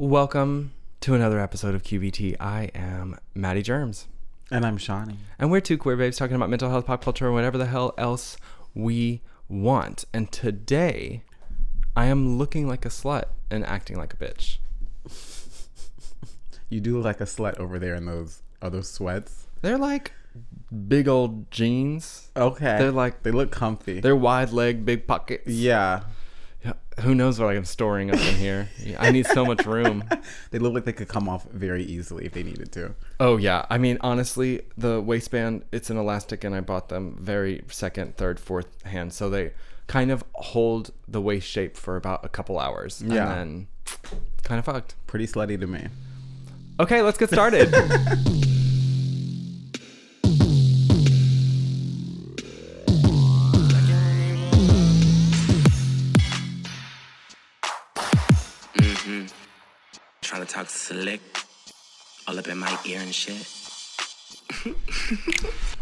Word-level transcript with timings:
Welcome 0.00 0.74
to 1.00 1.14
another 1.14 1.40
episode 1.40 1.74
of 1.74 1.82
QBT. 1.82 2.36
I 2.38 2.70
am 2.72 3.18
Maddie 3.34 3.62
Germs. 3.62 4.06
And 4.48 4.64
I'm 4.64 4.76
Shawnee. 4.76 5.18
And 5.40 5.50
we're 5.50 5.60
two 5.60 5.76
queer 5.76 5.96
babes 5.96 6.16
talking 6.16 6.36
about 6.36 6.50
mental 6.50 6.70
health, 6.70 6.86
pop 6.86 7.02
culture, 7.02 7.26
and 7.26 7.34
whatever 7.34 7.58
the 7.58 7.66
hell 7.66 7.94
else 7.98 8.36
we 8.76 9.22
want. 9.48 10.04
And 10.14 10.30
today, 10.30 11.24
I 11.96 12.04
am 12.06 12.38
looking 12.38 12.68
like 12.68 12.84
a 12.84 12.90
slut 12.90 13.24
and 13.50 13.66
acting 13.66 13.96
like 13.96 14.14
a 14.14 14.16
bitch. 14.16 14.58
You 16.70 16.80
do 16.80 16.94
look 16.98 17.04
like 17.04 17.20
a 17.20 17.24
slut 17.24 17.56
over 17.58 17.80
there 17.80 17.96
in 17.96 18.06
those 18.06 18.42
are 18.62 18.70
those 18.70 18.88
sweats. 18.88 19.48
They're 19.62 19.78
like 19.78 20.12
big 20.86 21.08
old 21.08 21.50
jeans. 21.50 22.30
Okay. 22.36 22.78
They're 22.78 22.92
like 22.92 23.24
they 23.24 23.32
look 23.32 23.50
comfy. 23.50 23.98
they're 23.98 24.14
wide 24.14 24.52
leg, 24.52 24.84
big 24.84 25.08
pockets. 25.08 25.48
yeah. 25.48 26.04
Yeah, 26.64 26.72
Who 27.02 27.14
knows 27.14 27.38
what 27.38 27.54
I'm 27.54 27.64
storing 27.64 28.10
up 28.10 28.18
in 28.18 28.34
here? 28.34 28.68
I 28.98 29.10
need 29.12 29.26
so 29.26 29.44
much 29.44 29.64
room. 29.66 30.04
They 30.50 30.58
look 30.58 30.72
like 30.74 30.84
they 30.84 30.92
could 30.92 31.08
come 31.08 31.28
off 31.28 31.44
very 31.52 31.84
easily 31.84 32.24
if 32.26 32.32
they 32.32 32.42
needed 32.42 32.72
to. 32.72 32.94
Oh 33.20 33.36
yeah, 33.36 33.64
I 33.70 33.78
mean 33.78 33.98
honestly, 34.00 34.62
the 34.76 35.00
waistband 35.00 35.64
it's 35.72 35.90
an 35.90 35.96
elastic, 35.98 36.42
and 36.44 36.54
I 36.54 36.60
bought 36.60 36.88
them 36.88 37.16
very 37.20 37.62
second, 37.68 38.16
third, 38.16 38.40
fourth 38.40 38.82
hand, 38.84 39.12
so 39.12 39.28
they 39.30 39.52
kind 39.86 40.10
of 40.10 40.24
hold 40.34 40.90
the 41.06 41.20
waist 41.20 41.46
shape 41.48 41.76
for 41.76 41.96
about 41.96 42.24
a 42.24 42.28
couple 42.28 42.58
hours, 42.58 43.02
Yeah. 43.06 43.30
and 43.40 43.66
then 43.86 43.96
kind 44.42 44.58
of 44.58 44.64
fucked. 44.64 44.94
Pretty 45.06 45.26
slutty 45.26 45.58
to 45.60 45.66
me. 45.66 45.88
Okay, 46.80 47.02
let's 47.02 47.18
get 47.18 47.28
started. 47.30 47.72
talk 60.48 60.68
slick, 60.70 61.20
all 62.26 62.38
up 62.38 62.48
in 62.48 62.58
my 62.58 62.76
ear 62.86 63.00
and 63.00 63.14
shit. 63.14 63.46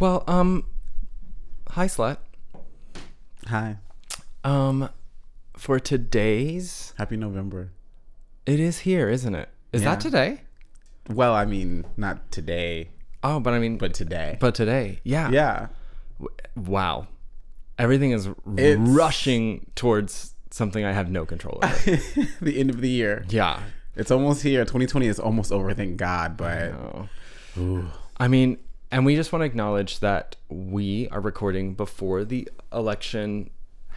well, 0.00 0.24
um, 0.26 0.64
hi 1.70 1.86
slut. 1.86 2.18
Hi. 3.46 3.76
Um, 4.44 4.88
for 5.56 5.78
today's, 5.78 6.92
Happy 6.98 7.16
November. 7.16 7.70
it 8.44 8.60
is 8.60 8.80
here, 8.80 9.08
isn't 9.08 9.34
it? 9.34 9.48
Is 9.72 9.82
Yeah. 9.82 9.90
that 9.94 10.00
today? 10.00 10.40
Well, 11.08 11.34
I 11.34 11.44
mean, 11.44 11.84
not 11.96 12.30
today, 12.32 12.90
Oh, 13.22 13.40
but 13.40 13.52
I 13.54 13.58
mean, 13.58 13.76
but 13.78 13.94
today. 13.94 14.36
but 14.40 14.54
today, 14.54 15.00
yeah, 15.04 15.30
yeah. 15.30 15.68
Wow, 16.56 17.06
everything 17.78 18.10
is 18.12 18.26
It's- 18.56 18.78
rushing 18.78 19.66
towards 19.76 20.34
something 20.50 20.84
I 20.84 20.92
have 20.92 21.10
no 21.10 21.24
control 21.26 21.60
over. 21.62 21.76
the 22.40 22.58
end 22.58 22.70
of 22.70 22.80
the 22.80 22.88
year. 22.90 23.24
yeah. 23.28 23.60
It's 23.96 24.10
almost 24.10 24.42
here. 24.42 24.64
2020 24.64 25.06
is 25.06 25.18
almost 25.18 25.50
over, 25.52 25.72
thank 25.74 25.96
God, 25.96 26.36
but 26.36 26.72
Oh. 27.58 27.90
I 28.18 28.28
mean, 28.28 28.58
and 28.90 29.04
we 29.04 29.16
just 29.16 29.32
want 29.32 29.40
to 29.42 29.46
acknowledge 29.46 30.00
that 30.00 30.36
we 30.48 31.08
are 31.08 31.20
recording 31.20 31.74
before 31.74 32.24
the 32.24 32.48
election 32.72 33.50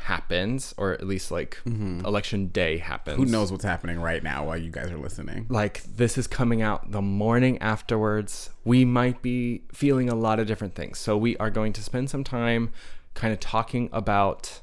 happens, 0.03 0.73
or 0.77 0.93
at 0.93 1.05
least 1.05 1.29
like 1.29 1.57
mm-hmm. 1.65 2.05
election 2.05 2.47
day 2.47 2.77
happens. 2.77 3.17
who 3.17 3.25
knows 3.25 3.51
what's 3.51 3.65
happening 3.65 3.99
right 3.99 4.23
now 4.23 4.45
while 4.45 4.57
you 4.57 4.71
guys 4.71 4.89
are 4.89 4.97
listening. 4.97 5.45
Like, 5.49 5.83
this 5.83 6.17
is 6.17 6.25
coming 6.25 6.61
out 6.61 6.91
the 6.91 7.01
morning 7.01 7.57
afterwards. 7.59 8.49
We 8.63 8.85
might 8.85 9.21
be 9.21 9.63
feeling 9.71 10.09
a 10.09 10.15
lot 10.15 10.39
of 10.39 10.47
different 10.47 10.75
things. 10.75 10.99
So, 10.99 11.17
we 11.17 11.35
are 11.37 11.49
going 11.49 11.73
to 11.73 11.83
spend 11.83 12.09
some 12.09 12.23
time 12.23 12.71
kind 13.13 13.33
of 13.33 13.39
talking 13.39 13.89
about 13.91 14.61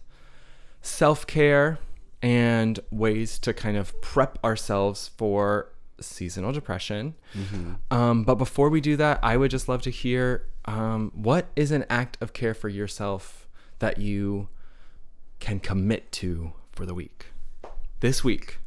self 0.81 1.27
care 1.27 1.79
and 2.23 2.81
ways 2.91 3.39
to 3.41 3.53
kind 3.53 3.77
of 3.77 4.01
prep 4.01 4.39
ourselves 4.45 5.09
for 5.17 5.73
seasonal 6.01 6.53
depression. 6.53 7.15
Um, 7.91 8.25
but 8.25 8.37
before 8.37 8.69
we 8.69 8.81
do 8.81 8.97
that, 8.97 9.21
I 9.23 9.37
would 9.37 9.51
just 9.51 9.69
love 9.69 9.83
to 9.83 9.91
hear 9.91 10.47
um, 10.65 11.13
what 11.15 11.47
is 11.57 11.71
an 11.71 11.85
act 11.89 12.19
of 12.21 12.33
care 12.33 12.55
for 12.55 12.69
yourself 12.69 13.49
that 13.79 13.99
you 13.99 14.49
can 15.39 15.61
commit 15.61 16.11
to 16.13 16.53
for 16.73 16.85
the 16.87 16.95
week? 16.95 17.27
This 18.01 18.23
week. 18.25 18.59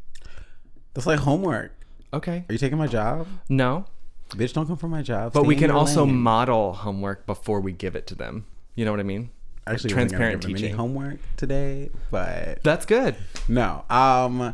That's 0.94 1.06
like 1.08 1.20
homework. 1.20 1.72
Okay. 2.14 2.46
Are 2.50 2.54
you 2.54 2.58
taking 2.58 2.78
my 2.78 2.88
job? 2.88 3.28
No. 3.48 3.86
Bitch, 4.32 4.54
don't 4.54 4.68
come 4.68 4.78
for 4.78 4.88
my 4.88 5.02
job. 5.02 5.34
But 5.34 5.42
Stay 5.42 5.48
we 5.48 5.56
can 5.56 5.72
also 5.72 6.06
lane. 6.06 6.16
model 6.16 6.74
homework 6.74 7.26
before 7.26 7.62
we 7.62 7.72
give 7.72 7.96
it 7.96 8.08
to 8.08 8.16
them. 8.16 8.46
You 8.76 8.86
know 8.86 8.92
what 8.92 9.00
I 9.00 9.04
mean? 9.04 9.32
Actually 9.74 9.92
transparent 9.92 10.10
transparent 10.10 10.36
wasn't 10.38 10.44
gonna 10.44 10.54
give 10.54 10.58
any 10.58 10.62
teaching. 10.68 10.78
homework 10.78 11.20
today, 11.38 11.90
but 12.12 12.64
That's 12.64 12.86
good. 12.86 13.16
no. 13.48 13.84
Um, 13.90 14.54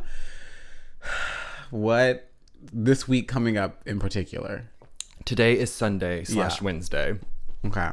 what 1.71 2.29
this 2.73 3.07
week 3.07 3.27
coming 3.27 3.57
up 3.57 3.81
in 3.85 3.99
particular? 3.99 4.63
Today 5.25 5.57
is 5.57 5.71
Sunday 5.71 6.23
slash 6.23 6.61
Wednesday. 6.61 7.15
Okay, 7.65 7.89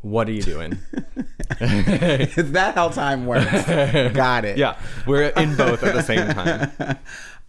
What 0.00 0.28
are 0.28 0.32
you 0.32 0.42
doing? 0.42 0.72
is 1.60 2.52
that 2.52 2.72
how 2.74 2.88
time 2.88 3.26
works? 3.26 3.50
Got 4.14 4.44
it. 4.44 4.58
yeah, 4.58 4.76
we're 5.06 5.28
in 5.28 5.54
both 5.56 5.82
at 5.84 5.94
the 5.94 6.02
same 6.02 6.28
time, 6.28 6.98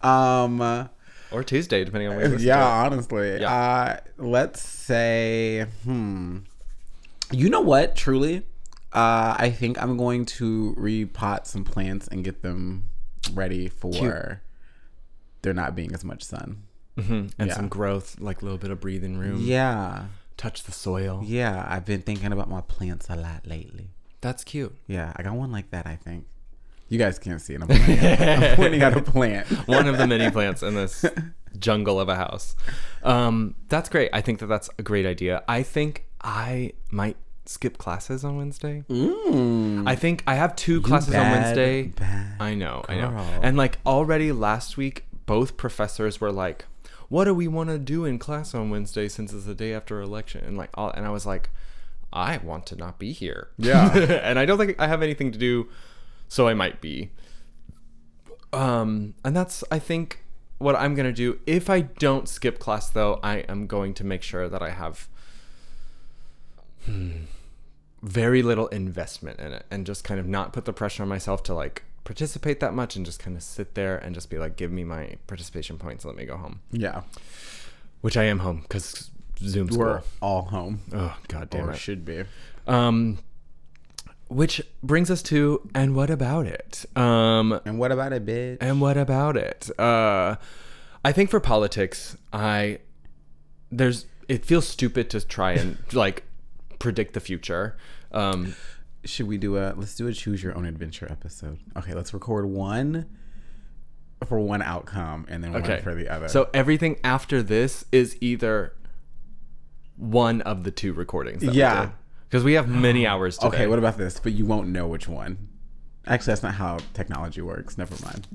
Um. 0.02 0.88
or 1.32 1.42
Tuesday, 1.42 1.82
depending 1.84 2.08
on 2.10 2.16
listen 2.18 2.38
Yeah. 2.46 2.58
to 2.58 2.64
Honestly. 2.64 3.40
Yeah. 3.40 3.52
Uh. 3.52 3.96
Let's 4.18 4.60
say. 4.62 5.66
Hmm. 5.84 6.38
You 7.32 7.48
know 7.50 7.62
what? 7.62 7.96
Truly. 7.96 8.46
Uh, 8.94 9.34
I 9.38 9.50
think 9.50 9.82
I'm 9.82 9.96
going 9.96 10.24
to 10.26 10.74
repot 10.78 11.46
some 11.46 11.64
plants 11.64 12.06
and 12.08 12.24
get 12.24 12.42
them 12.42 12.90
ready 13.32 13.68
for 13.68 14.40
there 15.42 15.52
not 15.54 15.74
being 15.74 15.92
as 15.92 16.04
much 16.04 16.22
sun. 16.22 16.62
Mhm. 16.96 17.32
and 17.38 17.48
yeah. 17.48 17.54
some 17.56 17.68
growth, 17.68 18.20
like 18.20 18.40
a 18.40 18.44
little 18.44 18.58
bit 18.58 18.70
of 18.70 18.80
breathing 18.80 19.18
room. 19.18 19.40
Yeah. 19.40 20.04
Touch 20.36 20.62
the 20.62 20.70
soil. 20.72 21.22
Yeah, 21.24 21.66
I've 21.68 21.84
been 21.84 22.02
thinking 22.02 22.32
about 22.32 22.48
my 22.48 22.60
plants 22.60 23.06
a 23.08 23.16
lot 23.16 23.46
lately. 23.46 23.88
That's 24.20 24.44
cute. 24.44 24.74
Yeah, 24.86 25.12
I 25.16 25.22
got 25.22 25.34
one 25.34 25.50
like 25.50 25.70
that, 25.70 25.86
I 25.86 25.96
think. 25.96 26.26
You 26.88 26.98
guys 26.98 27.18
can't 27.18 27.40
see 27.40 27.54
it. 27.54 27.62
I'm 27.62 27.68
pointing, 27.68 27.98
I'm 28.00 28.56
pointing 28.56 28.82
at 28.82 28.96
a 28.96 29.00
plant. 29.00 29.46
One 29.66 29.88
of 29.88 29.98
the 29.98 30.06
many 30.06 30.30
plants 30.36 30.62
in 30.62 30.74
this 30.74 31.04
jungle 31.58 31.98
of 31.98 32.08
a 32.08 32.14
house. 32.14 32.54
Um, 33.02 33.54
that's 33.68 33.88
great. 33.88 34.10
I 34.12 34.20
think 34.20 34.38
that 34.38 34.46
that's 34.46 34.70
a 34.78 34.82
great 34.82 35.06
idea. 35.06 35.42
I 35.48 35.62
think 35.62 36.04
I 36.22 36.72
might 36.90 37.16
skip 37.46 37.78
classes 37.78 38.24
on 38.24 38.36
Wednesday. 38.36 38.84
Mm. 38.88 39.86
I 39.86 39.94
think 39.94 40.22
I 40.26 40.34
have 40.34 40.56
two 40.56 40.80
classes 40.80 41.14
on 41.14 41.30
Wednesday. 41.30 41.84
bad 41.84 42.40
I 42.40 42.54
know, 42.54 42.84
I 42.88 42.96
know. 42.96 43.16
And 43.42 43.56
like 43.56 43.78
already 43.84 44.32
last 44.32 44.76
week, 44.76 45.04
both 45.26 45.56
professors 45.56 46.20
were 46.20 46.32
like, 46.32 46.64
"What 47.08 47.24
do 47.24 47.34
we 47.34 47.48
want 47.48 47.70
to 47.70 47.78
do 47.78 48.04
in 48.04 48.18
class 48.18 48.54
on 48.54 48.70
Wednesday 48.70 49.08
since 49.08 49.32
it's 49.32 49.44
the 49.44 49.54
day 49.54 49.74
after 49.74 50.00
election?" 50.00 50.44
And 50.44 50.56
like, 50.56 50.70
all, 50.74 50.90
and 50.90 51.06
I 51.06 51.10
was 51.10 51.26
like, 51.26 51.50
"I 52.12 52.38
want 52.38 52.66
to 52.66 52.76
not 52.76 52.98
be 52.98 53.12
here." 53.12 53.48
Yeah. 53.58 53.94
and 54.22 54.38
I 54.38 54.46
don't 54.46 54.58
think 54.58 54.80
I 54.80 54.86
have 54.86 55.02
anything 55.02 55.32
to 55.32 55.38
do, 55.38 55.68
so 56.28 56.48
I 56.48 56.54
might 56.54 56.80
be. 56.80 57.10
Um, 58.52 59.14
and 59.24 59.36
that's 59.36 59.64
I 59.70 59.78
think 59.78 60.24
what 60.58 60.76
I'm 60.76 60.94
gonna 60.94 61.12
do. 61.12 61.40
If 61.46 61.68
I 61.68 61.80
don't 61.80 62.28
skip 62.28 62.58
class, 62.58 62.88
though, 62.88 63.20
I 63.22 63.38
am 63.48 63.66
going 63.66 63.94
to 63.94 64.04
make 64.04 64.22
sure 64.22 64.48
that 64.48 64.62
I 64.62 64.70
have 64.70 65.08
very 68.04 68.42
little 68.42 68.66
investment 68.68 69.40
in 69.40 69.52
it 69.52 69.64
and 69.70 69.86
just 69.86 70.04
kind 70.04 70.20
of 70.20 70.26
not 70.26 70.52
put 70.52 70.66
the 70.66 70.72
pressure 70.74 71.02
on 71.02 71.08
myself 71.08 71.42
to 71.42 71.54
like 71.54 71.84
participate 72.04 72.60
that 72.60 72.74
much 72.74 72.96
and 72.96 73.06
just 73.06 73.18
kind 73.18 73.34
of 73.34 73.42
sit 73.42 73.74
there 73.74 73.96
and 73.96 74.14
just 74.14 74.28
be 74.28 74.36
like 74.38 74.56
give 74.56 74.70
me 74.70 74.84
my 74.84 75.16
participation 75.26 75.78
points 75.78 76.04
and 76.04 76.12
let 76.12 76.18
me 76.18 76.26
go 76.26 76.36
home 76.36 76.60
Yeah. 76.70 77.02
which 78.02 78.16
i 78.18 78.24
am 78.24 78.40
home 78.40 78.60
because 78.60 79.10
zoom 79.38 79.68
school 79.70 79.78
We're 79.86 80.02
all 80.20 80.42
home. 80.42 80.80
oh 80.92 81.16
god 81.28 81.48
damn 81.48 81.70
or 81.70 81.72
it 81.72 81.78
should 81.78 82.04
be. 82.04 82.24
um 82.66 83.18
which 84.28 84.60
brings 84.82 85.10
us 85.10 85.22
to 85.22 85.66
and 85.74 85.94
what 85.94 86.10
about 86.10 86.46
it 86.46 86.84
um 86.96 87.58
And 87.64 87.78
what 87.78 87.90
about 87.90 88.12
it, 88.12 88.26
bitch? 88.26 88.58
and 88.60 88.82
what 88.82 88.98
about 88.98 89.36
it 89.38 89.70
uh 89.78 90.36
i 91.04 91.10
think 91.10 91.30
for 91.30 91.40
politics 91.40 92.18
i 92.34 92.80
there's 93.72 94.04
it 94.28 94.44
feels 94.44 94.66
stupid 94.68 95.08
to 95.10 95.20
try 95.26 95.52
and 95.52 95.78
like 95.94 96.24
predict 96.78 97.14
the 97.14 97.20
future 97.20 97.76
um 98.14 98.54
Should 99.04 99.26
we 99.28 99.36
do 99.36 99.58
a 99.58 99.74
let's 99.76 99.94
do 99.96 100.06
a 100.06 100.12
choose 100.12 100.42
your 100.42 100.56
own 100.56 100.64
adventure 100.64 101.06
episode? 101.10 101.58
Okay, 101.76 101.92
let's 101.92 102.14
record 102.14 102.46
one 102.46 103.06
for 104.26 104.38
one 104.40 104.62
outcome 104.62 105.26
and 105.28 105.44
then 105.44 105.54
Okay. 105.56 105.74
one 105.74 105.82
for 105.82 105.94
the 105.94 106.08
other. 106.08 106.28
So 106.28 106.48
everything 106.54 106.96
after 107.04 107.42
this 107.42 107.84
is 107.92 108.16
either 108.22 108.72
one 109.96 110.40
of 110.42 110.64
the 110.64 110.70
two 110.70 110.92
recordings. 110.94 111.42
Yeah. 111.42 111.90
Because 112.28 112.42
we 112.42 112.54
have 112.54 112.68
many 112.68 113.06
hours 113.12 113.36
today. 113.36 113.48
okay, 113.48 113.66
what 113.66 113.78
about 113.78 113.98
this? 113.98 114.18
But 114.18 114.32
you 114.32 114.46
won't 114.46 114.68
know 114.68 114.86
which 114.88 115.06
one. 115.08 115.48
Actually, 116.06 116.30
that's 116.32 116.42
not 116.42 116.54
how 116.54 116.78
technology 116.92 117.40
works. 117.40 117.78
Never 117.78 117.94
mind. 118.04 118.26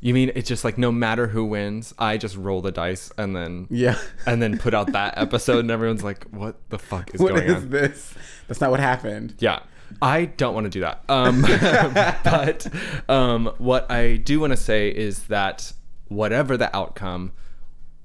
you 0.00 0.14
mean 0.14 0.30
it's 0.34 0.48
just 0.48 0.64
like 0.64 0.78
no 0.78 0.90
matter 0.92 1.26
who 1.26 1.44
wins, 1.44 1.92
I 1.98 2.16
just 2.16 2.36
roll 2.36 2.60
the 2.62 2.70
dice 2.72 3.10
and 3.18 3.34
then 3.36 3.66
Yeah. 3.70 3.98
and 4.26 4.40
then 4.40 4.56
put 4.58 4.72
out 4.74 4.92
that 4.92 5.14
episode 5.18 5.58
and 5.60 5.70
everyone's 5.70 6.04
like, 6.04 6.24
what 6.30 6.56
the 6.70 6.78
fuck 6.78 7.14
is 7.14 7.20
What 7.20 7.34
going 7.34 7.42
is 7.48 7.56
on? 7.64 7.70
this? 7.70 8.14
That's 8.46 8.60
not 8.60 8.70
what 8.70 8.80
happened. 8.80 9.34
Yeah. 9.38 9.60
I 10.02 10.26
don't 10.26 10.54
want 10.54 10.64
to 10.64 10.70
do 10.70 10.80
that. 10.80 11.02
Um, 11.08 11.40
but 12.24 12.66
um, 13.08 13.52
what 13.58 13.90
I 13.90 14.16
do 14.16 14.38
want 14.40 14.52
to 14.52 14.56
say 14.56 14.88
is 14.90 15.24
that 15.24 15.72
whatever 16.08 16.56
the 16.56 16.74
outcome, 16.76 17.32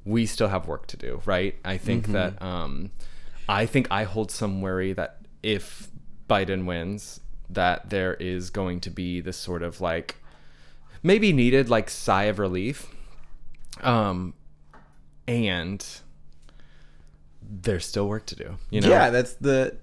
we 0.06 0.25
still 0.25 0.48
have 0.48 0.68
work 0.68 0.88
to 0.88 0.98
do, 0.98 1.22
right? 1.25 1.56
I 1.66 1.78
think 1.78 2.08
that 2.08 2.42
um, 2.42 2.92
I 3.50 3.66
think 3.66 3.88
I 3.92 4.04
hold 4.06 4.31
some 4.31 4.62
worry 4.62 4.94
that 4.94 5.25
if 5.44 5.90
Biden 6.30 6.66
wins, 6.66 7.20
that 7.50 7.90
there 7.90 8.13
is 8.16 8.50
going 8.50 8.80
to 8.81 8.90
be 8.90 9.22
this 9.22 9.38
sort 9.38 9.62
of 9.63 9.81
like 9.81 10.16
maybe 11.01 11.31
needed 11.34 11.69
like 11.69 11.90
sigh 11.90 12.24
of 12.24 12.40
relief, 12.40 12.88
um, 13.81 14.34
and 15.28 15.86
there's 17.42 17.86
still 17.86 18.07
work 18.07 18.25
to 18.28 18.36
do. 18.36 18.57
You 18.69 18.81
know, 18.81 18.90
Yeah, 18.90 19.10
that's 19.10 19.34
the 19.34 19.78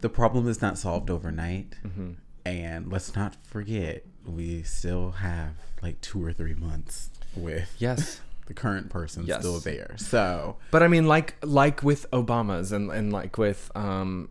the 0.00 0.08
problem 0.08 0.48
is 0.48 0.62
not 0.62 0.78
solved 0.78 1.10
overnight. 1.10 1.74
Mm-hmm. 1.86 2.12
And 2.46 2.90
let's 2.90 3.14
not 3.14 3.36
forget, 3.44 4.04
we 4.26 4.62
still 4.62 5.10
have 5.12 5.52
like 5.82 6.00
two 6.00 6.24
or 6.24 6.32
three 6.32 6.54
months 6.54 7.10
with 7.36 7.74
yes. 7.78 8.20
the 8.46 8.54
current 8.54 8.88
person 8.88 9.24
Yes. 9.26 9.40
still 9.40 9.60
there. 9.60 9.94
So 9.98 10.56
But 10.70 10.82
I 10.82 10.88
mean, 10.88 11.06
like 11.06 11.34
like 11.44 11.82
with 11.82 12.10
Obama's 12.10 12.72
and 12.72 12.90
and 12.90 13.12
like 13.12 13.36
with 13.38 13.70
um 13.74 14.30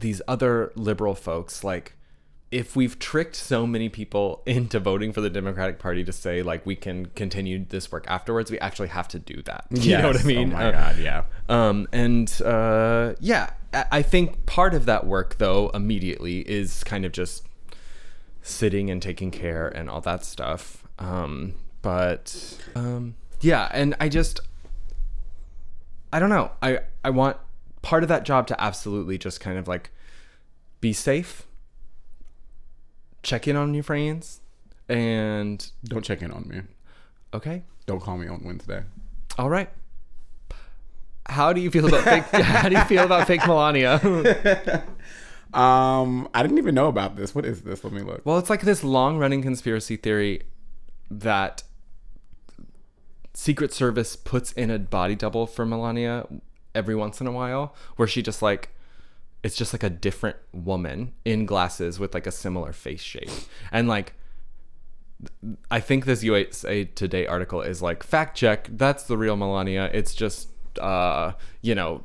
these 0.00 0.20
other 0.28 0.72
liberal 0.74 1.14
folks, 1.14 1.62
like 1.64 1.96
if 2.50 2.76
we've 2.76 2.98
tricked 3.00 3.34
so 3.34 3.66
many 3.66 3.88
people 3.88 4.42
into 4.46 4.78
voting 4.78 5.12
for 5.12 5.20
the 5.20 5.30
Democratic 5.30 5.78
Party 5.78 6.04
to 6.04 6.12
say 6.12 6.42
like 6.42 6.64
we 6.64 6.76
can 6.76 7.06
continue 7.06 7.64
this 7.68 7.90
work 7.90 8.04
afterwards, 8.08 8.50
we 8.50 8.58
actually 8.60 8.88
have 8.88 9.08
to 9.08 9.18
do 9.18 9.42
that. 9.42 9.66
You 9.70 9.98
know 9.98 10.08
what 10.08 10.20
I 10.20 10.24
mean? 10.24 10.52
Oh 10.52 10.56
my 10.56 10.66
Uh, 10.66 10.72
god, 10.72 10.98
yeah. 10.98 11.24
um, 11.48 11.88
and 11.92 12.30
uh, 12.44 13.14
yeah, 13.20 13.50
I 13.72 13.84
I 13.90 14.02
think 14.02 14.46
part 14.46 14.72
of 14.74 14.86
that 14.86 15.06
work, 15.06 15.38
though, 15.38 15.70
immediately 15.74 16.40
is 16.40 16.84
kind 16.84 17.04
of 17.04 17.10
just 17.12 17.44
sitting 18.42 18.90
and 18.90 19.00
taking 19.02 19.30
care 19.30 19.66
and 19.68 19.88
all 19.90 20.00
that 20.02 20.24
stuff. 20.24 20.84
Um, 20.98 21.54
but 21.82 22.58
um, 22.76 23.14
yeah, 23.40 23.68
and 23.72 23.94
I 23.98 24.08
just, 24.08 24.40
I 26.12 26.18
don't 26.20 26.28
know. 26.30 26.52
I 26.62 26.80
I 27.02 27.10
want 27.10 27.36
part 27.84 28.02
of 28.02 28.08
that 28.08 28.24
job 28.24 28.46
to 28.48 28.60
absolutely 28.60 29.18
just 29.18 29.40
kind 29.40 29.58
of 29.58 29.68
like 29.68 29.90
be 30.80 30.92
safe, 30.92 31.46
check 33.22 33.46
in 33.46 33.56
on 33.56 33.74
your 33.74 33.82
friends, 33.84 34.40
and 34.88 35.70
Don't 35.84 36.04
check 36.04 36.22
in 36.22 36.30
on 36.30 36.48
me. 36.48 36.62
okay, 37.32 37.62
Don't 37.86 38.00
call 38.00 38.16
me 38.16 38.26
on 38.26 38.42
Wednesday. 38.44 38.82
all 39.38 39.50
right. 39.50 39.68
How 41.26 41.52
do 41.54 41.60
you 41.60 41.70
feel 41.70 41.86
about 41.86 42.04
fake? 42.04 42.24
how 42.42 42.68
do 42.68 42.76
you 42.76 42.84
feel 42.84 43.04
about 43.04 43.26
fake 43.26 43.46
Melania? 43.46 44.00
Um, 45.54 46.28
I 46.34 46.42
didn't 46.42 46.58
even 46.58 46.74
know 46.74 46.88
about 46.88 47.14
this. 47.14 47.32
What 47.32 47.44
is 47.44 47.62
this? 47.62 47.84
Let 47.84 47.92
me 47.92 48.00
look. 48.02 48.22
Well, 48.24 48.38
it's 48.38 48.50
like 48.50 48.62
this 48.62 48.82
long 48.82 49.18
running 49.18 49.40
conspiracy 49.40 49.94
theory 49.96 50.42
that 51.08 51.62
Secret 53.34 53.72
Service 53.72 54.16
puts 54.16 54.50
in 54.50 54.68
a 54.68 54.80
body 54.80 55.14
double 55.14 55.46
for 55.46 55.64
Melania 55.64 56.26
every 56.74 56.94
once 56.94 57.20
in 57.20 57.26
a 57.26 57.32
while, 57.32 57.74
where 57.96 58.08
she 58.08 58.22
just 58.22 58.42
like 58.42 58.70
it's 59.42 59.56
just 59.56 59.74
like 59.74 59.82
a 59.82 59.90
different 59.90 60.36
woman 60.52 61.12
in 61.24 61.44
glasses 61.44 61.98
with 61.98 62.14
like 62.14 62.26
a 62.26 62.32
similar 62.32 62.72
face 62.72 63.02
shape. 63.02 63.30
And 63.70 63.86
like 63.88 64.14
I 65.70 65.80
think 65.80 66.06
this 66.06 66.22
USA 66.22 66.84
Today 66.84 67.26
article 67.26 67.60
is 67.60 67.82
like 67.82 68.02
fact 68.02 68.36
check, 68.36 68.68
that's 68.72 69.04
the 69.04 69.18
real 69.18 69.36
Melania. 69.36 69.90
It's 69.92 70.14
just 70.14 70.48
uh, 70.80 71.32
you 71.62 71.74
know, 71.74 72.02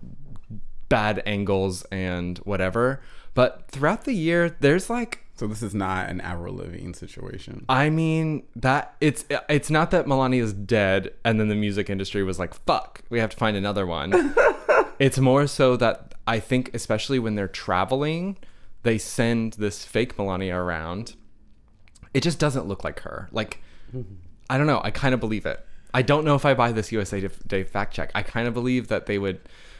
bad 0.89 1.23
angles 1.25 1.83
and 1.91 2.37
whatever. 2.39 3.01
But 3.33 3.65
throughout 3.69 4.03
the 4.03 4.13
year, 4.13 4.55
there's 4.59 4.89
like 4.89 5.23
So 5.39 5.47
this 5.47 5.63
is 5.63 5.73
not 5.73 6.09
an 6.09 6.19
Avril 6.19 6.57
Lavigne 6.57 6.91
situation. 6.91 7.63
I 7.69 7.89
mean 7.89 8.43
that 8.57 8.97
it's 8.99 9.23
it's 9.47 9.69
not 9.69 9.89
that 9.91 10.05
Melania 10.05 10.43
is 10.43 10.51
dead 10.51 11.13
and 11.23 11.39
then 11.39 11.47
the 11.47 11.55
music 11.55 11.89
industry 11.89 12.23
was 12.23 12.37
like 12.37 12.53
fuck 12.53 13.03
we 13.09 13.19
have 13.19 13.29
to 13.29 13.37
find 13.37 13.55
another 13.55 13.87
one. 13.87 14.35
it's 14.99 15.17
more 15.17 15.47
so 15.47 15.77
that 15.77 16.13
I 16.27 16.41
think 16.41 16.71
especially 16.73 17.19
when 17.19 17.35
they're 17.35 17.47
traveling, 17.47 18.37
they 18.83 18.97
send 18.97 19.53
this 19.53 19.85
fake 19.85 20.17
Melania 20.17 20.57
around. 20.57 21.15
It 22.13 22.21
just 22.21 22.37
doesn't 22.37 22.67
look 22.67 22.83
like 22.83 22.99
her. 23.01 23.29
Like 23.31 23.61
I 24.49 24.57
don't 24.57 24.67
know. 24.67 24.81
I 24.83 24.91
kind 24.91 25.13
of 25.13 25.21
believe 25.21 25.45
it. 25.45 25.65
I 25.93 26.01
don't 26.01 26.25
know 26.25 26.35
if 26.35 26.43
I 26.43 26.53
buy 26.53 26.73
this 26.73 26.91
USA 26.91 27.21
Today 27.21 27.63
fact 27.63 27.93
check. 27.93 28.11
I 28.13 28.23
kind 28.23 28.45
of 28.45 28.53
believe 28.53 28.89
that 28.89 29.05
they 29.05 29.17
would. 29.17 29.39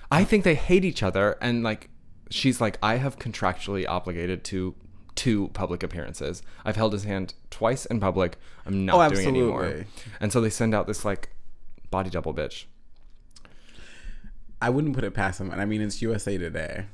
I 0.09 0.23
think 0.23 0.45
they 0.45 0.55
hate 0.55 0.85
each 0.85 1.03
other, 1.03 1.37
and 1.41 1.63
like 1.63 1.89
she's 2.29 2.61
like, 2.61 2.77
I 2.81 2.95
have 2.95 3.19
contractually 3.19 3.85
obligated 3.85 4.45
to 4.45 4.73
two 5.19 5.49
public 5.49 5.83
appearances. 5.83 6.41
I've 6.63 6.77
held 6.77 6.93
his 6.93 7.03
hand 7.03 7.33
twice 7.49 7.85
in 7.85 7.99
public. 7.99 8.37
I'm 8.65 8.85
not 8.85 8.95
Oh, 8.95 9.09
doing 9.13 9.25
it 9.25 9.27
anymore. 9.27 9.85
And 10.21 10.31
so 10.31 10.39
they 10.39 10.49
send 10.49 10.73
out 10.73 10.87
this 10.87 11.03
like 11.03 11.29
body 11.91 12.09
double 12.09 12.33
bitch. 12.33 12.63
I 14.61 14.69
wouldn't 14.69 14.95
put 14.95 15.03
it 15.03 15.13
past 15.13 15.41
him. 15.41 15.51
And 15.51 15.61
I 15.61 15.65
mean, 15.65 15.81
it's 15.81 16.01
USA 16.01 16.37
Today. 16.37 16.85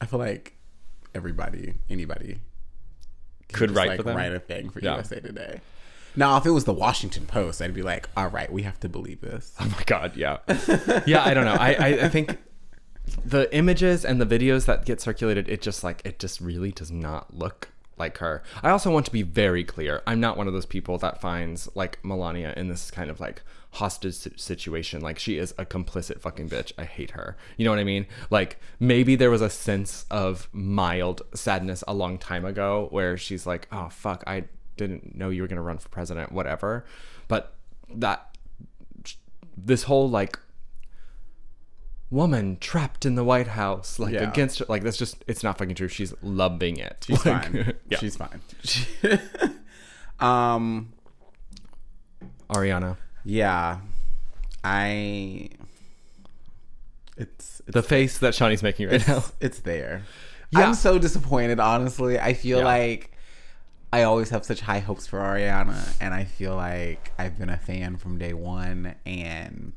I 0.00 0.06
feel 0.06 0.20
like 0.20 0.54
everybody, 1.12 1.74
anybody, 1.88 2.38
Could 3.52 3.72
write 3.72 3.88
like, 3.88 3.96
for 3.98 4.02
them? 4.04 4.16
Write 4.16 4.32
a 4.32 4.38
thing 4.40 4.70
for 4.70 4.78
Yeah. 4.80 4.94
USA 4.94 5.18
Today. 5.20 5.60
Now, 6.14 6.36
if 6.36 6.46
it 6.46 6.50
was 6.50 6.64
the 6.64 6.72
Washington 6.72 7.26
Post, 7.26 7.60
I'd 7.60 7.74
be 7.74 7.82
like, 7.82 8.08
all 8.16 8.28
right, 8.28 8.50
we 8.52 8.62
have 8.62 8.78
to 8.80 8.88
believe 8.88 9.20
this. 9.20 9.54
Oh 9.60 9.66
my 9.66 9.82
god, 9.86 10.16
yeah, 10.16 10.38
yeah. 11.06 11.24
I 11.24 11.34
don't 11.34 11.44
know. 11.44 11.54
I, 11.58 11.72
I 11.74 11.86
I 12.04 12.08
think 12.08 12.36
the 13.24 13.54
images 13.54 14.04
and 14.04 14.20
the 14.20 14.26
videos 14.26 14.66
that 14.66 14.84
get 14.84 15.00
circulated, 15.00 15.48
it 15.48 15.62
just 15.62 15.84
like 15.84 16.02
it 16.04 16.18
just 16.18 16.40
really 16.40 16.72
does 16.72 16.90
not 16.90 17.36
look 17.36 17.68
like 18.00 18.18
her. 18.18 18.42
I 18.62 18.70
also 18.70 18.90
want 18.90 19.06
to 19.06 19.12
be 19.12 19.22
very 19.22 19.62
clear. 19.62 20.02
I'm 20.06 20.18
not 20.18 20.36
one 20.36 20.48
of 20.48 20.52
those 20.52 20.66
people 20.66 20.98
that 20.98 21.20
finds 21.20 21.68
like 21.74 22.02
Melania 22.04 22.54
in 22.56 22.68
this 22.68 22.90
kind 22.90 23.10
of 23.10 23.20
like 23.20 23.42
hostage 23.72 24.14
situation. 24.40 25.00
Like 25.00 25.18
she 25.18 25.38
is 25.38 25.54
a 25.58 25.64
complicit 25.64 26.20
fucking 26.20 26.48
bitch. 26.48 26.72
I 26.76 26.84
hate 26.84 27.12
her. 27.12 27.36
You 27.56 27.64
know 27.64 27.70
what 27.70 27.78
I 27.78 27.84
mean? 27.84 28.06
Like 28.30 28.58
maybe 28.80 29.14
there 29.14 29.30
was 29.30 29.42
a 29.42 29.50
sense 29.50 30.06
of 30.10 30.48
mild 30.52 31.22
sadness 31.34 31.84
a 31.86 31.94
long 31.94 32.18
time 32.18 32.44
ago 32.44 32.88
where 32.90 33.16
she's 33.16 33.46
like, 33.46 33.68
"Oh 33.70 33.88
fuck, 33.90 34.24
I 34.26 34.44
didn't 34.76 35.14
know 35.14 35.28
you 35.30 35.42
were 35.42 35.48
going 35.48 35.56
to 35.56 35.62
run 35.62 35.78
for 35.78 35.88
president, 35.90 36.32
whatever." 36.32 36.84
But 37.28 37.54
that 37.94 38.36
this 39.56 39.84
whole 39.84 40.08
like 40.08 40.38
woman 42.10 42.56
trapped 42.60 43.06
in 43.06 43.14
the 43.14 43.24
White 43.24 43.48
House, 43.48 43.98
like 43.98 44.14
Yeah. 44.14 44.28
against 44.30 44.58
her, 44.58 44.64
like 44.68 44.82
that's 44.82 44.96
just 44.96 45.24
it's 45.26 45.42
not 45.42 45.58
fucking 45.58 45.74
true. 45.76 45.88
She's 45.88 46.12
loving 46.22 46.76
it. 46.78 47.04
She's 47.06 47.24
Like, 47.24 47.42
fine. 47.52 47.74
yeah. 47.88 47.98
She's 47.98 48.16
fine. 48.16 48.40
um, 50.20 50.92
Ariana. 52.50 52.96
yeah, 53.24 53.78
I. 54.64 55.48
It's 57.16 57.60
it's, 57.66 57.74
The 57.74 57.82
face 57.82 58.18
that 58.18 58.34
Shawnee's 58.34 58.62
making 58.62 58.88
right 58.88 59.06
now. 59.06 59.24
it's 59.40 59.60
there. 59.60 60.02
Yeah. 60.50 60.60
I'm 60.60 60.74
so 60.74 60.98
disappointed. 60.98 61.60
Honestly, 61.60 62.18
I 62.18 62.32
feel 62.34 62.58
Yeah. 62.58 62.64
like 62.64 63.12
I 63.92 64.02
always 64.04 64.30
have 64.30 64.44
such 64.44 64.60
high 64.60 64.78
hopes 64.78 65.06
for 65.06 65.18
Ariana, 65.18 65.96
and 66.00 66.14
I 66.14 66.24
feel 66.24 66.54
like 66.56 67.12
I've 67.18 67.38
been 67.38 67.50
a 67.50 67.56
fan 67.58 67.96
from 67.98 68.18
day 68.18 68.32
one, 68.32 68.94
and 69.04 69.72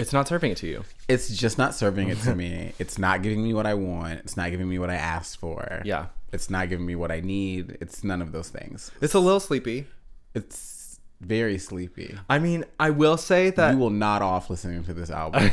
It's 0.00 0.12
not 0.12 0.26
serving 0.28 0.50
it 0.52 0.56
to 0.58 0.66
you. 0.66 0.84
it's 1.08 1.28
just 1.36 1.58
not 1.58 1.74
serving 1.74 2.08
it 2.08 2.18
to 2.22 2.34
me. 2.34 2.72
It's 2.78 2.98
not 2.98 3.22
giving 3.22 3.42
me 3.42 3.52
what 3.54 3.66
I 3.66 3.74
want. 3.74 4.20
It's 4.20 4.36
not 4.36 4.50
giving 4.50 4.68
me 4.68 4.78
what 4.78 4.90
I 4.90 4.94
asked 4.96 5.38
for. 5.38 5.82
Yeah. 5.84 6.06
It's 6.32 6.48
not 6.50 6.68
giving 6.68 6.86
me 6.86 6.94
what 6.94 7.10
I 7.10 7.20
need. 7.20 7.76
It's 7.80 8.02
none 8.04 8.22
of 8.22 8.32
those 8.32 8.48
things. 8.48 8.90
It's 9.00 9.14
a 9.14 9.18
little 9.20 9.40
sleepy. 9.40 9.86
It's 10.34 10.98
very 11.20 11.58
sleepy. 11.58 12.16
I 12.30 12.38
mean, 12.38 12.64
I 12.78 12.90
will 12.90 13.16
say 13.16 13.50
that 13.50 13.72
You 13.72 13.78
will 13.78 13.90
nod 13.90 14.22
off 14.22 14.48
listening 14.48 14.84
to 14.84 14.94
this 14.94 15.10
album. 15.10 15.42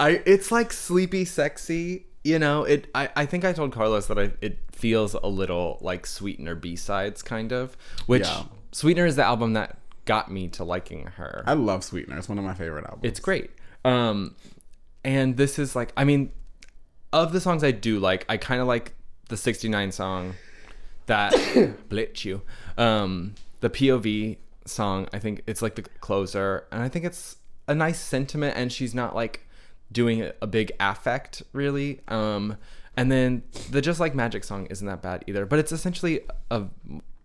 I 0.00 0.22
it's 0.26 0.50
like 0.50 0.72
sleepy 0.72 1.24
sexy. 1.24 2.06
You 2.24 2.38
know, 2.38 2.64
it. 2.64 2.86
I, 2.94 3.08
I 3.16 3.26
think 3.26 3.44
I 3.44 3.52
told 3.52 3.72
Carlos 3.72 4.06
that 4.06 4.18
I, 4.18 4.32
it 4.40 4.58
feels 4.72 5.14
a 5.14 5.26
little 5.26 5.78
like 5.80 6.06
Sweetener 6.06 6.54
B 6.54 6.76
sides 6.76 7.22
kind 7.22 7.52
of, 7.52 7.76
which 8.06 8.22
Yeah. 8.22 8.44
Sweetener 8.72 9.06
is 9.06 9.16
the 9.16 9.24
album 9.24 9.52
that 9.54 9.76
got 10.04 10.30
me 10.30 10.48
to 10.48 10.64
liking 10.64 11.06
her. 11.16 11.44
I 11.46 11.54
love 11.54 11.84
Sweetener. 11.84 12.18
It's 12.18 12.28
one 12.28 12.38
of 12.38 12.44
my 12.44 12.54
favorite 12.54 12.84
albums. 12.84 13.04
It's 13.04 13.20
great. 13.20 13.50
Um, 13.84 14.36
and 15.04 15.36
this 15.36 15.58
is 15.58 15.74
like, 15.74 15.92
I 15.96 16.04
mean, 16.04 16.32
of 17.12 17.32
the 17.32 17.40
songs 17.40 17.62
I 17.64 17.70
do 17.70 17.98
like, 17.98 18.24
I 18.28 18.36
kind 18.36 18.60
of 18.60 18.66
like 18.66 18.94
the 19.28 19.36
69 19.36 19.92
song 19.92 20.34
that 21.06 21.34
blitz 21.88 22.24
you. 22.24 22.42
Um, 22.78 23.34
the 23.60 23.70
POV 23.70 24.38
song, 24.66 25.08
I 25.12 25.18
think 25.18 25.42
it's 25.46 25.62
like 25.62 25.74
the 25.74 25.82
closer, 25.82 26.66
and 26.72 26.82
I 26.82 26.88
think 26.88 27.04
it's 27.04 27.36
a 27.68 27.74
nice 27.74 28.00
sentiment, 28.00 28.56
and 28.56 28.72
she's 28.72 28.94
not 28.94 29.14
like 29.14 29.46
doing 29.90 30.30
a, 30.40 30.46
big 30.46 30.72
affect 30.80 31.42
really. 31.52 32.00
Um, 32.08 32.56
and 32.96 33.10
then 33.10 33.42
the 33.70 33.80
Just 33.80 34.00
Like 34.00 34.14
Magic 34.14 34.44
song 34.44 34.66
isn't 34.66 34.86
that 34.86 35.02
bad 35.02 35.24
either, 35.26 35.46
but 35.46 35.58
it's 35.58 35.72
essentially 35.72 36.20
a 36.50 36.64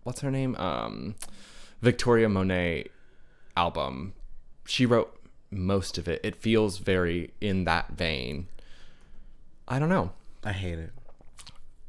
what's 0.04 0.20
her 0.20 0.30
name? 0.30 0.56
Um, 0.56 1.14
Victoria 1.82 2.28
Monet 2.28 2.86
album. 3.56 4.14
She 4.66 4.86
wrote 4.86 5.14
most 5.50 5.98
of 5.98 6.08
it. 6.08 6.20
It 6.24 6.36
feels 6.36 6.78
very 6.78 7.32
in 7.40 7.64
that 7.64 7.90
vein. 7.92 8.48
I 9.66 9.78
don't 9.78 9.88
know. 9.88 10.12
I 10.44 10.52
hate 10.52 10.78
it. 10.78 10.90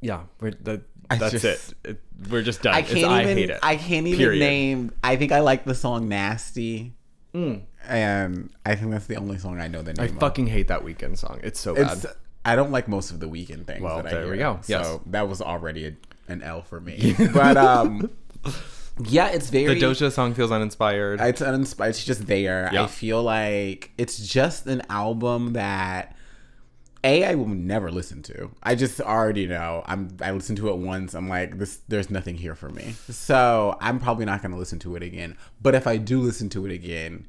yeah, 0.02 0.22
we're, 0.42 0.52
that, 0.52 0.82
that's 1.10 1.32
just- 1.32 1.46
it. 1.46 1.74
it. 1.92 2.02
We're 2.30 2.42
just 2.42 2.62
done. 2.62 2.74
I 2.74 2.82
can't 2.82 3.06
I 3.10 3.22
even. 3.24 3.38
hate 3.38 3.50
it. 3.50 3.60
I 3.64 3.76
can't 3.78 4.06
even 4.06 4.18
Period. 4.20 4.40
name. 4.40 4.92
I 5.02 5.16
think 5.16 5.32
I 5.32 5.40
like 5.40 5.64
the 5.64 5.74
song 5.76 6.10
"Nasty," 6.10 6.94
Mm. 7.34 7.62
and 7.88 8.50
I 8.66 8.76
think 8.76 8.92
that's 8.92 9.06
the 9.06 9.16
only 9.16 9.38
song 9.38 9.62
I 9.62 9.70
know 9.70 9.82
the 9.82 9.94
name. 9.94 10.04
I 10.04 10.10
of. 10.10 10.20
fucking 10.20 10.48
hate 10.48 10.68
that 10.68 10.82
Weeknd 10.84 11.18
song. 11.18 11.40
It's 11.44 11.62
so 11.62 11.76
bad. 11.76 12.06
I 12.44 12.58
don't 12.58 12.72
like 12.72 12.90
most 12.90 13.12
of 13.12 13.22
the 13.22 13.28
Weeknd 13.30 13.66
things. 13.68 13.82
Well, 13.82 13.98
that 14.04 14.08
I 14.08 14.12
there 14.12 14.30
we 14.30 14.38
go. 14.38 14.60
Yes. 14.68 14.86
So 14.86 15.02
that 15.06 15.30
was 15.30 15.42
already 15.42 15.88
a, 15.88 15.94
an 16.28 16.42
L 16.42 16.62
for 16.62 16.82
me. 16.82 17.16
but 17.34 17.56
um, 17.56 18.10
yeah, 19.06 19.28
it's 19.30 19.50
very. 19.50 19.76
the. 19.76 19.82
Doja 19.82 20.12
song 20.12 20.34
feels 20.34 20.52
uninspired. 20.52 21.22
It's 21.22 21.42
uninspired. 21.42 21.90
It's 21.90 22.04
just 22.04 22.28
there. 22.28 22.70
Yeah. 22.72 22.84
I 22.84 22.88
feel 22.88 23.24
like 23.24 23.92
it's 23.98 24.18
just 24.28 24.66
an 24.68 24.82
album 24.90 25.54
that 25.54 26.16
a 27.04 27.24
I 27.24 27.36
will 27.36 27.48
never 27.48 27.92
listen 27.92 28.22
to. 28.24 28.52
I 28.62 28.76
just 28.76 29.00
already 29.00 29.48
know. 29.48 29.84
I'm. 29.86 30.18
I 30.22 30.32
listened 30.32 30.58
to 30.58 30.70
it 30.70 30.78
once. 30.78 31.14
I'm 31.14 31.30
like 31.30 31.58
this. 31.58 31.80
There's 31.88 32.10
nothing 32.10 32.36
here 32.36 32.56
for 32.56 32.70
me. 32.70 32.96
So 33.10 33.78
I'm 33.80 34.00
probably 34.00 34.26
not 34.26 34.42
going 34.42 34.52
to 34.52 34.58
listen 34.58 34.80
to 34.80 34.96
it 34.96 35.04
again. 35.04 35.38
But 35.62 35.76
if 35.76 35.88
I 35.88 35.98
do 35.98 36.20
listen 36.20 36.50
to 36.50 36.66
it 36.66 36.72
again, 36.72 37.26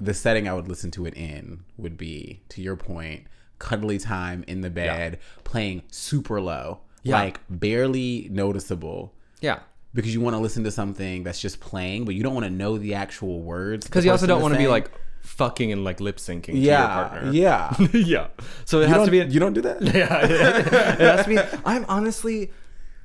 the 0.00 0.14
setting 0.14 0.48
I 0.48 0.52
would 0.54 0.68
listen 0.68 0.90
to 0.92 1.06
it 1.06 1.14
in 1.14 1.64
would 1.76 1.96
be, 1.96 2.42
to 2.50 2.60
your 2.60 2.74
point, 2.76 3.24
cuddly 3.60 3.98
time 3.98 4.44
in 4.48 4.62
the 4.62 4.70
bed, 4.70 5.20
playing 5.44 5.82
super 5.92 6.40
low, 6.40 6.80
Yeah. 7.04 7.16
like 7.20 7.40
barely 7.48 8.26
noticeable 8.30 9.14
yeah. 9.40 9.58
Because 9.94 10.14
you 10.14 10.20
want 10.20 10.34
to 10.34 10.40
listen 10.40 10.64
to 10.64 10.70
something 10.70 11.22
that's 11.22 11.40
just 11.40 11.60
playing, 11.60 12.04
but 12.04 12.14
you 12.14 12.22
don't 12.22 12.34
want 12.34 12.44
to 12.44 12.50
know 12.50 12.78
the 12.78 12.94
actual 12.94 13.40
words. 13.40 13.86
Because 13.86 14.04
you 14.04 14.10
also 14.10 14.26
don't 14.26 14.42
want 14.42 14.54
to 14.54 14.58
be 14.58 14.68
like 14.68 14.90
fucking 15.20 15.70
and 15.72 15.84
like 15.84 16.00
lip 16.00 16.16
syncing 16.16 16.44
to 16.44 16.52
your 16.52 16.72
yeah, 16.72 17.08
partner. 17.08 17.32
yeah. 17.32 17.74
You 17.78 17.88
yeah. 17.92 18.26
So 18.64 18.80
it 18.80 18.88
has 18.88 19.04
to 19.04 19.10
be. 19.10 19.18
you 19.18 19.40
don't 19.40 19.52
do 19.52 19.62
that. 19.62 19.82
yeah. 19.94 20.26
it 20.26 21.00
has 21.00 21.24
to 21.26 21.28
be. 21.28 21.58
I'm 21.64 21.84
honestly, 21.88 22.52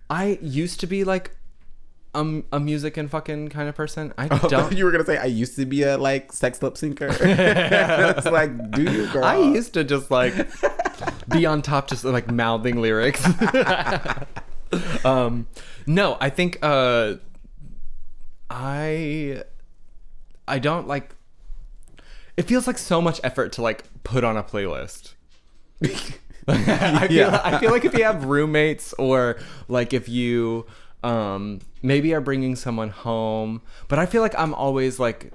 I 0.09 0.39
used 0.41 0.79
to 0.81 0.87
be 0.87 1.03
like, 1.03 1.31
um, 2.15 2.45
a 2.51 2.59
music 2.59 2.97
and 2.97 3.11
fucking 3.11 3.49
kind 3.49 3.69
of 3.69 3.75
person. 3.75 4.13
I 4.17 4.27
don't. 4.47 4.73
you 4.73 4.85
were 4.85 4.91
gonna 4.91 5.05
say 5.05 5.17
I 5.17 5.25
used 5.25 5.55
to 5.57 5.65
be 5.65 5.83
a 5.83 5.97
like 5.97 6.31
sex 6.31 6.63
lip 6.63 6.75
syncer. 6.75 7.15
it's 7.19 8.25
like, 8.25 8.71
do 8.71 8.83
you, 8.83 9.07
girl? 9.07 9.23
I 9.23 9.37
used 9.37 9.73
to 9.73 9.83
just 9.83 10.09
like 10.09 10.33
be 11.29 11.45
on 11.45 11.61
top, 11.61 11.89
just 11.89 12.03
like 12.05 12.31
mouthing 12.31 12.81
lyrics. 12.81 13.23
Um, 15.05 15.47
no, 15.85 16.17
I 16.19 16.29
think 16.29 16.57
uh, 16.61 17.15
I 18.49 19.43
I 20.47 20.59
don't 20.59 20.87
like. 20.87 21.13
It 22.35 22.43
feels 22.43 22.67
like 22.67 22.77
so 22.77 23.01
much 23.01 23.19
effort 23.23 23.51
to 23.53 23.61
like 23.61 23.83
put 24.03 24.23
on 24.23 24.37
a 24.37 24.43
playlist. 24.43 25.13
I 26.47 27.07
feel, 27.07 27.17
Yeah. 27.17 27.41
I 27.43 27.57
feel 27.59 27.71
like 27.71 27.83
if 27.83 27.93
you 27.97 28.03
have 28.03 28.25
roommates 28.25 28.93
or 28.93 29.37
like 29.67 29.91
if 29.93 30.07
you 30.07 30.65
um 31.03 31.59
maybe 31.81 32.13
are 32.13 32.21
bringing 32.21 32.55
someone 32.55 32.89
home, 32.89 33.61
but 33.87 33.99
I 33.99 34.05
feel 34.05 34.21
like 34.21 34.37
I'm 34.37 34.53
always 34.53 34.99
like 34.99 35.31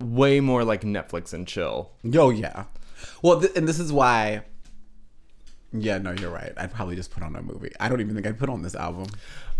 way 0.00 0.40
more 0.40 0.64
like 0.64 0.82
Netflix 0.82 1.32
and 1.32 1.46
chill. 1.46 1.90
Yo, 2.02 2.30
yeah. 2.30 2.64
Well, 3.22 3.40
th- 3.40 3.52
and 3.56 3.68
this 3.68 3.78
is 3.78 3.92
why. 3.92 4.42
Yeah, 5.82 5.98
no, 5.98 6.12
you're 6.12 6.30
right. 6.30 6.52
I'd 6.56 6.72
probably 6.72 6.96
just 6.96 7.10
put 7.10 7.22
on 7.22 7.34
a 7.36 7.42
movie. 7.42 7.72
I 7.80 7.88
don't 7.88 8.00
even 8.00 8.14
think 8.14 8.26
I'd 8.26 8.38
put 8.38 8.48
on 8.48 8.62
this 8.62 8.74
album. 8.74 9.06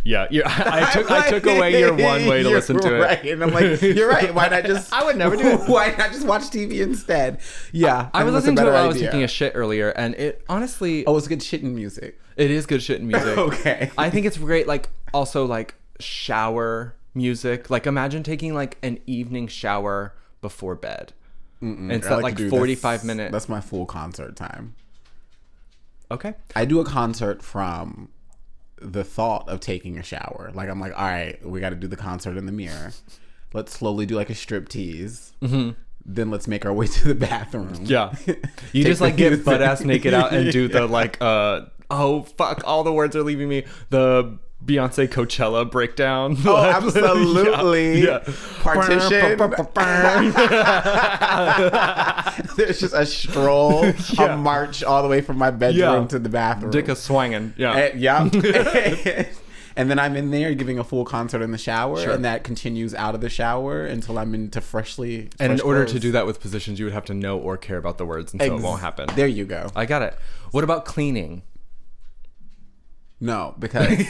Yeah, 0.05 0.27
I, 0.31 0.87
I 0.89 0.91
took 0.93 1.11
I 1.11 1.31
took 1.31 1.47
away 1.47 1.81
your 1.81 1.91
one 1.91 2.27
way 2.27 2.43
to 2.45 2.49
You're 2.49 2.59
listen 2.59 2.79
to 2.81 2.97
it. 2.97 3.01
right. 3.01 3.25
it. 3.25 3.33
And 3.33 3.43
I'm 3.43 3.51
like, 3.53 3.83
you're 3.83 4.09
right. 4.09 4.33
Why 4.33 4.47
not 4.49 4.65
just? 4.65 4.93
I 4.95 5.05
would 5.05 5.17
never 5.17 5.37
do 5.37 5.43
it. 5.49 5.61
Why 5.69 5.95
not 5.99 6.13
just 6.13 6.25
watch 6.25 6.43
TV 6.43 6.81
instead? 6.81 7.41
Yeah, 7.73 8.09
I 8.15 8.23
was 8.23 8.33
that's 8.33 8.47
a 8.47 8.51
listening 8.53 8.65
to 8.65 8.71
it 8.71 8.73
while 8.75 8.85
I 8.85 8.87
was 8.87 9.01
taking 9.01 9.25
a 9.25 9.29
shit 9.29 9.53
earlier, 9.57 9.89
and 9.91 10.15
it 10.15 10.45
honestly, 10.49 11.05
Oh, 11.07 11.17
it's 11.17 11.27
good 11.27 11.43
shit 11.43 11.63
in 11.63 11.75
music. 11.75 12.21
it 12.37 12.53
is 12.53 12.67
good 12.67 12.83
shit 12.85 13.01
in 13.01 13.09
music. 13.09 13.37
Okay. 13.37 13.91
I 13.99 14.09
think 14.11 14.27
it's 14.27 14.39
great. 14.39 14.69
Like 14.69 14.91
also 15.13 15.45
like 15.45 15.75
shower 15.99 16.95
music. 17.15 17.69
Like 17.71 17.87
imagine 17.87 18.23
taking 18.23 18.55
like 18.55 18.79
an 18.85 19.01
evening 19.07 19.49
shower 19.49 20.15
before 20.41 20.77
bed. 20.77 21.13
And 21.61 21.91
it's 21.91 22.07
I 22.07 22.11
that 22.11 22.23
like 22.23 22.37
do- 22.37 22.49
forty 22.51 22.75
that's- 22.75 22.83
five 23.01 23.05
minute. 23.05 23.33
That's 23.33 23.49
my 23.49 23.61
full 23.61 23.87
concert 23.87 24.37
time. 24.37 24.77
Okay. 26.11 26.35
I 26.55 26.65
do 26.65 26.81
a 26.81 26.85
concert 26.85 27.43
from 27.43 28.11
the 28.81 29.05
thought 29.05 29.49
of 29.49 29.61
taking 29.61 29.99
a 29.99 30.03
shower. 30.03 30.51
Like 30.55 30.69
I'm 30.69 30.81
like, 30.81 30.93
all 30.97 31.05
right, 31.07 31.45
we 31.45 31.61
got 31.61 31.71
to 31.71 31.77
do 31.77 31.87
the 31.87 31.97
concert 31.97 32.37
in 32.37 32.47
the 32.47 32.53
mirror. 32.53 32.93
Let's 33.53 33.73
slowly 33.73 34.07
do 34.07 34.17
like 34.17 34.31
a 34.31 34.35
strip 34.35 34.69
tease. 34.69 35.33
Then 35.41 36.31
let's 36.31 36.47
make 36.47 36.65
our 36.65 36.73
way 36.73 36.87
to 36.99 37.09
the 37.09 37.15
bathroom. 37.15 37.73
Mm-hmm. 37.75 37.85
Yeah. 37.87 38.15
You 38.73 38.85
just 38.85 39.01
like 39.01 39.17
get 39.17 39.45
butt 39.45 39.63
ass 39.63 39.83
naked 39.83 40.13
out 40.13 40.33
and 40.33 40.53
do 40.53 40.69
the 40.69 40.87
like 40.87 41.17
uh 41.21 41.63
oh 41.91 42.23
fuck 42.23 42.63
all 42.67 42.85
the 42.85 42.93
words 42.93 43.17
are 43.17 43.23
leaving 43.23 43.49
me. 43.49 43.65
The 43.91 44.39
Beyonce 44.65 45.07
Coachella 45.07 45.71
breakdown. 45.71 46.37
Oh, 46.45 46.57
absolutely. 46.65 48.03
Yeah. 48.03 48.21
yeah. 48.27 48.35
Partition. 48.61 49.37
There's 52.57 52.81
just 52.81 52.95
a 52.95 53.07
stroll, 53.07 53.85
Yeah. 54.15 54.35
a 54.35 54.37
march 54.37 54.83
all 54.83 55.03
the 55.03 55.09
way 55.09 55.21
from 55.21 55.39
my 55.39 55.51
bedroom 55.51 56.03
Yeah. 56.03 56.07
to 56.09 56.19
the 56.19 56.29
bathroom. 56.29 56.71
Dick 56.73 56.89
a 56.89 56.97
swinging. 56.97 57.55
Yeah. 57.57 57.75
Eh, 57.77 57.93
yeah. 57.97 58.29
and 59.77 59.91
then 59.91 59.99
I'm 59.99 60.17
in 60.17 60.31
there 60.31 60.55
giving 60.55 60.79
a 60.79 60.85
full 60.85 61.05
concert 61.05 61.43
in 61.43 61.53
the 61.53 61.59
shower, 61.59 62.01
Sure. 62.01 62.13
and 62.13 62.25
that 62.25 62.43
continues 62.43 62.95
out 62.95 63.15
of 63.15 63.21
the 63.21 63.29
shower 63.31 63.85
until 63.85 64.19
I'm 64.19 64.35
into 64.35 64.61
freshly. 64.61 65.29
and 65.39 65.53
in 65.53 65.59
fresh 65.59 65.67
order 65.67 65.85
to 65.85 66.01
do 66.01 66.13
that 66.13 66.27
with 66.27 66.41
positions, 66.41 66.79
you 66.81 66.87
would 66.87 66.95
have 66.95 67.05
to 67.07 67.15
know 67.15 67.39
or 67.39 67.57
care 67.57 67.79
about 67.79 67.99
the 67.99 68.07
words, 68.07 68.33
and 68.33 68.43
so 68.43 68.57
it 68.57 68.63
won't 68.63 68.81
happen. 68.81 69.09
There 69.15 69.27
you 69.29 69.45
go. 69.45 69.71
I 69.77 69.87
got 69.87 70.03
it. 70.03 70.17
What 70.51 70.65
about 70.65 70.85
cleaning? 70.87 71.43
No, 73.27 73.57
because 73.59 74.09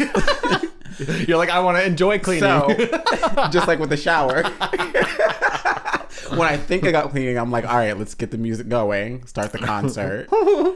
You're 1.27 1.39
like, 1.39 1.49
I 1.49 1.61
want 1.61 1.79
to 1.79 1.85
enjoy 1.85 2.19
cleaning. 2.19 2.43
so 2.43 2.69
just 3.51 3.67
like 3.67 3.79
with 3.79 3.89
the 3.89 3.97
shower. 3.97 4.43
when 6.31 6.49
I 6.49 6.57
think 6.57 6.85
I 6.85 6.91
got 6.93 7.11
cleaning, 7.11 7.37
I'm 7.39 7.51
like, 7.51 7.65
all 7.67 7.77
right, 7.77 7.97
let's 7.97 8.15
get 8.15 8.31
the 8.31 8.39
music 8.39 8.69
going, 8.69 9.27
start 9.27 9.53
the 9.53 9.59
concert. 9.59 10.29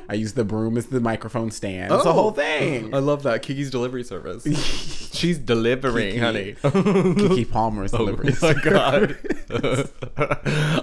I 0.09 0.15
use 0.15 0.33
the 0.35 0.45
broom 0.45 0.77
as 0.77 0.87
the 0.87 1.01
microphone 1.01 1.51
stand. 1.51 1.93
It's 1.93 2.05
the 2.05 2.11
Oh. 2.11 2.13
whole 2.13 2.31
thing. 2.33 2.95
I 2.95 2.99
love 2.99 3.23
that 3.25 3.43
Kiki's 3.43 3.71
delivery 3.71 4.05
service. 4.05 4.45
She's 5.13 5.39
delivering, 5.39 6.13
Kiki. 6.15 6.19
honey. 6.19 6.53
Keke 6.63 7.51
Palmer's 7.51 7.91
delivery. 7.93 8.33
Oh 8.43 8.47
my 8.55 8.55
god! 8.63 9.19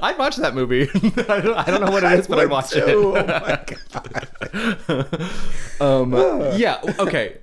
I'd 0.03 0.17
watch 0.17 0.35
that 0.37 0.53
movie. 0.55 0.89
I 0.93 1.65
don't, 1.65 1.81
know 1.81 1.91
what 1.91 2.03
it 2.03 2.19
is, 2.19 2.27
but 2.27 2.39
I'd 2.39 2.43
would 2.43 2.51
watch 2.51 2.69
too. 2.71 3.15
it. 3.15 3.29
Oh 5.79 6.05
my 6.05 6.13
god. 6.19 6.53
um, 6.53 6.53
yeah. 6.59 6.79
Okay. 6.99 7.37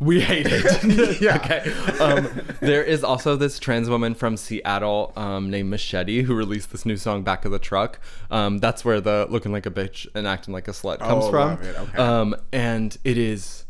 We 0.00 0.20
hate 0.20 0.46
it. 0.48 1.20
Yeah. 1.20 1.36
Okay. 1.44 1.70
Um, 2.02 2.28
there 2.60 2.82
is 2.82 3.04
also 3.04 3.36
this 3.36 3.58
trans 3.58 3.88
woman 3.90 4.14
from 4.14 4.36
Seattle 4.38 5.12
um, 5.14 5.50
named 5.50 5.68
Machete 5.70 6.22
who 6.22 6.34
released 6.34 6.72
this 6.72 6.86
new 6.86 6.96
song 6.96 7.22
"Back 7.22 7.44
of 7.44 7.52
the 7.52 7.58
Truck." 7.58 8.00
Um, 8.30 8.58
that's 8.58 8.82
where 8.84 9.00
the 9.00 9.26
"looking 9.28 9.52
like 9.52 9.66
a 9.66 9.70
bitch 9.70 10.06
and 10.14 10.26
acting 10.26 10.54
like 10.54 10.68
a 10.68 10.72
slut" 10.72 10.98
comes 11.00 11.26
Oh, 11.26 11.30
from. 11.30 11.48
love 11.50 11.62
it. 11.62 11.76
Okay. 11.78 11.98
Um, 11.98 12.34
and 12.52 12.96
it 13.04 13.18
is 13.18 13.66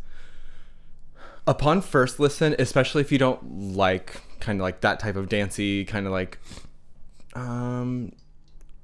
upon 1.48 1.80
first 1.82 2.20
listen, 2.20 2.54
especially 2.60 3.00
if 3.00 3.10
you 3.10 3.18
don't 3.18 3.74
like 3.74 4.20
kind 4.38 4.60
of 4.60 4.62
like 4.62 4.80
that 4.82 5.00
type 5.00 5.16
of 5.16 5.28
dancey 5.28 5.84
kind 5.84 6.06
of 6.06 6.12
like 6.12 6.38
um 7.34 8.10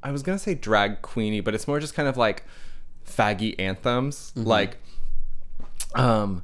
I 0.03 0.11
was 0.11 0.23
gonna 0.23 0.39
say 0.39 0.55
drag 0.55 1.01
queeny, 1.03 1.43
but 1.45 1.55
it's 1.55 1.67
more 1.69 1.79
just 1.81 1.95
kind 1.95 2.09
of 2.09 2.17
like 2.17 2.43
faggy 3.09 3.55
anthems. 3.59 4.33
Mm-hmm. 4.37 4.49
Like 4.49 4.77
um 5.95 6.43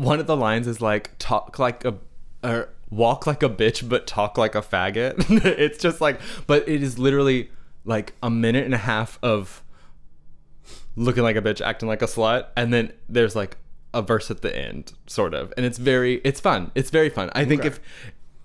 one 0.00 0.20
of 0.20 0.26
the 0.26 0.36
lines 0.36 0.66
is 0.66 0.80
like 0.80 1.10
talk 1.18 1.58
like 1.58 1.84
a 1.84 1.94
or 2.42 2.68
walk 2.90 3.26
like 3.26 3.42
a 3.42 3.48
bitch 3.50 3.86
but 3.88 4.06
talk 4.06 4.38
like 4.38 4.54
a 4.54 4.62
faggot. 4.62 5.14
it's 5.44 5.78
just 5.78 6.00
like 6.00 6.20
but 6.46 6.68
it 6.68 6.82
is 6.82 6.98
literally 6.98 7.50
like 7.84 8.14
a 8.22 8.30
minute 8.30 8.64
and 8.64 8.74
a 8.74 8.78
half 8.78 9.18
of 9.22 9.62
looking 10.96 11.22
like 11.22 11.36
a 11.36 11.42
bitch, 11.42 11.60
acting 11.60 11.88
like 11.88 12.02
a 12.02 12.06
slut, 12.06 12.46
and 12.56 12.72
then 12.72 12.92
there's 13.08 13.36
like 13.36 13.56
a 13.94 14.02
verse 14.02 14.30
at 14.30 14.42
the 14.42 14.54
end, 14.56 14.92
sort 15.06 15.32
of. 15.34 15.52
And 15.56 15.64
it's 15.64 15.78
very 15.78 16.16
it's 16.24 16.40
fun. 16.40 16.70
It's 16.74 16.90
very 16.90 17.08
fun. 17.08 17.30
I 17.34 17.44
think 17.44 17.60
Okay. 17.60 17.68
if 17.68 17.80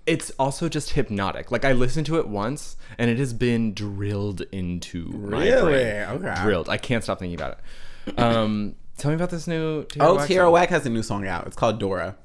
it's 0.06 0.30
also 0.38 0.68
just 0.68 0.90
hypnotic. 0.90 1.50
Like 1.50 1.64
I 1.64 1.72
listened 1.72 2.06
to 2.06 2.18
it 2.18 2.28
once 2.28 2.76
and 2.98 3.10
it 3.10 3.18
has 3.18 3.32
been 3.32 3.72
drilled 3.72 4.42
into 4.52 5.06
my 5.08 5.44
Really? 5.48 5.72
brain. 5.72 6.02
Okay. 6.22 6.42
Drilled. 6.42 6.68
I 6.68 6.76
can't 6.76 7.02
stop 7.02 7.18
thinking 7.18 7.38
about 7.38 7.58
it. 8.06 8.18
Um 8.18 8.74
tell 8.96 9.10
me 9.10 9.14
about 9.16 9.30
this 9.30 9.46
new 9.46 9.84
Tierra 9.84 10.08
Oh, 10.08 10.14
Whack 10.16 10.28
Tierra. 10.28 10.50
Whack 10.50 10.68
has 10.70 10.86
a 10.86 10.90
new 10.90 11.02
song 11.02 11.26
out. 11.26 11.46
It's 11.46 11.56
called 11.56 11.78
Dora. 11.78 12.16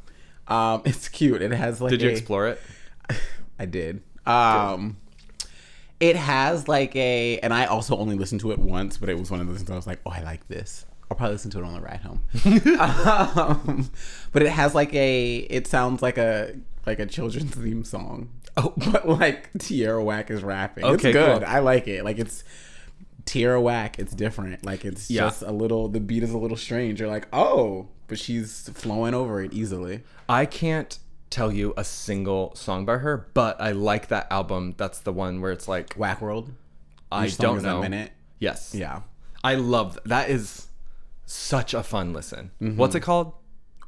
Um, 0.48 0.82
it's 0.86 1.08
cute. 1.08 1.42
It 1.42 1.52
has 1.52 1.80
like 1.82 1.92
Did 1.92 2.02
you 2.02 2.10
a- 2.10 2.12
explore 2.12 2.48
it? 2.48 2.62
I 3.60 3.66
did. 3.66 4.02
Um, 4.26 4.98
it 6.00 6.16
has 6.16 6.68
like 6.68 6.96
a, 6.96 7.40
and 7.40 7.54
I 7.54 7.66
also 7.66 7.98
only 7.98 8.16
listened 8.16 8.42
to 8.42 8.52
it 8.52 8.60
once, 8.60 8.98
but 8.98 9.10
it 9.10 9.18
was 9.20 9.30
one 9.30 9.42
of 9.42 9.48
those 9.48 9.58
things 9.58 9.70
I 9.70 9.76
was 9.76 9.88
like, 9.88 10.00
oh, 10.06 10.12
I 10.12 10.22
like 10.22 10.48
this. 10.48 10.86
I'll 11.12 11.18
probably 11.18 11.34
listen 11.34 11.52
to 11.52 11.60
it 11.60 11.64
on 11.64 11.74
the 11.74 11.82
ride 11.82 12.02
home. 12.02 12.22
um, 12.80 13.92
but 14.32 14.44
it 14.44 14.50
has 14.50 14.76
like 14.76 14.94
a, 14.94 15.38
it 15.38 15.66
sounds 15.68 16.02
like 16.02 16.18
a 16.18 16.56
like 16.86 17.00
a 17.00 17.06
children's 17.06 17.54
theme 17.56 17.84
song. 17.84 18.30
Oh. 18.58 18.74
but 18.92 19.08
like 19.08 19.50
Tierra 19.60 20.04
Whack 20.04 20.30
is 20.32 20.44
rapping. 20.44 20.84
Okay, 20.84 20.94
it's 21.10 21.18
good. 21.18 21.40
cool. 21.42 21.50
I 21.50 21.60
like 21.60 21.88
it. 21.88 22.04
Like 22.04 22.20
it's 22.20 22.44
Tierra 23.30 23.62
Whack, 23.62 24.00
it's 24.00 24.16
different. 24.16 24.66
Like 24.66 24.84
it's 24.84 25.12
Yeah. 25.12 25.22
just 25.26 25.44
a 25.44 25.52
little. 25.52 25.88
The 25.88 26.00
beat 26.00 26.24
is 26.24 26.32
a 26.32 26.38
little 26.40 26.58
strange. 26.58 27.00
You're 27.00 27.10
like, 27.10 27.28
oh, 27.32 27.90
but 28.08 28.18
she's 28.18 28.70
flowing 28.74 29.14
over 29.14 29.40
it 29.44 29.54
easily. 29.54 30.02
I 30.28 30.48
can't 30.48 30.98
tell 31.30 31.52
you 31.52 31.76
a 31.78 31.84
single 31.84 32.56
song 32.56 32.86
by 32.86 32.98
her, 32.98 33.30
but 33.36 33.62
I 33.62 33.72
like 33.72 34.08
that 34.08 34.26
album. 34.32 34.74
That's 34.78 34.98
the 34.98 35.14
one 35.14 35.42
where 35.42 35.52
it's 35.52 35.68
like 35.68 35.94
Whack 35.94 36.22
World. 36.22 36.54
I 37.12 37.28
don't 37.30 37.62
know. 37.62 37.82
Minute. 37.82 38.14
Yes. 38.40 38.74
Yeah. 38.74 39.02
I 39.44 39.54
love 39.54 40.00
that 40.06 40.32
is 40.32 40.66
such 41.28 41.76
a 41.76 41.84
fun 41.84 42.14
listen. 42.14 42.50
Mm-hmm. 42.60 42.78
What's 42.78 42.96
it 42.96 43.02
called? 43.02 43.34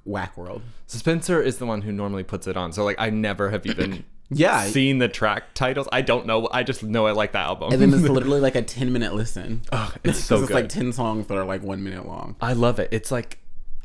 Whack 0.05 0.37
World. 0.37 0.61
Spencer 0.85 1.41
is 1.41 1.57
the 1.57 1.65
one 1.65 1.81
who 1.81 1.91
normally 1.91 2.23
puts 2.23 2.45
it 2.45 2.55
on. 2.55 2.73
So 2.73 2.83
like 2.83 2.97
I 2.99 3.09
never 3.09 3.49
have 3.49 3.65
even 3.65 4.03
Yeah. 4.33 4.63
seen 4.63 4.97
the 4.99 5.07
track 5.09 5.53
titles. 5.53 5.87
I 5.91 6.01
don't 6.01 6.25
know. 6.25 6.47
I 6.51 6.63
just 6.63 6.83
know 6.83 7.05
I 7.05 7.11
like 7.11 7.33
that 7.33 7.45
album. 7.45 7.71
and 7.73 7.81
then 7.81 7.93
it's 7.93 8.01
literally 8.09 8.39
like 8.39 8.55
a 8.55 8.61
10 8.61 8.91
minute 8.93 9.13
listen. 9.13 9.61
Ugh, 9.71 9.93
it's 10.03 10.19
'Cause 10.19 10.25
so 10.25 10.35
good. 10.37 10.43
it's 10.45 10.53
like 10.53 10.69
10 10.69 10.93
songs 10.93 11.27
that 11.27 11.37
are 11.37 11.43
like 11.45 11.61
one 11.63 11.83
minute 11.83 12.07
long. 12.07 12.35
I 12.41 12.53
love 12.53 12.79
it. 12.79 12.89
It's 12.91 13.11
like 13.11 13.39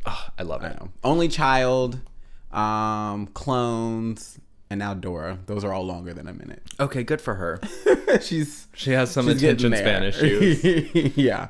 ugh, 0.05 0.31
I 0.39 0.43
love 0.45 0.63
I 0.63 0.69
it. 0.69 0.81
know. 0.81 0.89
Only 1.05 1.29
Child, 1.29 1.99
um, 2.53 3.27
Clones, 3.29 4.39
and 4.71 4.79
now 4.79 4.95
Dora. 4.95 5.39
Those 5.47 5.65
are 5.65 5.73
all 5.73 5.85
longer 5.85 6.15
than 6.15 6.29
a 6.29 6.33
minute. 6.33 6.63
Okay, 6.81 7.03
good 7.03 7.21
for 7.21 7.35
her. 7.35 7.61
she's 8.21 8.67
She 8.75 8.93
has 8.93 9.11
some 9.11 9.27
she's 9.27 9.43
attention 9.43 9.77
span 9.77 10.03
issues. 10.05 11.17
yeah. 11.17 11.49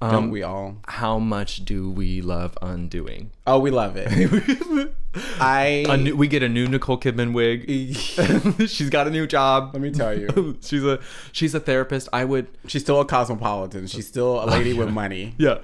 Um, 0.00 0.10
Don't 0.12 0.30
we 0.30 0.42
all? 0.44 0.76
How 0.86 1.18
much 1.18 1.64
do 1.64 1.90
we 1.90 2.20
love 2.22 2.56
undoing? 2.62 3.30
Oh, 3.46 3.58
we 3.58 3.70
love 3.72 3.94
it. 3.96 4.94
I 5.40 5.84
A 5.88 5.96
new, 5.96 6.16
we 6.16 6.28
get 6.28 6.42
a 6.42 6.48
new 6.48 6.66
Nicole 6.68 6.98
Kidman 6.98 7.32
wig. 7.32 7.66
she's 8.68 8.90
got 8.90 9.06
a 9.06 9.10
new 9.10 9.26
job. 9.26 9.70
let 9.72 9.82
me 9.82 9.90
tell 9.90 10.16
you, 10.16 10.56
she's 10.62 10.84
a 10.84 11.00
she's 11.32 11.54
a 11.54 11.60
therapist. 11.60 12.08
I 12.12 12.24
would 12.24 12.46
she's 12.66 12.82
still 12.82 13.00
a 13.00 13.04
cosmopolitan. 13.04 13.86
She's 13.86 14.06
still 14.06 14.42
a 14.42 14.46
lady 14.46 14.72
with 14.72 14.90
money. 14.90 15.34
yeah. 15.38 15.58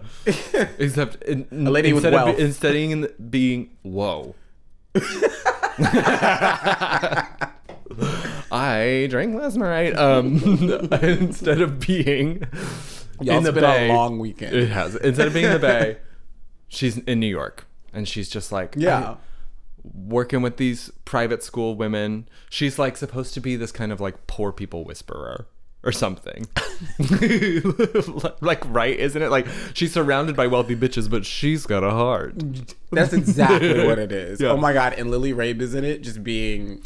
Except 0.78 1.22
in, 1.24 1.46
A 1.52 1.70
lady 1.70 1.92
with 1.92 2.04
instead 2.04 2.14
of 2.20 2.26
wealth. 2.26 2.38
instead 2.38 2.76
of 2.76 3.30
being 3.30 3.70
whoa. 3.82 4.34
I 8.50 9.06
drank 9.10 9.34
last 9.34 9.56
night. 9.56 9.96
Um, 9.96 10.36
instead 11.02 11.60
of 11.60 11.80
being 11.80 12.44
Y'all 13.20 13.38
in 13.38 13.44
the 13.44 13.52
bay, 13.52 13.88
a 13.88 13.92
long 13.92 14.18
weekend. 14.18 14.54
It 14.56 14.68
has. 14.70 14.94
Instead 14.96 15.26
of 15.28 15.32
being 15.34 15.46
in 15.46 15.52
the 15.52 15.58
bay, 15.58 15.98
she's 16.68 16.98
in 16.98 17.20
New 17.20 17.26
York, 17.28 17.66
and 17.92 18.08
she's 18.08 18.28
just 18.28 18.52
like 18.52 18.74
yeah. 18.76 19.10
I- 19.10 19.16
working 19.84 20.42
with 20.42 20.56
these 20.56 20.90
private 21.04 21.42
school 21.42 21.74
women. 21.76 22.28
She's 22.50 22.78
like 22.78 22.96
supposed 22.96 23.34
to 23.34 23.40
be 23.40 23.56
this 23.56 23.72
kind 23.72 23.92
of 23.92 24.00
like 24.00 24.26
poor 24.26 24.52
people 24.52 24.84
whisperer 24.84 25.46
or 25.84 25.92
something. 25.92 26.46
like 28.40 28.62
right, 28.66 28.98
isn't 28.98 29.20
it? 29.20 29.30
Like 29.30 29.46
she's 29.74 29.92
surrounded 29.92 30.34
by 30.34 30.46
wealthy 30.46 30.74
bitches, 30.74 31.08
but 31.10 31.26
she's 31.26 31.66
got 31.66 31.84
a 31.84 31.90
heart. 31.90 32.34
That's 32.90 33.12
exactly 33.12 33.86
what 33.86 33.98
it 33.98 34.10
is. 34.10 34.40
Yeah. 34.44 34.50
Oh 34.50 34.56
my 34.56 34.72
god! 34.72 34.94
And 34.94 35.10
Lily 35.10 35.32
Rabe 35.32 35.60
is 35.60 35.74
in 35.74 35.84
it, 35.84 36.02
just 36.02 36.24
being 36.24 36.82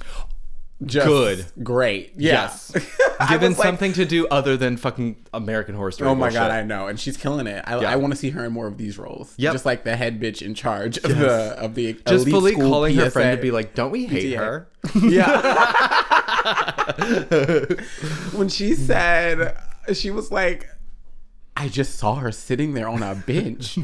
just 0.85 1.07
Good. 1.07 1.45
great. 1.63 2.13
Yeah. 2.17 2.33
Yes. 2.33 2.71
Given 3.29 3.51
was 3.51 3.59
like, 3.59 3.67
something 3.67 3.93
to 3.95 4.05
do 4.05 4.29
other 4.29 4.57
than 4.57 4.77
fucking 4.77 5.17
American 5.35 5.75
Horror 5.75 5.91
Story. 5.91 6.09
Oh 6.09 6.15
my 6.15 6.31
god. 6.31 6.51
I 6.53 6.63
know, 6.63 6.87
and 6.87 7.01
she's 7.01 7.17
killing 7.17 7.47
it. 7.49 7.65
I, 7.67 7.81
Yeah. 7.81 7.91
I 7.91 7.97
want 7.97 8.13
to 8.13 8.17
see 8.19 8.31
her 8.31 8.45
in 8.45 8.53
more 8.53 8.69
of 8.69 8.79
these 8.79 8.97
roles. 8.97 9.35
Yep. 9.39 9.53
just 9.53 9.67
like 9.67 9.83
the 9.85 9.97
head 9.97 10.21
bitch 10.21 10.41
in 10.41 10.55
charge 10.55 10.97
of 10.99 11.19
the 11.19 11.57
of 11.59 11.75
the 11.75 11.95
just 11.95 12.27
elite 12.29 12.31
fully 12.33 12.55
calling 12.55 12.95
her 12.97 13.11
friend 13.11 13.37
to 13.37 13.43
be 13.43 13.51
like, 13.51 13.75
"Don't 13.75 13.91
we 13.91 14.07
hate 14.07 14.35
PTA. 14.35 14.39
her?" 14.39 14.69
Yeah. 15.03 15.59
when 18.39 18.49
she 18.49 18.75
said 18.75 19.57
she 19.95 20.11
was 20.11 20.31
like, 20.31 20.69
I 21.57 21.69
just 21.69 21.97
saw 21.97 22.17
her 22.17 22.31
sitting 22.31 22.75
there 22.75 22.89
on 22.89 23.03
a 23.03 23.15
bench. 23.17 23.79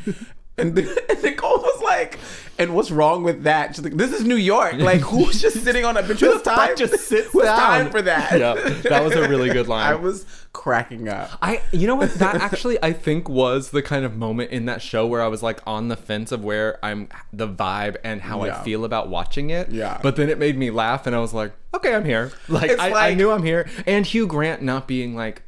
And, 0.57 0.79
and 1.09 1.23
Nicole 1.23 1.59
was 1.59 1.83
like, 1.83 2.19
"And 2.59 2.75
what's 2.75 2.91
wrong 2.93 3.25
with 3.25 3.43
that?" 3.43 3.75
She's 3.75 3.85
like, 3.85 3.97
"This 3.97 4.13
is 4.13 4.25
New 4.25 4.37
York. 4.37 4.75
Like, 4.75 5.01
who's 5.01 5.41
just 5.43 5.63
sitting 5.65 5.85
on 5.85 5.97
a 5.97 6.03
bench? 6.03 6.21
Who's 6.21 6.43
time? 6.43 6.77
just 6.77 6.95
sits 7.09 7.29
Who's 7.33 7.43
down?" 7.43 7.59
time 7.59 7.91
for 7.91 8.03
that?" 8.03 8.39
Yeah, 8.39 8.55
that 8.89 9.03
was 9.03 9.15
a 9.15 9.29
really 9.29 9.51
good 9.51 9.67
line. 9.67 9.91
I 9.93 9.97
was 9.97 10.25
cracking 10.53 11.09
up. 11.09 11.31
I, 11.43 11.61
you 11.73 11.89
know 11.89 11.97
what? 11.97 12.15
That 12.15 12.37
actually, 12.37 12.81
I 12.85 12.93
think, 12.93 13.29
was 13.29 13.73
the 13.73 13.83
kind 13.83 14.05
of 14.05 14.17
moment 14.17 14.53
in 14.53 14.67
that 14.67 14.81
show 14.81 15.05
where 15.07 15.21
I 15.23 15.27
was 15.27 15.43
like 15.43 15.61
on 15.67 15.89
the 15.89 15.97
fence 15.97 16.31
of 16.31 16.45
where 16.45 16.79
I'm, 16.85 17.09
the 17.33 17.49
vibe 17.49 17.97
and 18.05 18.21
how 18.23 18.45
Yeah. 18.45 18.61
I 18.61 18.63
feel 18.63 18.85
about 18.85 19.09
watching 19.09 19.51
it. 19.51 19.73
Yeah. 19.73 19.99
But 20.03 20.15
then 20.15 20.29
it 20.31 20.39
made 20.39 20.57
me 20.57 20.71
laugh, 20.71 21.09
and 21.09 21.17
I 21.17 21.19
was 21.19 21.35
like, 21.35 21.53
okay, 21.75 21.93
I'm 21.93 22.05
here. 22.05 22.31
Like, 22.49 22.79
I, 22.79 23.09
I 23.11 23.15
knew 23.15 23.33
I'm 23.33 23.43
here. 23.43 23.69
And 23.89 24.07
Hugh 24.07 24.29
Grant 24.29 24.63
not 24.63 24.87
being 24.87 25.17
like 25.17 25.43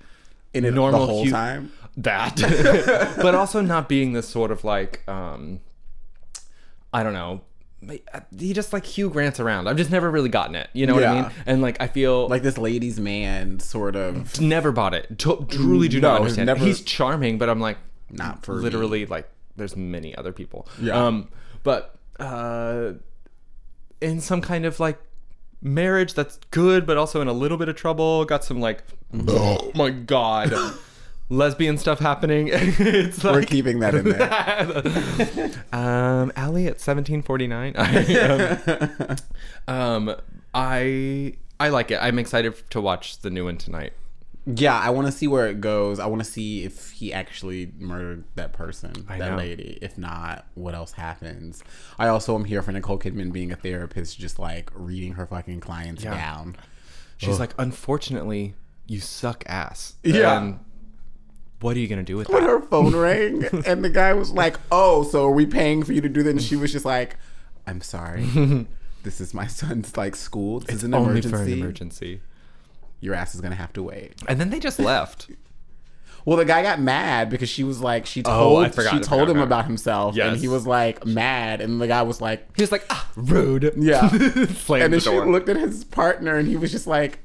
In 0.52 0.64
it 0.64 0.74
normal 0.74 1.00
the 1.00 1.06
whole 1.06 1.22
Hugh, 1.22 1.30
time. 1.30 1.72
That, 1.96 2.36
but 3.22 3.34
also 3.34 3.60
not 3.60 3.88
being 3.88 4.12
this 4.12 4.28
sort 4.28 4.50
of 4.50 4.64
like, 4.64 5.02
um, 5.08 5.60
I 6.92 7.02
don't 7.02 7.12
know. 7.12 7.40
He 8.36 8.52
just 8.52 8.72
like 8.72 8.84
Hugh 8.84 9.10
Grant's 9.10 9.38
around. 9.38 9.68
I've 9.68 9.76
just 9.76 9.90
never 9.90 10.10
really 10.10 10.30
gotten 10.30 10.54
it. 10.54 10.68
You 10.72 10.86
know 10.86 10.94
what 10.94 11.04
I 11.04 11.22
mean? 11.22 11.30
And 11.44 11.62
like 11.62 11.80
I 11.80 11.86
feel 11.86 12.26
Like 12.26 12.42
this 12.42 12.58
ladies' 12.58 12.98
man, 12.98 13.60
sort 13.60 13.94
of. 13.96 14.40
never 14.40 14.72
bought 14.72 14.94
it. 14.94 15.18
To- 15.20 15.46
truly 15.48 15.86
do 15.88 16.00
No, 16.00 16.12
not 16.12 16.20
understand. 16.22 16.46
never- 16.46 16.64
He's 16.64 16.80
charming, 16.80 17.38
but 17.38 17.48
I'm 17.48 17.60
like 17.60 17.76
Not 18.10 18.44
for 18.44 18.54
me. 18.56 18.62
literally 18.62 19.06
like 19.06 19.28
there's 19.56 19.76
many 19.76 20.16
other 20.16 20.32
people. 20.32 20.66
Yeah. 20.80 20.94
Um, 21.06 21.28
but 21.62 21.96
uh, 22.18 22.92
in 24.00 24.20
some 24.20 24.40
kind 24.40 24.64
of 24.64 24.80
like 24.80 24.98
marriage 25.60 26.14
that's 26.14 26.38
good, 26.50 26.86
but 26.86 26.96
also 26.96 27.20
in 27.20 27.28
a 27.28 27.32
little 27.32 27.58
bit 27.58 27.68
of 27.68 27.76
trouble. 27.76 28.24
Got 28.24 28.42
some 28.42 28.58
like 28.58 28.82
oh 29.28 29.70
my 29.74 29.90
god. 29.90 30.52
Lesbian 31.28 31.76
stuff 31.78 31.98
happening. 31.98 32.48
it's 32.52 33.22
We're 33.22 33.42
keeping 33.42 33.80
that 33.80 33.94
in 33.94 34.04
there. 34.04 35.64
um, 35.72 36.32
Allie 36.36 36.66
at 36.66 36.78
1749. 36.80 37.74
I, 37.78 39.16
um, 39.68 40.08
um, 40.08 40.16
I 40.54 41.34
I 41.58 41.68
like 41.70 41.90
it. 41.90 41.98
I'm 42.00 42.18
excited 42.18 42.54
to 42.70 42.80
watch 42.80 43.18
the 43.20 43.30
new 43.30 43.44
one 43.44 43.58
tonight. 43.58 43.92
Yeah, 44.48 44.78
I 44.78 44.90
want 44.90 45.08
to 45.08 45.12
see 45.12 45.26
where 45.26 45.48
it 45.48 45.60
goes. 45.60 45.98
I 45.98 46.06
want 46.06 46.22
to 46.22 46.30
see 46.30 46.62
if 46.62 46.92
he 46.92 47.12
actually 47.12 47.72
murdered 47.80 48.22
that 48.36 48.52
person, 48.52 48.92
that 49.08 49.18
know. 49.18 49.36
lady. 49.36 49.76
If 49.82 49.98
not, 49.98 50.46
what 50.54 50.72
else 50.76 50.92
happens? 50.92 51.64
I 51.98 52.06
also 52.06 52.36
am 52.36 52.44
here 52.44 52.62
for 52.62 52.70
Nicole 52.70 52.98
Kidman 52.98 53.32
being 53.32 53.50
a 53.50 53.56
therapist, 53.56 54.20
just 54.20 54.38
like 54.38 54.70
reading 54.72 55.14
her 55.14 55.26
fucking 55.26 55.58
clients 55.58 56.04
Yeah. 56.04 56.14
down. 56.14 56.56
She's 57.16 57.40
like, 57.40 57.54
unfortunately, 57.58 58.54
you 58.86 59.00
suck 59.00 59.42
ass. 59.46 59.94
Yeah. 60.04 60.38
And 60.38 60.60
what 61.60 61.76
are 61.76 61.80
you 61.80 61.88
gonna 61.88 62.02
do 62.02 62.16
with 62.16 62.28
When 62.28 62.42
that? 62.42 62.48
her 62.50 62.60
phone 62.60 62.94
rang, 62.96 63.44
and 63.66 63.84
the 63.84 63.90
guy 63.90 64.12
was 64.12 64.30
like, 64.32 64.56
"Oh, 64.70 65.02
so 65.04 65.26
are 65.26 65.32
we 65.32 65.46
paying 65.46 65.82
for 65.82 65.92
you 65.92 66.00
to 66.00 66.08
do 66.08 66.22
that?" 66.22 66.30
And 66.30 66.42
she 66.42 66.56
was 66.56 66.72
just 66.72 66.84
like, 66.84 67.16
"I'm 67.66 67.80
sorry, 67.80 68.24
this 69.02 69.20
is 69.20 69.32
my 69.34 69.46
son's 69.46 69.96
like 69.96 70.16
school. 70.16 70.60
This 70.60 70.76
is 70.76 70.84
an 70.84 70.94
Only 70.94 71.10
emergency. 71.12 71.30
for 71.36 71.42
an 71.42 71.52
emergency. 71.52 72.20
Your 73.00 73.14
ass 73.14 73.34
is 73.34 73.40
gonna 73.40 73.54
have 73.54 73.72
to 73.74 73.82
wait." 73.82 74.14
And 74.28 74.38
then 74.40 74.50
they 74.50 74.60
just 74.60 74.78
left. 74.78 75.30
Well, 76.24 76.36
the 76.38 76.44
guy 76.44 76.60
got 76.60 76.80
mad 76.80 77.30
because 77.30 77.48
she 77.48 77.62
was 77.62 77.80
like, 77.80 78.04
she 78.04 78.20
Oh, 78.24 78.36
told 78.36 78.64
I 78.64 78.68
forgot, 78.70 78.94
she 78.94 78.98
told 78.98 79.30
him 79.30 79.38
about 79.38 79.66
himself, 79.66 80.18
and 80.18 80.36
he 80.36 80.48
was 80.48 80.66
like 80.66 81.06
mad, 81.06 81.60
and 81.60 81.80
the 81.80 81.86
guy 81.86 82.02
was 82.02 82.20
like, 82.20 82.48
He 82.56 82.64
was 82.64 82.72
like, 82.72 82.84
ah, 82.90 83.08
rude. 83.14 83.72
Yeah. 83.76 84.08
And 84.10 84.20
the 84.20 84.88
then 84.90 84.98
she 84.98 85.10
looked 85.10 85.48
at 85.48 85.54
his 85.56 85.84
partner, 85.84 86.36
and 86.36 86.48
he 86.48 86.56
was 86.56 86.72
just 86.72 86.88
like, 86.88 87.20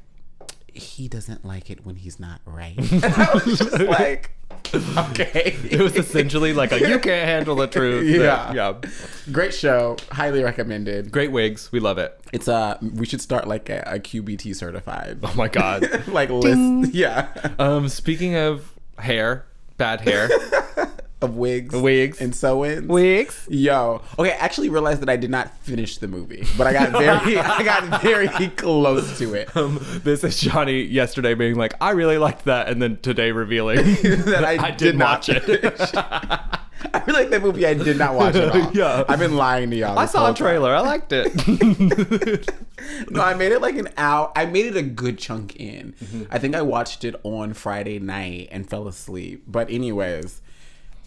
he 0.73 1.07
doesn't 1.07 1.45
like 1.45 1.69
it 1.69 1.86
when 1.86 1.95
he's 1.95 2.19
not 2.19 2.41
right. 2.45 2.75
I 3.03 3.29
was 3.34 3.57
just 3.57 3.79
like, 3.79 4.31
okay, 4.73 5.55
it 5.69 5.79
was 5.79 5.95
essentially 5.95 6.53
like 6.53 6.71
a 6.71 6.79
you 6.79 6.99
can't 6.99 7.27
handle 7.27 7.55
the 7.55 7.67
truth. 7.67 8.05
Yeah. 8.07 8.53
yeah. 8.53 8.73
great 9.31 9.53
show, 9.53 9.97
highly 10.12 10.43
recommended. 10.43 11.12
Great 11.12 11.31
wigs. 11.31 11.71
We 11.71 11.79
love 11.79 11.97
it. 11.97 12.19
It's 12.31 12.47
uh, 12.47 12.77
we 12.81 13.05
should 13.05 13.21
start 13.21 13.47
like 13.47 13.69
a, 13.69 13.84
a 13.86 13.99
QBT 13.99 14.55
certified, 14.55 15.19
Oh 15.23 15.34
my 15.36 15.47
god. 15.47 16.07
like 16.07 16.29
list, 16.29 16.93
yeah, 16.93 17.27
um, 17.60 17.89
speaking 17.89 18.36
of 18.36 18.71
hair, 18.97 19.45
bad 19.77 20.01
hair, 20.01 20.29
of 21.21 21.36
wigs, 21.36 21.75
wigs, 21.75 22.19
and 22.19 22.36
sew-ins. 22.36 22.88
wigs. 22.88 23.47
Yo, 23.49 24.01
okay. 24.17 24.31
I 24.31 24.36
actually 24.36 24.69
realized 24.69 25.01
that 25.01 25.10
I 25.10 25.15
did 25.15 25.29
not 25.29 25.55
finish 25.60 25.97
the 25.97 26.07
movie, 26.07 26.45
but 26.57 26.67
I 26.67 26.73
got 26.73 26.91
very, 27.23 27.38
I 27.39 27.63
got 27.63 28.01
very 28.01 28.27
close 28.49 29.17
to 29.19 29.34
it. 29.36 29.55
Um, 29.55 29.79
this 30.03 30.23
is 30.23 30.39
Johnny 30.39 30.81
yesterday 30.81 31.34
being 31.34 31.55
like, 31.55 31.73
I 31.79 31.91
really 31.91 32.17
liked 32.17 32.45
that, 32.45 32.69
and 32.69 32.81
then 32.81 32.97
today 32.97 33.31
revealing 33.31 33.77
that 34.03 34.43
I, 34.43 34.71
did, 34.71 34.97
not 34.97 35.27
watch 35.27 35.29
it. 35.29 35.43
I 36.93 36.99
feel 37.01 37.13
like 37.13 37.29
that 37.29 37.41
movie 37.41 37.65
I 37.65 37.75
did 37.75 37.97
not 37.97 38.15
watch 38.15 38.36
at 38.36 38.49
all. 38.49 38.71
Yeah. 38.73 39.03
I've 39.07 39.19
been 39.19 39.36
lying 39.36 39.69
to 39.69 39.75
y'all. 39.75 39.99
I 39.99 40.05
saw 40.05 40.31
a 40.31 40.34
trailer. 40.34 40.73
I 40.75 40.81
liked 40.81 41.12
it. 41.12 41.31
No, 43.12 43.21
I 43.21 43.36
made 43.36 43.51
it 43.51 43.62
like 43.62 43.77
an 43.77 43.89
hour. 43.97 44.31
I 44.36 44.45
made 44.45 44.65
it 44.65 44.75
a 44.75 44.81
good 44.81 45.19
chunk 45.19 45.55
in. 45.57 45.93
I 46.31 46.39
think 46.39 46.55
I 46.55 46.62
watched 46.63 47.03
it 47.03 47.15
on 47.23 47.53
Friday 47.53 47.99
night 47.99 48.49
and 48.51 48.67
fell 48.67 48.88
asleep. 48.88 49.43
But 49.47 49.69
anyways, 49.69 50.41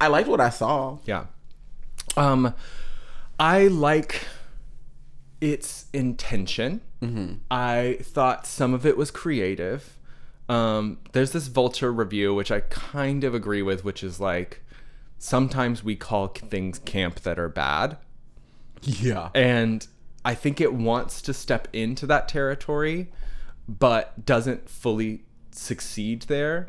I 0.01 0.09
liked 0.09 0.29
what 0.29 0.41
I 0.41 0.51
saw. 0.51 0.99
Yeah. 1.05 1.27
Um, 2.17 2.55
I 3.39 3.67
like 3.67 4.27
its 5.41 5.87
intention. 5.93 6.81
I 7.51 7.99
thought 8.03 8.47
some 8.47 8.73
of 8.73 8.87
it 8.87 8.97
was 8.97 9.11
creative. 9.11 9.99
Um, 10.49 10.99
there's 11.13 11.33
this 11.33 11.49
Vulture 11.49 11.93
review, 11.93 12.35
which 12.35 12.51
I 12.51 12.61
kind 12.61 13.25
of 13.25 13.35
agree 13.35 13.63
with, 13.63 13.85
which 13.85 14.03
is 14.03 14.21
like 14.21 14.63
sometimes 15.19 15.83
we 15.83 15.97
call 15.97 16.29
things 16.29 16.79
camp 16.79 17.21
that 17.21 17.39
are 17.39 17.49
bad. 17.49 17.99
Yeah. 18.83 19.31
And 19.35 19.87
I 20.25 20.35
think 20.35 20.61
it 20.61 20.73
wants 20.73 21.21
to 21.23 21.35
step 21.35 21.69
into 21.73 22.07
that 22.07 22.29
territory, 22.29 23.11
but 23.69 24.25
doesn't 24.25 24.69
fully 24.69 25.24
succeed 25.55 26.23
there. 26.23 26.65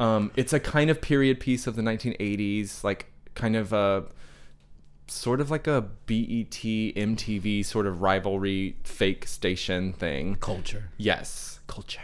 Um, 0.00 0.30
it's 0.36 0.52
a 0.52 0.60
kind 0.60 0.90
of 0.90 1.00
period 1.00 1.40
piece 1.40 1.66
of 1.66 1.76
the 1.76 1.82
1980s, 1.82 2.84
like 2.84 3.06
kind 3.34 3.56
of 3.56 3.72
a 3.72 4.04
sort 5.06 5.40
of 5.40 5.50
like 5.50 5.66
a 5.66 5.80
BET 6.06 6.50
MTV 6.50 7.64
sort 7.64 7.86
of 7.86 8.02
rivalry 8.02 8.76
fake 8.84 9.26
station 9.26 9.92
thing. 9.92 10.36
Culture. 10.36 10.90
Yes, 10.98 11.60
culture. 11.66 12.00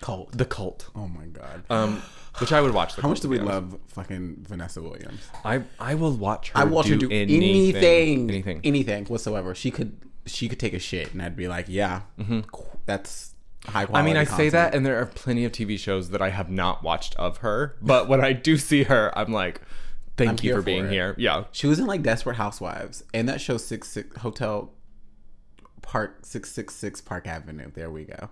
Cult. 0.00 0.32
The 0.36 0.46
cult. 0.46 0.88
oh 0.96 1.06
my 1.08 1.26
god. 1.26 1.62
Um, 1.68 2.02
which 2.38 2.52
I 2.52 2.60
would 2.62 2.72
watch. 2.72 2.96
The 2.96 3.02
How 3.02 3.08
much 3.08 3.20
do 3.20 3.28
we 3.28 3.38
love 3.38 3.76
fucking 3.88 4.46
Vanessa 4.48 4.80
Williams? 4.80 5.20
I 5.44 5.62
I 5.78 5.94
will 5.94 6.12
watch 6.12 6.50
her. 6.50 6.58
I 6.58 6.64
watch 6.64 6.86
do 6.86 6.92
her 6.92 6.98
do 6.98 7.10
anything, 7.10 7.42
anything, 7.42 8.30
anything. 8.30 8.60
anything, 8.64 9.04
whatsoever. 9.06 9.54
She 9.54 9.70
could, 9.70 9.98
she 10.24 10.48
could 10.48 10.58
take 10.58 10.72
a 10.72 10.78
shit, 10.78 11.12
and 11.12 11.20
I'd 11.20 11.36
be 11.36 11.48
like, 11.48 11.66
yeah, 11.68 12.00
qu- 12.18 12.64
that's 12.86 13.29
high 13.66 13.84
Mm-hmm. 13.84 13.96
I 13.96 14.02
mean, 14.02 14.16
I 14.16 14.24
say 14.24 14.48
that, 14.48 14.74
and 14.74 14.84
there 14.86 15.00
are 15.00 15.06
plenty 15.06 15.44
of 15.44 15.52
TV 15.52 15.78
shows 15.78 16.10
that 16.10 16.22
I 16.22 16.30
have 16.30 16.50
not 16.50 16.82
watched 16.82 17.14
of 17.16 17.38
her. 17.38 17.76
But 17.82 18.08
when 18.08 18.20
I 18.24 18.32
do 18.32 18.56
see 18.56 18.84
her, 18.84 19.16
I'm 19.18 19.32
like, 19.32 19.60
thank 20.16 20.30
I'm 20.30 20.36
you 20.42 20.52
for 20.52 20.58
for 20.58 20.62
being 20.62 20.86
it. 20.86 20.92
here. 20.92 21.14
Yeah. 21.18 21.44
she 21.52 21.66
was 21.66 21.78
in 21.78 21.86
like 21.86 22.02
Desperate 22.02 22.36
Housewives, 22.36 23.04
and 23.14 23.28
that 23.28 23.40
show 23.40 23.56
six 23.56 23.88
six 23.88 24.16
Hotel 24.18 24.72
Park 25.82 26.20
six 26.22 26.50
six 26.52 26.74
six 26.74 27.00
Park 27.00 27.26
Avenue. 27.26 27.70
There 27.74 27.90
we 27.90 28.04
go. 28.04 28.28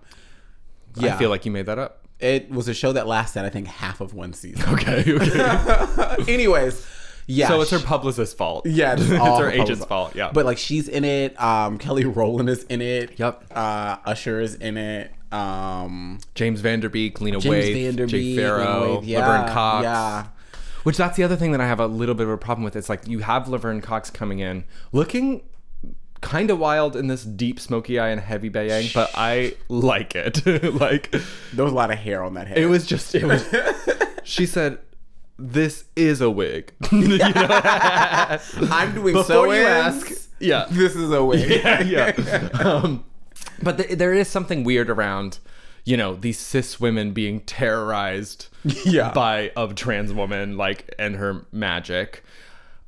Yeah, 0.95 1.15
I 1.15 1.17
feel 1.19 1.29
like 1.29 1.45
you 1.45 1.51
made 1.51 1.65
that 1.67 1.77
up. 1.77 2.07
it 2.19 2.49
was 2.49 2.67
a 2.67 2.73
show 2.73 2.91
that 2.93 3.05
lasted, 3.07 3.45
I 3.45 3.49
think, 3.49 3.67
half 3.67 4.01
of 4.01 4.13
one 4.13 4.33
season. 4.33 4.63
Okay. 4.73 5.03
okay. 5.13 6.23
Anyways, 6.33 6.85
yeah. 7.27 7.47
so 7.47 7.61
it's 7.61 7.69
her 7.71 7.79
publicist's 7.79 8.33
fault. 8.33 8.65
Yeah, 8.65 8.93
it's 8.93 9.01
it's 9.09 9.11
her 9.11 9.35
her 9.45 9.51
agent's 9.51 9.85
fault. 9.85 10.15
Yeah. 10.15 10.31
But 10.33 10.45
like 10.45 10.57
she's 10.57 10.87
in 10.87 11.03
it. 11.03 11.39
Um, 11.41 11.77
Kelly 11.77 12.05
Rowland 12.05 12.49
is 12.49 12.63
in 12.63 12.81
it. 12.81 13.19
Yep. 13.19 13.45
Uh, 13.51 13.97
Usher 14.05 14.39
is 14.41 14.55
in 14.55 14.77
it. 14.77 15.11
Um, 15.31 16.19
James 16.35 16.61
Van 16.61 16.79
Der 16.79 16.89
Beek, 16.89 17.21
Lena 17.21 17.39
James 17.39 17.65
Waithe, 17.65 17.85
Van 17.85 17.95
Der 17.95 18.05
Beek, 18.07 18.35
Jake 18.35 18.39
Pharoah, 18.39 19.03
yeah, 19.03 19.19
Laverne 19.19 19.53
Cox. 19.53 19.83
yeah. 19.83 20.27
Which 20.83 20.97
that's 20.97 21.17
the 21.17 21.23
other 21.23 21.35
thing 21.35 21.51
that 21.51 21.61
I 21.61 21.67
have 21.67 21.79
a 21.79 21.87
little 21.87 22.15
bit 22.15 22.25
of 22.25 22.31
a 22.31 22.37
problem 22.37 22.63
with. 22.63 22.75
It's 22.75 22.89
like 22.89 23.07
you 23.07 23.19
have 23.19 23.47
Laverne 23.49 23.81
Cox 23.81 24.09
coming 24.09 24.39
in, 24.39 24.63
looking 24.91 25.41
kind 26.21 26.49
of 26.51 26.59
wild 26.59 26.95
in 26.95 27.07
this 27.07 27.23
deep 27.23 27.59
smoky 27.59 27.99
eye 27.99 28.09
and 28.09 28.21
heavy 28.21 28.49
bayang, 28.49 28.93
but 28.93 29.09
I 29.15 29.55
like 29.67 30.15
it. 30.15 30.45
like 30.75 31.11
there 31.53 31.63
was 31.63 31.73
a 31.73 31.75
lot 31.75 31.91
of 31.91 31.97
hair 31.97 32.23
on 32.23 32.33
that 32.35 32.47
head. 32.47 32.57
it 32.57 32.67
was 32.67 32.85
just 32.85 33.13
it 33.15 33.25
was. 33.25 33.45
she 34.23 34.45
said, 34.45 34.79
"This 35.37 35.85
is 35.95 36.21
a 36.21 36.29
wig." 36.29 36.73
I'm 36.91 38.93
doing 38.93 39.13
Before 39.13 39.23
so 39.23 39.51
you 39.51 39.61
ask, 39.61 40.29
yeah. 40.39 40.65
This 40.69 40.95
is 40.95 41.11
a 41.11 41.23
wig. 41.23 41.49
yeah, 41.63 41.81
yeah. 41.81 42.49
Um, 42.59 43.03
but 43.61 43.77
th- 43.77 43.97
there 43.97 44.13
is 44.13 44.27
something 44.27 44.63
weird 44.63 44.89
around, 44.89 45.39
you 45.85 45.97
know, 45.97 46.15
these 46.15 46.39
cis 46.39 46.79
women 46.79 47.11
being 47.13 47.41
terrorized 47.41 48.47
Yeah. 48.85 49.11
by 49.13 49.51
of 49.55 49.75
trans 49.75 50.13
woman 50.13 50.57
like 50.57 50.93
and 50.99 51.15
her 51.15 51.45
magic. 51.51 52.23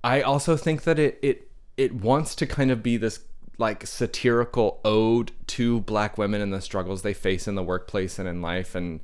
I 0.04 0.22
also 0.22 0.58
think 0.58 0.84
that 0.84 0.98
it 1.00 1.20
it 1.22 1.50
it 1.78 1.94
wants 1.94 2.36
to 2.36 2.46
kind 2.48 2.72
of 2.72 2.82
be 2.84 2.98
this 2.98 3.20
like 3.58 3.86
satirical 3.86 4.80
ode 4.84 5.32
to 5.48 5.82
black 5.82 6.18
women 6.18 6.42
and 6.42 6.52
the 6.52 6.62
struggles 6.62 7.02
they 7.04 7.14
face 7.14 7.48
in 7.48 7.56
the 7.56 7.62
workplace 7.64 8.18
and 8.18 8.28
in 8.28 8.42
life 8.42 8.74
and 8.76 9.00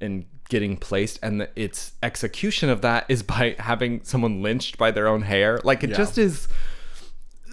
and 0.00 0.26
getting 0.50 0.76
placed 0.76 1.18
and 1.22 1.40
the, 1.40 1.48
its 1.56 1.92
execution 2.02 2.68
of 2.68 2.82
that 2.82 3.06
is 3.08 3.22
by 3.22 3.56
having 3.58 4.02
someone 4.04 4.42
lynched 4.42 4.76
by 4.76 4.90
their 4.90 5.08
own 5.08 5.22
hair 5.22 5.58
like 5.64 5.82
it 5.82 5.88
Yeah. 5.90 5.96
just 5.96 6.18
is 6.18 6.48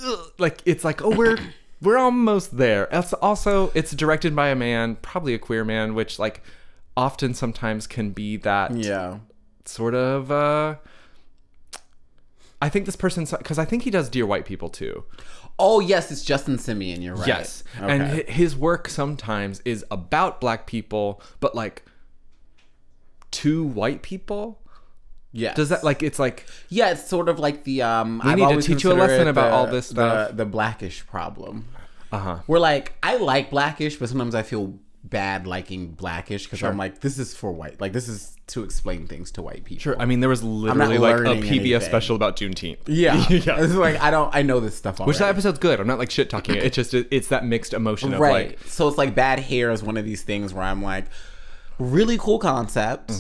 ugh, 0.06 0.19
like 0.38 0.62
it's 0.65 0.84
like 0.84 1.01
oh 1.01 1.15
we're 1.15 1.38
we're 1.82 1.98
almost 1.98 2.58
there 2.58 2.88
it's 2.91 3.13
also 3.13 3.72
it's 3.74 3.91
directed 3.91 4.36
by 4.36 4.50
a 4.50 4.56
man 4.56 4.96
probably 5.02 5.34
a 5.34 5.39
queer 5.39 5.63
man 5.65 5.94
which 5.96 6.20
like 6.20 6.41
often 6.96 7.34
sometimes 7.34 7.88
can 7.88 8.12
be 8.12 8.38
that 8.38 8.76
Yeah. 8.76 9.20
sort 9.65 9.96
of 9.96 10.32
uh 10.32 10.76
I 12.63 12.70
think 12.70 12.86
this 12.86 12.96
person 12.96 13.26
because 13.26 13.58
I 13.58 13.65
think 13.65 13.82
he 13.84 13.89
does 13.89 14.08
Dear 14.08 14.28
White 14.28 14.46
People 14.46 14.70
too. 14.70 15.04
Oh 15.58 15.80
yes, 15.80 16.12
it's 16.12 16.24
Justin 16.24 16.58
Simien. 16.58 17.02
You're 17.02 17.15
right. 17.15 17.28
Yes, 17.28 17.63
Okay. 17.82 17.91
and 17.91 18.30
his 18.30 18.56
work 18.56 18.88
sometimes 18.88 19.62
is 19.65 19.84
about 19.89 20.39
black 20.39 20.67
people, 20.67 21.20
but 21.39 21.56
like 21.56 21.84
to 23.32 23.63
white 23.63 24.04
people. 24.04 24.61
Yes. 25.32 25.56
Does 25.56 25.70
that 25.70 25.84
like 25.84 26.04
it's 26.04 26.20
like 26.20 26.46
Yeah, 26.70 26.91
it's 26.91 27.08
sort 27.08 27.30
of 27.30 27.39
like 27.39 27.63
the 27.63 27.82
um. 27.82 28.22
We 28.24 28.32
I've 28.32 28.38
need 28.38 28.44
to 28.44 28.50
always 28.50 28.65
teach 28.65 28.84
you 28.84 28.91
a 28.91 28.94
considered 28.94 29.12
lesson 29.12 29.28
it 29.28 29.32
about 29.32 29.52
all 29.52 29.67
this 29.67 29.88
stuff. 29.88 30.30
The, 30.30 30.36
the 30.36 30.46
blackish 30.46 31.06
problem. 31.08 31.67
uh 32.12 32.17
huh. 32.17 32.39
We're 32.48 32.60
like, 32.60 32.94
I 33.02 33.17
like 33.17 33.50
blackish, 33.50 33.98
but 33.98 34.10
sometimes 34.10 34.36
I 34.36 34.44
feel 34.44 34.74
bad 35.04 35.48
liking 35.48 35.91
blackish 35.91 36.46
because 36.46 36.63
I'm 36.63 36.78
like, 36.78 37.00
this 37.00 37.17
is 37.17 37.36
for 37.36 37.52
white. 37.52 37.82
Like 37.82 37.94
this 37.94 38.08
is 38.08 38.38
to 38.48 38.63
explain 38.63 39.08
things 39.08 39.32
to 39.32 39.41
white 39.41 39.63
people. 39.63 39.82
Sure. 39.82 40.00
I 40.00 40.06
mean, 40.06 40.20
there 40.20 40.30
was 40.30 40.44
literally 40.44 40.98
like 40.98 41.15
a 41.15 41.20
learning 41.24 41.44
PBS 41.44 41.50
anything. 41.50 41.82
special 41.82 42.15
about 42.15 42.36
Juneteenth. 42.38 42.80
Yeah. 42.88 43.26
yeah. 43.30 43.62
It's 43.63 43.74
like 43.74 44.00
I 44.02 44.12
don't. 44.12 44.34
I 44.34 44.41
know 44.41 44.60
this 44.60 44.76
stuff 44.76 45.00
already. 45.00 45.10
Which 45.10 45.17
that 45.20 45.30
episode's 45.30 45.60
good. 45.60 45.80
I'm 45.80 45.88
not 45.88 46.00
like 46.00 46.12
shit 46.12 46.30
talking 46.30 46.56
it. 46.56 46.63
It's 46.63 46.76
just 46.76 46.94
it's 46.94 47.28
that 47.30 47.46
mixed 47.46 47.74
emotion 47.74 48.13
of 48.13 48.20
right. 48.20 48.50
like 48.50 48.60
so 48.67 48.88
it's 48.88 48.98
like 48.98 49.15
bad 49.15 49.39
hair 49.39 49.72
is 49.72 49.84
one 49.84 49.98
of 49.98 50.06
these 50.06 50.24
things 50.24 50.54
where 50.54 50.63
I'm 50.63 50.82
like, 50.82 51.06
really 51.80 52.17
cool 52.17 52.39
concept. 52.39 53.12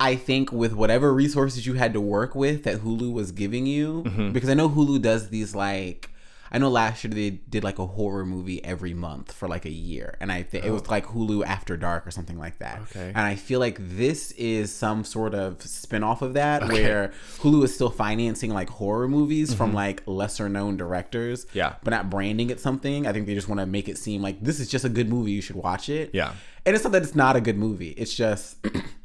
Mm-hmm. 0.00 0.06
I 0.12 0.16
think 0.16 0.52
with 0.52 0.72
whatever 0.74 1.12
resources 1.14 1.66
you 1.66 1.74
had 1.74 1.92
to 1.94 2.00
work 2.00 2.34
with 2.34 2.64
that 2.64 2.78
Hulu 2.80 3.12
was 3.12 3.32
giving 3.32 3.66
you, 3.66 4.02
Mm-hmm. 4.06 4.32
because 4.32 4.48
I 4.50 4.54
know 4.54 4.68
Hulu 4.68 5.00
does 5.02 5.28
these 5.30 5.54
like. 5.54 6.10
I 6.52 6.58
know 6.58 6.68
last 6.68 7.02
year 7.02 7.12
they 7.12 7.30
did 7.30 7.64
like 7.64 7.80
a 7.80 7.86
horror 7.86 8.24
movie 8.24 8.64
every 8.64 8.94
month 8.94 9.32
for 9.32 9.48
like 9.48 9.64
a 9.64 9.70
year, 9.72 10.16
and 10.20 10.30
I 10.30 10.44
think 10.44 10.64
it 10.64 10.70
was 10.70 10.86
like 10.88 11.04
Hulu 11.06 11.44
After 11.44 11.76
Dark 11.76 12.06
or 12.06 12.12
something 12.12 12.38
like 12.38 12.58
that. 12.58 12.78
Oh. 12.80 12.82
Okay. 12.84 13.08
And 13.08 13.18
I 13.18 13.34
feel 13.34 13.58
like 13.58 13.76
this 13.80 14.30
is 14.32 14.72
some 14.72 15.02
sort 15.02 15.34
of 15.34 15.60
spin-off 15.62 16.22
of 16.22 16.34
that 16.34 16.68
where 16.68 17.12
Hulu 17.38 17.64
is 17.64 17.74
still 17.74 17.90
financing 17.90 18.50
like 18.54 18.68
horror 18.70 19.08
movies 19.08 19.52
from 19.52 19.72
like 19.72 20.04
lesser 20.06 20.48
known 20.48 20.76
directors. 20.76 21.44
Mm-hmm. 21.46 21.58
Yeah. 21.58 21.74
But 21.82 21.90
not 21.90 22.08
branding 22.08 22.50
it 22.50 22.60
something. 22.60 23.04
I 23.04 23.12
think 23.12 23.26
they 23.26 23.34
just 23.34 23.48
want 23.48 23.58
to 23.60 23.66
make 23.66 23.88
it 23.88 23.98
seem 23.98 24.22
like 24.22 24.40
this 24.40 24.60
is 24.60 24.68
just 24.68 24.84
a 24.84 24.88
good 24.88 25.08
movie. 25.08 25.32
You 25.32 25.42
should 25.42 25.56
watch 25.56 25.88
it. 25.88 26.10
Yeah. 26.12 26.34
And 26.64 26.76
it's 26.76 26.84
not 26.84 26.92
that 26.92 27.02
it's 27.02 27.16
not 27.16 27.34
a 27.34 27.40
good 27.40 27.58
movie. 27.58 27.90
It's 27.96 28.14
just 28.14 28.58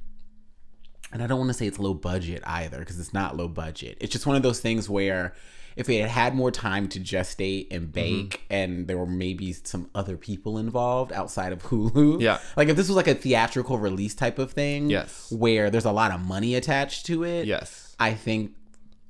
and 1.11 1.21
I 1.23 1.27
don't 1.27 1.39
want 1.39 1.49
to 1.49 1.53
say 1.53 1.67
it's 1.67 1.79
low 1.79 1.93
budget 1.93 2.41
either 2.45 2.79
because 2.79 2.99
it's 2.99 3.13
not 3.13 3.35
low 3.37 3.47
budget. 3.47 3.97
It's 3.99 4.11
just 4.11 4.25
one 4.25 4.35
of 4.35 4.43
those 4.43 4.59
things 4.59 4.89
where 4.89 5.33
if 5.75 5.87
it 5.89 6.01
had 6.01 6.09
had 6.09 6.35
more 6.35 6.51
time 6.51 6.87
to 6.89 6.99
gestate 6.99 7.69
Mm-hmm. 7.69 7.75
and 7.75 7.91
bake 7.93 8.41
and 8.49 8.87
there 8.87 8.97
were 8.97 9.05
maybe 9.05 9.53
some 9.53 9.89
other 9.95 10.17
people 10.17 10.57
involved 10.57 11.13
outside 11.13 11.53
of 11.53 11.63
Hulu. 11.69 12.21
Yeah. 12.21 12.39
Like 12.57 12.67
if 12.69 12.75
this 12.75 12.87
was 12.87 12.95
like 12.97 13.07
a 13.07 13.15
theatrical 13.15 13.77
release 13.77 14.13
type 14.15 14.39
of 14.39 14.51
thing. 14.51 14.89
Yes. 14.89 15.31
Where 15.31 15.69
there's 15.69 15.85
a 15.85 15.91
lot 15.91 16.11
of 16.11 16.19
money 16.21 16.55
attached 16.55 17.05
to 17.07 17.23
it. 17.23 17.45
yes. 17.45 17.95
I 17.99 18.13
think 18.13 18.53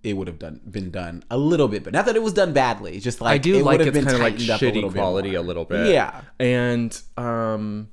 it 0.02 0.14
would 0.14 0.28
have 0.28 0.40
done 0.40 0.62
been 0.70 0.92
done 0.92 1.24
a 1.30 1.38
little 1.38 1.68
bit, 1.68 1.84
but 1.84 1.92
not 1.92 2.06
that 2.06 2.16
it 2.16 2.24
was 2.24 2.34
done 2.34 2.54
badly. 2.54 3.00
Just 3.00 3.20
like 3.20 3.34
I 3.34 3.38
do 3.38 3.56
it 3.60 3.64
like 3.66 3.80
would 3.80 3.88
have 3.88 3.96
it's 3.96 4.06
been 4.06 4.06
kind 4.06 4.16
of 4.16 4.22
like 4.50 4.60
shitty 4.60 4.92
quality 4.94 5.36
a 5.36 5.42
little 5.42 5.66
bit. 5.66 5.88
Yeah. 5.94 6.22
And 6.40 7.02
um 7.18 7.90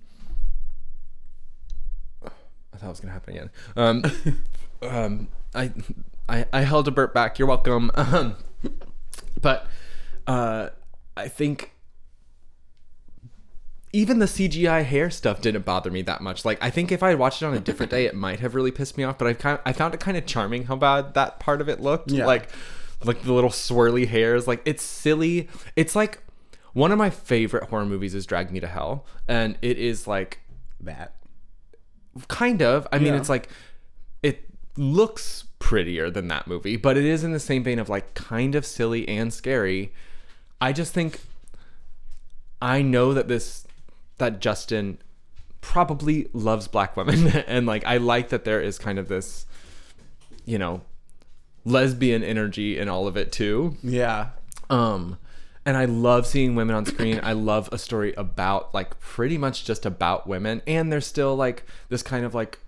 I 2.77 2.79
thought 2.79 2.87
it 2.87 2.91
was 2.91 3.01
gonna 3.01 3.13
happen 3.15 3.35
again. 3.35 3.51
Um 3.77 4.05
um 4.83 5.29
I 5.55 5.73
I 6.29 6.47
I 6.53 6.61
held 6.61 6.87
a 6.89 6.91
burp 6.91 7.15
back. 7.15 7.39
You're 7.39 7.49
welcome. 7.49 7.91
Um 7.95 8.37
but 9.41 9.67
uh 10.27 10.69
I 11.17 11.29
think 11.29 11.73
even 13.93 14.19
the 14.19 14.27
CGI 14.27 14.85
hair 14.85 15.09
stuff 15.09 15.41
didn't 15.41 15.65
bother 15.65 15.91
me 15.91 16.03
that 16.03 16.21
much. 16.21 16.45
Like 16.45 16.63
I 16.63 16.69
think 16.69 16.93
if 16.93 17.03
I 17.03 17.09
had 17.11 17.19
watched 17.19 17.41
it 17.41 17.47
on 17.47 17.55
a 17.55 17.61
different 17.61 17.91
day, 17.91 18.05
it 18.05 18.15
might 18.15 18.41
have 18.41 18.55
really 18.55 18.71
pissed 18.71 18.99
me 18.99 19.05
off. 19.05 19.17
But 19.17 19.29
I 19.29 19.33
kind 19.33 19.59
I 19.65 19.73
found 19.73 19.95
it 19.95 20.01
kind 20.01 20.19
of 20.19 20.27
charming 20.27 20.65
how 20.65 20.77
bad 20.77 21.15
that 21.15 21.41
part 21.41 21.63
of 21.63 21.69
it 21.71 21.81
looked. 21.81 22.11
Yeah. 22.11 22.27
Like 22.27 22.51
like 23.05 23.23
the 23.23 23.33
little 23.33 23.51
swirly 23.51 24.07
hairs. 24.07 24.47
Like 24.47 24.61
it's 24.67 24.83
silly. 24.83 25.49
It's 25.77 25.97
like 25.97 26.19
one 26.75 26.93
of 26.93 26.99
my 26.99 27.09
favorite 27.09 27.71
horror 27.71 27.87
movies 27.87 28.15
is 28.15 28.27
Drag 28.27 28.51
Me 28.51 28.61
to 28.61 28.67
Hell, 28.67 29.07
and 29.27 29.57
it 29.63 29.79
is 29.79 30.07
like 30.07 30.41
That. 30.81 31.15
Kind 32.29 32.63
of. 32.63 32.87
I 32.93 32.99
mean, 32.99 33.15
Yeah. 33.15 33.21
it's 33.21 33.29
like 33.29 33.49
it 34.23 34.45
looks 34.77 35.45
prettier 35.59 36.11
than 36.11 36.29
that 36.29 36.47
movie, 36.47 36.77
but 36.77 36.97
it 36.97 37.05
is 37.05 37.25
in 37.25 37.33
the 37.33 37.41
same 37.41 37.63
vein 37.65 37.79
of 37.79 37.89
like 37.89 38.15
kind 38.15 38.55
of 38.55 38.65
silly 38.67 39.09
and 39.09 39.33
scary. 39.33 39.93
I 40.61 40.73
just 40.73 40.93
think 40.93 41.21
I 42.63 42.83
know 42.83 43.13
that 43.15 43.29
this 43.29 43.67
that 44.19 44.41
Justin 44.41 44.99
probably 45.61 46.29
loves 46.33 46.69
black 46.69 46.97
women 46.97 47.27
and 47.47 47.67
like 47.67 47.85
I 47.85 47.97
like 47.97 48.29
that 48.31 48.45
there 48.45 48.61
is 48.61 48.79
kind 48.79 48.99
of 48.99 49.09
this 49.09 49.47
you 50.45 50.59
know 50.59 50.81
lesbian 51.65 52.23
energy 52.23 52.79
in 52.79 52.89
all 52.89 53.07
of 53.07 53.17
it 53.17 53.33
too. 53.33 53.77
Yeah. 53.83 54.29
Um 54.71 55.19
and 55.67 55.77
I 55.77 55.85
love 55.85 56.27
seeing 56.27 56.55
women 56.55 56.77
on 56.77 56.87
screen. 56.87 57.21
I 57.23 57.33
love 57.33 57.69
a 57.73 57.79
story 57.79 58.15
about 58.15 58.73
like 58.73 58.99
pretty 59.01 59.37
much 59.37 59.65
just 59.65 59.85
about 59.85 60.27
women, 60.27 60.63
and 60.67 60.93
there's 60.93 61.07
still 61.07 61.37
like 61.37 61.65
this 61.89 62.03
kind 62.03 62.25
of 62.25 62.35
like 62.35 62.61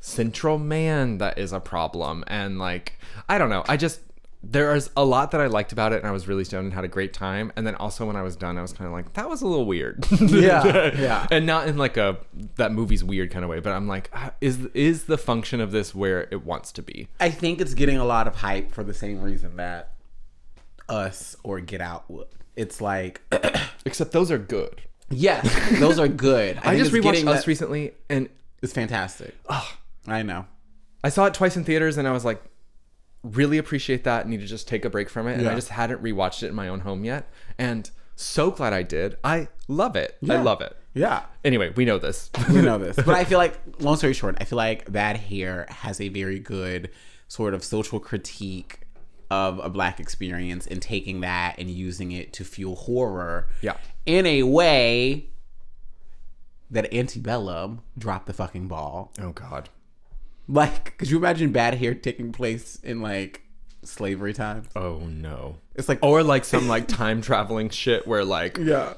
central 0.00 0.58
man 0.58 1.18
that 1.18 1.38
is 1.38 1.52
a 1.52 1.60
problem, 1.60 2.24
and 2.26 2.58
like 2.58 2.98
I 3.28 3.38
don't 3.38 3.50
know. 3.50 3.62
I 3.68 3.76
just 3.76 4.00
there's 4.42 4.88
a 4.96 5.04
lot 5.04 5.32
that 5.32 5.40
I 5.42 5.48
liked 5.48 5.70
about 5.70 5.92
it, 5.92 5.98
and 5.98 6.06
I 6.06 6.12
was 6.12 6.26
really 6.26 6.44
stoned 6.44 6.64
and 6.64 6.72
had 6.72 6.84
a 6.84 6.88
great 6.88 7.12
time. 7.12 7.52
And 7.56 7.66
then 7.66 7.74
also 7.74 8.06
when 8.06 8.16
I 8.16 8.22
was 8.22 8.36
done, 8.36 8.56
I 8.56 8.62
was 8.62 8.72
kind 8.72 8.86
of 8.86 8.92
like, 8.94 9.12
that 9.12 9.28
was 9.28 9.42
a 9.42 9.46
little 9.46 9.66
weird. 9.66 10.06
Yeah, 10.30 10.94
yeah. 10.98 11.26
and 11.30 11.44
not 11.44 11.68
in 11.68 11.76
like 11.76 11.96
a 11.96 12.18
that 12.56 12.72
movie's 12.72 13.04
weird 13.04 13.30
kind 13.30 13.44
of 13.44 13.50
way, 13.50 13.60
but 13.60 13.72
I'm 13.72 13.86
like, 13.86 14.10
ah, 14.14 14.32
is 14.40 14.66
is 14.72 15.04
the 15.04 15.18
function 15.18 15.60
of 15.60 15.72
this 15.72 15.94
where 15.94 16.28
it 16.30 16.44
wants 16.46 16.72
to 16.72 16.82
be? 16.82 17.08
I 17.18 17.30
think 17.30 17.60
it's 17.60 17.74
getting 17.74 17.98
a 17.98 18.04
lot 18.04 18.26
of 18.26 18.36
hype 18.36 18.72
for 18.72 18.82
the 18.82 18.94
same 18.94 19.20
reason 19.20 19.56
that 19.56 19.92
Us 20.90 21.36
or 21.42 21.60
Get 21.60 21.80
Out 21.80 22.10
would. 22.10 22.26
It's 22.56 22.80
like, 22.80 23.22
Except 23.86 24.12
those 24.12 24.30
are 24.30 24.38
good. 24.38 24.82
yes, 25.10 25.78
those 25.78 25.98
are 25.98 26.08
good. 26.08 26.58
I, 26.62 26.76
think 26.76 26.78
just 26.84 26.92
rewatched 26.92 27.26
Us 27.26 27.40
that- 27.40 27.46
recently, 27.46 27.92
and 28.08 28.28
It's 28.62 28.72
fantastic. 28.72 29.34
Oh, 29.48 29.72
I 30.06 30.22
know. 30.22 30.46
I 31.02 31.08
saw 31.08 31.24
it 31.26 31.34
twice 31.34 31.56
in 31.56 31.64
theaters, 31.64 31.96
and 31.96 32.06
I 32.06 32.12
was 32.12 32.24
like, 32.24 32.42
really 33.22 33.56
appreciate 33.58 34.04
that. 34.04 34.28
Need 34.28 34.40
to 34.40 34.46
just 34.46 34.68
take 34.68 34.84
a 34.84 34.90
break 34.90 35.08
from 35.08 35.26
it, 35.28 35.38
and 35.38 35.48
I 35.48 35.54
just 35.54 35.68
hadn't 35.70 36.02
rewatched 36.02 36.42
it 36.42 36.48
in 36.48 36.54
my 36.54 36.68
own 36.68 36.80
home 36.80 37.04
yet, 37.04 37.30
and 37.58 37.90
so 38.16 38.50
glad 38.50 38.72
I 38.74 38.82
did. 38.82 39.16
I 39.24 39.48
love 39.68 39.96
it. 39.96 40.16
I 40.28 40.36
love 40.42 40.60
it. 40.60 40.76
Yeah. 40.92 41.22
Anyway, 41.44 41.72
we 41.76 41.84
know 41.86 41.98
this. 41.98 42.28
we 42.50 42.60
know 42.60 42.76
this. 42.84 42.96
But 42.96 43.10
I 43.10 43.24
feel 43.24 43.38
like, 43.38 43.58
long 43.78 43.96
story 43.96 44.12
short, 44.12 44.36
I 44.40 44.44
feel 44.44 44.56
like 44.58 44.90
Bad 44.92 45.16
Hair 45.16 45.66
has 45.70 46.00
a 46.00 46.08
very 46.08 46.38
good 46.38 46.90
sort 47.28 47.54
of 47.54 47.62
social 47.64 47.98
critique 48.00 48.80
of 49.30 49.58
a 49.60 49.68
black 49.70 50.00
experience 50.00 50.66
and 50.66 50.82
taking 50.82 51.20
that 51.20 51.56
and 51.58 51.70
using 51.70 52.12
it 52.12 52.32
to 52.34 52.44
fuel 52.44 52.74
horror. 52.76 53.48
Yeah. 53.62 53.76
In 54.06 54.26
a 54.26 54.42
way 54.42 55.26
that 56.70 56.92
Antebellum 56.92 57.82
dropped 57.98 58.26
the 58.26 58.32
fucking 58.32 58.68
ball. 58.68 59.12
oh 59.20 59.30
God. 59.32 59.68
Like, 60.48 60.98
could 60.98 61.10
you 61.10 61.16
imagine 61.18 61.52
Bad 61.52 61.74
Hair 61.74 61.94
taking 61.94 62.32
place 62.32 62.76
in 62.82 63.00
like 63.00 63.42
slavery 63.84 64.32
times? 64.34 64.66
Oh 64.74 64.98
no. 64.98 65.58
It's 65.76 65.88
like, 65.88 66.00
Or 66.02 66.22
like 66.22 66.44
some 66.44 66.66
like 66.68 66.88
time 66.88 67.22
traveling 67.22 67.70
shit 67.70 68.06
where 68.06 68.24
like 68.24 68.58
yeah. 68.58 68.94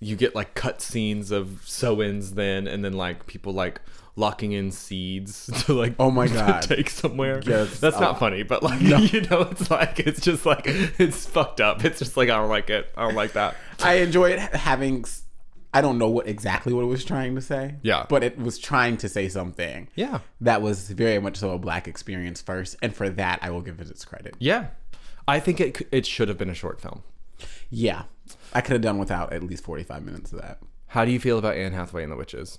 You 0.00 0.16
get 0.16 0.34
like 0.34 0.54
cut 0.54 0.80
scenes 0.80 1.30
of 1.30 1.62
sew-ins 1.64 2.32
then 2.34 2.66
and 2.66 2.84
then 2.84 2.92
like 2.92 3.26
people 3.26 3.52
like 3.52 3.80
locking 4.16 4.52
in 4.52 4.70
seeds 4.70 5.46
to 5.64 5.72
like 5.74 5.94
Oh 5.98 6.10
my 6.10 6.28
God. 6.38 6.62
take 6.62 6.90
somewhere 6.90 7.40
Yes. 7.44 7.80
that's 7.80 7.96
Oh. 7.96 8.00
not 8.00 8.18
funny 8.18 8.42
but 8.42 8.62
like 8.62 8.80
you 9.12 9.20
know 9.22 9.42
it's 9.50 9.70
like 9.70 10.00
it's 10.00 10.20
just 10.20 10.44
like 10.46 10.62
it's 10.66 11.26
fucked 11.26 11.60
up 11.60 11.84
it's 11.84 11.98
just 11.98 12.16
like 12.16 12.28
i 12.28 12.36
don't 12.36 12.48
like 12.48 12.70
it 12.70 12.92
i 12.96 13.02
don't 13.02 13.14
like 13.14 13.32
that 13.32 13.56
I 13.82 13.94
enjoyed 13.94 14.38
having. 14.38 15.04
i 15.72 15.80
don't 15.80 15.98
know 15.98 16.08
what 16.08 16.28
exactly 16.28 16.72
what 16.72 16.82
it 16.82 16.86
was 16.86 17.04
trying 17.04 17.34
to 17.34 17.40
say. 17.40 17.74
Yeah. 17.82 18.06
But 18.08 18.22
it 18.22 18.38
was 18.38 18.58
trying 18.58 18.96
to 18.98 19.08
say 19.08 19.28
something. 19.28 19.88
yeah 19.96 20.20
that 20.40 20.62
was 20.62 20.90
very 20.90 21.18
much 21.18 21.36
so 21.38 21.50
a 21.50 21.58
black 21.58 21.88
experience 21.88 22.40
first, 22.40 22.76
and 22.82 22.94
for 22.94 23.08
that 23.10 23.40
I 23.42 23.50
will 23.50 23.62
give 23.62 23.80
it 23.80 23.90
its 23.90 24.04
credit. 24.04 24.34
yeah 24.38 24.66
i 25.26 25.40
think 25.40 25.60
it 25.60 25.88
it 25.90 26.06
should 26.06 26.28
have 26.28 26.38
been 26.38 26.50
a 26.50 26.54
short 26.54 26.80
film 26.80 27.02
Yeah, 27.70 28.02
I 28.52 28.60
could 28.60 28.72
have 28.72 28.82
done 28.82 28.98
without 28.98 29.32
at 29.32 29.42
least 29.42 29.64
forty 29.64 29.82
five 29.84 30.02
minutes 30.04 30.32
of 30.32 30.40
that. 30.40 30.58
how 30.88 31.04
do 31.04 31.10
you 31.10 31.18
feel 31.20 31.38
about 31.38 31.56
anne 31.56 31.72
hathaway 31.72 32.02
and 32.02 32.12
the 32.12 32.16
witches 32.16 32.58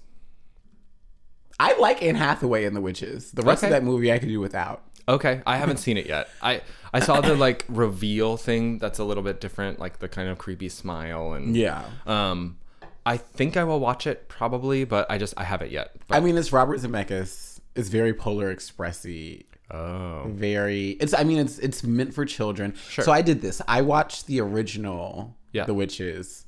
I 1.58 1.78
like 1.80 2.04
Anne 2.04 2.16
Hathaway 2.16 2.66
and 2.66 2.76
The 2.76 2.82
Witches. 2.82 3.32
The 3.32 3.42
rest 3.42 3.64
Okay. 3.64 3.68
of 3.68 3.72
that 3.72 3.86
movie 3.86 4.12
I 4.12 4.20
could 4.20 4.28
do 4.28 4.40
without. 4.42 4.84
okay 5.08 5.42
i 5.46 5.56
haven't 5.58 5.78
seen 5.78 5.98
it 5.98 6.08
yet 6.08 6.28
i 6.42 6.62
i 6.92 7.00
saw 7.00 7.22
the 7.22 7.36
like 7.36 7.64
reveal 7.70 8.38
thing 8.38 8.80
that's 8.80 8.98
a 8.98 9.04
little 9.04 9.22
bit 9.24 9.40
different 9.40 9.80
like 9.80 10.00
the 10.00 10.10
kind 10.10 10.28
of 10.28 10.38
creepy 10.40 10.68
smile 10.68 11.34
and 11.34 11.56
Yeah, 11.56 11.86
um 12.08 12.58
i 13.06 13.16
think 13.16 13.56
i 13.56 13.64
will 13.64 13.80
watch 13.80 14.08
it 14.08 14.28
probably 14.30 14.84
but 14.84 15.06
i 15.12 15.20
just 15.20 15.36
i 15.38 15.44
haven't 15.44 15.70
yet 15.72 15.92
but, 16.08 16.16
I 16.18 16.20
mean 16.22 16.36
it's 16.38 16.52
Robert 16.52 16.80
Zemeckis. 16.82 17.60
It's 17.76 17.90
very 17.90 18.14
polar 18.16 18.54
expressy. 18.56 19.46
oh 19.70 20.24
Very. 20.28 20.92
It's. 21.02 21.14
I 21.14 21.24
mean 21.24 21.38
it's 21.38 21.60
it's 21.60 21.84
meant 21.84 22.14
for 22.14 22.26
children. 22.26 22.74
Sure. 22.90 23.06
So 23.06 23.12
I 23.12 23.22
did 23.22 23.42
this. 23.42 23.62
I 23.68 23.82
watched 23.82 24.26
the 24.28 24.40
original. 24.42 25.36
Yeah. 25.56 25.66
The 25.66 25.74
Witches, 25.74 26.46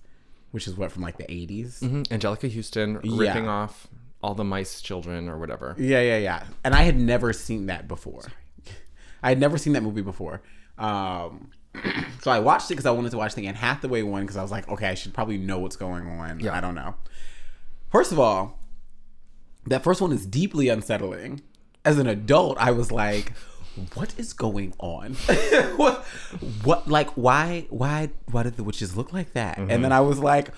which 0.51 0.67
is 0.67 0.75
what 0.75 0.91
from 0.91 1.01
like 1.03 1.17
the 1.17 1.25
80s 1.31 1.79
Mhm. 1.81 2.07
Anjelica 2.07 2.53
Huston 2.53 2.99
Yeah. 3.03 3.17
ripping 3.17 3.47
off 3.47 3.87
all 4.21 4.35
the 4.35 4.43
mice 4.43 4.81
children 4.81 5.29
or 5.29 5.37
whatever. 5.37 5.75
Yeah, 5.77 6.01
yeah, 6.01 6.17
yeah. 6.17 6.43
And 6.63 6.73
I 6.73 6.81
had 6.83 6.97
never 6.99 7.31
seen 7.33 7.67
that 7.67 7.87
before. 7.87 8.23
I 9.23 9.29
had 9.29 9.39
never 9.39 9.57
seen 9.57 9.73
that 9.73 9.81
movie 9.83 10.01
before. 10.01 10.41
Um, 10.77 11.51
so 12.21 12.31
I 12.31 12.39
watched 12.39 12.65
it 12.69 12.73
because 12.73 12.85
I 12.85 12.91
wanted 12.91 13.11
to 13.11 13.17
watch 13.17 13.35
the 13.35 13.47
Anne 13.47 13.55
Hathaway 13.55 14.01
one 14.01 14.23
because 14.23 14.37
I 14.37 14.41
was 14.41 14.51
like, 14.51 14.67
okay, 14.69 14.87
I 14.89 14.93
should 14.95 15.13
probably 15.13 15.37
know 15.37 15.59
what's 15.59 15.75
going 15.75 16.07
on. 16.07 16.39
Yeah. 16.39 16.55
I 16.57 16.61
don't 16.61 16.75
know. 16.75 16.95
First 17.91 18.11
of 18.11 18.19
all, 18.19 18.59
that 19.67 19.83
first 19.83 20.01
one 20.01 20.11
is 20.11 20.25
deeply 20.25 20.67
unsettling. 20.69 21.41
As 21.85 21.97
an 21.99 22.07
adult, 22.07 22.57
I 22.57 22.71
was 22.71 22.91
like, 22.91 23.33
what 23.93 24.13
is 24.17 24.33
going 24.33 24.73
on? 24.79 25.13
what, 25.75 26.03
what, 26.63 26.87
like, 26.87 27.09
why, 27.11 27.67
why, 27.69 28.09
why 28.31 28.43
did 28.43 28.57
the 28.57 28.63
witches 28.63 28.97
look 28.97 29.13
like 29.13 29.33
that? 29.33 29.57
And 29.57 29.69
then 29.69 29.81
mm-hmm. 29.81 29.93
I 29.93 29.99
was 30.01 30.19
like, 30.19 30.49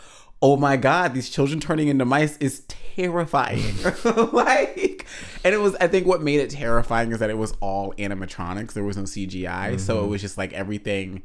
oh 0.42 0.56
my 0.56 0.78
God, 0.78 1.14
these 1.14 1.30
children 1.30 1.60
turning 1.60 1.88
into 1.90 2.06
mice 2.06 2.38
is 2.38 2.62
terrifying. 2.68 3.60
Mm-hmm. 3.60 4.36
like, 4.36 5.06
and 5.44 5.54
it 5.54 5.60
was, 5.60 5.76
I 5.82 5.88
think 5.88 6.08
what 6.08 6.22
made 6.22 6.40
it 6.40 6.50
terrifying 6.50 7.12
is 7.12 7.20
that 7.20 7.30
it 7.30 7.38
was 7.38 7.54
all 7.60 7.94
animatronics. 7.98 8.74
There 8.74 8.84
was 8.84 8.98
no 8.98 9.04
CGI. 9.04 9.80
So 9.80 9.98
it 9.98 10.02
mm-hmm. 10.02 10.10
was 10.12 10.22
just 10.22 10.38
like 10.38 10.54
everything, 10.54 11.24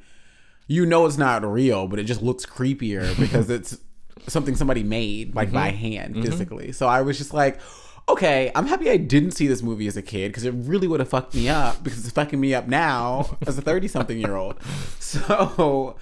you 0.67 0.87
know, 0.87 1.07
it's 1.07 1.19
not 1.19 1.45
real, 1.45 1.87
but 1.87 1.99
it 1.99 2.05
just 2.05 2.23
looks 2.23 2.45
creepier 2.45 3.19
because 3.19 3.49
it's 3.51 3.79
something 4.27 4.57
somebody 4.57 4.83
made 4.83 5.35
like 5.35 5.53
by 5.53 5.71
hand 5.71 6.23
physically. 6.23 6.73
So 6.73 6.87
I 6.89 7.03
was 7.03 7.19
just 7.19 7.35
like, 7.35 7.61
okay, 8.09 8.51
I'm 8.55 8.67
happy 8.67 8.91
I 8.91 8.97
didn't 8.97 9.33
see 9.33 9.47
this 9.47 9.63
movie 9.63 9.87
as 9.87 9.97
a 9.97 10.03
kid 10.03 10.29
because 10.29 10.45
it 10.45 10.53
really 10.57 10.87
would 10.87 11.01
have 11.01 11.09
fucked 11.09 11.35
me 11.35 11.49
up 11.49 11.83
because 11.83 12.01
it's 12.05 12.13
fucking 12.15 12.41
me 12.41 12.55
up 12.55 12.69
now 12.69 13.37
as 13.47 13.57
a 13.59 13.63
30 13.63 13.89
something 13.89 14.19
year 14.19 14.37
old. 14.37 14.57
So 15.01 15.97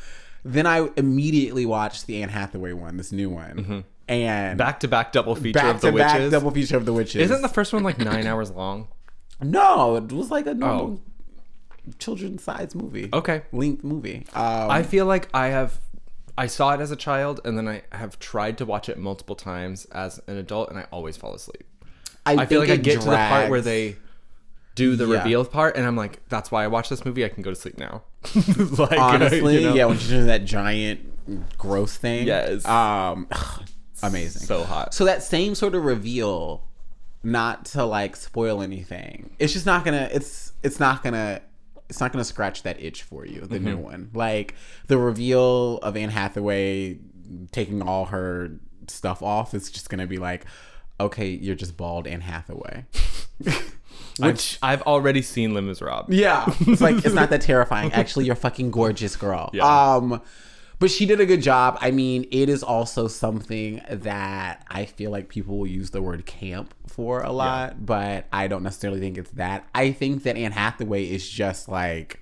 then 0.44 0.66
I 0.66 0.88
immediately 0.96 1.66
watched 1.66 2.06
the 2.06 2.22
Anne 2.22 2.30
Hathaway 2.30 2.72
one, 2.72 2.96
this 2.96 3.12
new 3.12 3.28
one. 3.30 3.84
And 4.08 4.58
Back 4.58 4.80
to 4.80 4.88
back 4.88 5.12
double 5.12 5.34
feature 5.36 5.60
back 5.60 5.74
of 5.76 5.80
the 5.80 5.90
to 5.90 5.96
back 5.96 6.14
witches. 6.14 6.32
double 6.32 6.50
feature 6.50 6.76
of 6.76 6.84
the 6.86 6.92
witches. 6.92 7.30
Isn't 7.30 7.42
the 7.42 7.48
first 7.48 7.72
one 7.72 7.82
like 7.82 7.98
nine 7.98 8.26
hours 8.26 8.50
long? 8.50 8.88
No, 9.40 9.96
it 9.96 10.10
was 10.12 10.30
like 10.30 10.46
a 10.46 10.54
normal 10.54 11.00
Oh. 11.86 11.92
children's 11.98 12.42
size 12.42 12.74
movie. 12.74 13.08
Okay. 13.12 13.42
Length 13.52 13.84
movie. 13.84 14.26
Um, 14.34 14.70
I 14.70 14.82
feel 14.82 15.06
like 15.06 15.28
I 15.34 15.48
have 15.48 15.78
I 16.36 16.46
saw 16.46 16.72
it 16.74 16.80
as 16.80 16.90
a 16.90 16.96
child 16.96 17.40
and 17.44 17.56
then 17.58 17.68
I 17.68 17.82
have 17.92 18.18
tried 18.18 18.56
to 18.58 18.64
watch 18.64 18.88
it 18.88 18.98
multiple 18.98 19.36
times 19.36 19.84
as 19.92 20.20
an 20.26 20.36
adult 20.38 20.70
and 20.70 20.78
I 20.78 20.86
always 20.90 21.16
fall 21.16 21.34
asleep. 21.34 21.64
I, 22.24 22.46
feel 22.46 22.60
like 22.60 22.70
I 22.70 22.76
get 22.76 23.00
to 23.00 23.10
the 23.10 23.16
part 23.16 23.50
where 23.50 23.60
they 23.60 23.96
do 24.74 24.96
the 24.96 25.06
Yeah. 25.06 25.18
reveal 25.18 25.44
part 25.44 25.76
and 25.76 25.86
I'm 25.86 25.96
like, 25.96 26.26
that's 26.28 26.50
why 26.50 26.64
I 26.64 26.68
watch 26.68 26.88
this 26.88 27.04
movie. 27.04 27.24
I 27.24 27.28
can 27.28 27.42
go 27.42 27.50
to 27.50 27.56
sleep 27.56 27.78
now. 27.78 28.02
like 28.78 28.92
honestly, 28.98 29.56
you 29.60 29.68
know? 29.68 29.74
yeah, 29.74 29.84
when 29.86 29.98
she's 29.98 30.08
doing 30.10 30.26
that 30.26 30.44
giant 30.44 31.58
gross 31.58 31.96
thing. 31.96 32.26
Yes. 32.26 32.64
Um 32.64 33.28
amazing. 34.02 34.42
So 34.42 34.64
hot. 34.64 34.94
So 34.94 35.04
that 35.04 35.22
same 35.22 35.54
sort 35.54 35.74
of 35.74 35.84
reveal, 35.84 36.64
not 37.22 37.64
to 37.66 37.84
like 37.84 38.16
spoil 38.16 38.62
anything. 38.62 39.34
It's 39.38 39.52
just 39.52 39.66
not 39.66 39.84
gonna 39.84 40.08
it's 40.12 40.52
it's 40.62 40.80
not 40.80 41.02
gonna 41.02 41.40
it's 41.88 42.00
not 42.00 42.12
gonna 42.12 42.24
scratch 42.24 42.62
that 42.62 42.80
itch 42.82 43.02
for 43.02 43.26
you, 43.26 43.42
the 43.42 43.58
new 43.58 43.76
one. 43.76 44.10
Like 44.14 44.54
the 44.86 44.96
reveal 44.96 45.78
of 45.78 45.96
Anne 45.96 46.08
Hathaway 46.08 46.98
taking 47.50 47.82
all 47.82 48.06
her 48.06 48.52
stuff 48.88 49.22
off, 49.22 49.52
it's 49.54 49.70
just 49.70 49.90
gonna 49.90 50.06
be 50.06 50.16
like, 50.18 50.46
okay, 51.00 51.28
you're 51.28 51.54
just 51.54 51.76
bald 51.76 52.06
Anne 52.06 52.20
Hathaway. 52.20 52.84
Which 54.18 54.58
I've 54.62 54.82
already 54.82 55.22
seen 55.22 55.54
Les 55.54 55.62
Miserables. 55.62 56.10
Yeah. 56.10 56.44
It's 56.60 56.80
like 56.80 56.96
it's 57.04 57.14
not 57.14 57.30
that 57.30 57.40
terrifying. 57.42 57.92
Actually, 57.92 58.26
you're 58.26 58.34
fucking 58.34 58.70
gorgeous 58.70 59.16
girl. 59.16 59.50
Yeah. 59.52 59.94
Um 59.94 60.20
but 60.78 60.90
she 60.90 61.06
did 61.06 61.20
a 61.20 61.26
good 61.26 61.42
job. 61.42 61.78
I 61.80 61.92
mean, 61.92 62.26
it 62.32 62.48
is 62.48 62.64
also 62.64 63.06
something 63.06 63.80
that 63.88 64.66
I 64.68 64.84
feel 64.84 65.12
like 65.12 65.28
people 65.28 65.56
will 65.56 65.66
use 65.68 65.90
the 65.90 66.02
word 66.02 66.26
camp 66.26 66.74
for 66.88 67.22
a 67.22 67.30
lot, 67.30 67.86
but 67.86 68.26
I 68.32 68.48
don't 68.48 68.64
necessarily 68.64 68.98
think 68.98 69.16
it's 69.16 69.30
that. 69.30 69.64
I 69.76 69.92
think 69.92 70.24
that 70.24 70.36
Anne 70.36 70.50
Hathaway 70.50 71.04
is 71.04 71.28
just 71.28 71.68
like 71.68 72.20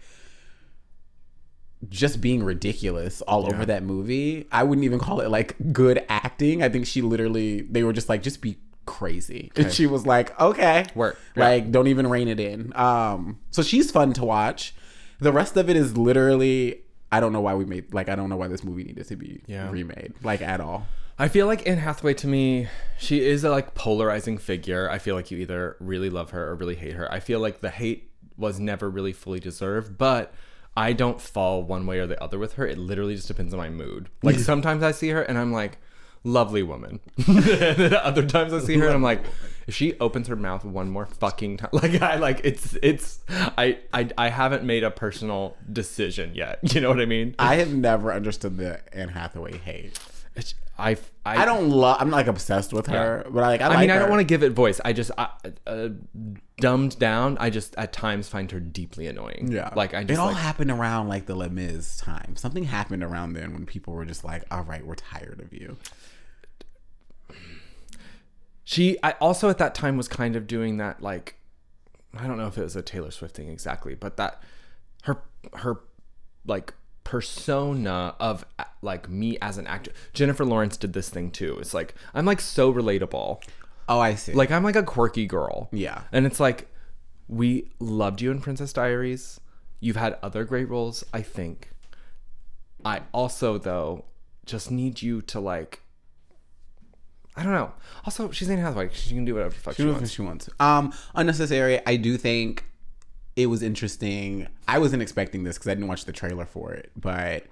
just 1.89 2.21
being 2.21 2.43
ridiculous 2.43 3.23
all 3.23 3.47
over 3.47 3.65
that 3.67 3.83
movie. 3.83 4.47
I 4.53 4.63
wouldn't 4.65 4.85
even 4.85 4.99
call 4.99 5.21
it 5.21 5.31
like 5.31 5.57
good 5.73 6.05
acting. 6.09 6.63
I 6.63 6.69
think 6.69 6.87
she 6.87 7.01
literally 7.03 7.63
they 7.63 7.83
were 7.83 7.93
just 7.93 8.09
like 8.09 8.23
just 8.23 8.41
be 8.43 8.59
crazy. 8.87 9.51
And 9.57 9.73
she 9.73 9.87
was 9.87 10.05
like, 10.07 10.39
"Okay." 10.41 10.87
Work. 10.95 11.19
Like 11.37 11.71
don't 11.71 11.87
even 11.87 12.07
rein 12.09 12.29
it 12.29 12.41
in. 12.41 12.73
Um 12.77 13.39
so 13.51 13.63
she's 13.63 13.91
fun 13.91 14.13
to 14.15 14.25
watch. 14.25 14.75
The 15.21 15.33
rest 15.33 15.57
of 15.57 15.71
it 15.71 15.77
is 15.77 15.97
literally 15.97 16.83
I 17.13 17.21
don't 17.21 17.33
know 17.33 17.41
why 17.41 17.55
we 17.55 17.65
made 17.65 17.93
like 17.95 18.09
I 18.09 18.15
don't 18.17 18.29
know 18.29 18.37
why 18.37 18.49
this 18.49 18.63
movie 18.63 18.85
needed 18.85 19.07
to 19.09 19.17
be 19.17 19.43
Yeah. 19.47 19.71
remade 19.71 20.15
like 20.23 20.43
at 20.43 20.61
all. 20.61 20.87
I 21.19 21.29
feel 21.29 21.47
like 21.47 21.67
Anne 21.69 21.77
Hathaway 21.79 22.15
to 22.15 22.27
me, 22.27 22.69
she 22.99 23.21
is 23.27 23.45
a 23.45 23.51
like 23.51 23.75
polarizing 23.75 24.39
figure. 24.39 24.89
I 24.89 24.99
feel 24.99 25.15
like 25.15 25.31
you 25.31 25.39
either 25.39 25.77
really 25.79 26.09
love 26.09 26.31
her 26.31 26.49
or 26.49 26.55
really 26.55 26.77
hate 26.77 26.95
her. 26.95 27.11
I 27.13 27.21
feel 27.21 27.41
like 27.41 27.61
the 27.61 27.69
hate 27.71 28.11
was 28.39 28.59
never 28.59 28.89
really 28.89 29.13
fully 29.13 29.39
deserved, 29.41 29.99
but 29.99 30.33
I 30.77 30.93
don't 30.93 31.21
fall 31.21 31.63
one 31.63 31.87
way 31.87 31.99
or 31.99 32.07
the 32.07 32.23
other 32.23 32.39
with 32.39 32.55
her. 32.55 32.67
It 32.67 32.79
literally 32.79 33.17
just 33.17 33.29
depends 33.29 33.53
on 33.53 33.59
my 33.59 33.71
mood. 33.71 34.09
Like 34.23 34.39
sometimes 34.39 34.83
I 34.83 34.93
see 34.93 35.09
her 35.09 35.23
and 35.23 35.39
I'm 35.39 35.53
like, 35.53 35.79
lovely 36.25 36.63
woman. 36.63 37.01
and 37.27 37.39
then 37.45 37.95
other 38.03 38.27
times 38.27 38.53
I 38.53 38.61
see 38.61 38.77
her 38.79 38.87
and 38.87 38.95
I'm 38.95 39.03
like, 39.03 39.23
if 39.67 39.75
she 39.75 39.99
opens 40.01 40.29
her 40.29 40.37
mouth 40.37 40.65
one 40.65 40.91
more 40.91 41.07
fucking 41.07 41.59
time, 41.59 41.71
like 41.73 42.01
I 42.03 42.17
like 42.17 42.41
it's 42.45 42.77
it's 42.83 43.21
I 43.31 43.79
I 43.93 44.09
I 44.19 44.29
haven't 44.29 44.65
made 44.65 44.83
a 44.85 44.91
personal 44.91 45.57
decision 45.73 46.35
yet. 46.35 46.59
You 46.75 46.81
know 46.81 46.89
what 46.89 47.01
I 47.01 47.07
mean? 47.07 47.35
I 47.39 47.57
have 47.57 47.73
never 47.73 48.13
understood 48.13 48.57
the 48.57 48.81
Anne 48.93 49.11
Hathaway 49.11 49.59
hate. 49.59 49.99
I 50.79 50.97
I 51.27 51.43
I 51.43 51.45
don't 51.45 51.69
love. 51.69 51.99
I'm 52.01 52.11
not 52.11 52.17
like 52.17 52.27
obsessed 52.27 52.73
with 52.73 52.87
her, 52.87 53.25
but 53.29 53.45
I 53.45 53.49
like. 53.49 53.61
I, 53.61 53.65
I 53.65 53.69
like 53.69 53.79
mean, 53.81 53.91
I 53.91 53.95
don't 53.95 54.05
her. 54.05 54.11
want 54.11 54.21
to 54.21 54.25
give 54.25 54.43
it 54.43 54.53
voice. 54.53 54.81
I 54.85 54.93
just, 54.93 55.11
I, 55.19 55.29
uh, 55.67 55.89
dumbed 56.59 56.99
down. 56.99 57.37
I 57.39 57.51
just 57.51 57.75
at 57.77 57.93
times 57.93 58.29
find 58.29 58.51
her 58.51 58.61
deeply 58.61 59.07
annoying. 59.07 59.49
Yeah, 59.53 59.71
like 59.77 59.93
I 59.93 60.05
Just, 60.05 60.13
it 60.13 60.19
all 60.19 60.29
like, 60.29 60.37
happened 60.37 60.71
around 60.71 61.09
like 61.09 61.27
the 61.27 61.35
Les 61.35 61.51
Mis 61.51 61.99
time. 61.99 62.35
Something 62.37 62.65
happened 62.65 63.03
around 63.03 63.35
then 63.35 63.53
when 63.53 63.67
people 63.67 63.93
were 63.95 64.07
just 64.07 64.25
like, 64.25 64.45
"All 64.51 64.63
right, 64.63 64.85
we're 64.85 64.95
tired 64.95 65.41
of 65.41 65.53
you." 65.53 65.77
she. 68.65 68.97
I 69.03 69.13
also 69.21 69.51
at 69.51 69.59
that 69.59 69.75
time 69.75 69.97
was 69.97 70.09
kind 70.09 70.35
of 70.35 70.47
doing 70.47 70.79
that. 70.79 71.03
Like, 71.03 71.37
I 72.17 72.27
don't 72.27 72.39
know 72.39 72.47
if 72.47 72.57
it 72.57 72.63
was 72.63 72.77
a 72.77 72.83
Taylor 72.83 73.11
Swift 73.11 73.37
thing 73.37 73.49
exactly, 73.51 73.95
but 73.95 74.17
that 74.17 74.43
her 75.03 75.23
her 75.55 75.81
like 76.47 76.73
persona 77.05 78.15
of 78.21 78.45
uh, 78.59 78.65
like 78.83 79.09
me 79.09 79.39
as 79.41 79.59
an 79.59 79.67
actor. 79.67 79.93
Jennifer 80.13 80.45
Lawrence 80.45 80.77
did 80.77 80.93
this 80.93 81.09
thing 81.09 81.31
too. 81.31 81.59
It's 81.61 81.75
like 81.75 81.95
I'm 82.15 82.25
like 82.25 82.41
so 82.41 82.73
relatable. 82.73 83.43
Oh, 83.89 83.99
I 84.01 84.15
see. 84.15 84.33
Like 84.33 84.51
I'm 84.51 84.63
like 84.63 84.77
a 84.77 84.83
quirky 84.83 85.27
girl. 85.27 85.69
Yeah. 85.73 86.03
And 86.13 86.27
it's 86.27 86.41
like 86.41 86.69
we 87.29 87.71
loved 87.79 88.21
you 88.21 88.31
in 88.31 88.41
Princess 88.41 88.73
Diaries. 88.73 89.41
You've 89.81 89.97
had 89.97 90.19
other 90.23 90.45
great 90.45 90.69
roles, 90.69 91.05
I 91.13 91.23
think. 91.23 91.71
I 92.85 93.03
also 93.13 93.59
though 93.59 94.05
just 94.47 94.71
need 94.71 95.03
you 95.03 95.23
to 95.23 95.41
like 95.41 95.81
I 97.37 97.43
don't 97.45 97.53
know. 97.53 97.73
Also, 98.05 98.31
she's 98.33 98.51
Anne 98.51 98.59
Hathaway. 98.59 98.91
She 98.93 99.15
can 99.15 99.25
do 99.25 99.35
whatever 99.35 99.55
fuck 99.55 99.75
she, 99.77 99.83
She 99.85 99.89
wants. 99.89 100.11
she 100.11 100.23
wants. 100.23 100.51
Um, 100.59 100.93
unnecessary. 101.15 101.81
I 101.87 101.97
do 101.97 102.17
think 102.19 102.65
it 103.43 103.47
was 103.47 103.63
interesting. 103.63 104.47
I 104.69 104.79
wasn't 104.79 105.03
expecting 105.03 105.45
this 105.45 105.57
because 105.59 105.69
I 105.69 105.75
didn't 105.75 105.89
watch 105.89 106.05
the 106.05 106.13
trailer 106.13 106.47
for 106.47 106.73
it, 106.73 106.91
but 106.97 107.45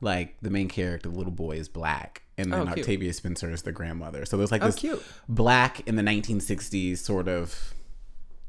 like 0.00 0.36
the 0.42 0.50
main 0.50 0.68
character, 0.68 1.08
the 1.08 1.16
little 1.16 1.32
boy, 1.32 1.56
is 1.56 1.68
black, 1.68 2.22
and 2.36 2.52
then 2.52 2.68
Oh. 2.68 2.72
Octavia 2.72 3.12
Spencer 3.12 3.50
is 3.50 3.62
the 3.62 3.72
grandmother. 3.72 4.24
So 4.24 4.36
there's 4.36 4.52
like 4.52 4.62
Oh, 4.62 4.66
this 4.66 4.76
cute. 4.76 5.02
black 5.28 5.86
in 5.88 5.96
the 5.96 6.02
1960s 6.02 6.98
sort 6.98 7.28
of 7.28 7.74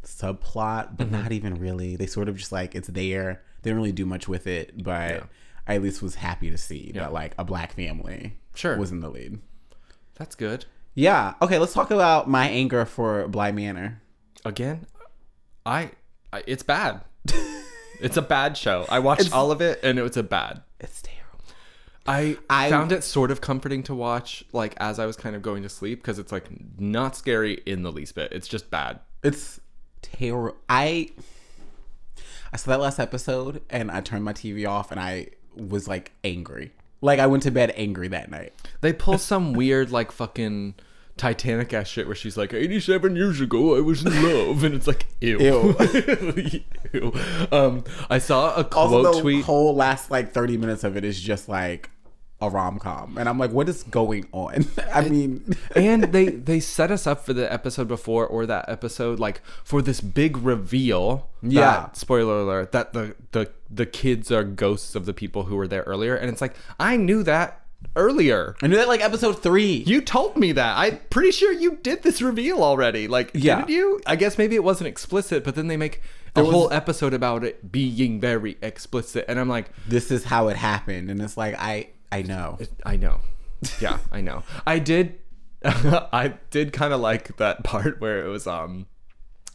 subplot, 0.03 0.97
but 0.97 1.07
Mm-hmm. 1.07 1.11
not 1.21 1.31
even 1.31 1.55
really. 1.55 1.95
They 1.95 2.05
sort 2.07 2.29
of 2.29 2.37
just 2.37 2.51
like 2.51 2.75
it's 2.75 2.87
there. 2.87 3.41
They 3.61 3.69
didn't 3.69 3.77
really 3.77 3.91
do 3.91 4.05
much 4.05 4.27
with 4.27 4.47
it, 4.47 4.83
but 4.83 5.09
Yeah. 5.11 5.23
I 5.67 5.75
at 5.75 5.81
least 5.81 6.01
was 6.01 6.15
happy 6.15 6.51
to 6.51 6.57
see 6.57 6.91
Yeah. 6.93 7.01
that 7.03 7.13
like 7.13 7.33
a 7.37 7.43
black 7.43 7.73
family 7.73 8.37
Sure. 8.53 8.77
was 8.77 8.91
in 8.91 8.99
the 8.99 9.09
lead. 9.09 9.39
That's 10.15 10.35
good. 10.35 10.65
Yeah. 10.93 11.33
Okay. 11.41 11.57
Let's 11.57 11.73
talk 11.73 11.91
about 11.91 12.29
my 12.29 12.47
anger 12.47 12.85
for 12.85 13.27
Bly 13.27 13.51
Manor. 13.51 14.01
Again, 14.45 14.85
I, 15.65 15.91
I 16.33 16.43
it's 16.47 16.63
bad. 16.63 17.01
it's 18.01 18.17
a 18.17 18.21
bad 18.21 18.57
show. 18.57 18.85
I 18.89 18.99
watched 18.99 19.33
all 19.33 19.51
of 19.51 19.61
it 19.61 19.79
and 19.83 19.97
it 19.99 20.01
was 20.03 20.17
a 20.17 20.23
bad. 20.23 20.61
It's 20.79 21.01
terrible. 21.01 21.21
I, 22.07 22.37
I- 22.49 22.69
found 22.69 22.91
it 22.91 23.03
sort 23.03 23.31
of 23.31 23.41
comforting 23.41 23.81
to 23.83 23.95
watch, 23.95 24.43
like 24.53 24.75
as 24.77 24.99
I 24.99 25.05
was 25.05 25.15
kind 25.15 25.35
of 25.35 25.41
going 25.41 25.63
to 25.63 25.69
sleep, 25.69 26.01
because 26.01 26.19
it's 26.19 26.31
like 26.31 26.45
not 26.79 27.15
scary 27.15 27.61
in 27.65 27.81
the 27.83 27.91
least 27.91 28.15
bit. 28.15 28.31
It's 28.31 28.47
just 28.47 28.69
bad. 28.69 28.99
It's 29.23 29.59
terrible. 30.01 30.55
I 30.69 31.09
I 32.53 32.57
saw 32.57 32.71
that 32.71 32.79
last 32.79 32.99
episode 32.99 33.61
and 33.69 33.89
I 33.91 34.01
turned 34.01 34.23
my 34.23 34.33
TV 34.33 34.67
off 34.69 34.91
and 34.91 34.99
I 34.99 35.29
was 35.55 35.87
like 35.87 36.11
angry. 36.23 36.71
Like 37.01 37.19
I 37.19 37.27
went 37.27 37.43
to 37.43 37.51
bed 37.51 37.73
angry 37.75 38.07
that 38.09 38.29
night. 38.31 38.53
They 38.81 38.93
pull 38.93 39.17
some 39.17 39.53
weird 39.53 39.91
like 39.91 40.11
fucking 40.11 40.75
Titanic 41.17 41.73
ass 41.73 41.87
shit 41.87 42.07
where 42.07 42.15
she's 42.15 42.35
like, 42.37 42.53
87 42.53 43.15
years 43.15 43.39
ago 43.41 43.75
I 43.77 43.79
was 43.81 44.05
in 44.05 44.11
love, 44.23 44.63
and 44.63 44.75
it's 44.75 44.87
like, 44.87 45.05
ew, 45.21 45.39
Ew. 45.39 46.61
Ew. 46.93 47.13
Um, 47.51 47.83
I 48.09 48.19
saw 48.19 48.55
a 48.55 48.63
quote 48.63 48.93
Also, 48.93 49.13
the 49.13 49.21
tweet. 49.21 49.45
whole 49.45 49.75
last 49.75 50.11
like 50.11 50.33
thirty 50.33 50.57
minutes 50.57 50.83
of 50.83 50.95
it 50.97 51.03
is 51.03 51.19
just 51.19 51.47
like 51.49 51.89
a 52.41 52.49
rom 52.49 52.79
com, 52.79 53.17
and 53.17 53.29
I'm 53.29 53.39
like, 53.39 53.51
what 53.51 53.69
is 53.69 53.83
going 53.83 54.27
on? 54.33 54.65
I 54.93 55.07
mean, 55.07 55.55
and 55.75 56.03
they 56.03 56.27
they 56.27 56.59
set 56.59 56.91
us 56.91 57.07
up 57.07 57.25
for 57.25 57.31
the 57.33 57.51
episode 57.51 57.87
before 57.87 58.27
or 58.27 58.45
that 58.45 58.67
episode 58.67 59.19
like 59.19 59.41
for 59.63 59.81
this 59.81 60.01
big 60.01 60.37
reveal 60.37 61.29
Yeah. 61.41 61.61
that- 61.61 61.97
spoiler 61.97 62.39
alert 62.41 62.71
that 62.73 62.91
the 62.93 63.15
the 63.31 63.51
the 63.69 63.85
kids 63.85 64.31
are 64.31 64.43
ghosts 64.43 64.95
of 64.95 65.05
the 65.05 65.13
people 65.13 65.43
who 65.45 65.55
were 65.55 65.67
there 65.67 65.81
earlier 65.83 66.15
and 66.15 66.29
it's 66.29 66.39
like 66.39 66.55
i 66.79 66.95
knew 66.95 67.23
that 67.23 67.64
earlier 67.95 68.55
I 68.61 68.67
knew 68.67 68.75
that 68.77 68.87
like 68.87 69.01
episode 69.01 69.41
three. 69.41 69.83
you 69.85 70.01
told 70.01 70.37
me 70.37 70.51
that 70.53 70.77
i'm 70.77 70.99
pretty 71.09 71.31
sure 71.31 71.51
you 71.53 71.77
did 71.81 72.03
this 72.03 72.21
reveal 72.21 72.61
already 72.63 73.07
like 73.07 73.31
Yeah. 73.33 73.57
didn't 73.57 73.69
you 73.69 74.01
i 74.05 74.15
guess 74.15 74.37
maybe 74.37 74.55
it 74.55 74.63
wasn't 74.63 74.87
explicit 74.87 75.43
but 75.43 75.55
then 75.55 75.67
they 75.67 75.77
make 75.77 76.01
a 76.35 76.43
was- 76.43 76.51
whole 76.51 76.73
episode 76.73 77.13
about 77.13 77.43
it 77.43 77.71
being 77.71 78.19
very 78.19 78.57
explicit 78.61 79.25
and 79.27 79.39
i'm 79.39 79.49
like 79.49 79.69
this 79.87 80.11
is 80.11 80.25
how 80.25 80.47
it 80.49 80.57
happened, 80.57 81.09
and 81.09 81.21
it's 81.21 81.37
like 81.37 81.55
I 81.57 81.89
I 82.11 82.21
know. 82.21 82.57
I 82.85 82.95
know. 82.97 83.19
Yeah, 83.81 83.97
I 84.11 84.21
know. 84.21 84.43
I 84.67 84.79
did 84.79 85.15
I 85.65 86.35
did 86.51 86.71
kind 86.71 86.93
of 86.93 87.01
like 87.01 87.35
that 87.37 87.63
part 87.63 87.99
where 87.99 88.23
it 88.25 88.29
was 88.29 88.47
um 88.47 88.85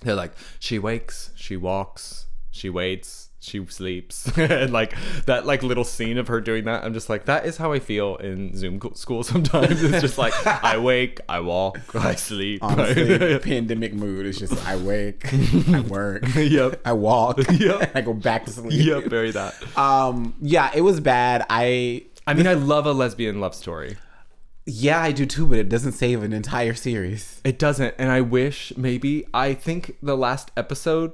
they're 0.03 0.15
like 0.15 0.33
she 0.59 0.79
wakes, 0.79 1.31
she 1.37 1.57
walks, 1.57 2.27
she 2.51 2.69
waits, 2.69 3.30
she 3.43 3.65
sleeps. 3.67 4.31
and 4.39 4.73
like 4.73 4.95
that 5.27 5.47
like 5.47 5.63
little 5.63 5.85
scene 5.85 6.19
of 6.19 6.29
her 6.29 6.41
doing 6.41 6.65
that, 6.65 6.85
I'm 6.85 6.93
just 6.95 7.09
like 7.09 7.25
that 7.25 7.47
is 7.47 7.57
how 7.57 7.73
I 7.73 7.79
feel 7.81 8.17
in 8.17 8.55
Zoom 8.55 8.81
school 8.95 9.23
sometimes. 9.33 9.83
It's 9.83 10.01
just 10.01 10.19
like 10.19 10.35
I 10.47 10.77
wake, 10.79 11.21
I 11.29 11.41
walk, 11.41 11.79
I 11.95 12.15
sleep. 12.15 12.63
Honestly, 12.63 13.39
pandemic 13.41 13.95
mood 13.95 14.27
is 14.27 14.39
just 14.39 14.53
I 14.67 14.77
wake, 14.77 15.27
I 15.73 15.81
work, 15.81 16.23
Yep. 16.37 16.81
I 16.85 16.93
walk, 16.93 17.39
Yep. 17.51 17.93
I 17.97 18.01
go 18.03 18.13
back 18.15 18.45
to 18.45 18.51
sleep. 18.51 18.73
yep, 18.85 19.05
very 19.05 19.31
that. 19.33 19.55
Um, 19.77 20.35
yeah, 20.41 20.71
it 20.75 20.83
was 20.83 21.01
bad. 21.01 21.45
I 21.49 22.05
I 22.27 22.35
mean, 22.35 22.47
I 22.47 22.55
love 22.55 22.87
a 22.87 22.93
lesbian 22.93 23.41
love 23.41 23.55
story. 23.55 23.97
yeah, 24.67 25.01
I 25.01 25.11
do 25.13 25.25
too, 25.27 25.47
but 25.47 25.59
it 25.59 25.69
doesn't 25.69 25.93
save 25.93 26.23
an 26.23 26.33
entire 26.33 26.75
series. 26.75 27.41
It 27.45 27.59
doesn't, 27.59 27.95
and 27.99 28.11
I 28.11 28.21
wish 28.21 28.73
maybe 28.77 29.27
I 29.35 29.55
think 29.55 29.97
the 30.03 30.17
last 30.17 30.51
episode 30.57 31.13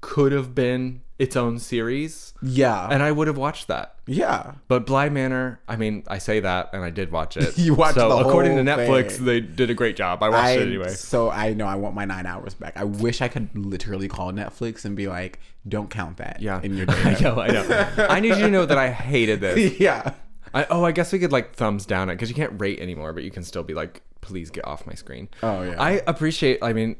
could 0.00 0.32
have 0.32 0.54
been 0.54 1.02
its 1.18 1.34
own 1.34 1.58
series, 1.58 2.32
Yeah, 2.40 2.86
and 2.88 3.02
I 3.02 3.10
would 3.10 3.26
have 3.26 3.36
watched 3.36 3.66
that. 3.66 3.96
yeah. 4.06 4.52
But 4.68 4.86
Bly 4.86 5.08
Manor, 5.08 5.60
I 5.66 5.74
mean, 5.74 6.04
I 6.06 6.18
say 6.18 6.38
that, 6.38 6.70
and 6.72 6.84
I 6.84 6.90
did 6.90 7.10
watch 7.10 7.36
it. 7.36 7.58
You 7.58 7.74
watched 7.74 7.96
so 7.96 8.08
the 8.08 8.16
according 8.28 8.56
to 8.56 8.62
Netflix, 8.62 9.12
thing. 9.16 9.24
they 9.24 9.40
did 9.40 9.68
a 9.68 9.74
great 9.74 9.96
job. 9.96 10.22
I 10.22 10.28
watched 10.28 10.44
I 10.44 10.50
it 10.52 10.62
anyway. 10.68 10.90
so 10.90 11.28
I 11.28 11.54
know 11.54 11.66
I 11.66 11.74
want 11.74 11.96
my 11.96 12.04
nine 12.04 12.24
hours 12.26 12.54
back. 12.54 12.76
I 12.76 12.84
wish 12.84 13.20
I 13.20 13.26
could 13.26 13.48
literally 13.58 14.06
call 14.06 14.30
Netflix 14.32 14.84
and 14.84 14.94
be 14.96 15.08
like, 15.08 15.40
"Don't 15.66 15.90
count 15.90 16.18
that." 16.18 16.40
Yeah, 16.40 16.60
in 16.62 16.76
your 16.76 16.86
I 16.90 17.18
know, 17.20 17.40
I 17.40 17.48
know. 17.48 18.06
I 18.08 18.20
need 18.20 18.36
you 18.36 18.42
to 18.42 18.50
know 18.50 18.64
that 18.66 18.78
I 18.78 18.90
hated 18.92 19.40
this. 19.40 19.80
yeah, 19.80 20.14
I, 20.54 20.66
oh, 20.70 20.84
I 20.84 20.92
guess 20.92 21.12
we 21.12 21.18
could 21.18 21.32
like 21.32 21.54
thumbs 21.56 21.84
down 21.84 22.10
it 22.10 22.14
because 22.14 22.28
you 22.28 22.36
can't 22.36 22.60
rate 22.60 22.78
anymore, 22.78 23.12
but 23.12 23.24
you 23.24 23.32
can 23.32 23.42
still 23.42 23.64
be 23.64 23.74
like, 23.74 24.02
please 24.20 24.50
get 24.50 24.64
off 24.68 24.86
my 24.86 24.94
screen. 24.94 25.28
Oh, 25.42 25.62
yeah. 25.64 25.82
I 25.82 26.00
appreciate. 26.06 26.62
I 26.62 26.72
mean, 26.72 26.94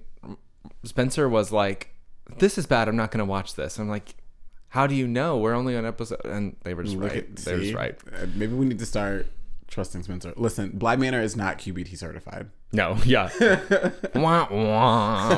Spencer 0.84 1.28
was 1.28 1.52
like, 1.52 1.94
"This 2.38 2.58
is 2.58 2.66
bad. 2.66 2.88
I'm 2.88 2.96
not 2.96 3.10
going 3.10 3.18
to 3.18 3.24
watch 3.24 3.54
this." 3.54 3.78
I'm 3.78 3.88
like, 3.88 4.14
"How 4.70 4.86
do 4.86 4.94
you 4.94 5.06
know? 5.08 5.38
We're 5.38 5.54
only 5.54 5.76
on 5.76 5.84
episode." 5.86 6.20
And 6.24 6.56
they 6.64 6.74
were 6.74 6.82
just 6.84 6.96
Look 6.96 7.10
right. 7.12 7.18
at- 7.24 7.36
they 7.36 7.52
were 7.54 7.60
just 7.60 7.74
right. 7.74 7.98
Uh, 8.12 8.26
maybe 8.34 8.54
we 8.54 8.66
need 8.66 8.78
to 8.78 8.86
start 8.86 9.26
trusting 9.68 10.02
Spencer. 10.02 10.32
Listen, 10.36 10.70
Bly 10.70 10.96
Manor 10.96 11.20
is 11.22 11.36
not 11.36 11.58
QBT 11.58 11.96
certified. 11.98 12.48
No, 12.72 12.96
yeah. 13.04 13.30
wah, 14.14 14.46
wah. 14.50 15.30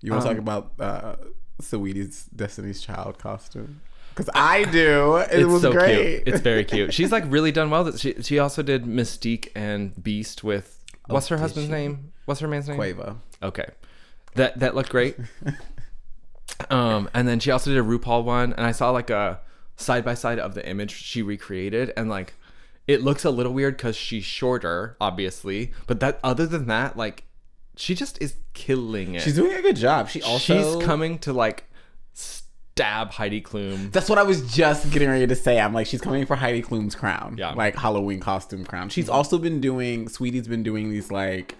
You 0.00 0.12
want 0.12 0.22
to 0.22 0.28
Um, 0.28 0.34
talk 0.34 0.38
about 0.38 0.72
uh, 0.78 1.16
Saweetie's 1.62 2.24
Destiny's 2.34 2.80
Child 2.80 3.18
costume? 3.18 3.80
Because 4.10 4.30
I 4.34 4.64
do. 4.64 5.16
It 5.16 5.28
It's 5.40 5.46
was 5.46 5.62
so 5.62 5.72
great. 5.72 6.22
cute. 6.24 6.28
It's 6.34 6.40
very 6.42 6.64
cute. 6.64 6.94
She's 6.94 7.10
like 7.10 7.24
really 7.28 7.50
done 7.50 7.70
well. 7.70 7.96
She 7.96 8.14
she 8.22 8.38
also 8.38 8.62
did 8.62 8.84
Mystique 8.84 9.48
and 9.56 10.00
Beast 10.02 10.44
with 10.44 10.78
what's 11.06 11.28
her 11.28 11.34
Oh, 11.34 11.38
did 11.38 11.42
husband's 11.42 11.68
she? 11.68 11.72
name? 11.74 12.12
What's 12.26 12.40
her 12.40 12.46
man's 12.48 12.68
name? 12.68 12.78
Quavo. 12.78 13.16
Okay, 13.42 13.66
that 14.34 14.58
that 14.60 14.74
looked 14.74 14.90
great. 14.90 15.16
um, 16.70 17.08
and 17.14 17.26
then 17.26 17.40
she 17.40 17.50
also 17.50 17.70
did 17.70 17.78
a 17.78 17.82
RuPaul 17.82 18.24
one, 18.24 18.52
and 18.52 18.66
I 18.66 18.72
saw 18.72 18.90
like 18.90 19.10
a 19.10 19.40
side 19.76 20.04
by 20.04 20.14
side 20.14 20.38
of 20.38 20.54
the 20.54 20.66
image 20.68 20.92
she 20.92 21.22
recreated, 21.22 21.92
and 21.96 22.08
like 22.08 22.34
it 22.86 23.02
looks 23.02 23.24
a 23.24 23.30
little 23.30 23.52
weird 23.52 23.76
because 23.76 23.96
she's 23.96 24.24
shorter, 24.24 24.96
obviously, 25.00 25.72
but 25.86 26.00
that 26.00 26.18
other 26.22 26.46
than 26.46 26.66
that, 26.66 26.96
like 26.96 27.24
she 27.76 27.94
just 27.94 28.20
is 28.22 28.34
killing 28.52 29.14
it. 29.14 29.22
She's 29.22 29.34
doing 29.34 29.56
a 29.56 29.62
good 29.62 29.76
job. 29.76 30.08
She 30.08 30.22
also. 30.22 30.38
she's 30.76 30.84
coming 30.84 31.18
to 31.20 31.32
like 31.32 31.64
stab 32.12 33.10
Heidi 33.10 33.40
Klum. 33.40 33.92
That's 33.92 34.08
what 34.08 34.18
I 34.18 34.22
was 34.22 34.52
just 34.54 34.90
getting 34.90 35.08
ready 35.08 35.26
to 35.26 35.36
say. 35.36 35.60
I'm 35.60 35.72
like, 35.72 35.86
she's 35.86 36.00
coming 36.00 36.26
for 36.26 36.36
Heidi 36.36 36.62
Klum's 36.62 36.94
crown. 36.94 37.36
Yeah. 37.38 37.52
Like 37.52 37.76
Halloween 37.76 38.20
costume 38.20 38.64
crown. 38.64 38.88
She's 38.88 39.08
also 39.08 39.38
been 39.38 39.60
doing, 39.60 40.06
Saweetie's 40.06 40.48
been 40.48 40.62
doing 40.62 40.90
these 40.90 41.10
like 41.10 41.56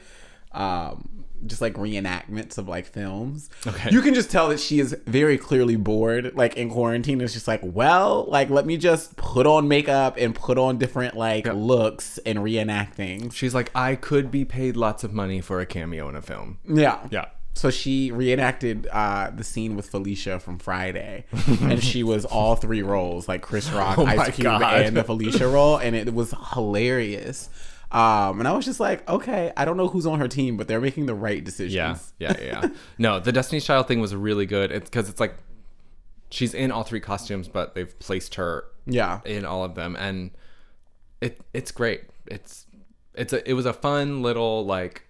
um 0.53 1.24
just 1.47 1.61
like 1.61 1.75
reenactments 1.75 2.59
of 2.59 2.69
like 2.69 2.87
films. 2.87 3.51
Okay. 3.67 3.91
You 3.91 4.01
can 4.03 4.15
just 4.15 4.31
tell 4.31 4.49
that 4.49 4.61
she 4.61 4.81
is 4.81 4.97
very 5.07 5.39
clearly 5.39 5.77
bored, 5.77 6.35
like 6.37 6.57
in 6.57 6.71
quarantine. 6.71 7.21
It's 7.21 7.33
just 7.33 7.49
like, 7.49 7.61
well, 7.63 8.25
like 8.29 8.51
let 8.51 8.67
me 8.67 8.77
just 8.77 9.17
put 9.17 9.47
on 9.47 9.69
makeup 9.69 10.17
and 10.19 10.35
put 10.35 10.59
on 10.59 10.79
different 10.79 11.17
like 11.17 11.47
looks 11.47 12.19
and 12.19 12.43
reenact 12.43 12.95
things. 12.95 13.35
She's 13.35 13.55
like, 13.55 13.71
I 13.75 13.95
could 13.97 14.31
be 14.31 14.45
paid 14.45 14.77
lots 14.77 15.05
of 15.05 15.13
money 15.13 15.41
for 15.41 15.61
a 15.61 15.67
cameo 15.67 16.09
in 16.09 16.17
a 16.17 16.23
film. 16.23 16.59
Yeah. 16.69 17.07
Yeah. 17.11 17.27
So 17.57 17.71
she 17.71 18.11
reenacted 18.11 18.89
uh, 18.91 19.31
the 19.33 19.45
scene 19.45 19.77
with 19.77 19.89
Felicia 19.89 20.41
from 20.41 20.59
Friday, 20.59 21.25
and 21.61 21.81
she 21.81 22.03
was 22.03 22.25
all 22.25 22.57
three 22.57 22.83
roles, 22.83 23.29
like 23.29 23.43
Chris 23.43 23.71
Rock, 23.71 23.97
Oh 23.97 24.05
Ice 24.07 24.35
Cube, 24.35 24.45
God. 24.45 24.63
and 24.83 24.97
the 24.97 25.05
Felicia 25.05 25.47
role, 25.47 25.77
and 25.77 25.95
it 25.95 26.13
was 26.13 26.35
hilarious. 26.53 27.49
Um, 27.93 28.41
and 28.41 28.49
I 28.49 28.53
was 28.53 28.65
just 28.65 28.81
like, 28.81 29.09
okay, 29.09 29.53
I 29.57 29.65
don't 29.65 29.77
know 29.77 29.89
who's 29.89 30.07
on 30.07 30.19
her 30.19 30.29
team, 30.29 30.57
but 30.57 30.67
they're 30.69 30.81
making 30.81 31.07
the 31.07 31.15
right 31.15 31.43
decisions. 31.45 31.75
Yeah, 31.75 31.97
yeah, 32.19 32.35
yeah. 32.41 32.69
no, 32.99 33.21
the 33.21 33.31
Destiny's 33.33 33.65
Child 33.65 33.87
thing 33.89 34.01
was 34.01 34.15
really 34.15 34.47
good. 34.47 34.73
It's 34.73 34.91
because 34.91 35.09
it's 35.09 35.21
like 35.21 35.37
she's 36.31 36.55
in 36.55 36.71
all 36.73 36.83
three 36.83 37.01
costumes, 37.01 37.47
but 37.49 37.75
they've 37.75 37.97
placed 38.01 38.35
her 38.35 38.65
yeah, 38.87 39.21
in 39.25 39.45
all 39.45 39.63
of 39.65 39.75
them, 39.77 39.97
and 39.97 40.33
it 41.21 41.41
it's 41.53 41.71
great. 41.71 42.03
It's 42.27 42.67
it's 43.15 43.33
a 43.33 43.49
it 43.49 43.55
was 43.55 43.67
a 43.67 43.73
fun 43.73 44.23
little 44.23 44.65
like. 44.65 45.03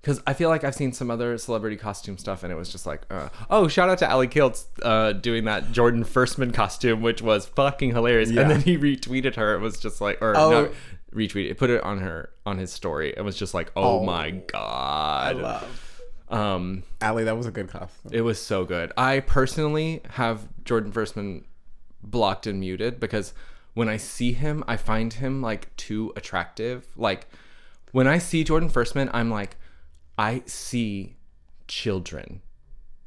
Because 0.00 0.20
I 0.26 0.32
feel 0.34 0.48
like 0.48 0.64
I've 0.64 0.74
seen 0.74 0.92
some 0.92 1.12
other 1.12 1.38
celebrity 1.38 1.76
costume 1.76 2.18
stuff, 2.18 2.42
and 2.42 2.52
it 2.52 2.56
was 2.56 2.72
just 2.72 2.86
like, 2.86 3.02
uh, 3.08 3.28
oh, 3.48 3.68
shout 3.68 3.88
out 3.88 3.98
to 3.98 4.10
Ali 4.10 4.26
Kiltz 4.26 4.64
uh, 4.82 5.12
doing 5.12 5.44
that 5.44 5.70
Jordan 5.70 6.02
Firstman 6.02 6.52
costume, 6.52 7.02
which 7.02 7.22
was 7.22 7.46
fucking 7.46 7.90
hilarious. 7.92 8.28
Yeah. 8.28 8.40
And 8.42 8.50
then 8.50 8.60
he 8.62 8.76
retweeted 8.76 9.36
her. 9.36 9.54
It 9.54 9.60
was 9.60 9.78
just 9.78 10.00
like, 10.00 10.20
or 10.20 10.36
Oh. 10.36 10.50
no, 10.50 10.70
retweeted, 11.14 11.50
it, 11.50 11.58
put 11.58 11.70
it 11.70 11.82
on 11.84 11.98
her 12.00 12.30
on 12.46 12.58
his 12.58 12.72
story. 12.72 13.12
It 13.16 13.22
was 13.22 13.36
just 13.36 13.54
like, 13.54 13.70
oh, 13.76 14.00
Oh. 14.00 14.04
my 14.04 14.30
god!" 14.30 15.36
I 15.36 15.40
love. 15.40 15.88
Um, 16.28 16.82
Allie, 17.00 17.24
that 17.24 17.36
was 17.36 17.46
a 17.46 17.50
good 17.50 17.68
costume. 17.68 18.10
it 18.12 18.22
was 18.22 18.40
so 18.40 18.64
good. 18.64 18.90
I 18.96 19.20
personally 19.20 20.00
have 20.10 20.48
Jordan 20.64 20.90
Firstman 20.90 21.44
blocked 22.02 22.46
and 22.46 22.58
muted 22.58 22.98
because 22.98 23.34
when 23.74 23.88
I 23.88 23.96
see 23.98 24.32
him, 24.32 24.64
I 24.66 24.76
find 24.78 25.12
him 25.12 25.42
like 25.42 25.74
too 25.76 26.12
attractive. 26.16 26.86
Like 26.96 27.26
when 27.92 28.06
I 28.06 28.16
see 28.18 28.44
Jordan 28.44 28.70
Firstman, 28.70 29.10
I'm 29.12 29.30
like, 29.30 29.56
I 30.16 30.42
see 30.46 31.16
children 31.68 32.40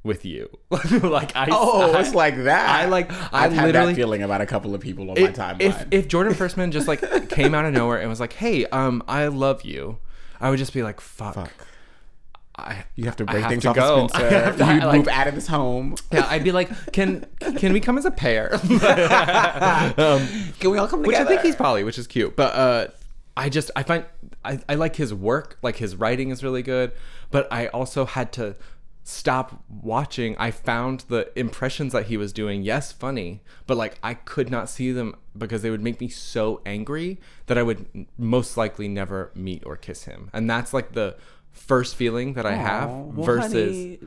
with 0.06 0.24
you. 0.24 0.47
like 1.01 1.36
I 1.36 1.47
Oh, 1.51 1.91
I, 1.93 1.99
it's 2.01 2.14
like 2.16 2.43
that. 2.43 2.70
I 2.70 2.86
like 2.86 3.12
I 3.12 3.45
I've 3.45 3.53
had 3.53 3.66
literally 3.66 3.93
that 3.93 3.95
feeling 3.97 4.22
about 4.24 4.39
a 4.41 4.45
couple 4.45 4.74
of 4.76 4.80
people 4.82 5.10
on 5.12 5.20
my 5.22 5.28
timeline. 5.32 5.62
if 5.62 5.86
if 5.91 6.08
Jordan 6.08 6.34
Firstman 6.34 6.72
just 6.72 6.88
like 6.88 7.30
came 7.30 7.53
out 7.53 7.66
of 7.66 7.74
nowhere 7.74 7.99
and 7.99 8.10
was 8.10 8.20
like, 8.20 8.34
"Hey, 8.34 8.66
um, 8.68 9.03
I 9.08 9.28
love 9.28 9.64
you," 9.64 9.97
I 10.39 10.49
would 10.49 10.60
just 10.60 10.74
be 10.74 10.84
like, 10.84 11.01
"Fuck." 11.01 11.34
Fuck. 11.36 11.51
I, 12.58 12.86
You 12.95 13.03
have 13.03 13.18
to 13.18 13.26
break 13.26 13.41
have 13.41 13.49
things 13.51 13.64
to 13.64 13.70
off 13.72 13.76
go. 13.76 14.08
Spencer. 14.08 14.58
to- 14.58 14.74
you 14.76 14.80
like- 14.80 14.99
move 14.99 15.08
out 15.10 15.28
of 15.28 15.34
his 15.34 15.47
home. 15.47 15.95
Yeah, 16.14 16.26
I'd 16.30 16.43
be 16.45 16.53
like, 16.53 16.70
"Can 16.93 17.26
can 17.58 17.74
we 17.74 17.82
come 17.82 17.97
as 17.97 18.06
a 18.06 18.12
pair?" 18.12 18.58
Can 20.60 20.72
we 20.72 20.78
all 20.78 20.88
come 20.88 21.01
which? 21.03 21.16
I 21.18 21.26
think 21.26 21.41
he's 21.41 21.56
probably, 21.56 21.84
which 21.84 21.97
is 21.97 22.08
cute. 22.08 22.36
But 22.36 22.53
uh, 22.56 22.88
I 23.36 23.49
just 23.49 23.72
I 23.76 23.84
find 23.84 24.06
I, 24.43 24.60
I 24.70 24.76
like 24.76 24.95
his 24.95 25.14
work, 25.14 25.58
like 25.62 25.78
his 25.78 25.95
writing 25.95 26.30
is 26.30 26.43
really 26.43 26.62
good. 26.64 26.91
But 27.32 27.51
I 27.51 27.68
also 27.68 28.06
had 28.06 28.32
to 28.34 28.56
stop 29.08 29.64
watching. 29.70 30.36
I 30.38 30.49
found 30.49 31.01
the 31.10 31.32
impressions 31.38 31.93
that 31.93 32.08
he 32.08 32.18
was 32.18 32.34
doing, 32.34 32.64
yes, 32.64 32.91
funny, 32.91 33.41
but 33.68 33.78
like 33.78 33.99
I 34.01 34.16
could 34.16 34.49
not 34.49 34.68
see 34.68 34.91
them 34.91 35.16
because 35.38 35.62
they 35.62 35.70
would 35.70 35.84
make 35.84 36.01
me 36.01 36.10
so 36.10 36.62
angry 36.66 37.20
that 37.45 37.58
I 37.58 37.64
would 37.64 38.08
most 38.18 38.58
likely 38.58 38.88
never 38.88 39.32
meet 39.36 39.64
or 39.64 39.78
kiss 39.78 40.06
him. 40.06 40.32
And 40.34 40.49
that's 40.49 40.74
like 40.74 40.93
the 40.93 41.16
first 41.51 41.95
feeling 41.95 42.34
that 42.34 42.47
I 42.47 42.56
have 42.56 42.89
well, 42.89 43.26
versus 43.26 43.51
honey, 43.53 43.99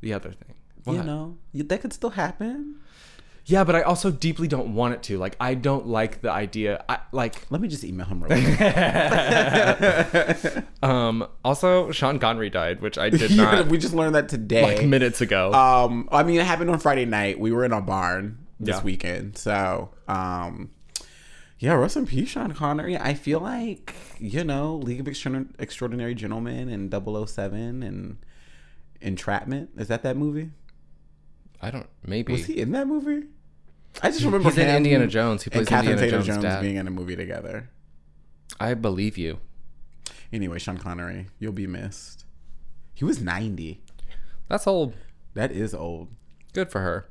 the 0.00 0.12
other 0.12 0.32
thing. 0.32 0.54
you 0.86 1.02
know, 1.04 1.38
that 1.54 1.80
could 1.80 1.92
still 1.92 2.10
happen. 2.10 2.80
Yeah, 3.50 3.64
but 3.64 3.74
I 3.74 3.80
also 3.80 4.10
deeply 4.10 4.46
don't 4.46 4.74
want 4.74 4.92
it 4.92 5.02
to. 5.04 5.16
Like 5.16 5.34
I 5.40 5.54
don't 5.54 5.86
like 5.86 6.20
the 6.20 6.30
idea. 6.30 6.84
I 6.86 6.98
like 7.12 7.50
Let 7.50 7.62
me 7.62 7.68
just 7.68 7.82
email 7.82 8.04
him 8.04 8.22
real 8.22 8.38
quick. 8.56 8.58
Um. 10.82 11.26
Also, 11.44 11.90
Sean 11.90 12.18
Connery 12.18 12.50
died, 12.50 12.80
which 12.82 12.98
I 12.98 13.08
did 13.10 13.30
Yeah, 13.30 13.44
not 13.44 13.66
we 13.68 13.78
just 13.78 13.94
learned 13.94 14.14
that 14.14 14.28
today. 14.28 14.62
like 14.76 14.84
minutes 14.86 15.20
ago. 15.22 15.52
Um, 15.52 16.08
I 16.12 16.22
mean, 16.24 16.38
it 16.40 16.46
happened 16.46 16.70
on 16.70 16.78
Friday 16.78 17.04
night. 17.06 17.40
We 17.40 17.50
were 17.52 17.64
in 17.64 17.72
a 17.72 17.80
barn 17.80 18.38
this 18.60 18.76
Yeah. 18.76 18.82
weekend, 18.82 19.38
so 19.38 19.90
um, 20.08 20.70
yeah, 21.58 21.72
rest 21.74 21.96
in 21.96 22.06
peace, 22.06 22.28
Sean 22.28 22.52
Connery. 22.52 22.96
I 22.98 23.14
feel 23.14 23.40
like 23.40 23.94
you 24.20 24.44
know, 24.44 24.76
League 24.76 25.00
of 25.00 25.08
Extra- 25.08 25.46
Extraordinary 25.58 26.14
Gentlemen 26.14 26.68
and 26.68 26.92
007 26.92 27.82
and 27.82 28.18
Entrapment. 29.00 29.70
Is 29.78 29.88
that 29.88 30.02
that 30.02 30.16
movie? 30.18 30.50
I 31.62 31.70
don't. 31.70 31.88
Maybe 32.06 32.32
Was 32.34 32.44
he 32.46 32.58
in 32.58 32.70
that 32.72 32.86
movie? 32.86 33.26
I 34.02 34.10
just 34.10 34.24
remember 34.24 34.48
He's 34.50 34.58
in 34.58 34.68
Indiana 34.68 35.06
Jones. 35.06 35.42
He 35.42 35.48
and 35.48 35.52
plays 35.54 35.68
Catherine 35.68 35.92
Indiana 35.94 36.22
Zeta-Jones 36.22 36.26
Jones' 36.26 36.42
dad. 36.42 36.62
being 36.62 36.76
in 36.76 36.86
a 36.86 36.90
movie 36.90 37.16
together. 37.16 37.70
I 38.60 38.74
believe 38.74 39.18
you. 39.18 39.38
Anyway, 40.32 40.58
Sean 40.58 40.78
Connery, 40.78 41.26
you'll 41.38 41.52
be 41.52 41.66
missed. 41.66 42.24
He 42.94 43.04
was 43.04 43.20
90. 43.20 43.80
That's 44.48 44.66
old. 44.66 44.94
That 45.34 45.52
is 45.52 45.74
old. 45.74 46.08
Good 46.52 46.70
for 46.70 46.80
her. 46.80 47.08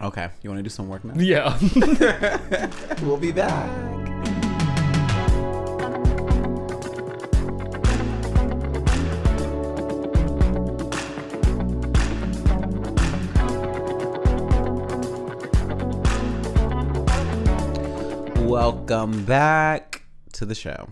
Okay, 0.00 0.30
you 0.42 0.48
want 0.50 0.58
to 0.58 0.62
do 0.62 0.70
some 0.70 0.88
work 0.88 1.04
now? 1.04 1.14
Yeah. 1.16 1.58
We'll 3.02 3.16
be 3.16 3.32
back. 3.32 4.09
Welcome 18.50 19.24
back 19.26 20.02
to 20.32 20.44
the 20.44 20.56
show. 20.56 20.88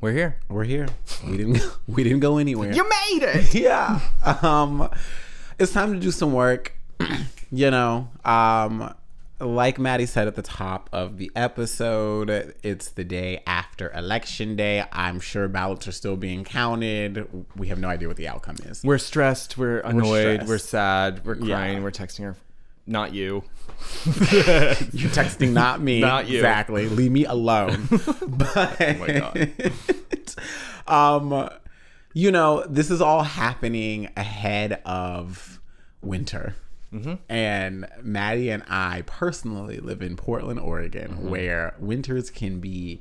We're 0.00 0.12
here. 0.12 0.36
We're 0.48 0.62
here. 0.62 0.86
We 1.26 1.36
didn't 1.36 1.60
we 1.88 2.04
didn't 2.04 2.20
go 2.20 2.38
anywhere. 2.38 2.72
You 2.72 2.84
made 2.88 3.24
it. 3.24 3.52
yeah. 3.56 3.98
Um 4.42 4.88
it's 5.58 5.72
time 5.72 5.92
to 5.92 5.98
do 5.98 6.12
some 6.12 6.32
work. 6.32 6.72
you 7.50 7.68
know, 7.72 8.08
um 8.24 8.94
like 9.40 9.80
Maddie 9.80 10.06
said 10.06 10.28
at 10.28 10.36
the 10.36 10.42
top 10.42 10.88
of 10.92 11.18
the 11.18 11.32
episode, 11.34 12.54
it's 12.62 12.90
the 12.90 13.02
day 13.02 13.42
after 13.44 13.90
election 13.92 14.54
day. 14.54 14.84
I'm 14.92 15.18
sure 15.18 15.48
ballots 15.48 15.88
are 15.88 15.92
still 15.92 16.16
being 16.16 16.44
counted. 16.44 17.44
We 17.56 17.66
have 17.68 17.80
no 17.80 17.88
idea 17.88 18.06
what 18.06 18.18
the 18.18 18.28
outcome 18.28 18.58
is. 18.66 18.84
We're 18.84 18.98
stressed. 18.98 19.58
We're 19.58 19.80
annoyed. 19.80 20.42
We're, 20.42 20.58
stressed. 20.58 20.68
sad. 20.68 21.24
We're 21.26 21.34
Yeah. 21.38 21.56
crying. 21.56 21.82
We're 21.82 21.90
texting 21.90 22.24
our. 22.24 22.36
Not 22.86 23.14
you. 23.14 23.44
You're 24.06 25.10
texting 25.10 25.52
not 25.52 25.80
me. 25.80 26.00
Not 26.12 26.28
you. 26.28 26.38
Exactly. 26.38 26.88
Leave 26.88 27.10
me 27.12 27.24
alone. 27.24 27.88
but 27.90 28.80
Oh 30.88 31.20
my 31.20 31.32
um 31.32 31.48
you 32.14 32.30
know, 32.30 32.62
this 32.68 32.90
is 32.90 33.00
all 33.00 33.22
happening 33.22 34.08
ahead 34.16 34.82
of 34.84 35.60
winter. 36.02 36.54
Mm-hmm. 36.92 37.14
And 37.30 37.86
Maddie 38.02 38.50
and 38.50 38.62
I 38.68 39.02
personally 39.06 39.78
live 39.78 40.02
in 40.02 40.16
Portland, 40.16 40.60
Oregon, 40.60 41.12
Mm-hmm. 41.12 41.30
where 41.30 41.74
winters 41.78 42.28
can 42.28 42.60
be 42.60 43.00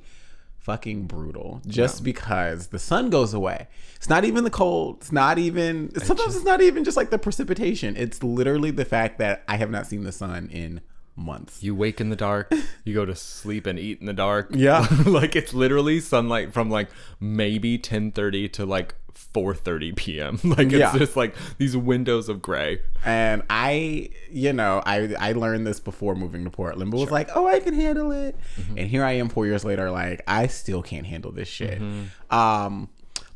fucking 0.62 1.08
brutal 1.08 1.62
just 1.66 2.04
because 2.04 2.68
the 2.68 2.80
sun 2.80 3.10
goes 3.10 3.34
away. 3.34 3.68
It's 3.96 4.10
not 4.10 4.26
even 4.26 4.44
the 4.44 4.50
cold. 4.50 4.98
It's 5.02 5.12
not 5.12 5.38
even, 5.38 5.92
sometimes 6.00 6.36
it's 6.36 6.46
not 6.46 6.62
even 6.62 6.84
just 6.84 6.98
like 6.98 7.10
the 7.10 7.18
precipitation. 7.18 7.96
It's 7.98 8.22
literally 8.24 8.72
the 8.72 8.86
fact 8.86 9.18
that 9.20 9.44
I 9.48 9.58
have 9.58 9.72
not 9.72 9.88
seen 9.88 10.04
the 10.04 10.12
sun 10.12 10.50
in 10.52 10.82
months. 11.16 11.64
You 11.64 11.76
wake 11.76 12.00
in 12.00 12.10
the 12.10 12.16
dark. 12.16 12.54
You 12.84 12.94
go 12.94 13.06
to 13.06 13.16
sleep 13.16 13.68
and 13.68 13.78
eat 13.78 14.00
in 14.00 14.06
the 14.06 14.14
dark. 14.14 14.50
Yeah. 14.52 14.88
like 15.06 15.36
it's 15.36 15.54
literally 15.54 16.00
sunlight 16.00 16.54
from 16.54 16.70
like 16.70 16.90
maybe 17.20 17.78
10:30 17.78 18.52
to 18.54 18.66
like 18.66 18.96
4:30 19.16 19.96
p.m. 19.96 20.40
Like 20.44 20.68
it's 20.68 20.74
Yeah. 20.74 20.98
just 20.98 21.16
like 21.16 21.36
these 21.58 21.76
windows 21.76 22.30
of 22.30 22.42
gray. 22.42 22.80
And 23.06 23.44
I, 23.50 24.10
you 24.32 24.54
know, 24.54 24.82
I 24.86 25.14
I 25.20 25.32
learned 25.34 25.66
this 25.68 25.80
before 25.80 26.16
moving 26.16 26.44
to 26.44 26.50
Portland, 26.50 26.92
but 26.92 26.98
was 27.00 27.12
like, 27.12 27.30
oh, 27.36 27.48
I 27.48 27.60
can 27.60 27.74
handle 27.74 28.12
it. 28.12 28.36
And 28.78 28.88
here 28.88 29.04
I 29.04 29.14
am 29.14 29.30
four 29.30 29.46
years 29.46 29.64
later, 29.66 29.90
like 29.92 30.22
I 30.28 30.48
still 30.48 30.82
can't 30.82 31.06
handle 31.06 31.32
this 31.32 31.48
shit. 31.48 31.82
Um, 32.30 32.90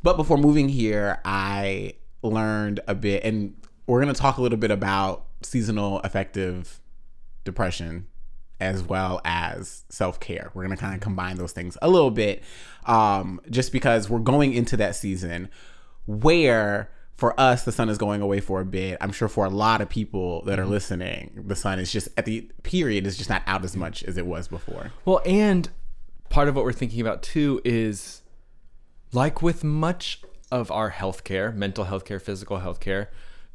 but 0.04 0.18
before 0.18 0.38
moving 0.38 0.70
here, 0.70 1.20
I 1.26 1.94
learned 2.22 2.80
a 2.88 2.96
bit, 2.96 3.24
and 3.24 3.56
we're 3.88 4.00
gonna 4.02 4.14
talk 4.14 4.38
a 4.38 4.42
little 4.42 4.58
bit 4.58 4.72
about 4.72 5.26
seasonal 5.44 6.00
affective 6.00 6.80
depression 7.44 8.08
as 8.66 8.84
well 8.84 9.22
as 9.24 9.84
self 9.90 10.20
care. 10.20 10.52
We're 10.54 10.64
gonna 10.64 10.78
kind 10.78 10.96
of 10.96 11.02
combine 11.02 11.38
those 11.38 11.52
things 11.52 11.78
a 11.82 11.90
little 11.90 12.12
bit, 12.12 12.44
um, 12.86 13.42
just 13.50 13.72
because 13.72 14.10
we're 14.10 14.20
going 14.20 14.54
into 14.54 14.78
that 14.78 14.96
season 14.96 15.50
where 16.06 16.92
for 17.18 17.40
us 17.40 17.64
the 17.64 17.72
sun 17.72 17.90
is 17.90 17.98
going 17.98 18.22
away 18.22 18.40
for 18.40 18.62
a 18.62 18.66
bit. 18.66 18.98
I'm 19.00 19.12
sure 19.12 19.28
for 19.28 19.46
a 19.46 19.50
lot 19.50 19.82
of 19.82 19.90
people 19.90 20.42
that 20.44 20.60
are 20.60 20.66
listening, 20.66 21.44
the 21.48 21.56
sun 21.56 21.80
is 21.80 21.92
just 21.92 22.10
at 22.18 22.26
the 22.26 22.50
period 22.64 23.08
is 23.08 23.18
just 23.18 23.30
not 23.30 23.44
out 23.48 23.64
as 23.64 23.76
much 23.76 24.04
as 24.04 24.18
it 24.18 24.26
was 24.26 24.48
before. 24.48 24.92
Well, 25.06 25.22
and 25.26 25.70
part 26.30 26.48
of 26.48 26.56
what 26.56 26.66
we're 26.66 26.74
thinking 26.74 27.02
about 27.02 27.24
too 27.24 27.62
is 27.64 28.22
like 29.14 29.42
with 29.42 29.64
much 29.64 30.22
of 30.52 30.70
our 30.72 30.92
healthcare, 30.92 31.56
mental 31.56 31.86
healthcare, 31.86 32.22
physical 32.22 32.60
healthcare, 32.60 33.08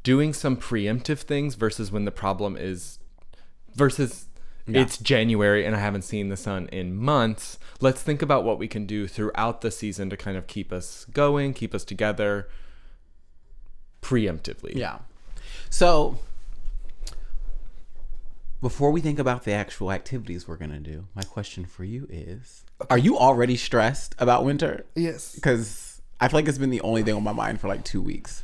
doing 0.03 0.33
some 0.33 0.57
preemptive 0.57 1.19
things 1.19 1.55
versus 1.55 1.91
when 1.91 2.05
the 2.05 2.11
problem 2.11 2.57
is 2.57 2.99
versus 3.75 4.27
it's 4.67 4.97
January 4.97 5.65
and 5.65 5.75
I 5.75 5.79
haven't 5.79 6.03
seen 6.03 6.29
the 6.29 6.37
sun 6.37 6.67
in 6.71 6.95
months. 6.95 7.57
Let's 7.79 8.01
think 8.01 8.21
about 8.21 8.43
what 8.43 8.57
we 8.57 8.67
can 8.67 8.85
do 8.85 9.07
throughout 9.07 9.61
the 9.61 9.71
season 9.71 10.09
to 10.09 10.17
kind 10.17 10.37
of 10.37 10.47
keep 10.47 10.71
us 10.71 11.05
going, 11.11 11.53
keep 11.53 11.73
us 11.73 11.83
together 11.83 12.47
preemptively. 14.01 14.75
Yeah. 14.75 14.99
So 15.69 16.19
before 18.61 18.91
we 18.91 19.01
think 19.01 19.19
about 19.19 19.43
the 19.43 19.53
actual 19.53 19.91
activities 19.91 20.47
we're 20.47 20.57
gonna 20.57 20.79
do, 20.79 21.07
my 21.15 21.23
question 21.23 21.65
for 21.65 21.83
you 21.83 22.07
is: 22.09 22.63
Are 22.89 22.97
you 22.97 23.17
already 23.17 23.57
stressed 23.57 24.15
about 24.19 24.45
winter? 24.45 24.85
Yes. 24.95 25.33
Because 25.33 26.01
I 26.19 26.27
feel 26.27 26.39
like 26.39 26.47
it's 26.47 26.57
been 26.57 26.69
the 26.69 26.81
only 26.81 27.03
thing 27.03 27.15
on 27.15 27.23
my 27.23 27.33
mind 27.33 27.59
for 27.59 27.67
like 27.67 27.83
two 27.83 28.01
weeks. 28.01 28.43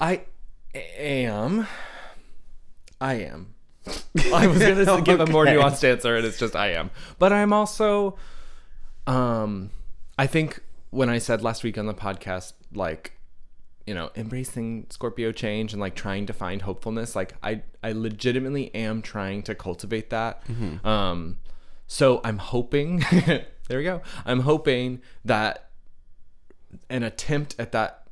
I 0.00 0.22
am. 0.74 1.66
I 3.00 3.14
am. 3.14 3.55
I 4.32 4.46
was 4.46 4.58
gonna 4.58 4.82
s- 4.90 5.02
give 5.04 5.20
a 5.20 5.26
more 5.26 5.42
Okay. 5.46 5.54
nuanced 5.56 5.84
answer, 5.84 6.16
and 6.16 6.26
it's 6.26 6.38
just 6.38 6.56
I 6.56 6.72
am. 6.72 6.90
But 7.18 7.32
I'm 7.32 7.52
also, 7.52 8.16
um, 9.06 9.70
I 10.18 10.26
think 10.26 10.60
when 10.90 11.08
I 11.08 11.18
said 11.18 11.42
last 11.42 11.62
week 11.64 11.76
on 11.78 11.86
the 11.86 11.94
podcast, 11.94 12.54
like, 12.74 13.12
you 13.86 13.94
know, 13.94 14.10
embracing 14.16 14.86
Scorpio 14.90 15.30
change 15.32 15.72
and 15.72 15.80
like 15.80 15.94
trying 15.94 16.26
to 16.26 16.32
find 16.32 16.62
hopefulness, 16.62 17.14
like 17.14 17.34
I, 17.42 17.62
I 17.82 17.92
legitimately 17.92 18.74
am 18.74 19.02
trying 19.02 19.42
to 19.44 19.54
cultivate 19.54 20.10
that. 20.10 20.42
Um, 20.84 21.38
so 21.86 22.20
I'm 22.24 22.38
hoping. 22.38 23.04
there 23.68 23.78
we 23.78 23.84
go. 23.84 24.02
I'm 24.24 24.40
hoping 24.40 25.02
that 25.24 25.70
an 26.90 27.02
attempt 27.02 27.54
at 27.58 27.72
that 27.72 28.08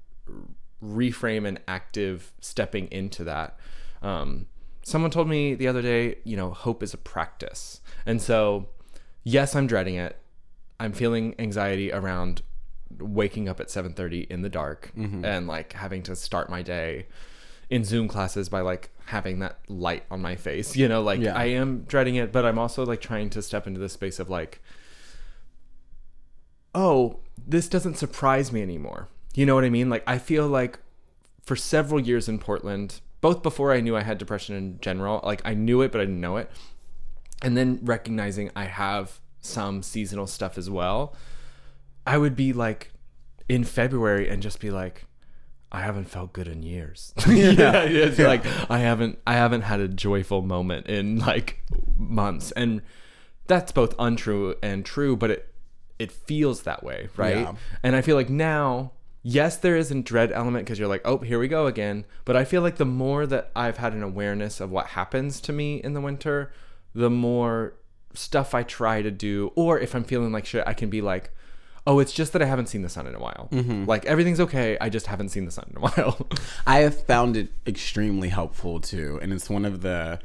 reframe 0.82 1.46
and 1.46 1.60
active 1.66 2.32
stepping 2.40 2.86
into 2.92 3.24
that. 3.24 3.56
Um, 4.02 4.46
someone 4.84 5.10
told 5.10 5.28
me 5.28 5.54
the 5.54 5.66
other 5.66 5.82
day, 5.82 6.16
you 6.24 6.36
know, 6.36 6.50
hope 6.50 6.82
is 6.82 6.94
a 6.94 6.98
practice. 6.98 7.80
And 8.06 8.22
so, 8.22 8.66
yes, 9.24 9.56
I'm 9.56 9.66
dreading 9.66 9.96
it. 9.96 10.16
I'm 10.78 10.92
feeling 10.92 11.34
anxiety 11.38 11.90
around 11.92 12.42
waking 12.98 13.48
up 13.48 13.58
at 13.60 13.68
7:30 13.68 14.30
in 14.30 14.42
the 14.42 14.48
dark 14.48 14.92
mm-hmm. 14.96 15.24
and 15.24 15.46
like 15.46 15.72
having 15.72 16.02
to 16.04 16.14
start 16.14 16.48
my 16.48 16.62
day 16.62 17.06
in 17.70 17.82
Zoom 17.82 18.06
classes 18.06 18.48
by 18.48 18.60
like 18.60 18.90
having 19.06 19.38
that 19.40 19.58
light 19.68 20.04
on 20.10 20.20
my 20.20 20.36
face. 20.36 20.76
You 20.76 20.88
know, 20.88 21.02
like 21.02 21.20
Yeah. 21.20 21.36
I 21.36 21.46
am 21.46 21.82
dreading 21.82 22.16
it, 22.16 22.30
but 22.30 22.44
I'm 22.44 22.58
also 22.58 22.84
like 22.84 23.00
trying 23.00 23.30
to 23.30 23.42
step 23.42 23.66
into 23.66 23.80
this 23.80 23.92
space 23.92 24.18
of 24.18 24.28
like 24.28 24.60
oh, 26.76 27.20
this 27.46 27.68
doesn't 27.68 27.96
surprise 27.96 28.52
me 28.52 28.60
anymore. 28.60 29.08
You 29.34 29.46
know 29.46 29.54
what 29.54 29.64
I 29.64 29.70
mean? 29.70 29.88
Like 29.88 30.02
I 30.06 30.18
feel 30.18 30.48
like 30.48 30.78
for 31.44 31.56
several 31.56 32.00
years 32.00 32.28
in 32.28 32.38
Portland, 32.38 33.00
both 33.24 33.42
before 33.42 33.72
I 33.72 33.80
knew 33.80 33.96
I 33.96 34.02
had 34.02 34.18
depression 34.18 34.54
in 34.54 34.78
general, 34.80 35.18
like 35.24 35.40
I 35.46 35.54
knew 35.54 35.80
it 35.80 35.90
but 35.92 36.02
I 36.02 36.04
didn't 36.04 36.20
know 36.20 36.36
it. 36.36 36.50
And 37.40 37.56
then 37.56 37.78
recognizing 37.82 38.50
I 38.54 38.64
have 38.64 39.18
some 39.40 39.82
seasonal 39.82 40.26
stuff 40.26 40.58
as 40.58 40.68
well, 40.68 41.14
I 42.06 42.18
would 42.18 42.36
be 42.36 42.52
like 42.52 42.92
in 43.48 43.64
February 43.64 44.28
and 44.28 44.42
just 44.42 44.60
be 44.60 44.70
like 44.70 45.06
I 45.72 45.80
haven't 45.80 46.04
felt 46.04 46.34
good 46.34 46.48
in 46.48 46.62
years. 46.62 47.14
yeah, 47.26 47.84
it's 47.84 48.18
Yeah. 48.18 48.28
like 48.28 48.44
I 48.70 48.80
haven't 48.80 49.18
I 49.26 49.32
haven't 49.34 49.62
had 49.62 49.80
a 49.80 49.88
joyful 49.88 50.42
moment 50.42 50.86
in 50.86 51.18
like 51.18 51.64
months. 51.96 52.50
And 52.52 52.82
that's 53.46 53.72
both 53.72 53.94
untrue 53.98 54.54
and 54.62 54.84
true, 54.84 55.16
but 55.16 55.30
it 55.30 55.54
it 55.98 56.12
feels 56.12 56.64
that 56.64 56.84
way, 56.84 57.08
right? 57.16 57.38
Yeah. 57.38 57.54
And 57.82 57.96
I 57.96 58.02
feel 58.02 58.16
like 58.16 58.28
now, 58.28 58.92
yes, 59.24 59.56
there 59.56 59.74
is 59.74 59.90
a 59.90 60.00
dread 60.00 60.30
element 60.30 60.64
because 60.64 60.78
you're 60.78 60.86
like, 60.86 61.02
oh, 61.04 61.18
here 61.18 61.40
we 61.40 61.48
go 61.48 61.66
again. 61.66 62.04
But 62.24 62.36
I 62.36 62.44
feel 62.44 62.62
like 62.62 62.76
the 62.76 62.84
more 62.84 63.26
that 63.26 63.50
I've 63.56 63.78
had 63.78 63.94
an 63.94 64.04
awareness 64.04 64.60
of 64.60 64.70
what 64.70 64.88
happens 64.88 65.40
to 65.40 65.52
me 65.52 65.82
in 65.82 65.94
the 65.94 66.00
winter, 66.00 66.52
the 66.94 67.10
more 67.10 67.74
stuff 68.12 68.54
I 68.54 68.62
try 68.62 69.02
to 69.02 69.10
do. 69.10 69.50
Or 69.56 69.80
if 69.80 69.96
I'm 69.96 70.04
feeling 70.04 70.30
like 70.30 70.46
shit, 70.46 70.62
I 70.66 70.74
can 70.74 70.90
be 70.90 71.00
like, 71.00 71.32
oh, 71.86 71.98
it's 71.98 72.12
just 72.12 72.32
that 72.34 72.42
I 72.42 72.44
haven't 72.44 72.68
seen 72.68 72.82
the 72.82 72.88
sun 72.88 73.06
in 73.06 73.14
a 73.14 73.18
while. 73.18 73.48
Mm-hmm. 73.50 73.86
Like 73.86 74.04
everything's 74.04 74.40
okay. 74.40 74.76
I 74.80 74.90
just 74.90 75.06
haven't 75.06 75.30
seen 75.30 75.46
the 75.46 75.50
sun 75.50 75.66
in 75.70 75.78
a 75.78 75.80
while. 75.88 76.28
I 76.66 76.80
have 76.80 77.02
found 77.04 77.36
it 77.36 77.48
extremely 77.66 78.28
helpful 78.28 78.78
too, 78.78 79.18
and 79.22 79.32
it's 79.32 79.50
one 79.50 79.64
of 79.64 79.80
the 79.80 80.20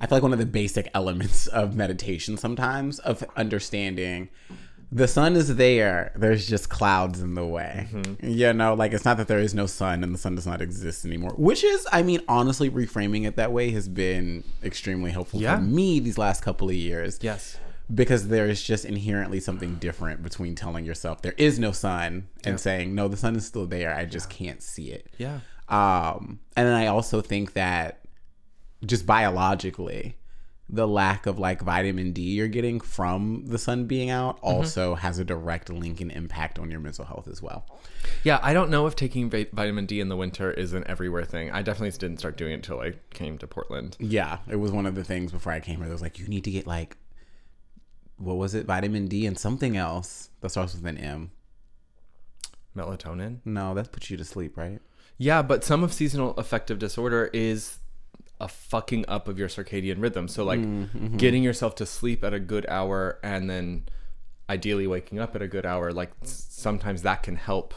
I 0.00 0.06
feel 0.06 0.16
like 0.16 0.22
one 0.22 0.32
of 0.32 0.38
the 0.38 0.46
basic 0.46 0.90
elements 0.92 1.46
of 1.46 1.76
meditation 1.76 2.36
sometimes 2.36 2.98
of 2.98 3.24
understanding 3.36 4.28
the 4.94 5.08
sun 5.08 5.34
is 5.36 5.56
there. 5.56 6.12
There's 6.14 6.46
just 6.46 6.68
clouds 6.70 7.20
in 7.20 7.34
the 7.34 7.44
way. 7.44 7.88
You 8.22 8.52
know, 8.52 8.74
like 8.74 8.92
it's 8.92 9.04
not 9.04 9.16
that 9.16 9.26
there 9.28 9.40
is 9.40 9.52
no 9.52 9.66
sun 9.66 10.04
and 10.04 10.14
the 10.14 10.18
sun 10.18 10.36
does 10.36 10.46
not 10.46 10.62
exist 10.62 11.04
anymore. 11.04 11.32
Which 11.36 11.64
is, 11.64 11.86
I 11.92 12.02
mean, 12.04 12.20
honestly, 12.28 12.70
reframing 12.70 13.26
it 13.26 13.34
that 13.36 13.52
way 13.52 13.70
has 13.72 13.88
been 13.88 14.44
extremely 14.62 15.10
helpful 15.10 15.40
Yeah. 15.42 15.56
for 15.56 15.62
me 15.62 15.98
these 15.98 16.16
last 16.16 16.42
couple 16.42 16.68
of 16.68 16.74
years 16.76 17.18
yes. 17.20 17.58
because 17.92 18.28
there 18.28 18.48
is 18.48 18.62
just 18.62 18.84
inherently 18.84 19.40
something 19.40 19.74
different 19.76 20.22
between 20.22 20.54
telling 20.54 20.84
yourself 20.84 21.20
there 21.22 21.34
is 21.36 21.58
no 21.58 21.72
sun 21.72 22.28
and 22.44 22.58
saying 22.60 22.94
no 22.94 23.08
the 23.08 23.16
sun 23.16 23.34
is 23.36 23.44
still 23.44 23.66
there 23.66 23.94
i 23.94 24.04
just 24.06 24.30
can't 24.30 24.62
see 24.62 24.90
it 24.90 25.06
Yeah. 25.18 25.40
um 25.68 26.38
and 26.56 26.66
then 26.66 26.74
i 26.74 26.86
also 26.86 27.20
think 27.20 27.52
that 27.54 28.00
just 28.86 29.04
biologically 29.06 30.16
the 30.68 30.88
lack 30.88 31.26
of 31.26 31.38
like 31.38 31.60
vitamin 31.60 32.12
d 32.12 32.22
you're 32.22 32.48
getting 32.48 32.80
from 32.80 33.44
the 33.46 33.58
sun 33.58 33.84
being 33.86 34.08
out 34.08 34.36
mm-hmm. 34.36 34.46
also 34.46 34.94
has 34.94 35.18
a 35.18 35.24
direct 35.24 35.68
link 35.68 36.00
and 36.00 36.10
impact 36.12 36.58
on 36.58 36.70
your 36.70 36.80
mental 36.80 37.04
health 37.04 37.28
as 37.28 37.42
well 37.42 37.66
Yeah, 38.22 38.38
I 38.42 38.52
don't 38.54 38.70
know 38.70 38.86
if 38.86 38.96
taking 38.96 39.28
va- 39.28 39.46
vitamin 39.52 39.84
D 39.86 40.00
in 40.00 40.08
the 40.08 40.16
winter 40.16 40.50
is 40.50 40.72
an 40.72 40.84
everywhere 40.86 41.24
thing. 41.24 41.50
I 41.50 41.60
definitely 41.62 41.90
didn't 41.98 42.18
start 42.18 42.36
doing 42.36 42.52
it 42.52 42.56
until 42.56 42.80
I 42.80 42.94
came 43.10 43.36
to 43.38 43.46
Portland. 43.46 43.96
yeah 44.00 44.38
it 44.48 44.56
was 44.56 44.72
one 44.72 44.86
of 44.86 44.94
the 44.94 45.04
things 45.04 45.32
before 45.32 45.52
i 45.52 45.60
came 45.60 45.76
here 45.80 45.86
that 45.86 45.92
was 45.92 46.02
like 46.02 46.18
you 46.18 46.26
need 46.28 46.44
to 46.44 46.50
get 46.50 46.66
like 46.66 46.96
what 48.16 48.36
was 48.36 48.54
it 48.54 48.64
vitamin 48.66 49.06
d 49.06 49.26
and 49.26 49.38
something 49.38 49.76
else 49.76 50.30
that 50.40 50.48
starts 50.50 50.74
with 50.74 50.86
an 50.86 50.96
m 50.98 51.30
Melatonin. 52.76 53.38
no 53.44 53.74
that 53.74 53.92
puts 53.92 54.10
you 54.10 54.16
to 54.16 54.24
sleep 54.24 54.56
right 54.56 54.80
Yeah, 55.18 55.42
but 55.42 55.62
some 55.62 55.84
of 55.84 55.92
seasonal 55.92 56.32
affective 56.36 56.78
disorder 56.78 57.30
is 57.32 57.78
a 58.44 58.48
fucking 58.48 59.04
up 59.08 59.26
of 59.26 59.38
your 59.38 59.48
circadian 59.48 60.02
rhythm. 60.02 60.28
So 60.28 60.44
like 60.44 60.60
getting 61.16 61.42
yourself 61.42 61.74
to 61.76 61.86
sleep 61.86 62.22
at 62.22 62.34
a 62.34 62.38
good 62.40 62.66
hour 62.68 63.18
and 63.22 63.48
then 63.48 63.84
ideally 64.50 64.86
waking 64.86 65.18
up 65.18 65.34
at 65.34 65.40
a 65.40 65.48
good 65.48 65.64
hour, 65.64 65.92
like 65.92 66.10
sometimes 66.22 67.00
that 67.02 67.22
can 67.22 67.36
help 67.36 67.72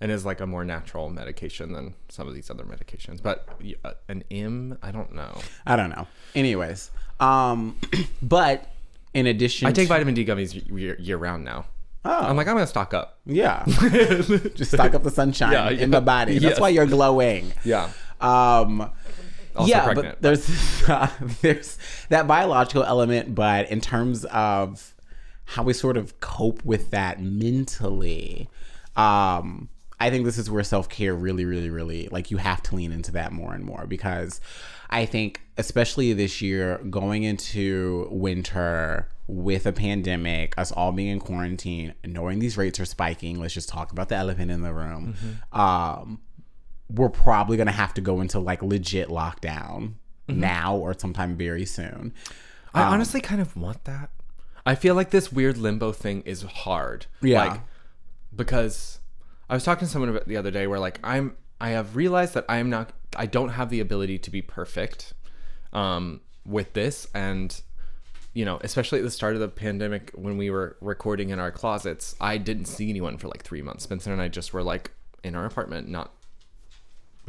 and 0.00 0.12
is 0.12 0.24
like 0.26 0.40
a 0.40 0.46
more 0.46 0.62
natural 0.64 1.08
medication 1.08 1.72
than 1.72 1.94
some 2.10 2.28
of 2.28 2.34
these 2.34 2.50
other 2.50 2.64
medications. 2.64 3.22
But 3.22 3.48
uh, 3.84 3.92
an 4.08 4.24
M, 4.30 4.76
I 4.82 4.90
don't 4.90 5.12
know. 5.14 5.40
I 5.66 5.74
don't 5.76 5.88
know. 5.90 6.06
Anyways, 6.34 6.90
um, 7.18 7.76
but 8.22 8.68
in 9.14 9.26
addition, 9.26 9.66
I 9.66 9.72
take 9.72 9.88
to- 9.88 9.94
vitamin 9.94 10.12
D 10.14 10.24
gummies 10.26 10.54
year, 10.70 10.96
year 11.00 11.16
round 11.16 11.44
now. 11.46 11.64
Oh, 12.04 12.10
I'm 12.12 12.36
like, 12.36 12.46
I'm 12.46 12.54
gonna 12.54 12.66
stock 12.66 12.94
up. 12.94 13.18
yeah, 13.26 13.64
just 13.66 14.70
stock 14.70 14.94
up 14.94 15.02
the 15.02 15.10
sunshine 15.10 15.52
Yeah, 15.52 15.70
in 15.70 15.78
yeah. 15.78 15.86
the 15.86 16.00
body. 16.00 16.34
That's 16.34 16.52
Yes. 16.52 16.60
why 16.60 16.68
you're 16.68 16.86
glowing. 16.86 17.52
Yeah. 17.64 17.90
Um, 18.20 18.90
Also 19.58 19.70
yeah, 19.70 19.84
pregnant. 19.84 20.20
but 20.20 20.22
there's 20.22 20.84
there's 21.42 21.78
that 22.08 22.26
biological 22.26 22.84
element, 22.84 23.34
but 23.34 23.70
in 23.70 23.80
terms 23.80 24.24
of 24.26 24.94
how 25.44 25.62
we 25.62 25.72
sort 25.72 25.96
of 25.96 26.20
cope 26.20 26.64
with 26.64 26.90
that 26.90 27.20
mentally, 27.20 28.48
um, 28.96 29.68
I 30.00 30.10
think 30.10 30.24
this 30.24 30.38
is 30.38 30.50
where 30.50 30.62
self 30.62 30.88
care 30.88 31.14
really, 31.14 31.44
really, 31.44 31.70
really 31.70 32.08
like 32.10 32.30
you 32.30 32.36
have 32.36 32.62
to 32.64 32.76
lean 32.76 32.92
into 32.92 33.12
that 33.12 33.32
more 33.32 33.54
and 33.54 33.64
more 33.64 33.86
because 33.86 34.40
I 34.90 35.06
think 35.06 35.40
especially 35.56 36.12
this 36.12 36.40
year 36.40 36.78
going 36.90 37.24
into 37.24 38.08
winter 38.10 39.08
with 39.26 39.66
a 39.66 39.72
pandemic, 39.72 40.56
us 40.56 40.72
all 40.72 40.90
being 40.90 41.08
in 41.08 41.20
quarantine, 41.20 41.94
knowing 42.04 42.38
these 42.38 42.56
rates 42.56 42.80
are 42.80 42.86
spiking. 42.86 43.38
Let's 43.38 43.52
just 43.52 43.68
talk 43.68 43.92
about 43.92 44.08
the 44.08 44.16
elephant 44.16 44.50
in 44.50 44.62
the 44.62 44.72
room. 44.72 45.16
Um, 45.52 46.20
we're 46.90 47.08
probably 47.08 47.56
gonna 47.56 47.70
have 47.72 47.94
to 47.94 48.00
go 48.00 48.20
into 48.20 48.38
like 48.38 48.62
legit 48.62 49.08
lockdown 49.08 49.94
Mm-hmm. 50.28 50.40
now 50.40 50.76
or 50.76 50.92
sometime 50.98 51.36
very 51.36 51.64
soon. 51.64 52.12
I 52.74 52.82
honestly 52.82 53.22
kind 53.22 53.40
of 53.40 53.56
want 53.56 53.84
that. 53.84 54.10
I 54.66 54.74
feel 54.74 54.94
like 54.94 55.08
this 55.08 55.32
weird 55.32 55.56
limbo 55.56 55.90
thing 55.92 56.20
is 56.26 56.42
hard. 56.42 57.06
Yeah. 57.22 57.44
Like, 57.46 57.60
because 58.36 58.98
I 59.48 59.54
was 59.54 59.64
talking 59.64 59.86
to 59.86 59.90
someone 59.90 60.10
about 60.10 60.28
the 60.28 60.36
other 60.36 60.50
day 60.50 60.66
where 60.66 60.78
like 60.78 61.00
I'm 61.02 61.34
I 61.62 61.70
have 61.70 61.96
realized 61.96 62.34
that 62.34 62.44
I 62.46 62.58
am 62.58 62.68
not 62.68 62.92
I 63.16 63.24
don't 63.24 63.48
have 63.48 63.70
the 63.70 63.80
ability 63.80 64.18
to 64.18 64.30
be 64.30 64.42
perfect 64.42 65.14
um 65.72 66.20
with 66.44 66.74
this 66.74 67.08
and 67.14 67.58
you 68.34 68.44
know, 68.44 68.58
especially 68.60 68.98
at 68.98 69.04
the 69.04 69.10
start 69.10 69.34
of 69.34 69.40
the 69.40 69.48
pandemic 69.48 70.10
when 70.14 70.36
we 70.36 70.50
were 70.50 70.76
recording 70.82 71.30
in 71.30 71.38
our 71.38 71.50
closets, 71.50 72.14
I 72.20 72.36
didn't 72.36 72.66
see 72.66 72.90
anyone 72.90 73.16
for 73.16 73.28
like 73.28 73.42
3 73.42 73.62
months. 73.62 73.84
Spencer 73.84 74.12
and 74.12 74.20
I 74.20 74.28
just 74.28 74.52
were 74.52 74.62
like 74.62 74.90
in 75.24 75.34
our 75.34 75.46
apartment, 75.46 75.88
not 75.88 76.12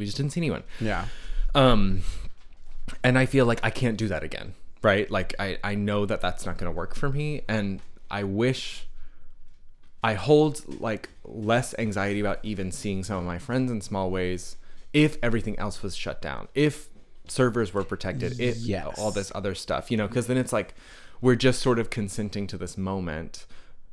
we 0.00 0.04
just 0.06 0.16
didn't 0.16 0.32
see 0.32 0.40
anyone. 0.40 0.64
Yeah. 0.80 1.04
Um, 1.54 2.02
and 3.04 3.16
I 3.16 3.26
feel 3.26 3.46
like 3.46 3.60
I 3.62 3.70
can't 3.70 3.96
do 3.96 4.08
that 4.08 4.24
again, 4.24 4.54
right? 4.82 5.08
Like 5.08 5.34
I 5.38 5.58
I 5.62 5.76
know 5.76 6.06
that 6.06 6.20
that's 6.20 6.44
not 6.44 6.58
going 6.58 6.70
to 6.72 6.76
work 6.76 6.96
for 6.96 7.08
me, 7.10 7.42
and 7.48 7.80
I 8.10 8.24
wish 8.24 8.86
I 10.02 10.14
hold 10.14 10.80
like 10.80 11.08
less 11.24 11.74
anxiety 11.78 12.18
about 12.20 12.40
even 12.42 12.72
seeing 12.72 13.04
some 13.04 13.18
of 13.18 13.24
my 13.24 13.38
friends 13.38 13.70
in 13.70 13.80
small 13.80 14.10
ways 14.10 14.56
if 14.92 15.16
everything 15.22 15.58
else 15.58 15.82
was 15.82 15.94
shut 15.94 16.20
down. 16.22 16.48
If 16.54 16.88
servers 17.28 17.72
were 17.72 17.84
protected, 17.84 18.40
if 18.40 18.56
Yes. 18.56 18.98
all 18.98 19.10
this 19.12 19.30
other 19.34 19.54
stuff, 19.54 19.90
you 19.90 19.96
know, 19.96 20.08
because 20.08 20.26
then 20.26 20.36
it's 20.36 20.52
like 20.52 20.74
we're 21.20 21.36
just 21.36 21.60
sort 21.60 21.78
of 21.78 21.90
consenting 21.90 22.46
to 22.48 22.56
this 22.56 22.76
moment 22.78 23.46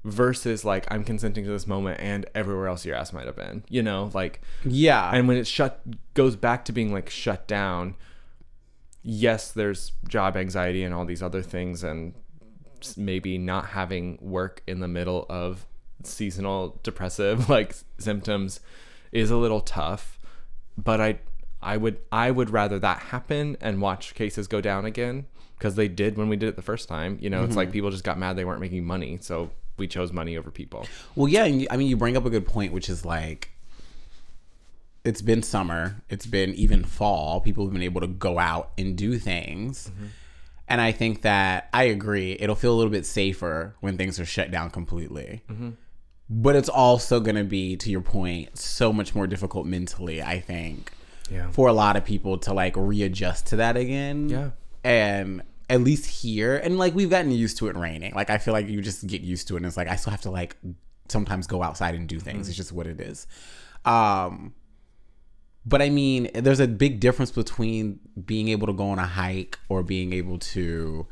versus 0.03 0.63
like 0.63 0.85
I'm 0.89 1.03
consenting 1.03 1.43
to 1.45 1.49
this 1.51 1.67
moment 1.67 1.99
and 1.99 2.25
everywhere 2.33 2.67
else 2.67 2.85
your 2.85 2.95
ass 2.95 3.11
might 3.13 3.25
have 3.25 3.35
been, 3.35 3.63
you 3.69 3.83
know, 3.83 4.09
like 4.13 4.41
Yeah. 4.63 5.11
and 5.13 5.27
when 5.27 5.37
it 5.37 5.47
shut 5.47 5.81
goes 6.13 6.35
back 6.35 6.65
to 6.65 6.71
being 6.71 6.93
like 6.93 7.09
shut 7.09 7.47
down 7.47 7.95
yes 9.09 9.51
there's 9.51 9.93
job 10.09 10.35
anxiety 10.35 10.83
and 10.83 10.93
all 10.93 11.05
these 11.05 11.23
other 11.23 11.41
things 11.41 11.81
and 11.81 12.13
maybe 12.97 13.37
not 13.37 13.67
having 13.67 14.17
work 14.21 14.61
in 14.67 14.81
the 14.81 14.87
middle 14.87 15.25
of 15.29 15.65
seasonal 16.03 16.77
depressive 16.83 17.49
like 17.57 17.73
symptoms 17.97 18.59
is 19.13 19.31
a 19.31 19.37
little 19.37 19.61
tough 19.61 20.19
but 20.77 20.99
i 20.99 21.17
i 21.61 21.77
would 21.77 21.97
i 22.11 22.29
would 22.29 22.49
rather 22.49 22.77
that 22.77 22.99
happen 22.99 23.55
and 23.61 23.81
watch 23.81 24.13
cases 24.13 24.45
go 24.45 24.59
down 24.59 24.83
again 24.83 25.25
because 25.57 25.75
they 25.75 25.87
did 25.87 26.17
when 26.17 26.27
we 26.27 26.35
did 26.35 26.49
it 26.49 26.57
the 26.57 26.61
first 26.61 26.89
time 26.89 27.17
you 27.21 27.29
know? 27.29 27.45
It's 27.45 27.55
like 27.55 27.69
mm-hmm. 27.69 27.73
people 27.73 27.91
just 27.91 28.03
got 28.03 28.19
mad 28.19 28.35
they 28.35 28.43
weren't 28.43 28.59
making 28.59 28.85
money 28.85 29.17
so 29.21 29.49
we 29.77 29.87
chose 29.87 30.11
money 30.11 30.37
over 30.37 30.51
people 30.51 30.85
Well, 31.15 31.27
yeah, 31.27 31.45
and 31.45 31.61
you, 31.61 31.67
I 31.69 31.77
mean, 31.77 31.87
you 31.87 31.97
bring 31.97 32.17
up 32.17 32.25
a 32.25 32.29
good 32.29 32.45
point, 32.45 32.73
which 32.73 32.89
is 32.89 33.05
like, 33.05 33.51
it's 35.03 35.21
been 35.21 35.41
summer, 35.41 36.01
it's 36.09 36.25
been 36.25 36.53
even 36.55 36.83
fall. 36.83 37.39
People 37.41 37.65
have 37.65 37.73
been 37.73 37.81
able 37.81 38.01
to 38.01 38.07
go 38.07 38.39
out 38.39 38.71
and 38.77 38.97
do 38.97 39.17
things. 39.17 39.89
Mm-hmm. 39.89 40.05
And 40.67 40.81
I 40.81 40.91
think 40.91 41.21
that 41.21 41.69
I 41.71 41.83
agree. 41.83 42.35
It'll 42.39 42.55
feel 42.55 42.73
a 42.73 42.75
little 42.75 42.91
bit 42.91 43.05
safer 43.05 43.75
when 43.79 43.97
things 43.97 44.19
are 44.19 44.25
shut 44.25 44.51
down 44.51 44.69
completely. 44.69 45.43
Mm-hmm. 45.49 45.69
But 46.29 46.57
it's 46.57 46.67
also 46.67 47.21
going 47.21 47.37
to 47.37 47.45
be, 47.45 47.77
to 47.77 47.89
your 47.89 48.01
point, 48.01 48.57
so 48.57 48.91
much 48.91 49.15
more 49.15 49.27
difficult 49.27 49.65
mentally, 49.65 50.21
I 50.21 50.41
think, 50.41 50.91
yeah 51.31 51.49
for 51.51 51.67
a 51.67 51.73
lot 51.73 51.95
of 51.95 52.05
people 52.05 52.37
to 52.37 52.53
like 52.53 52.73
readjust 52.75 53.47
to 53.47 53.57
that 53.57 53.77
again. 53.77 54.29
Yeah. 54.29 54.49
And 54.83 55.41
at 55.69 55.81
least 55.81 56.05
here, 56.05 56.57
and 56.57 56.77
like 56.77 56.95
we've 56.95 57.09
gotten 57.09 57.31
used 57.31 57.57
to 57.57 57.67
it 57.67 57.75
raining. 57.75 58.13
Like 58.13 58.29
I 58.29 58.37
feel 58.37 58.53
like 58.53 58.67
you 58.67 58.81
just 58.81 59.05
get 59.07 59.21
used 59.21 59.47
to 59.49 59.55
it, 59.55 59.57
and 59.57 59.65
it's 59.65 59.77
like 59.77 59.87
I 59.87 59.95
still 59.95 60.11
have 60.11 60.21
to 60.21 60.31
like 60.31 60.55
sometimes 61.09 61.47
go 61.47 61.63
outside 61.63 61.95
and 61.95 62.07
do 62.07 62.19
things. 62.19 62.47
It's 62.47 62.57
just 62.57 62.71
what 62.71 62.87
it 62.87 62.99
is. 62.99 63.27
Um, 63.85 64.53
but 65.65 65.81
I 65.81 65.89
mean, 65.89 66.29
there's 66.33 66.59
a 66.59 66.67
big 66.67 66.99
difference 66.99 67.31
between 67.31 67.99
being 68.25 68.47
able 68.47 68.67
to 68.67 68.73
go 68.73 68.89
on 68.89 68.99
a 68.99 69.05
hike 69.05 69.59
or 69.69 69.83
being 69.83 70.13
able 70.13 70.39
to 70.39 71.05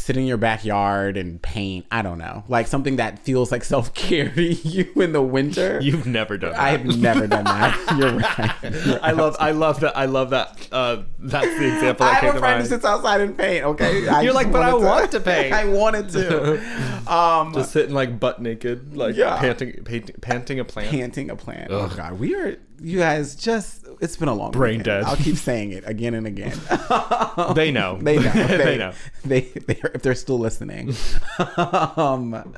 sit 0.00 0.16
in 0.16 0.24
your 0.26 0.36
backyard 0.36 1.16
and 1.16 1.40
paint. 1.42 1.86
I 1.90 2.02
don't 2.02 2.18
know, 2.18 2.44
like 2.48 2.66
something 2.66 2.96
that 2.96 3.18
feels 3.20 3.52
like 3.52 3.64
self 3.64 3.94
care 3.94 4.28
to 4.30 4.42
you 4.42 4.90
in 4.96 5.12
the 5.12 5.22
winter. 5.22 5.78
you've 5.82 6.06
never 6.06 6.36
done 6.38 6.52
that 6.52 6.60
I 6.60 6.70
have 6.70 6.84
never 6.98 7.26
done 7.26 7.44
that. 7.44 7.76
You're 7.98 8.12
right. 8.18 8.86
You're 8.86 9.04
I 9.04 9.12
love 9.12 9.36
I 9.38 9.50
love 9.52 9.80
that 9.80 9.96
I 9.96 10.06
love 10.06 10.30
that 10.30 10.68
uh 10.72 11.02
that's 11.18 11.46
the 11.58 11.74
example 11.74 12.06
I 12.06 12.12
that 12.14 12.22
have 12.24 12.36
a 12.36 12.38
friend 12.38 12.62
who 12.62 12.68
sits 12.68 12.84
outside 12.84 13.20
and 13.20 13.36
paint. 13.36 13.64
Okay, 13.64 14.08
I 14.08 14.22
You're 14.22 14.32
like, 14.32 14.50
"But 14.52 14.62
I 14.62 14.72
wanted 14.72 14.84
want 14.86 15.12
to 15.12 15.20
paint." 15.20 15.52
I 15.52 15.64
wanted 15.66 16.08
to. 16.10 17.10
Um, 17.12 17.52
Just 17.54 17.72
sitting 17.72 17.94
like 17.94 18.18
butt 18.20 18.40
naked, 18.40 18.96
like 18.96 19.16
Yeah. 19.16 19.38
panting, 19.38 19.82
panting, 19.84 20.16
panting 20.20 20.60
a 20.60 20.64
plant. 20.64 20.90
panting 20.90 21.30
a 21.30 21.36
plant. 21.36 21.68
Oh 21.70 21.92
God, 21.96 22.18
we 22.18 22.34
are. 22.34 22.56
You 22.80 22.98
guys 22.98 23.34
just. 23.34 23.79
It's 24.00 24.16
been 24.16 24.28
a 24.28 24.34
long 24.34 24.50
Brain 24.50 24.78
weekend. 24.78 24.84
dead. 24.84 25.04
I'll 25.04 25.16
keep 25.16 25.36
saying 25.36 25.72
it 25.72 25.84
again 25.86 26.14
and 26.14 26.26
again. 26.26 26.58
They 27.54 27.70
know. 27.70 27.98
they 28.00 28.18
know. 28.18 28.32
They, 28.34 28.56
they 28.56 28.78
know. 28.78 28.92
They, 29.24 29.40
they 29.40 29.80
if 29.94 30.02
they're 30.02 30.14
still 30.14 30.38
listening. 30.38 30.94
um, 31.96 32.54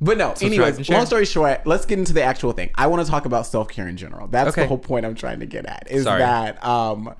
but 0.00 0.18
no. 0.18 0.34
Anyways, 0.40 0.88
long 0.90 1.06
story 1.06 1.24
short, 1.26 1.66
let's 1.66 1.86
get 1.86 1.98
into 1.98 2.12
the 2.12 2.22
actual 2.22 2.52
thing. 2.52 2.70
I 2.74 2.86
want 2.88 3.04
to 3.04 3.10
talk 3.10 3.24
about 3.24 3.46
self 3.46 3.68
care 3.68 3.88
in 3.88 3.96
general. 3.96 4.26
That's 4.28 4.50
Okay. 4.50 4.62
the 4.62 4.66
whole 4.68 4.78
point 4.78 5.06
I'm 5.06 5.14
trying 5.14 5.40
to 5.40 5.46
get 5.46 5.66
at. 5.66 5.88
Is 5.90 6.04
Sorry. 6.04 6.20
that 6.20 6.62
um. 6.64 7.14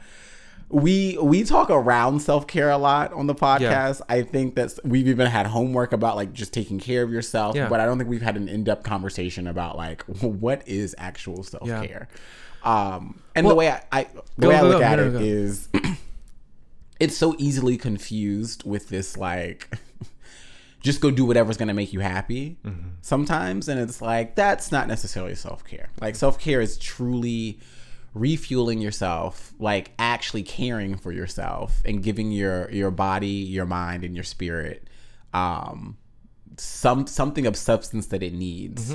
We 0.68 1.18
we 1.20 1.44
talk 1.44 1.68
around 1.68 2.20
self 2.20 2.46
care 2.46 2.70
a 2.70 2.78
lot 2.78 3.12
on 3.12 3.26
the 3.26 3.34
podcast. 3.34 4.00
I 4.09 4.22
think 4.22 4.55
that's 4.55 4.80
we've 4.84 5.07
even 5.07 5.26
had 5.26 5.46
homework 5.46 5.92
about 5.92 6.16
like 6.16 6.32
just 6.32 6.55
taking 6.55 6.78
care 6.80 7.03
of 7.03 7.11
yourself, 7.12 7.55
Yeah. 7.55 7.68
but 7.68 7.78
I 7.78 7.84
don't 7.84 7.98
think 7.98 8.09
we've 8.09 8.22
had 8.22 8.38
an 8.38 8.48
in 8.48 8.64
depth 8.64 8.82
conversation 8.82 9.46
about 9.46 9.76
like 9.76 10.03
what 10.05 10.66
is 10.66 10.94
actual 10.96 11.42
self 11.42 11.68
care. 11.68 12.09
Um, 12.64 13.20
and 13.34 13.46
the 13.46 13.54
way 13.54 13.70
I, 13.70 13.82
I 13.92 14.04
the 14.04 14.22
Go, 14.42 14.48
way 14.50 14.56
I 14.56 14.60
look 14.62 14.78
go. 14.78 14.84
at 14.84 14.96
No, 14.98 15.06
it 15.08 15.12
go. 15.12 15.18
is 15.20 15.68
it's 17.00 17.16
so 17.16 17.34
easily 17.38 17.76
confused 17.76 18.64
with 18.64 18.88
this 18.88 19.16
like 19.16 19.68
just 20.80 21.00
go 21.00 21.10
do 21.10 21.24
whatever's 21.24 21.56
gonna 21.56 21.74
make 21.74 21.92
you 21.92 22.00
happy 22.00 22.58
Mm-hmm. 22.64 22.88
sometimes 23.00 23.68
and 23.68 23.80
it's 23.80 24.00
like 24.02 24.34
that's 24.36 24.70
not 24.70 24.86
necessarily 24.88 25.34
self-care 25.34 25.88
like 26.00 26.14
self-care 26.14 26.60
is 26.60 26.78
truly 26.78 27.58
refueling 28.14 28.80
yourself 28.80 29.52
like 29.58 29.90
actually 29.98 30.42
caring 30.42 30.96
for 30.96 31.12
yourself 31.12 31.80
and 31.84 32.02
giving 32.02 32.30
your 32.30 32.70
your 32.70 32.90
body 32.90 33.26
your 33.26 33.64
mind 33.66 34.04
and 34.04 34.14
your 34.14 34.24
spirit 34.24 34.86
um 35.32 35.96
some 36.58 37.06
something 37.06 37.46
of 37.46 37.56
substance 37.56 38.08
that 38.08 38.22
it 38.22 38.34
needs 38.34 38.94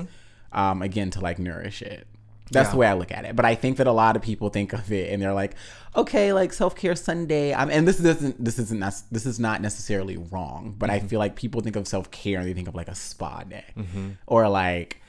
um 0.53 0.81
again 0.83 1.09
to 1.09 1.19
like 1.19 1.39
nourish 1.39 1.81
it 1.81 2.07
that's 2.51 2.69
Mm-hmm. 2.69 2.69
Yeah. 2.69 2.71
the 2.71 2.77
way 2.77 2.87
I 2.87 2.93
look 2.93 3.11
at 3.11 3.25
it. 3.25 3.35
But 3.35 3.45
I 3.45 3.55
think 3.55 3.77
that 3.77 3.87
a 3.87 3.91
lot 3.91 4.15
of 4.15 4.21
people 4.21 4.49
think 4.49 4.73
of 4.73 4.91
it 4.91 5.11
and 5.11 5.21
they're 5.21 5.33
like, 5.33 5.55
okay, 5.95 6.33
like 6.33 6.53
self 6.53 6.75
care 6.75 6.95
Sunday. 6.95 7.53
I'm, 7.53 7.69
and 7.69 7.87
this 7.87 7.97
doesn't, 7.97 8.43
this 8.43 8.57
isn't, 8.59 8.79
this 9.11 9.25
is 9.25 9.39
not 9.39 9.61
necessarily 9.61 10.17
wrong. 10.17 10.75
But 10.77 10.89
Mm-hmm. 10.89 11.05
I 11.05 11.07
feel 11.09 11.19
like 11.19 11.35
people 11.35 11.61
think 11.61 11.75
of 11.75 11.87
self 11.87 12.09
care 12.11 12.39
and 12.39 12.47
they 12.47 12.53
think 12.53 12.67
of 12.67 12.75
like 12.75 12.87
a 12.87 12.95
spa 12.95 13.43
day, 13.43 13.65
or 14.27 14.47
like, 14.49 15.01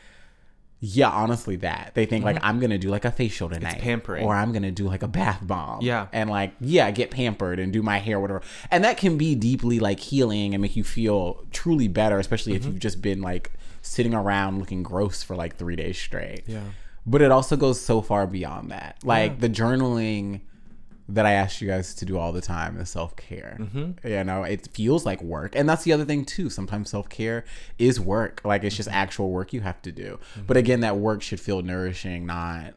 yeah, 0.80 1.09
honestly, 1.11 1.57
that 1.57 1.91
they 1.95 2.07
think 2.07 2.24
like 2.24 2.39
I'm 2.41 2.61
gonna 2.61 2.78
do 2.78 2.89
like 2.89 3.05
a 3.05 3.11
facial 3.11 3.49
tonight, 3.49 3.72
Mm-hmm. 3.78 3.80
pampering. 3.82 4.24
or 4.24 4.32
I'm 4.34 4.53
gonna 4.53 4.70
do 4.70 4.86
like 4.86 5.03
a 5.03 5.09
bath 5.09 5.41
bomb, 5.43 5.82
Yeah. 5.82 6.07
and 6.12 6.30
like 6.30 6.53
yeah, 6.61 6.89
get 6.93 7.11
pampered 7.11 7.59
and 7.59 7.72
do 7.72 7.82
my 7.82 7.99
hair, 7.99 8.20
whatever. 8.20 8.43
And 8.70 8.84
that 8.84 8.97
can 8.97 9.18
be 9.18 9.34
deeply 9.34 9.80
like 9.80 9.99
healing 9.99 10.55
and 10.55 10.62
make 10.62 10.76
you 10.76 10.84
feel 10.84 11.45
truly 11.51 11.89
better, 11.89 12.18
especially 12.20 12.53
Mm-hmm. 12.53 12.61
if 12.61 12.66
you've 12.74 12.78
just 12.80 13.03
been 13.03 13.20
like 13.20 13.51
sitting 13.82 14.14
around 14.14 14.59
looking 14.61 14.84
gross 14.84 15.22
for 15.24 15.34
like 15.34 15.57
three 15.57 15.74
days 15.76 15.99
straight 15.99 16.45
Yeah. 16.47 16.61
But 17.11 17.22
it 17.22 17.30
also 17.30 17.56
goes 17.56 17.80
so 17.80 18.00
far 18.02 18.26
beyond 18.26 18.70
that. 18.70 18.98
Like 19.02 19.40
the 19.40 19.48
journaling 19.48 20.40
that 21.11 21.24
I 21.24 21.32
ask 21.32 21.62
you 21.62 21.68
guys 21.68 21.94
to 21.94 22.04
do 22.04 22.18
all 22.18 22.32
the 22.32 22.42
time 22.42 22.78
is 22.78 22.90
self 22.90 23.16
care. 23.16 23.56
Mm-hmm. 23.59 24.06
You 24.06 24.24
know, 24.24 24.42
it 24.42 24.68
feels 24.74 25.06
like 25.06 25.22
work, 25.22 25.56
and 25.56 25.66
that's 25.68 25.84
the 25.84 25.92
other 25.94 26.04
thing 26.04 26.24
too. 26.24 26.50
Sometimes 26.50 26.90
self 26.90 27.09
care 27.09 27.44
is 27.78 27.98
work. 27.98 28.42
Like 28.44 28.62
it's 28.62 28.74
Mm-hmm. 28.74 28.76
just 28.78 28.88
actual 28.90 29.30
work 29.30 29.52
you 29.54 29.62
have 29.62 29.80
to 29.82 29.92
do. 29.92 30.18
But 30.46 30.56
again, 30.59 30.80
that 30.80 30.96
work 30.98 31.22
should 31.22 31.40
feel 31.40 31.62
nourishing, 31.62 32.26
not 32.26 32.74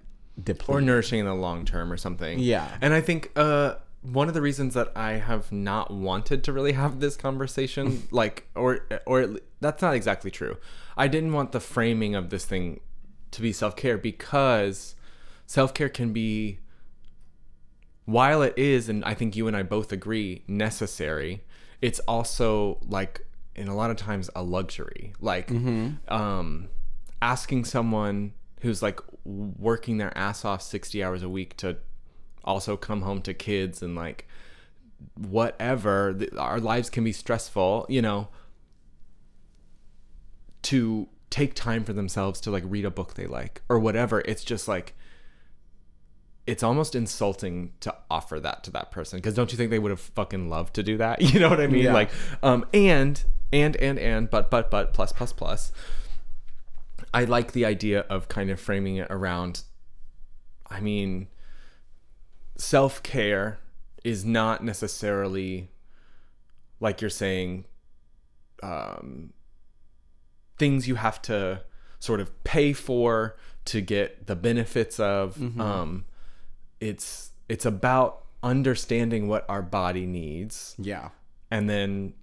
or 0.67 0.79
nourishing 0.82 1.19
in 1.19 1.25
the 1.25 1.36
long 1.36 1.65
term 1.65 1.91
or 1.91 1.97
something. 1.97 2.39
Yeah. 2.39 2.67
And 2.82 2.93
I 2.93 3.01
think 3.01 3.32
uh 3.36 3.75
one 4.01 4.27
of 4.27 4.34
the 4.34 4.41
reasons 4.41 4.73
that 4.73 4.91
I 4.95 5.11
have 5.13 5.51
not 5.51 5.91
wanted 5.91 6.43
to 6.45 6.53
really 6.53 6.71
have 6.71 6.99
this 7.01 7.15
conversation 7.17 8.07
like 8.11 8.47
or 8.55 8.86
or 9.05 9.36
that's 9.59 9.82
not 9.82 9.93
exactly 9.93 10.32
true. 10.32 10.57
I 10.97 11.07
didn't 11.07 11.34
want 11.34 11.51
the 11.51 11.59
framing 11.59 12.15
of 12.15 12.29
this 12.29 12.45
thing 12.45 12.79
to 13.32 13.41
be 13.41 13.51
self-care 13.53 13.97
because 13.97 14.95
self-care 15.45 15.89
can 15.89 16.13
be 16.13 16.59
while 18.05 18.41
it 18.41 18.53
is 18.57 18.89
and 18.89 19.03
I 19.05 19.13
think 19.13 19.36
you 19.36 19.47
and 19.47 19.55
I 19.55 19.63
both 19.63 19.91
agree 19.91 20.43
necessary, 20.47 21.43
it's 21.82 21.99
also 22.01 22.79
like 22.82 23.25
in 23.55 23.67
a 23.67 23.75
lot 23.75 23.91
of 23.91 23.97
times 23.97 24.29
a 24.36 24.43
luxury. 24.43 25.13
Like 25.19 25.49
um 26.07 26.69
asking 27.21 27.65
someone 27.65 28.34
who's 28.61 28.82
like 28.82 28.99
working 29.23 29.97
their 29.97 30.15
ass 30.17 30.43
off 30.43 30.61
60 30.61 31.03
hours 31.03 31.23
a 31.23 31.29
week 31.29 31.55
to 31.57 31.77
also 32.43 32.75
come 32.75 33.03
home 33.03 33.21
to 33.21 33.34
kids 33.34 33.82
and 33.82 33.95
like 33.95 34.27
whatever 35.15 36.17
our 36.38 36.59
lives 36.59 36.89
can 36.89 37.03
be 37.03 37.11
stressful 37.11 37.86
you 37.89 38.01
know 38.01 38.27
to 40.63 41.07
take 41.32 41.55
time 41.55 41.84
for 41.84 41.93
themselves 41.93 42.39
to 42.41 42.51
like 42.51 42.63
read 42.67 42.86
a 42.86 42.91
book 42.91 43.15
they 43.15 43.25
like 43.25 43.63
or 43.69 43.79
whatever 43.79 44.19
it's 44.25 44.43
just 44.43 44.67
like 44.67 44.93
it's 46.45 46.61
almost 46.61 46.93
insulting 46.93 47.71
to 47.79 47.95
offer 48.09 48.39
that 48.39 48.63
to 48.63 48.69
that 48.71 48.91
person 48.91 49.17
because 49.17 49.34
don't 49.34 49.51
you 49.51 49.57
think 49.57 49.71
they 49.71 49.79
would 49.79 49.91
have 49.91 49.99
fucking 49.99 50.49
loved 50.49 50.73
to 50.75 50.84
do 50.84 50.97
that 50.97 51.19
you 51.34 51.39
know 51.39 51.49
what 51.49 51.59
i 51.59 51.65
mean 51.67 51.86
Yeah. 51.86 51.93
like 51.93 52.09
um 52.43 52.65
and 52.73 53.23
and 53.51 53.75
and 53.77 53.97
and 53.97 54.29
but 54.29 54.51
but 54.51 54.69
but 54.69 54.93
plus 54.93 55.11
plus 55.11 55.34
plus 55.34 55.71
I 57.13 57.25
like 57.25 57.51
the 57.51 57.65
idea 57.65 58.01
of 58.01 58.29
kind 58.29 58.49
of 58.49 58.57
framing 58.57 58.95
it 58.95 59.07
around 59.09 59.63
I 60.69 60.79
mean 60.79 61.27
self-care 62.55 63.59
is 64.03 64.23
not 64.23 64.63
necessarily 64.63 65.69
like 66.79 67.01
you're 67.01 67.09
saying 67.09 67.65
um 68.63 69.34
things 70.62 70.88
you 70.88 70.93
have 70.93 71.20
to 71.20 71.59
sort 71.99 72.20
of 72.20 72.28
pay 72.43 72.72
for 72.72 73.36
to 73.66 73.82
get 73.82 74.28
the 74.28 74.36
benefits 74.36 74.99
of 74.99 75.36
um 75.59 76.05
it's 76.80 77.32
it's 77.49 77.66
about 77.66 78.26
understanding 78.43 79.28
what 79.28 79.43
our 79.49 79.64
body 79.64 80.05
needs 80.05 80.76
yeah. 80.78 81.09
and 81.49 81.68
then 81.68 82.14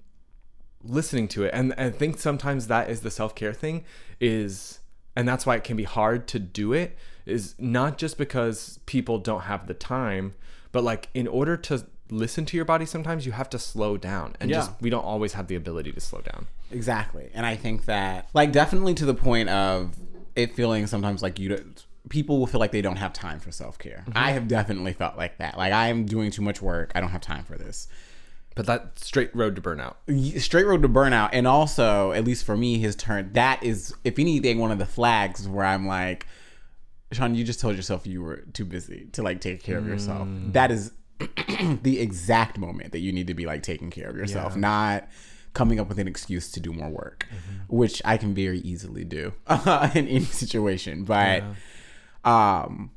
listening 0.84 1.26
to 1.26 1.42
it. 1.44 1.50
And 1.52 1.74
i 1.76 1.90
think 1.90 2.18
sometimes 2.18 2.68
that 2.68 2.88
is 2.88 3.00
the 3.00 3.10
self-care 3.10 3.52
thing 3.52 3.84
is 4.20 4.78
and 5.16 5.26
that's 5.26 5.44
why 5.44 5.56
it 5.56 5.64
can 5.64 5.76
be 5.76 5.88
hard 5.98 6.28
to 6.28 6.38
do 6.38 6.72
it 6.72 6.96
is 7.26 7.56
not 7.58 7.98
just 7.98 8.16
because 8.18 8.78
people 8.86 9.18
don't 9.18 9.42
have 9.52 9.66
the 9.66 9.74
time 9.74 10.34
but 10.70 10.84
like 10.84 11.08
in 11.12 11.26
order 11.26 11.56
to 11.56 11.84
listen 12.08 12.46
to 12.46 12.56
your 12.56 12.64
body 12.64 12.86
sometimes 12.86 13.26
you 13.26 13.32
have 13.32 13.50
to 13.50 13.58
slow 13.58 13.96
down 13.96 14.36
and 14.38 14.48
just 14.50 14.70
we 14.80 14.90
don't 14.90 15.04
always 15.04 15.32
have 15.32 15.48
the 15.48 15.56
ability 15.56 15.90
to 15.90 16.00
slow 16.00 16.20
down 16.20 16.46
Exactly. 16.70 17.30
And 17.34 17.44
I 17.46 17.56
think 17.56 17.86
that, 17.86 18.28
like, 18.34 18.52
definitely 18.52 18.94
to 18.94 19.04
the 19.06 19.14
point 19.14 19.48
of 19.48 19.94
it 20.36 20.54
feeling 20.54 20.86
sometimes 20.86 21.22
like 21.22 21.38
you 21.38 21.48
don't, 21.48 21.86
people 22.08 22.38
will 22.38 22.46
feel 22.46 22.60
like 22.60 22.72
they 22.72 22.82
don't 22.82 22.96
have 22.96 23.12
time 23.12 23.40
for 23.40 23.50
self 23.50 23.78
care. 23.78 24.04
Mm-hmm. 24.06 24.12
I 24.18 24.30
have 24.32 24.48
definitely 24.48 24.92
felt 24.92 25.16
like 25.16 25.38
that. 25.38 25.56
Like, 25.58 25.72
I 25.72 25.88
am 25.88 26.04
doing 26.06 26.30
too 26.30 26.42
much 26.42 26.60
work. 26.62 26.92
I 26.94 27.00
don't 27.00 27.10
have 27.10 27.20
time 27.20 27.44
for 27.44 27.56
this. 27.56 27.88
but 28.54 28.66
that 28.66 28.98
straight 28.98 29.34
road 29.36 29.54
to 29.56 29.62
burnout 29.62 29.94
Straight 30.40 30.66
road 30.66 30.82
to 30.82 30.88
burnout. 30.88 31.30
And 31.32 31.46
also, 31.46 32.12
at 32.12 32.24
least 32.24 32.44
for 32.44 32.56
me, 32.56 32.78
his 32.78 32.96
turn, 32.96 33.32
that 33.34 33.62
is, 33.62 33.94
if 34.04 34.18
anything, 34.18 34.58
one 34.58 34.70
of 34.72 34.78
the 34.78 34.86
flags 34.86 35.48
where 35.48 35.64
I'm 35.64 35.86
like, 35.86 36.26
Sean, 37.12 37.34
you 37.34 37.42
just 37.44 37.60
told 37.60 37.74
yourself 37.76 38.06
you 38.06 38.20
were 38.22 38.44
too 38.52 38.64
busy 38.66 39.06
to 39.12 39.22
like 39.22 39.40
take 39.40 39.62
care 39.62 39.78
of 39.78 39.86
yourself. 39.86 40.28
Mm. 40.28 40.52
That 40.52 40.70
is 40.70 40.92
the 41.82 41.98
exact 42.00 42.58
moment 42.58 42.92
that 42.92 42.98
you 42.98 43.12
need 43.12 43.26
to 43.28 43.34
be 43.34 43.46
like 43.46 43.62
taking 43.62 43.90
care 43.90 44.10
of 44.10 44.16
yourself, 44.16 44.52
Yeah. 44.54 44.60
not 44.60 45.08
coming 45.54 45.80
up 45.80 45.88
with 45.88 45.98
an 45.98 46.06
excuse 46.08 46.50
to 46.52 46.60
do 46.60 46.72
more 46.72 46.88
work, 46.90 47.26
which 47.68 48.00
I 48.04 48.16
can 48.16 48.34
very 48.34 48.60
easily 48.60 49.04
do 49.04 49.32
in 49.50 50.06
any 50.08 50.20
situation. 50.24 51.04
But 51.04 51.42
um 52.24 52.90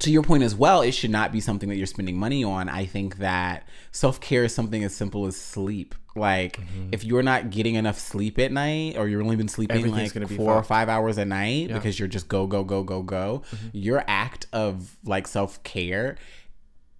to 0.00 0.12
your 0.12 0.22
point 0.22 0.44
as 0.44 0.54
well, 0.54 0.82
it 0.82 0.92
should 0.92 1.10
not 1.10 1.32
be 1.32 1.40
something 1.40 1.68
that 1.70 1.76
you're 1.76 1.86
spending 1.86 2.16
money 2.16 2.44
on. 2.44 2.68
I 2.68 2.86
think 2.86 3.16
that 3.18 3.66
self 3.90 4.20
care 4.20 4.44
is 4.44 4.54
something 4.54 4.84
as 4.84 4.94
simple 4.94 5.26
as 5.26 5.36
sleep. 5.36 5.94
Like, 6.14 6.58
if 6.92 7.04
you're 7.04 7.22
not 7.22 7.50
getting 7.50 7.74
enough 7.76 7.98
sleep 7.98 8.38
at 8.38 8.50
night, 8.52 8.96
or 8.96 9.08
you've 9.08 9.22
only 9.22 9.36
been 9.36 9.48
sleeping 9.48 9.76
like 9.92 10.12
be 10.28 10.36
four 10.36 10.52
or 10.54 10.62
five 10.62 10.88
hours 10.88 11.16
a 11.18 11.24
night 11.24 11.68
because 11.76 11.98
you're 11.98 12.08
just 12.08 12.28
go, 12.28 12.46
go, 12.46 12.62
go, 12.64 12.82
go, 12.82 13.02
go, 13.02 13.42
Mm-hmm. 13.50 13.68
your 13.72 14.04
act 14.06 14.46
of 14.52 14.96
like 15.04 15.26
self 15.26 15.60
care, 15.64 16.16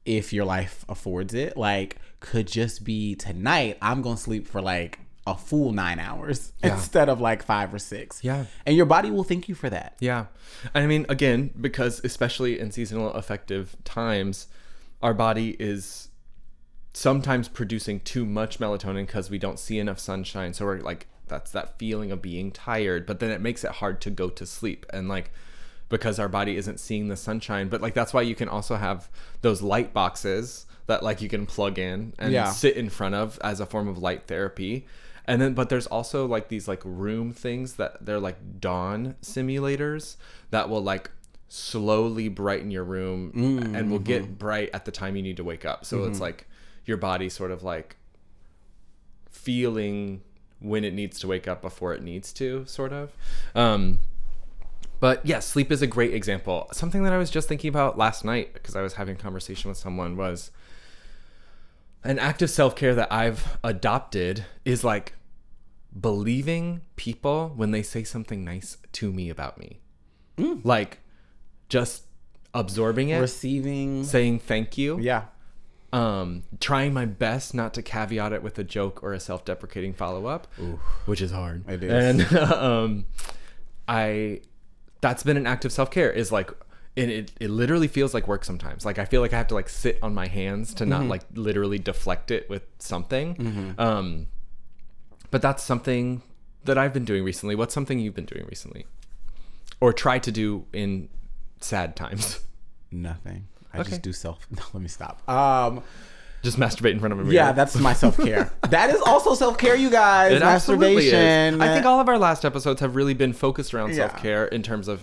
if 0.05 0.33
your 0.33 0.45
life 0.45 0.85
affords 0.89 1.35
it, 1.35 1.57
like, 1.57 1.97
could 2.21 2.47
just 2.47 2.85
be 2.85 3.15
tonight, 3.15 3.79
I'm 3.83 4.03
gonna 4.03 4.17
sleep 4.17 4.47
for 4.47 4.61
like 4.61 4.99
a 5.27 5.37
full 5.37 5.73
nine 5.73 5.99
hours 5.99 6.53
Yeah. 6.65 6.75
instead 6.75 7.09
of 7.09 7.21
like 7.21 7.43
five 7.43 7.73
or 7.75 7.79
six. 7.79 8.25
Yeah. 8.25 8.47
And 8.65 8.77
your 8.77 8.87
body 8.87 9.11
will 9.11 9.25
thank 9.25 9.49
you 9.49 9.55
for 9.55 9.69
that. 9.71 9.95
Yeah. 10.01 10.27
And 10.75 10.85
I 10.85 10.87
mean, 10.87 11.05
again, 11.09 11.51
because 11.61 12.01
especially 12.03 12.59
in 12.59 12.71
seasonal 12.73 13.11
affective 13.13 13.77
times, 13.85 14.47
our 15.03 15.13
body 15.15 15.55
is 15.61 16.09
sometimes 16.95 17.49
producing 17.49 18.01
too 18.01 18.25
much 18.25 18.59
melatonin 18.59 19.07
because 19.07 19.31
we 19.31 19.39
don't 19.39 19.59
see 19.59 19.79
enough 19.79 19.99
sunshine. 19.99 20.53
So 20.55 20.65
we're 20.65 20.81
like, 20.81 21.07
that's 21.29 21.51
that 21.53 21.79
feeling 21.79 22.11
of 22.11 22.23
being 22.23 22.51
tired, 22.51 23.07
but 23.07 23.21
then 23.21 23.31
it 23.31 23.41
makes 23.41 23.63
it 23.65 23.73
hard 23.73 24.01
to 24.01 24.11
go 24.11 24.31
to 24.31 24.47
sleep. 24.47 24.87
And 24.93 25.09
like, 25.09 25.31
because 25.91 26.19
our 26.19 26.29
body 26.29 26.57
isn't 26.57 26.81
seeing 26.81 27.09
the 27.09 27.17
sunshine, 27.17 27.69
but 27.69 27.81
like, 27.83 27.95
that's 27.95 28.15
why 28.15 28.23
you 28.23 28.35
can 28.35 28.49
also 28.49 28.77
have 28.77 29.09
those 29.43 29.61
light 29.63 29.93
boxes 29.93 30.65
that 30.89 31.03
like 31.03 31.23
you 31.23 31.29
can 31.29 31.47
plug 31.47 31.79
in 31.79 32.15
and 32.19 32.33
Yeah. 32.33 32.51
sit 32.51 32.77
in 32.77 32.89
front 32.89 33.15
of 33.15 33.39
as 33.43 33.61
a 33.61 33.67
form 33.67 33.87
of 33.87 33.99
light 33.99 34.27
therapy. 34.27 34.87
And 35.27 35.41
then, 35.41 35.53
but 35.53 35.69
there's 35.69 35.87
also 35.87 36.27
like 36.27 36.49
these 36.49 36.67
like 36.67 36.81
room 36.85 37.33
things 37.33 37.75
that 37.75 38.05
they're 38.05 38.19
like 38.19 38.61
dawn 38.61 39.15
simulators 39.23 40.17
that 40.51 40.71
will 40.71 40.83
like 40.83 41.11
slowly 41.49 42.29
brighten 42.29 42.71
your 42.71 42.85
room 42.85 43.33
mm, 43.35 43.79
and 43.79 43.91
will 43.91 43.99
get 43.99 44.23
mm-hmm. 44.23 44.33
bright 44.35 44.71
at 44.73 44.87
the 44.87 44.91
time 44.91 45.15
you 45.15 45.23
need 45.23 45.37
to 45.37 45.45
wake 45.45 45.67
up. 45.67 45.85
So 45.85 46.05
it's 46.05 46.15
mm-hmm. 46.15 46.23
like 46.23 46.47
your 46.87 46.97
body 46.97 47.29
sort 47.29 47.51
of 47.51 47.63
like 47.63 47.97
feeling 49.31 50.23
when 50.61 50.85
it 50.85 50.95
needs 50.95 51.21
to 51.21 51.29
wake 51.29 51.47
up 51.47 51.61
before 51.61 51.93
it 51.93 52.03
needs 52.03 52.33
to, 52.33 52.65
sort 52.67 52.95
of. 52.95 53.13
Um, 53.55 54.01
but 55.01 55.25
yeah, 55.25 55.41
sleep 55.41 55.71
is 55.71 55.83
a 55.83 55.87
great 55.87 56.15
example. 56.15 56.69
Something 56.73 57.03
that 57.05 57.13
I 57.13 57.19
was 57.19 57.31
just 57.31 57.49
thinking 57.49 57.69
about 57.69 57.99
last 57.99 58.25
night 58.25 58.55
because 58.55 58.75
I 58.75 58.81
was 58.81 58.95
having 58.95 59.17
a 59.17 59.19
conversation 59.19 59.69
with 59.69 59.79
someone 59.79 60.17
was 60.17 60.51
an 62.09 62.19
act 62.19 62.43
of 62.43 62.51
self 62.51 62.75
care 62.75 62.95
that 62.97 63.13
I've 63.13 63.59
adopted 63.63 64.45
is 64.65 64.83
like 64.83 65.13
believing 65.99 66.81
people 66.97 67.53
when 67.55 67.71
they 67.71 67.83
say 67.83 68.03
something 68.05 68.45
nice 68.45 68.77
to 68.93 69.13
me 69.13 69.31
about 69.31 69.59
me. 69.59 69.81
Like 70.65 71.01
just 71.69 72.05
absorbing 72.55 73.11
it, 73.11 73.19
Receiving. 73.21 74.05
saying 74.05 74.39
thank 74.41 74.79
you, 74.79 74.99
Yeah. 75.01 75.25
um, 75.93 76.45
trying 76.61 76.95
my 76.95 77.05
best 77.07 77.55
not 77.55 77.75
to 77.75 77.83
caveat 77.83 78.33
it 78.33 78.43
with 78.43 78.59
a 78.59 78.65
joke 78.65 79.03
or 79.03 79.13
a 79.13 79.21
self 79.21 79.45
deprecating 79.45 79.93
follow 79.95 80.27
up, 80.27 80.47
which 81.07 81.21
is 81.21 81.31
hard. 81.33 81.69
It 81.69 81.83
is. 81.83 81.93
And 81.93 82.37
um, 82.53 83.07
I, 83.89 84.41
that's 85.01 85.23
been 85.25 85.37
an 85.37 85.47
act 85.47 85.65
of 85.65 85.73
self 85.73 85.91
care 85.91 86.11
is 86.11 86.31
like, 86.33 86.51
and 86.97 87.11
it, 87.11 87.33
it 87.41 87.51
literally 87.51 87.87
feels 87.89 88.13
like 88.15 88.27
work 88.27 88.45
sometimes. 88.45 88.85
Like 88.85 88.99
I 88.99 89.05
feel 89.05 89.21
like 89.21 89.33
I 89.33 89.37
have 89.39 89.49
to 89.49 89.55
like 89.55 89.69
sit 89.69 89.99
on 90.03 90.15
my 90.15 90.27
hands 90.27 90.75
to 90.75 90.87
not 90.87 91.05
like 91.05 91.23
literally 91.35 91.79
deflect 91.79 92.31
it 92.31 92.49
with 92.51 92.63
something. 92.79 93.75
Um, 93.79 94.27
but 95.31 95.43
that's 95.43 95.63
something 95.63 96.23
that 96.65 96.77
I've 96.79 96.93
been 96.93 97.05
doing 97.05 97.23
recently. 97.25 97.55
What's 97.55 97.75
something 97.75 97.99
you've 97.99 98.15
been 98.15 98.25
doing 98.27 98.47
recently, 98.47 98.87
or 99.81 99.93
try 99.93 100.19
to 100.19 100.33
do 100.33 100.67
in 100.73 101.09
sad 101.61 101.95
times? 101.97 102.41
Nothing. 102.91 103.47
I 103.73 103.81
Okay. 103.81 103.91
just 103.91 104.03
do 104.03 104.13
self. 104.13 104.47
No, 104.57 104.63
let 104.73 104.81
me 104.83 104.89
stop. 104.89 105.29
Um, 105.29 105.83
Just 106.43 106.59
masturbate 106.59 106.93
in 106.93 107.01
front 107.01 107.13
of 107.13 107.19
a 107.19 107.23
mirror. 107.23 107.35
yeah, 107.35 107.53
that's 107.53 107.77
my 107.77 107.93
self 108.05 108.17
care. 108.17 108.51
that 108.71 108.91
is 108.91 109.01
also 109.03 109.35
self 109.35 109.59
care, 109.59 109.77
you 109.77 109.91
guys. 109.91 110.33
It. 110.33 110.41
Masturbation. 110.41 111.61
I 111.61 111.75
think 111.75 111.85
all 111.85 112.01
of 112.01 112.09
our 112.09 112.19
last 112.19 112.45
episodes 112.45 112.81
have 112.81 112.97
really 112.97 113.15
been 113.15 113.33
focused 113.35 113.75
around 113.75 113.91
Yeah. 113.91 114.09
self 114.09 114.17
care 114.23 114.47
in 114.47 114.63
terms 114.63 114.89
of 114.89 115.03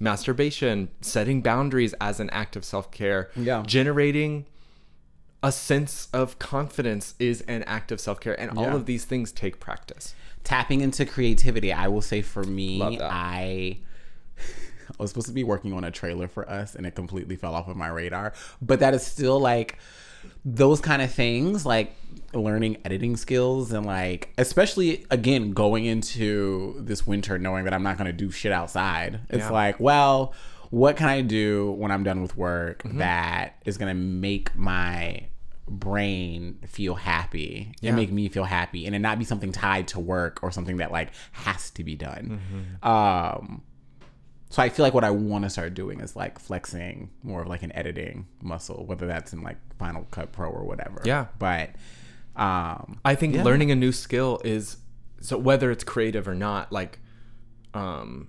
masturbation, 0.00 0.88
setting 1.00 1.40
boundaries 1.42 1.94
as 2.00 2.20
an 2.20 2.30
act 2.30 2.56
of 2.56 2.64
self 2.64 2.90
care, 2.90 3.30
Yeah. 3.36 3.62
generating 3.66 4.46
a 5.42 5.52
sense 5.52 6.08
of 6.12 6.38
confidence 6.38 7.14
is 7.18 7.42
an 7.42 7.62
act 7.64 7.92
of 7.92 8.00
self 8.00 8.18
care, 8.20 8.38
and 8.40 8.58
all 8.58 8.74
of 8.74 8.86
these 8.86 9.04
things 9.04 9.32
take 9.32 9.60
practice. 9.60 10.14
tapping 10.44 10.80
into 10.80 11.04
creativity. 11.04 11.72
I 11.72 11.88
will 11.88 12.00
say 12.00 12.22
for 12.22 12.42
me, 12.44 12.98
I. 13.02 13.78
I 14.98 15.02
was 15.02 15.10
supposed 15.10 15.26
to 15.26 15.32
be 15.34 15.44
working 15.44 15.72
on 15.74 15.84
a 15.84 15.90
trailer 15.90 16.26
for 16.26 16.48
us 16.48 16.74
and 16.74 16.86
it 16.86 16.94
completely 16.94 17.36
fell 17.36 17.54
off 17.54 17.68
of 17.68 17.76
my 17.76 17.88
radar. 17.88 18.32
But 18.62 18.80
that 18.80 18.94
is 18.94 19.04
still 19.06 19.38
like 19.38 19.76
those 20.44 20.80
kind 20.80 21.02
of 21.02 21.12
things, 21.12 21.64
like 21.66 21.94
learning 22.34 22.76
editing 22.84 23.16
skills 23.16 23.72
and 23.72 23.86
like, 23.86 24.32
especially 24.38 25.06
again, 25.10 25.52
going 25.52 25.84
into 25.86 26.76
this 26.78 27.06
winter 27.06 27.38
knowing 27.38 27.64
that 27.64 27.72
I'm 27.74 27.82
not 27.82 27.96
going 27.98 28.06
to 28.06 28.12
do 28.12 28.30
shit 28.30 28.52
outside. 28.52 29.20
It's 29.30 29.38
Yeah. 29.44 29.50
like, 29.50 29.80
well, 29.80 30.34
what 30.70 30.96
can 30.96 31.08
I 31.08 31.22
do 31.22 31.72
when 31.72 31.90
I'm 31.90 32.04
done 32.04 32.20
with 32.22 32.36
work 32.36 32.82
Mm-hmm. 32.82 32.98
that 32.98 33.56
is 33.64 33.78
going 33.78 33.88
to 33.88 34.00
make 34.02 34.54
my 34.56 35.28
brain 35.66 36.58
feel 36.66 36.94
happy 36.94 37.72
Yeah. 37.80 37.88
and 37.90 37.96
make 37.96 38.10
me 38.10 38.28
feel 38.28 38.44
happy 38.44 38.86
and 38.86 38.94
it 38.94 39.00
not 39.00 39.18
be 39.18 39.24
something 39.24 39.52
tied 39.52 39.88
to 39.88 40.00
work 40.00 40.40
or 40.42 40.50
something 40.50 40.78
that 40.78 40.90
like 40.92 41.10
has 41.32 41.70
to 41.72 41.84
be 41.84 41.94
done. 41.94 42.40
Mm-hmm. 42.82 42.88
Um 42.88 43.62
so 44.50 44.62
I 44.62 44.68
feel 44.70 44.84
like 44.84 44.94
what 44.94 45.04
I 45.04 45.10
want 45.10 45.44
to 45.44 45.50
start 45.50 45.74
doing 45.74 46.00
is 46.00 46.16
like 46.16 46.38
flexing 46.38 47.10
more 47.22 47.42
of 47.42 47.48
like 47.48 47.62
an 47.62 47.72
editing 47.76 48.26
muscle, 48.42 48.86
whether 48.86 49.06
that's 49.06 49.32
in 49.32 49.42
like 49.42 49.56
Final 49.78 50.06
Cut 50.10 50.32
Pro 50.32 50.48
or 50.50 50.64
whatever. 50.64 51.02
Yeah. 51.04 51.26
But 51.38 51.70
um 52.36 52.98
I 53.04 53.14
think 53.14 53.34
Yeah. 53.34 53.42
learning 53.44 53.70
a 53.70 53.76
new 53.76 53.92
skill 53.92 54.40
is 54.44 54.78
so 55.20 55.36
whether 55.36 55.70
it's 55.70 55.82
creative 55.84 56.28
or 56.28 56.34
not, 56.34 56.72
like, 56.72 57.00
um, 57.74 58.28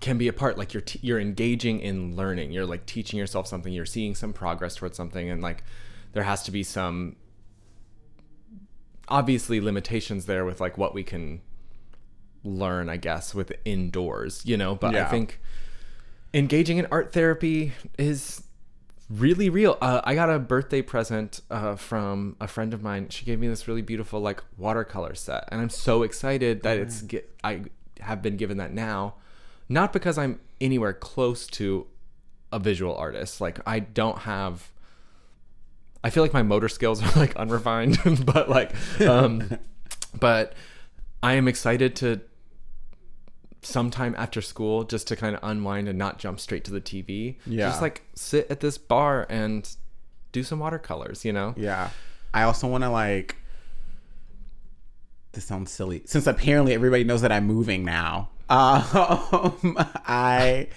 can 0.00 0.18
be 0.18 0.28
a 0.28 0.32
part. 0.32 0.56
Like 0.58 0.72
you're 0.74 0.82
t- 0.82 1.00
you're 1.02 1.18
engaging 1.18 1.80
in 1.80 2.14
learning. 2.14 2.52
You're 2.52 2.66
like 2.66 2.84
teaching 2.86 3.18
yourself 3.18 3.46
something. 3.48 3.72
You're 3.72 3.86
seeing 3.86 4.14
some 4.14 4.32
progress 4.32 4.76
towards 4.76 4.96
something, 4.96 5.28
and 5.30 5.40
like 5.42 5.64
there 6.12 6.22
has 6.24 6.42
to 6.44 6.50
be 6.52 6.62
some 6.62 7.16
obviously 9.08 9.60
limitations 9.60 10.26
there 10.26 10.44
with 10.44 10.60
like 10.60 10.76
what 10.76 10.94
we 10.94 11.02
can 11.02 11.40
learn. 12.44 12.88
I 12.88 12.96
guess 12.96 13.34
with 13.34 13.52
indoors, 13.64 14.42
you 14.44 14.56
know. 14.56 14.74
But 14.74 14.94
I 14.94 15.04
think 15.04 15.40
engaging 16.34 16.78
in 16.78 16.86
art 16.90 17.12
therapy 17.12 17.72
is 17.98 18.42
really 19.10 19.48
real. 19.48 19.78
Uh, 19.80 20.00
I 20.04 20.14
got 20.14 20.30
a 20.30 20.38
birthday 20.38 20.82
present 20.82 21.40
uh, 21.50 21.76
from 21.76 22.36
a 22.40 22.46
friend 22.46 22.74
of 22.74 22.82
mine. 22.82 23.08
She 23.08 23.24
gave 23.24 23.40
me 23.40 23.48
this 23.48 23.66
really 23.66 23.82
beautiful 23.82 24.20
like 24.20 24.42
watercolor 24.56 25.14
set, 25.14 25.48
and 25.50 25.60
I'm 25.60 25.70
so 25.70 26.02
excited 26.02 26.62
that 26.62 26.78
it's 26.78 27.02
get. 27.02 27.30
I 27.42 27.62
have 28.00 28.22
been 28.22 28.36
given 28.36 28.58
that 28.58 28.72
now, 28.72 29.14
not 29.68 29.92
because 29.92 30.18
I'm 30.18 30.40
anywhere 30.60 30.92
close 30.92 31.46
to 31.48 31.86
a 32.52 32.58
visual 32.58 32.94
artist. 32.96 33.40
Like 33.40 33.60
I 33.66 33.80
don't 33.80 34.18
have. 34.20 34.70
I 36.04 36.10
feel 36.10 36.22
like 36.22 36.32
my 36.32 36.44
motor 36.44 36.68
skills 36.68 37.02
are 37.02 37.18
like 37.18 37.34
unrefined, 37.36 37.98
but 38.24 38.48
like, 38.48 38.72
um, 39.00 39.58
but 40.20 40.54
I 41.22 41.34
am 41.34 41.48
excited 41.48 41.96
to 41.96 42.20
sometime 43.62 44.14
after 44.16 44.40
school 44.40 44.84
just 44.84 45.08
to 45.08 45.16
kind 45.16 45.34
of 45.34 45.40
unwind 45.42 45.88
and 45.88 45.98
not 45.98 46.18
jump 46.18 46.40
straight 46.40 46.64
to 46.64 46.70
the 46.70 46.80
TV. 46.80 47.36
Yeah. 47.46 47.68
Just 47.68 47.82
like 47.82 48.02
sit 48.14 48.50
at 48.50 48.60
this 48.60 48.78
bar 48.78 49.26
and 49.28 49.68
do 50.32 50.42
some 50.42 50.58
watercolors, 50.58 51.24
you 51.24 51.32
know? 51.32 51.54
yeah. 51.56 51.90
I 52.34 52.42
also 52.42 52.68
want 52.68 52.84
to 52.84 52.90
like 52.90 53.36
this 55.32 55.44
sounds 55.44 55.70
silly. 55.70 56.02
Since 56.04 56.26
apparently 56.26 56.74
everybody 56.74 57.04
knows 57.04 57.22
that 57.22 57.32
I'm 57.32 57.46
moving 57.46 57.84
now, 57.84 58.28
um, 58.50 59.76
I 60.06 60.68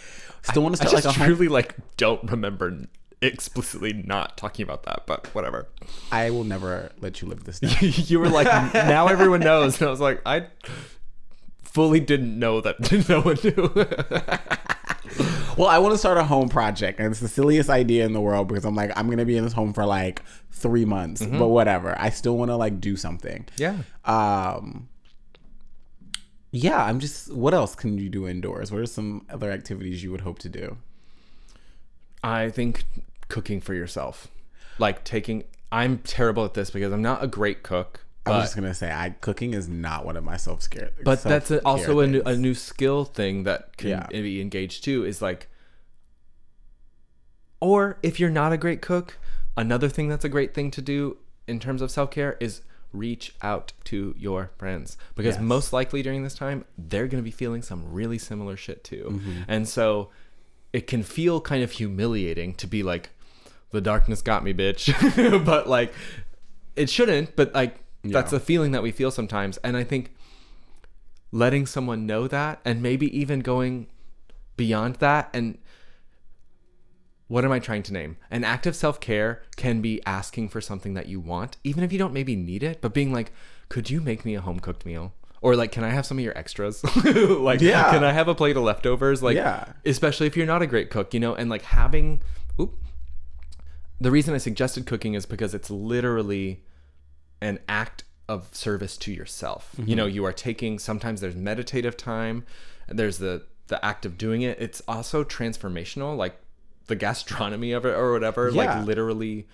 still 0.43 0.63
want 0.63 0.75
to 0.77 0.83
I 0.83 0.87
start 0.87 1.03
just 1.03 1.05
like 1.05 1.15
home. 1.15 1.25
truly 1.25 1.47
like 1.49 1.75
don't 1.97 2.29
remember 2.31 2.85
explicitly 3.21 3.93
not 3.93 4.37
talking 4.37 4.63
about 4.63 4.83
that, 4.83 5.03
but 5.05 5.27
whatever. 5.35 5.67
I 6.11 6.29
will 6.31 6.43
never 6.43 6.91
let 6.99 7.21
you 7.21 7.27
live 7.27 7.43
this 7.43 7.59
down. 7.61 7.73
you 7.81 8.19
were 8.19 8.29
like, 8.29 8.47
now 8.73 9.07
everyone 9.07 9.41
knows, 9.41 9.79
and 9.79 9.87
I 9.87 9.91
was 9.91 9.99
like, 9.99 10.21
I 10.25 10.47
fully 11.63 11.99
didn't 11.99 12.37
know 12.37 12.61
that 12.61 12.79
no 13.09 13.21
one 13.21 13.37
knew. 13.43 13.71
well, 15.57 15.67
I 15.69 15.77
want 15.77 15.93
to 15.93 15.97
start 15.97 16.17
a 16.17 16.23
home 16.23 16.49
project, 16.49 16.99
and 16.99 17.09
it's 17.11 17.19
the 17.19 17.27
silliest 17.27 17.69
idea 17.69 18.05
in 18.05 18.13
the 18.13 18.21
world 18.21 18.47
because 18.47 18.65
I'm 18.65 18.75
like, 18.75 18.91
I'm 18.97 19.09
gonna 19.09 19.25
be 19.25 19.37
in 19.37 19.43
this 19.43 19.53
home 19.53 19.73
for 19.73 19.85
like 19.85 20.21
three 20.51 20.85
months, 20.85 21.25
but 21.25 21.47
whatever. 21.47 21.95
I 21.99 22.09
still 22.09 22.37
want 22.37 22.49
to 22.49 22.55
like 22.55 22.79
do 22.81 22.95
something. 22.95 23.45
yeah. 23.57 23.77
Um. 24.05 24.87
Yeah, 26.53 26.83
I'm 26.83 26.99
just. 26.99 27.31
What 27.33 27.53
else 27.53 27.75
can 27.75 27.97
you 27.97 28.09
do 28.09 28.27
indoors? 28.27 28.71
What 28.73 28.81
are 28.81 28.85
some 28.85 29.25
other 29.29 29.51
activities 29.51 30.03
you 30.03 30.11
would 30.11 30.19
hope 30.21 30.39
to 30.39 30.49
do? 30.49 30.75
I 32.23 32.49
think 32.49 32.83
cooking 33.31 33.61
for 33.61 33.73
yourself, 33.73 34.27
like 34.77 35.03
taking. 35.03 35.43
I'm 35.71 35.99
terrible 35.99 36.43
at 36.45 36.53
this 36.53 36.69
because 36.69 36.91
I'm 36.93 37.01
not 37.01 37.23
a 37.23 37.27
great 37.27 37.63
cook. 37.63 38.05
I 38.25 38.31
was 38.31 38.43
just 38.43 38.55
gonna 38.55 38.73
say, 38.73 38.91
I 38.91 39.15
cooking 39.21 39.53
is 39.55 39.67
not 39.67 40.05
one 40.05 40.15
of 40.17 40.23
my 40.23 40.37
self 40.37 40.61
scare. 40.61 40.91
but 41.03 41.23
that's 41.23 41.49
a, 41.49 41.59
also 41.65 42.01
a 42.01 42.07
new, 42.07 42.21
a 42.25 42.35
new 42.35 42.53
skill 42.53 43.05
thing 43.05 43.43
that 43.45 43.77
can 43.77 43.89
Yeah. 43.89 44.07
be 44.11 44.39
engaged 44.41 44.83
too. 44.83 45.03
Is 45.05 45.21
like, 45.21 45.47
or 47.59 47.97
if 48.03 48.19
you're 48.19 48.29
not 48.29 48.51
a 48.53 48.57
great 48.57 48.81
cook, 48.81 49.17
another 49.57 49.89
thing 49.89 50.07
that's 50.09 50.25
a 50.25 50.29
great 50.29 50.53
thing 50.53 50.71
to 50.71 50.81
do 50.81 51.17
in 51.47 51.59
terms 51.59 51.81
of 51.81 51.91
self 51.91 52.11
care 52.11 52.37
is 52.39 52.61
reach 52.93 53.33
out 53.41 53.71
to 53.85 54.13
your 54.17 54.51
friends 54.57 54.97
because 55.15 55.35
Yes. 55.35 55.43
most 55.43 55.71
likely 55.71 56.01
during 56.03 56.23
this 56.23 56.35
time 56.35 56.65
they're 56.77 57.07
going 57.07 57.23
to 57.23 57.25
be 57.25 57.31
feeling 57.31 57.61
some 57.61 57.91
really 57.91 58.17
similar 58.17 58.57
shit 58.57 58.83
too, 58.83 59.05
Mm-hmm. 59.13 59.41
and 59.47 59.67
so 59.67 60.09
it 60.73 60.87
can 60.87 61.01
feel 61.03 61.39
kind 61.41 61.63
of 61.63 61.71
humiliating 61.71 62.53
to 62.55 62.67
be 62.67 62.83
like, 62.83 63.09
the 63.71 63.81
darkness 63.81 64.21
got 64.21 64.43
me, 64.43 64.53
bitch, 64.53 64.91
but 65.45 65.67
like, 65.67 65.93
it 66.75 66.89
shouldn't. 66.89 67.35
But 67.35 67.53
like, 67.53 67.83
that's 68.03 68.31
Yeah. 68.31 68.37
a 68.37 68.39
feeling 68.41 68.71
that 68.71 68.83
we 68.83 68.91
feel 68.91 69.11
sometimes, 69.11 69.57
and 69.57 69.75
I 69.77 69.83
think 69.83 70.13
letting 71.31 71.65
someone 71.65 72.05
know 72.05 72.27
that 72.27 72.59
and 72.65 72.81
maybe 72.81 73.15
even 73.17 73.39
going 73.39 73.87
beyond 74.57 74.95
that 74.95 75.29
and 75.33 75.57
what 77.27 77.45
am 77.45 77.51
I 77.53 77.59
trying 77.59 77.83
to 77.83 77.93
name? 77.93 78.17
An 78.29 78.43
act 78.43 78.67
of 78.67 78.75
self 78.75 78.99
care 78.99 79.41
can 79.55 79.81
be 79.81 80.01
asking 80.05 80.49
for 80.49 80.59
something 80.59 80.93
that 80.95 81.07
you 81.07 81.19
want, 81.21 81.55
even 81.63 81.83
if 81.83 81.93
you 81.93 81.97
don't 81.99 82.11
maybe 82.13 82.35
need 82.35 82.61
it, 82.63 82.81
but 82.81 82.93
being 82.93 83.13
like, 83.13 83.31
could 83.69 83.89
you 83.89 84.01
make 84.01 84.25
me 84.25 84.35
a 84.35 84.41
home 84.41 84.59
cooked 84.59 84.85
meal? 84.85 85.13
Or 85.41 85.55
like, 85.55 85.71
can 85.71 85.83
I 85.85 85.89
have 85.91 86.05
some 86.05 86.17
of 86.17 86.23
your 86.25 86.37
extras? 86.37 86.83
like, 87.05 87.61
Yeah. 87.61 87.89
can 87.91 88.03
I 88.03 88.11
have 88.11 88.27
a 88.27 88.35
plate 88.35 88.57
of 88.57 88.63
leftovers? 88.63 89.23
Like, 89.23 89.37
Yeah. 89.37 89.65
especially 89.85 90.27
if 90.27 90.35
you're 90.35 90.45
not 90.45 90.61
a 90.61 90.67
great 90.67 90.89
cook, 90.89 91.13
you 91.13 91.21
know, 91.21 91.33
and 91.33 91.49
like 91.49 91.61
having, 91.61 92.21
the 94.01 94.09
reason 94.09 94.33
I 94.33 94.39
suggested 94.39 94.87
cooking 94.87 95.13
is 95.13 95.27
because 95.27 95.53
it's 95.53 95.69
literally 95.69 96.63
an 97.39 97.59
act 97.69 98.03
of 98.27 98.49
service 98.51 98.97
to 98.97 99.11
yourself. 99.11 99.73
You 99.77 99.83
mm-hmm. 99.83 99.93
know, 99.93 100.05
you 100.07 100.25
are 100.25 100.33
taking 100.33 100.79
sometimes 100.79 101.21
there's 101.21 101.35
meditative 101.35 101.97
time, 101.97 102.45
there's 102.87 103.19
the 103.19 103.45
the 103.67 103.83
act 103.85 104.05
of 104.05 104.17
doing 104.17 104.41
it. 104.41 104.59
It's 104.59 104.81
also 104.87 105.23
transformational, 105.23 106.17
like 106.17 106.35
the 106.87 106.95
gastronomy 106.95 107.71
of 107.73 107.85
it 107.85 107.93
or 107.93 108.11
whatever. 108.11 108.49
Yeah. 108.49 108.79
Like 108.79 108.87
literally, 108.87 109.47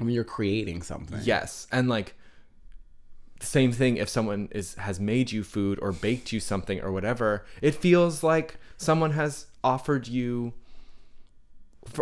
I 0.00 0.04
mean, 0.04 0.14
you're 0.14 0.24
creating 0.24 0.82
something. 0.82 1.20
yes, 1.22 1.66
and 1.70 1.88
like 1.88 2.14
the 3.40 3.46
same 3.46 3.72
thing 3.72 3.98
if 3.98 4.08
someone 4.08 4.48
is 4.52 4.74
has 4.76 4.98
made 4.98 5.32
you 5.32 5.44
food 5.44 5.78
or 5.82 5.92
baked 5.92 6.32
you 6.32 6.40
something 6.40 6.80
or 6.80 6.90
whatever. 6.90 7.44
It 7.60 7.74
feels 7.74 8.22
like 8.22 8.58
someone 8.78 9.12
has 9.12 9.46
offered 9.62 10.08
you. 10.08 10.54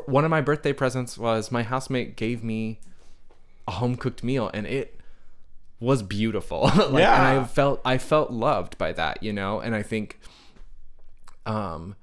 One 0.06 0.24
of 0.24 0.30
my 0.30 0.40
birthday 0.40 0.72
presents 0.72 1.16
was 1.16 1.50
my 1.50 1.62
housemate 1.62 2.16
gave 2.16 2.42
me 2.42 2.80
a 3.66 3.72
home 3.72 3.96
cooked 3.96 4.22
meal, 4.22 4.50
and 4.52 4.66
it 4.66 5.00
was 5.80 6.02
beautiful. 6.02 6.62
like, 6.64 6.78
and 6.78 6.98
Yeah. 6.98 7.40
I 7.40 7.44
felt 7.44 7.80
I 7.84 7.98
felt 7.98 8.30
loved 8.30 8.76
by 8.78 8.92
that, 8.92 9.22
you 9.22 9.32
know. 9.32 9.60
And 9.60 9.74
I 9.74 9.82
think, 9.82 10.18
um, 11.46 11.96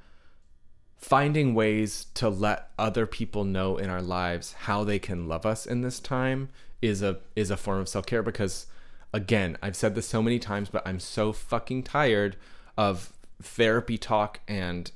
finding 0.97 1.53
ways 1.53 2.07
to 2.15 2.29
let 2.29 2.69
other 2.79 3.05
people 3.05 3.43
know 3.43 3.77
in 3.77 3.89
our 3.89 4.01
lives 4.01 4.53
how 4.53 4.83
they 4.83 4.97
can 4.97 5.27
love 5.27 5.45
us 5.45 5.65
in 5.65 5.81
this 5.81 5.99
time 5.99 6.49
is 6.81 7.01
a 7.01 7.19
is 7.35 7.51
a 7.51 7.57
form 7.57 7.79
of 7.79 7.89
self 7.89 8.05
care 8.05 8.23
because, 8.23 8.67
again, 9.13 9.57
I've 9.61 9.75
said 9.75 9.95
this 9.95 10.07
so 10.07 10.21
many 10.21 10.39
times, 10.39 10.69
but 10.69 10.85
I'm 10.87 10.99
so 10.99 11.31
fucking 11.33 11.83
tired 11.83 12.37
of 12.77 13.13
therapy 13.41 13.97
talk 13.97 14.39
and 14.47 14.91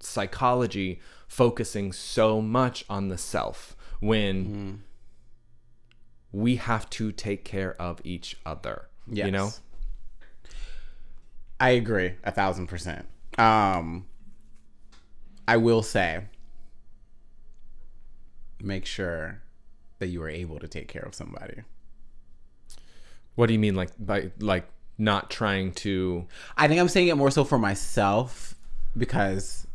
psychology 0.00 1.00
focusing 1.32 1.92
so 1.92 2.42
much 2.42 2.84
on 2.90 3.08
the 3.08 3.16
self 3.16 3.74
when 4.00 4.82
we 6.30 6.56
have 6.56 6.90
to 6.90 7.10
take 7.10 7.42
care 7.42 7.74
of 7.80 8.02
each 8.04 8.36
other. 8.44 8.88
Yes. 9.10 9.24
You 9.24 9.32
know? 9.32 9.50
I 11.58 11.70
agree 11.70 12.16
a 12.22 12.30
thousand 12.32 12.66
percent. 12.66 13.06
Um, 13.38 14.04
I 15.48 15.56
will 15.56 15.82
say, 15.82 16.24
make 18.60 18.84
sure 18.84 19.40
that 20.00 20.08
you 20.08 20.22
are 20.22 20.28
able 20.28 20.58
to 20.58 20.68
take 20.68 20.88
care 20.88 21.02
of 21.02 21.14
somebody. 21.14 21.62
What 23.36 23.46
do 23.46 23.54
you 23.54 23.58
mean 23.58 23.74
like 23.74 23.90
by 23.98 24.32
like 24.38 24.66
not 24.98 25.30
trying 25.30 25.72
to 25.72 26.26
I 26.58 26.68
think 26.68 26.78
I'm 26.78 26.88
saying 26.88 27.08
it 27.08 27.16
more 27.16 27.30
so 27.30 27.42
for 27.42 27.58
myself 27.58 28.54
because 28.94 29.66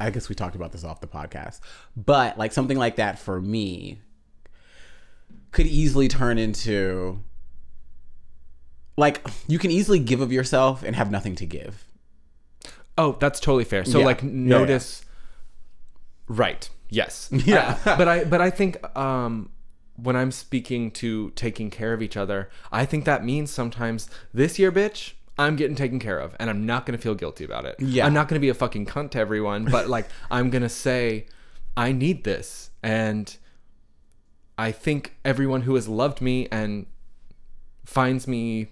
I 0.00 0.10
guess 0.10 0.28
we 0.28 0.34
talked 0.34 0.56
about 0.56 0.72
this 0.72 0.82
off 0.84 1.00
the 1.00 1.06
podcast. 1.06 1.60
But 1.96 2.38
like 2.38 2.52
something 2.52 2.78
like 2.78 2.96
that 2.96 3.18
for 3.18 3.40
me 3.40 4.00
could 5.52 5.66
easily 5.66 6.08
turn 6.08 6.38
into 6.38 7.22
like 8.96 9.26
you 9.48 9.58
can 9.58 9.70
easily 9.70 9.98
give 9.98 10.20
of 10.20 10.32
yourself 10.32 10.82
and 10.82 10.94
have 10.96 11.10
nothing 11.10 11.34
to 11.36 11.46
give. 11.46 11.84
Oh, 12.98 13.16
that's 13.20 13.40
totally 13.40 13.64
fair. 13.64 13.84
So 13.84 13.98
Yeah. 14.00 14.04
like 14.04 14.22
Yeah, 14.22 14.28
yeah. 14.28 14.34
notice 14.48 15.04
right. 16.28 16.68
Yes. 16.88 17.28
Yeah. 17.32 17.78
I- 17.84 17.96
but 17.96 18.08
I 18.08 18.24
but 18.24 18.40
I 18.40 18.50
think 18.50 18.96
um 18.96 19.50
when 19.96 20.16
I'm 20.16 20.30
speaking 20.30 20.90
to 20.92 21.30
taking 21.32 21.68
care 21.70 21.92
of 21.92 22.00
each 22.00 22.16
other, 22.16 22.48
I 22.72 22.86
think 22.86 23.04
that 23.04 23.22
means 23.24 23.50
sometimes 23.50 24.08
this 24.32 24.58
year, 24.58 24.72
bitch, 24.72 25.12
I'm 25.40 25.56
getting 25.56 25.74
taken 25.74 25.98
care 25.98 26.18
of 26.18 26.36
and 26.38 26.50
I'm 26.50 26.66
not 26.66 26.84
going 26.84 26.96
to 26.96 27.02
feel 27.02 27.14
guilty 27.14 27.44
about 27.44 27.64
it. 27.64 27.76
Yeah. 27.78 28.04
I'm 28.04 28.12
not 28.12 28.28
going 28.28 28.36
to 28.36 28.40
be 28.40 28.50
a 28.50 28.54
fucking 28.54 28.84
cunt 28.84 29.12
to 29.12 29.18
everyone, 29.18 29.64
but 29.64 29.88
like 29.88 30.06
I'm 30.30 30.50
going 30.50 30.62
to 30.62 30.68
say 30.68 31.26
I 31.76 31.92
need 31.92 32.24
this 32.24 32.70
and 32.82 33.34
I 34.58 34.70
think 34.70 35.16
everyone 35.24 35.62
who 35.62 35.76
has 35.76 35.88
loved 35.88 36.20
me 36.20 36.46
and 36.52 36.84
finds 37.86 38.28
me 38.28 38.68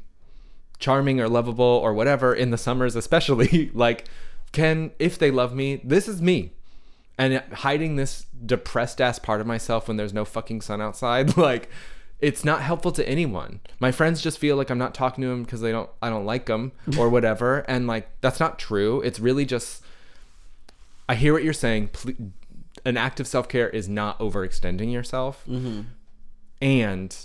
charming 0.78 1.20
or 1.20 1.28
lovable 1.28 1.64
or 1.64 1.94
whatever 1.94 2.34
in 2.34 2.50
the 2.50 2.58
summers 2.58 2.94
especially 2.94 3.70
like 3.74 4.04
can 4.52 4.92
if 4.98 5.18
they 5.18 5.30
love 5.30 5.54
me 5.54 5.80
this 5.82 6.06
is 6.06 6.22
me 6.22 6.52
and 7.18 7.42
hiding 7.52 7.96
this 7.96 8.26
depressed 8.46 9.00
ass 9.00 9.18
part 9.18 9.40
of 9.40 9.46
myself 9.46 9.88
when 9.88 9.96
there's 9.96 10.14
no 10.14 10.24
fucking 10.24 10.60
sun 10.60 10.80
outside 10.80 11.36
like 11.36 11.68
it's 12.20 12.44
not 12.44 12.62
helpful 12.62 12.90
to 12.92 13.08
anyone. 13.08 13.60
My 13.80 13.92
friends 13.92 14.20
just 14.20 14.38
feel 14.38 14.56
like 14.56 14.70
i'm 14.70 14.78
not 14.78 14.94
talking 14.94 15.22
to 15.22 15.28
them 15.28 15.44
because 15.44 15.60
they 15.60 15.70
don't 15.72 15.88
i 16.02 16.08
don't 16.10 16.24
like 16.26 16.46
them 16.46 16.72
or 16.98 17.08
whatever 17.16 17.58
and 17.68 17.86
like 17.86 18.08
that's 18.20 18.40
not 18.40 18.58
true. 18.58 19.00
It's 19.02 19.20
really 19.20 19.44
just 19.46 19.82
i 21.08 21.14
hear 21.14 21.32
what 21.32 21.44
you're 21.44 21.52
saying. 21.52 21.88
Ple- 21.88 22.32
an 22.84 22.96
act 22.96 23.18
of 23.20 23.26
self-care 23.26 23.68
is 23.68 23.88
not 23.88 24.18
overextending 24.20 24.92
yourself. 24.92 25.44
Mm-hmm. 25.48 25.80
And 26.62 27.16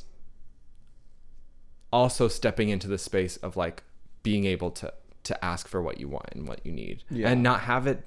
also 1.92 2.28
stepping 2.28 2.70
into 2.70 2.88
the 2.88 2.98
space 2.98 3.38
of 3.38 3.56
like 3.56 3.84
being 4.24 4.46
able 4.46 4.72
to 4.72 4.94
to 5.24 5.46
ask 5.46 5.68
for 5.68 5.82
what 5.82 6.00
you 6.00 6.08
want 6.08 6.28
and 6.34 6.48
what 6.48 6.60
you 6.66 6.72
need 6.72 7.04
Yeah. 7.10 7.30
and 7.30 7.42
not 7.42 7.62
have 7.62 7.88
it 7.88 8.04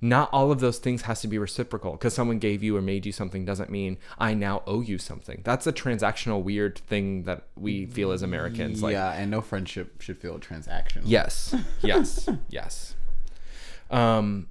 not 0.00 0.28
all 0.32 0.52
of 0.52 0.60
those 0.60 0.78
things 0.78 1.02
has 1.02 1.20
to 1.22 1.28
be 1.28 1.38
reciprocal 1.38 1.92
because 1.92 2.12
someone 2.14 2.38
gave 2.38 2.62
you 2.62 2.76
or 2.76 2.82
made 2.82 3.06
you 3.06 3.12
something 3.12 3.44
doesn't 3.44 3.70
mean 3.70 3.96
i 4.18 4.34
now 4.34 4.62
owe 4.66 4.80
you 4.80 4.98
something 4.98 5.40
that's 5.42 5.66
a 5.66 5.72
transactional 5.72 6.42
weird 6.42 6.78
thing 6.80 7.22
that 7.22 7.44
we 7.56 7.86
feel 7.86 8.12
as 8.12 8.22
americans 8.22 8.82
like 8.82 8.92
yeah, 8.92 9.12
and 9.12 9.30
no 9.30 9.40
friendship 9.40 10.00
should 10.00 10.18
feel 10.18 10.38
transactional. 10.38 11.02
Yes. 11.04 11.54
Yes. 11.82 12.28
yes. 12.48 12.94
Um 13.90 14.48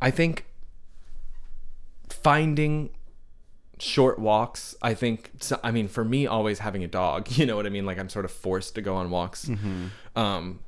I 0.00 0.10
think 0.10 0.44
finding 2.08 2.90
short 3.78 4.18
walks, 4.18 4.74
I 4.82 4.94
think 4.94 5.30
so, 5.40 5.58
I 5.62 5.70
mean 5.70 5.88
for 5.88 6.04
me 6.04 6.26
always 6.26 6.60
having 6.60 6.84
a 6.84 6.88
dog, 6.88 7.30
you 7.36 7.46
know 7.46 7.56
what 7.56 7.66
I 7.66 7.70
mean? 7.70 7.86
Like 7.86 7.98
I'm 7.98 8.08
sort 8.08 8.24
of 8.24 8.30
forced 8.30 8.74
to 8.76 8.82
go 8.82 8.94
on 8.94 9.10
walks. 9.10 9.50
Um 10.16 10.60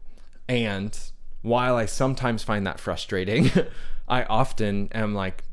and 0.48 0.98
while 1.42 1.76
I 1.76 1.86
sometimes 1.86 2.42
find 2.42 2.66
that 2.66 2.80
frustrating, 2.80 3.50
I 4.08 4.24
often 4.24 4.88
am 4.92 5.14
like 5.14 5.44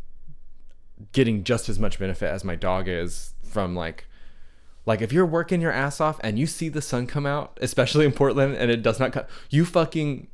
getting 1.12 1.44
just 1.44 1.70
as 1.70 1.80
much 1.80 2.00
benefit 2.00 2.30
as 2.30 2.44
my 2.44 2.56
dog 2.56 2.88
is 2.88 3.34
from 3.44 3.76
like 3.76 4.06
Like 4.86 5.02
if 5.02 5.12
you're 5.12 5.26
working 5.26 5.62
your 5.62 5.72
ass 5.72 6.00
off 6.02 6.20
and 6.24 6.38
you 6.38 6.46
see 6.46 6.70
the 6.70 6.82
sun 6.82 7.08
come 7.08 7.26
out, 7.26 7.58
especially 7.62 8.06
in 8.06 8.12
Portland, 8.12 8.56
and 8.56 8.70
it 8.72 8.82
does 8.84 9.00
not 9.00 9.12
come, 9.14 9.26
you 9.50 9.66
fucking 9.66 10.28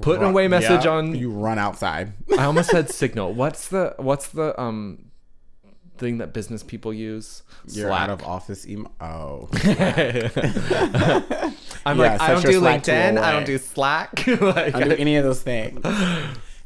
put 0.00 0.18
an 0.18 0.24
away 0.24 0.48
message 0.48 0.84
yeah, 0.84 0.90
on. 0.90 1.14
You 1.14 1.30
run 1.30 1.58
outside. 1.58 2.12
I 2.38 2.44
almost 2.44 2.70
said 2.70 2.90
signal. 3.02 3.32
What's 3.34 3.68
the 3.68 3.94
what's 3.98 4.28
the 4.28 4.58
um 4.60 5.06
thing 5.98 6.18
that 6.18 6.32
business 6.32 6.62
people 6.62 6.94
use? 6.94 7.42
You're 7.66 7.90
out 7.92 8.10
of 8.10 8.22
office 8.22 8.66
email. 8.66 8.92
Oh, 9.00 9.48
I'm 11.84 11.98
Yeah, 11.98 12.12
like 12.12 12.20
I 12.20 12.32
don't 12.32 12.42
do 12.42 12.60
LinkedIn. 12.60 13.18
I 13.18 13.32
don't 13.32 13.46
do 13.46 13.58
Slack. 13.58 14.26
like, 14.40 14.74
I 14.74 14.82
do 14.84 14.92
any 14.92 15.16
of 15.16 15.24
those 15.24 15.42
things. 15.42 15.84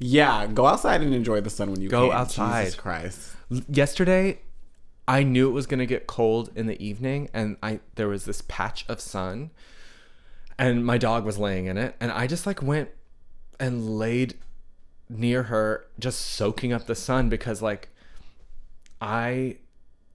Yeah, 0.02 0.46
go 0.46 0.66
outside 0.66 1.00
and 1.00 1.14
enjoy 1.14 1.40
the 1.40 1.50
sun 1.50 1.70
when 1.70 1.80
you 1.80 1.88
Go 1.88 2.08
can. 2.08 2.18
outside. 2.18 2.64
Jesus 2.64 2.78
Christ. 2.78 3.36
yesterday 3.68 4.40
I 5.06 5.22
knew 5.22 5.48
it 5.48 5.52
was 5.52 5.66
gonna 5.66 5.86
get 5.86 6.06
cold 6.06 6.50
in 6.54 6.66
the 6.66 6.82
evening, 6.84 7.28
and 7.32 7.56
I 7.62 7.80
there 7.94 8.08
was 8.08 8.24
this 8.24 8.42
patch 8.42 8.84
of 8.88 9.00
sun, 9.00 9.50
and 10.58 10.84
my 10.84 10.98
dog 10.98 11.24
was 11.24 11.38
laying 11.38 11.66
in 11.66 11.76
it, 11.76 11.96
and 12.00 12.10
I 12.12 12.26
just 12.26 12.46
like 12.46 12.62
went 12.62 12.90
and 13.58 13.98
laid 13.98 14.34
near 15.08 15.44
her, 15.44 15.86
just 15.98 16.20
soaking 16.20 16.72
up 16.72 16.86
the 16.86 16.94
sun 16.94 17.28
because 17.28 17.62
like 17.62 17.88
I 19.00 19.58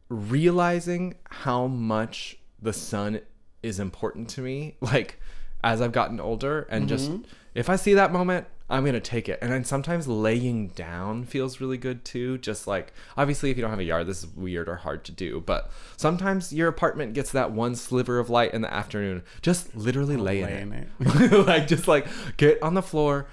realizing 0.10 1.16
how 1.30 1.68
much 1.68 2.38
the 2.62 2.74
sun 2.74 3.22
is 3.62 3.80
important 3.80 4.30
to 4.30 4.42
me, 4.42 4.76
like 4.82 5.20
as 5.64 5.82
I've 5.82 5.92
gotten 5.92 6.20
older, 6.20 6.62
and 6.70 6.88
just 6.88 7.12
mm-hmm. 7.12 7.24
If 7.58 7.72
I 7.72 7.76
see 7.76 7.96
that 7.96 8.14
moment, 8.14 8.46
I'm 8.70 8.86
gonna 8.86 9.00
take 9.00 9.28
it. 9.28 9.40
And 9.42 9.52
then 9.52 9.64
sometimes 9.64 10.08
laying 10.08 10.68
down 10.70 11.26
feels 11.26 11.60
really 11.60 11.78
good 11.78 12.06
too. 12.06 12.38
Just 12.38 12.68
like 12.68 12.94
obviously, 13.18 13.50
if 13.50 13.58
you 13.58 13.62
don't 13.62 13.72
have 13.72 13.80
a 13.80 13.84
yard, 13.84 14.06
this 14.06 14.20
is 14.20 14.28
weird 14.28 14.70
or 14.70 14.76
hard 14.76 15.04
to 15.06 15.12
do. 15.12 15.42
But 15.44 15.72
sometimes 15.96 16.54
your 16.54 16.68
apartment 16.68 17.16
gets 17.16 17.32
that 17.32 17.52
one 17.52 17.76
sliver 17.76 18.20
of 18.20 18.30
light 18.30 18.54
in 18.54 18.62
the 18.62 18.72
afternoon. 18.72 19.24
Just 19.42 19.76
literally 19.76 20.18
lay 20.18 20.42
in 20.42 20.46
lay 20.46 20.62
in 20.62 20.74
it. 20.74 21.48
like 21.48 21.68
just 21.68 21.88
like 21.88 22.06
get 22.38 22.62
on 22.62 22.76
the 22.76 22.84
floor, 22.84 23.28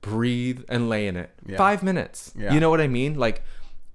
breathe, 0.00 0.62
and 0.68 0.88
lay 0.88 1.06
in 1.06 1.16
it. 1.16 1.30
Yeah. 1.46 1.56
Five 1.56 1.84
minutes. 1.84 2.32
Yeah. 2.36 2.52
You 2.52 2.58
know 2.58 2.70
what 2.70 2.80
I 2.80 2.88
mean? 2.88 3.14
Like, 3.14 3.44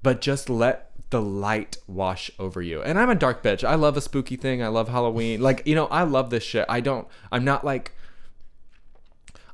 but 0.02 0.22
just 0.22 0.50
let 0.50 0.92
the 1.10 1.22
light 1.22 1.78
wash 1.86 2.32
over 2.40 2.62
you. 2.62 2.82
And 2.82 2.98
I'm 2.98 3.10
a 3.10 3.16
dark 3.16 3.44
bitch. 3.44 3.68
I 3.68 3.76
love 3.76 3.98
a 3.98 4.02
spooky 4.02 4.38
thing. 4.38 4.64
I 4.64 4.68
love 4.68 4.88
Halloween. 4.88 5.42
Like, 5.42 5.64
you 5.66 5.76
know, 5.76 5.88
I 5.88 6.04
love 6.04 6.30
this 6.30 6.44
shit. 6.44 6.66
I 6.70 6.80
don't, 6.80 7.08
I'm 7.32 7.44
not 7.44 7.66
like, 7.66 7.94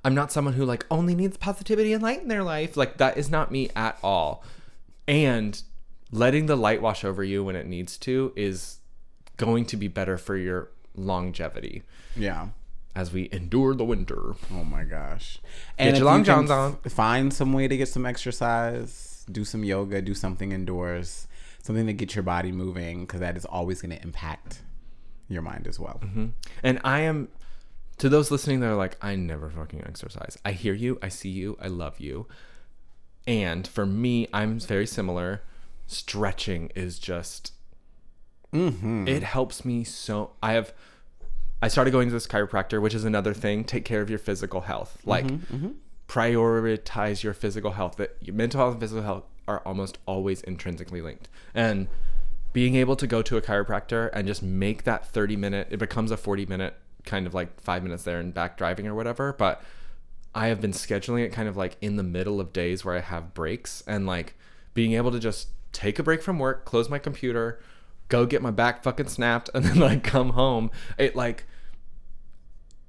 I'm 0.06 0.16
not 0.16 0.32
someone 0.32 0.54
who 0.54 0.64
like 0.66 0.86
only 0.92 1.16
needs 1.16 1.36
positivity 1.36 1.92
and 1.92 2.02
light 2.02 2.22
in 2.22 2.28
their 2.30 2.44
life. 2.44 2.78
Like, 2.78 2.98
that 2.98 3.18
is 3.18 3.30
not 3.30 3.52
me 3.52 3.70
at 3.76 3.98
all. 4.04 4.44
And 5.08 5.62
letting 6.12 6.46
the 6.46 6.56
light 6.56 6.82
wash 6.82 7.04
over 7.04 7.24
you 7.24 7.44
when 7.44 7.56
it 7.56 7.66
needs 7.66 7.98
to 7.98 8.32
is 8.36 8.78
going 9.38 9.66
to 9.66 9.76
be 9.78 9.88
better 9.88 10.18
for 10.18 10.38
your 10.38 10.70
longevity 10.96 11.84
Yeah. 12.16 12.50
as 12.96 13.12
we 13.12 13.28
endure 13.32 13.74
the 13.76 13.84
winter. 13.84 14.36
Oh 14.54 14.64
my 14.64 14.84
gosh. 14.84 15.40
Get 15.78 15.98
your 15.98 16.06
long 16.06 16.24
johns 16.24 16.50
on. 16.52 16.78
Find 16.88 17.34
some 17.34 17.52
way 17.52 17.68
to 17.68 17.76
get 17.76 17.90
some 17.90 18.06
exercise, 18.06 19.26
do 19.30 19.44
some 19.44 19.64
yoga, 19.64 20.02
do 20.02 20.14
something 20.14 20.52
indoors, 20.52 21.28
something 21.62 21.88
to 21.88 21.94
get 21.94 22.16
your 22.16 22.24
body 22.24 22.52
moving, 22.52 23.02
because 23.02 23.20
that 23.20 23.36
is 23.36 23.44
always 23.46 23.82
going 23.82 23.98
to 23.98 24.02
impact 24.04 24.62
your 25.28 25.42
mind 25.42 25.68
as 25.68 25.80
well. 25.80 26.00
Mm-hmm. 26.04 26.28
And 26.64 26.80
I 26.84 27.02
am 27.02 27.28
to 28.06 28.10
those 28.10 28.30
listening 28.30 28.60
that 28.60 28.68
are 28.68 28.76
like, 28.76 28.98
I 29.02 29.16
never 29.16 29.50
fucking 29.50 29.84
exercise. 29.84 30.38
I 30.46 30.52
hear 30.52 30.76
you, 30.76 31.00
I 31.02 31.10
see 31.10 31.30
you, 31.30 31.58
I 31.60 31.70
love 31.70 32.00
you. 32.00 32.28
And 33.26 33.68
for 33.68 33.84
me, 33.84 34.28
I'm 34.32 34.60
very 34.60 34.86
similar. 34.86 35.42
Stretching 35.88 36.72
is 36.76 37.00
just 37.00 37.54
mm-hmm. 38.54 39.08
it 39.08 39.24
helps 39.24 39.66
me 39.66 39.84
so 39.84 40.34
I 40.44 40.54
have 40.54 40.72
I 41.64 41.68
started 41.68 41.90
going 41.90 42.08
to 42.10 42.14
this 42.14 42.28
chiropractor, 42.28 42.80
which 42.80 42.94
is 42.94 43.06
another 43.06 43.34
thing. 43.34 43.64
Take 43.64 43.86
care 43.86 44.02
of 44.02 44.10
your 44.12 44.20
physical 44.20 44.62
health. 44.62 45.00
Mm-hmm, 45.00 45.10
like 45.10 45.26
mm-hmm. 45.26 45.70
prioritize 46.08 47.24
your 47.24 47.34
physical 47.34 47.72
health. 47.72 47.96
That 47.96 48.18
your 48.22 48.36
mental 48.36 48.60
health 48.60 48.74
and 48.74 48.82
physical 48.82 49.02
health 49.02 49.24
are 49.48 49.64
almost 49.66 49.98
always 50.06 50.42
intrinsically 50.42 51.02
linked. 51.02 51.28
And 51.56 51.88
being 52.54 52.76
able 52.76 52.96
to 52.98 53.08
go 53.08 53.24
to 53.24 53.36
a 53.36 53.42
chiropractor 53.42 54.12
and 54.14 54.28
just 54.28 54.44
make 54.44 54.84
that 54.84 55.08
30 55.08 55.36
minute 55.38 55.68
it 55.72 55.78
becomes 55.78 56.12
a 56.12 56.18
40 56.18 56.46
minute 56.46 56.76
kind 57.06 57.28
of 57.28 57.34
like 57.34 57.60
five 57.62 57.84
minutes 57.84 58.04
there 58.04 58.20
and 58.20 58.34
back 58.34 58.58
driving 58.58 58.88
or 58.88 58.96
whatever 58.96 59.34
but 59.34 59.64
i 60.34 60.48
have 60.48 60.62
been 60.62 60.72
scheduling 60.72 61.24
it 61.24 61.32
kind 61.32 61.48
of 61.48 61.56
like 61.56 61.78
in 61.82 61.96
the 61.96 62.04
middle 62.04 62.40
of 62.40 62.54
days 62.54 62.84
where 62.84 62.96
i 62.96 63.02
have 63.02 63.34
breaks 63.34 63.84
and 63.88 64.06
like 64.06 64.36
being 64.74 64.94
able 64.94 65.12
to 65.12 65.20
just 65.20 65.50
take 65.72 66.00
a 66.00 66.04
break 66.04 66.22
from 66.22 66.40
work 66.40 66.66
close 66.66 66.90
my 66.90 67.00
computer 67.00 67.60
go 68.08 68.26
get 68.26 68.42
my 68.42 68.52
back 68.52 68.84
fucking 68.84 69.08
snapped 69.08 69.50
and 69.54 69.66
then 69.66 69.80
like 69.80 70.04
come 70.04 70.32
home 70.32 70.72
it 70.98 71.16
like 71.16 71.46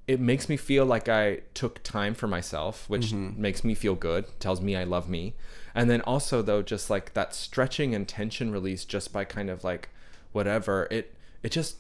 it 0.07 0.21
makes 0.21 0.49
me 0.49 0.57
feel 0.57 0.87
like 0.87 1.09
I 1.09 1.41
took 1.55 1.83
time 1.83 2.14
for 2.14 2.29
myself, 2.29 2.89
which 2.89 3.07
mm-hmm. 3.07 3.41
makes 3.41 3.64
me 3.64 3.75
feel 3.75 3.97
good, 3.97 4.27
tells 4.39 4.61
me 4.61 4.77
I 4.77 4.85
love 4.85 5.09
me. 5.09 5.35
And 5.75 5.91
then 5.91 6.01
also 6.03 6.43
though 6.43 6.62
just 6.62 6.91
like 6.91 7.14
that 7.14 7.35
stretching 7.35 7.95
and 7.95 8.07
tension 8.07 8.53
release 8.53 8.85
just 8.85 9.12
by 9.12 9.25
kind 9.25 9.51
of 9.51 9.64
like 9.64 9.89
whatever, 10.33 10.87
it 10.91 11.14
it 11.43 11.51
just 11.51 11.79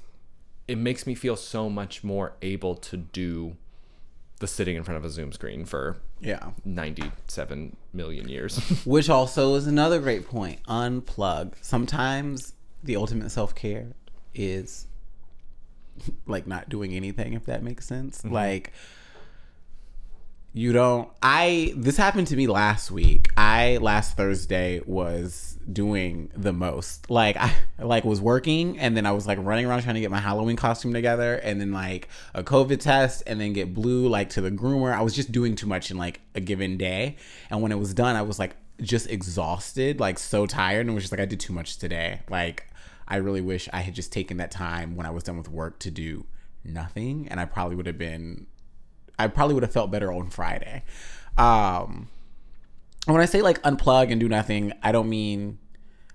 it 0.68 0.78
makes 0.78 1.06
me 1.06 1.14
feel 1.14 1.36
so 1.36 1.68
much 1.70 2.02
more 2.04 2.34
able 2.42 2.74
to 2.74 2.96
do 2.96 3.56
the 4.40 4.46
sitting 4.46 4.76
in 4.76 4.82
front 4.84 4.98
of 4.98 5.04
a 5.04 5.08
Zoom 5.10 5.32
screen 5.32 5.64
for 5.64 5.96
Yeah. 6.20 6.50
97 6.64 7.76
million 7.92 8.28
years. 8.28 8.58
Which 8.84 9.08
also 9.08 9.54
is 9.54 9.66
another 9.66 9.98
great 9.98 10.26
point. 10.28 10.60
Unplug. 10.68 11.54
Sometimes 11.62 12.52
the 12.82 12.96
ultimate 12.96 13.30
self 13.30 13.54
care 13.54 13.92
is 14.34 14.86
like 16.26 16.46
not 16.46 16.68
doing 16.68 16.92
anything, 16.94 17.32
if 17.32 17.46
that 17.46 17.62
makes 17.62 17.86
sense. 17.86 18.18
Mm-hmm. 18.18 18.34
Like, 18.34 18.72
you 20.56 20.72
don't. 20.72 21.10
I. 21.22 21.74
This 21.76 21.98
happened 21.98 22.28
to 22.28 22.36
me 22.36 22.46
last 22.46 22.90
week. 22.90 23.28
I, 23.36 23.76
last 23.76 24.16
Thursday, 24.16 24.80
was 24.86 25.58
doing 25.70 26.30
the 26.34 26.52
most. 26.52 27.10
Like, 27.10 27.36
I 27.36 27.52
like 27.78 28.04
was 28.04 28.22
working 28.22 28.78
and 28.78 28.96
then 28.96 29.04
I 29.04 29.12
was 29.12 29.26
like 29.26 29.38
running 29.42 29.66
around 29.66 29.82
trying 29.82 29.96
to 29.96 30.00
get 30.00 30.10
my 30.10 30.20
Halloween 30.20 30.56
costume 30.56 30.94
together 30.94 31.34
and 31.34 31.60
then 31.60 31.72
like 31.72 32.08
a 32.34 32.42
COVID 32.42 32.80
test 32.80 33.22
and 33.26 33.38
then 33.38 33.52
get 33.52 33.74
blue 33.74 34.08
like 34.08 34.30
to 34.30 34.40
the 34.40 34.50
groomer. 34.50 34.94
I 34.94 35.02
was 35.02 35.14
just 35.14 35.30
doing 35.30 35.56
too 35.56 35.66
much 35.66 35.90
in 35.90 35.98
like 35.98 36.20
a 36.34 36.40
given 36.40 36.78
day. 36.78 37.16
And 37.50 37.60
when 37.60 37.70
it 37.70 37.78
was 37.78 37.92
done, 37.92 38.16
I 38.16 38.22
was 38.22 38.38
like 38.38 38.56
just 38.80 39.10
exhausted, 39.10 40.00
like 40.00 40.18
so 40.18 40.46
tired, 40.46 40.86
and 40.86 40.94
was 40.94 41.04
just 41.04 41.12
like, 41.12 41.20
I 41.20 41.26
did 41.26 41.40
too 41.40 41.52
much 41.52 41.78
today. 41.78 42.20
Like, 42.30 42.66
I 43.06 43.16
really 43.16 43.40
wish 43.40 43.68
I 43.72 43.80
had 43.80 43.94
just 43.94 44.12
taken 44.12 44.38
that 44.38 44.50
time 44.50 44.96
when 44.96 45.06
I 45.06 45.10
was 45.10 45.22
done 45.22 45.36
with 45.36 45.50
work 45.50 45.78
to 45.80 45.90
do 45.90 46.24
nothing, 46.64 47.28
and 47.30 47.38
I 47.40 47.44
probably 47.44 47.76
would 47.76 47.86
have 47.86 47.98
been, 47.98 48.46
I 49.18 49.28
probably 49.28 49.54
would 49.54 49.62
have 49.62 49.72
felt 49.72 49.90
better 49.90 50.12
on 50.12 50.30
Friday. 50.30 50.82
Um, 51.38 52.08
when 53.06 53.20
I 53.20 53.26
say 53.26 53.42
like 53.42 53.62
unplug 53.62 54.10
and 54.10 54.20
do 54.20 54.28
nothing, 54.28 54.72
I 54.82 54.92
don't 54.92 55.08
mean 55.08 55.58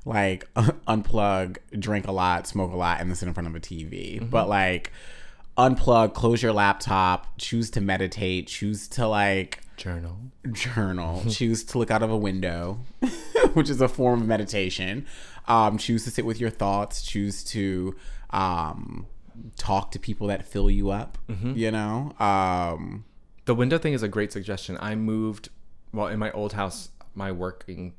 like 0.05 0.51
unplug, 0.55 1.57
drink 1.77 2.07
a 2.07 2.11
lot, 2.11 2.47
smoke 2.47 2.71
a 2.71 2.75
lot, 2.77 2.99
and 2.99 3.09
then 3.09 3.15
sit 3.15 3.27
in 3.27 3.33
front 3.33 3.47
of 3.47 3.55
a 3.55 3.59
TV, 3.59 4.27
but 4.29 4.49
like 4.49 4.91
unplug, 5.57 6.13
close 6.13 6.41
your 6.41 6.53
laptop, 6.53 7.37
choose 7.37 7.69
to 7.71 7.81
meditate, 7.81 8.47
choose 8.47 8.87
to 8.89 9.07
like 9.07 9.61
Journal. 9.77 10.17
journal, 10.51 11.23
choose 11.29 11.63
to 11.65 11.77
look 11.79 11.89
out 11.91 12.03
of 12.03 12.11
a 12.11 12.17
window, 12.17 12.79
which 13.53 13.69
is 13.69 13.81
a 13.81 13.87
form 13.87 14.21
of 14.21 14.27
meditation. 14.27 15.05
Um, 15.47 15.77
choose 15.77 16.03
to 16.03 16.11
sit 16.11 16.25
with 16.25 16.39
your 16.39 16.51
thoughts, 16.51 17.01
choose 17.01 17.43
to 17.45 17.95
um, 18.29 19.07
talk 19.57 19.91
to 19.91 19.99
people 19.99 20.27
that 20.27 20.45
fill 20.45 20.69
you 20.69 20.89
up, 20.91 21.17
you 21.27 21.71
know? 21.71 22.11
Um, 22.19 23.05
The 23.45 23.55
window 23.55 23.77
thing 23.77 23.93
is 23.93 24.03
a 24.03 24.07
great 24.07 24.31
suggestion. 24.31 24.77
I 24.79 24.95
moved, 24.95 25.49
well, 25.93 26.07
in 26.07 26.19
my 26.19 26.31
old 26.31 26.53
house, 26.53 26.89
my 27.15 27.31
working 27.31 27.93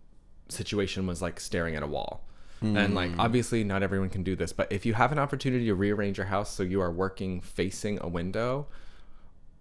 situation 0.49 1.07
was 1.07 1.21
like 1.23 1.41
staring 1.41 1.75
at 1.77 1.83
a 1.83 1.87
wall. 1.87 2.25
And 2.65 2.95
like, 2.95 3.11
obviously, 3.19 3.65
not 3.65 3.83
everyone 3.83 4.09
can 4.09 4.23
do 4.23 4.37
this, 4.37 4.53
but 4.53 4.71
if 4.71 4.87
you 4.87 4.95
have 4.95 5.11
an 5.11 5.19
opportunity 5.19 5.65
to 5.67 5.75
rearrange 5.75 6.17
your 6.17 6.29
house 6.29 6.49
so 6.49 6.63
you 6.63 6.81
are 6.81 6.93
working 6.93 7.41
facing 7.41 7.99
a 8.01 8.07
window 8.07 8.69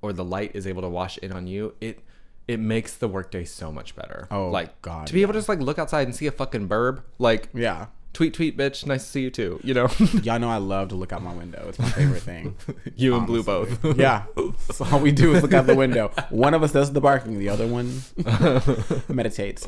or 0.04 0.14
the 0.14 0.24
light 0.24 0.52
is 0.54 0.68
able 0.68 0.84
to 0.84 0.88
wash 0.90 1.18
in 1.18 1.32
on 1.32 1.48
you, 1.48 1.74
it 1.82 2.00
it 2.48 2.60
makes 2.60 2.96
the 2.96 3.08
workday 3.08 3.44
so 3.44 3.72
much 3.72 3.96
better. 3.96 4.28
Oh, 4.30 4.50
like 4.52 4.80
God, 4.84 5.08
to 5.08 5.14
be 5.14 5.24
able 5.24 5.34
to 5.34 5.40
just 5.40 5.50
like 5.50 5.60
look 5.60 5.80
outside 5.80 6.06
and 6.08 6.16
see 6.16 6.28
a 6.28 6.32
fucking 6.32 6.68
burb, 6.70 7.02
like 7.18 7.50
yeah. 7.56 7.88
Tweet 8.14 8.34
tweet 8.34 8.58
bitch, 8.58 8.86
nice 8.86 9.04
to 9.04 9.10
see 9.10 9.22
you 9.22 9.30
too. 9.30 9.60
You 9.64 9.74
know, 9.74 9.88
Y'all 10.24 10.40
know 10.40 10.50
I 10.50 10.58
love 10.58 10.90
to 10.90 10.96
look 10.96 11.14
out 11.14 11.22
my 11.24 11.34
window. 11.34 11.66
It's 11.70 11.80
my 11.80 11.90
favorite 11.90 12.22
thing. 12.22 12.56
you 12.96 13.16
and 13.16 13.26
Blue 13.26 13.44
both. 13.44 13.84
yeah. 13.98 14.24
So 14.72 14.86
all 14.86 15.00
we 15.00 15.12
do 15.12 15.34
is 15.34 15.42
look 15.42 15.54
out 15.54 15.68
the 15.68 15.76
window. 15.76 16.10
One 16.30 16.54
of 16.54 16.64
us 16.64 16.72
does 16.72 16.92
the 16.94 17.02
barking, 17.02 17.40
the 17.40 17.50
other 17.50 17.68
one 17.68 18.02
meditates. 19.08 19.68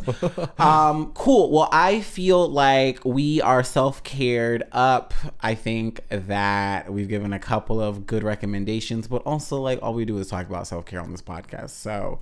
Um, 0.58 1.12
cool. 1.14 1.52
Well, 1.52 1.70
I 1.72 2.02
feel 2.02 2.48
like 2.48 3.04
we 3.04 3.42
are 3.42 3.64
self 3.64 4.04
cared 4.04 4.64
up. 4.72 5.14
I 5.42 5.56
think 5.56 6.02
that 6.10 6.92
we've 6.92 7.08
given 7.10 7.34
a 7.34 7.40
couple 7.40 7.82
of 7.82 8.06
good 8.06 8.24
recommendations, 8.24 9.08
but 9.08 9.22
also 9.24 9.62
like 9.62 9.80
all 9.82 9.94
we 9.94 10.06
do 10.06 10.18
is 10.18 10.28
talk 10.28 10.48
about 10.48 10.68
self 10.68 10.86
care 10.86 11.02
on 11.02 11.12
this 11.12 11.22
podcast. 11.22 11.72
So 11.72 12.20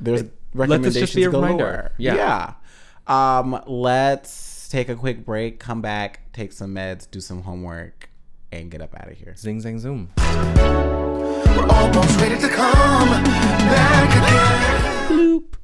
there's 0.00 0.24
let 0.54 0.82
this 0.82 0.94
just 0.94 1.14
be 1.14 1.24
a 1.24 1.30
recommendations 1.30 1.60
reminder. 1.60 1.92
Yeah. 1.98 2.14
Yeah. 2.14 3.38
Um, 3.38 3.62
Let's 3.66 4.30
take 4.68 4.88
a 4.88 4.94
quick 4.94 5.24
break, 5.24 5.58
come 5.58 5.80
back, 5.80 6.32
take 6.32 6.52
some 6.52 6.74
meds, 6.74 7.10
do 7.10 7.20
some 7.20 7.42
homework, 7.42 8.10
and 8.52 8.70
get 8.70 8.80
up 8.80 8.94
out 8.94 9.10
of 9.10 9.16
here. 9.16 9.34
Zing, 9.36 9.60
zing, 9.60 9.78
zoom. 9.78 10.10
We're 10.16 11.66
almost 11.70 12.20
ready 12.20 12.38
to 12.38 12.48
come 12.48 13.08
back 13.08 14.16
again. 14.16 15.08
Bloop. 15.08 15.54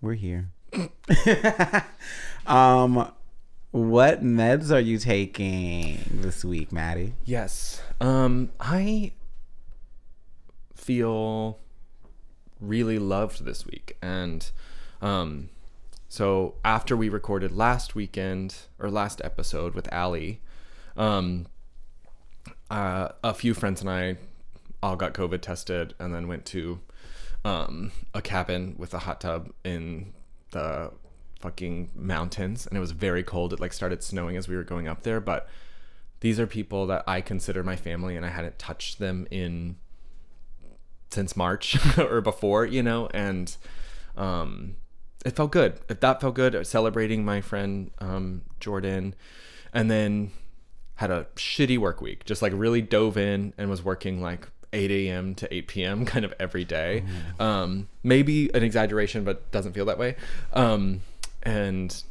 We're 0.00 0.14
here. 0.14 0.50
um, 2.46 3.10
what 3.72 4.22
meds 4.22 4.70
are 4.70 4.80
you 4.80 4.98
taking 4.98 5.98
this 6.10 6.44
week, 6.44 6.72
Maddie? 6.72 7.14
Yes. 7.24 7.82
Um, 8.00 8.50
I 8.60 9.12
feel 10.74 11.58
really 12.60 12.98
loved 12.98 13.44
this 13.44 13.66
week, 13.66 13.96
and 14.00 14.50
um, 15.02 15.48
so 16.08 16.54
after 16.64 16.96
we 16.96 17.08
recorded 17.08 17.52
last 17.52 17.94
weekend 17.94 18.56
or 18.78 18.90
last 18.90 19.20
episode 19.24 19.74
with 19.74 19.92
Allie, 19.92 20.40
um, 20.96 21.46
uh, 22.70 23.08
a 23.22 23.34
few 23.34 23.54
friends 23.54 23.80
and 23.80 23.90
I 23.90 24.16
all 24.82 24.96
got 24.96 25.14
COVID 25.14 25.40
tested, 25.40 25.94
and 25.98 26.14
then 26.14 26.28
went 26.28 26.44
to 26.46 26.80
um, 27.44 27.92
a 28.14 28.22
cabin 28.22 28.74
with 28.78 28.94
a 28.94 29.00
hot 29.00 29.20
tub 29.20 29.52
in 29.64 30.12
the 30.52 30.92
fucking 31.40 31.90
mountains, 31.94 32.66
and 32.66 32.76
it 32.76 32.80
was 32.80 32.92
very 32.92 33.22
cold. 33.22 33.52
It 33.52 33.60
like 33.60 33.72
started 33.72 34.02
snowing 34.02 34.36
as 34.36 34.48
we 34.48 34.56
were 34.56 34.64
going 34.64 34.88
up 34.88 35.02
there, 35.02 35.20
but 35.20 35.48
these 36.20 36.40
are 36.40 36.46
people 36.46 36.86
that 36.86 37.04
I 37.06 37.20
consider 37.20 37.62
my 37.62 37.76
family, 37.76 38.16
and 38.16 38.24
I 38.24 38.30
hadn't 38.30 38.58
touched 38.58 38.98
them 38.98 39.26
in 39.30 39.76
since 41.10 41.36
March 41.36 41.76
or 41.98 42.20
before, 42.20 42.66
you 42.66 42.82
know, 42.82 43.08
and 43.14 43.56
um, 44.16 44.76
it 45.24 45.36
felt 45.36 45.52
good. 45.52 45.80
If 45.88 46.00
that 46.00 46.20
felt 46.20 46.34
good, 46.34 46.66
celebrating 46.66 47.24
my 47.24 47.40
friend 47.40 47.90
um, 47.98 48.42
Jordan, 48.60 49.14
and 49.72 49.90
then 49.90 50.32
had 50.96 51.10
a 51.10 51.26
shitty 51.36 51.78
work 51.78 52.00
week. 52.00 52.24
Just 52.24 52.42
like 52.42 52.52
really 52.54 52.82
dove 52.82 53.16
in 53.16 53.52
and 53.56 53.70
was 53.70 53.84
working 53.84 54.20
like 54.20 54.48
8 54.72 54.90
a.m. 54.90 55.34
to 55.36 55.52
8 55.54 55.68
p.m. 55.68 56.04
kind 56.06 56.24
of 56.24 56.34
every 56.40 56.64
day. 56.64 57.04
Um, 57.38 57.88
maybe 58.02 58.52
an 58.54 58.62
exaggeration, 58.62 59.24
but 59.24 59.50
doesn't 59.50 59.72
feel 59.72 59.84
that 59.86 59.98
way. 59.98 60.16
Um, 60.52 61.02
and 61.42 62.02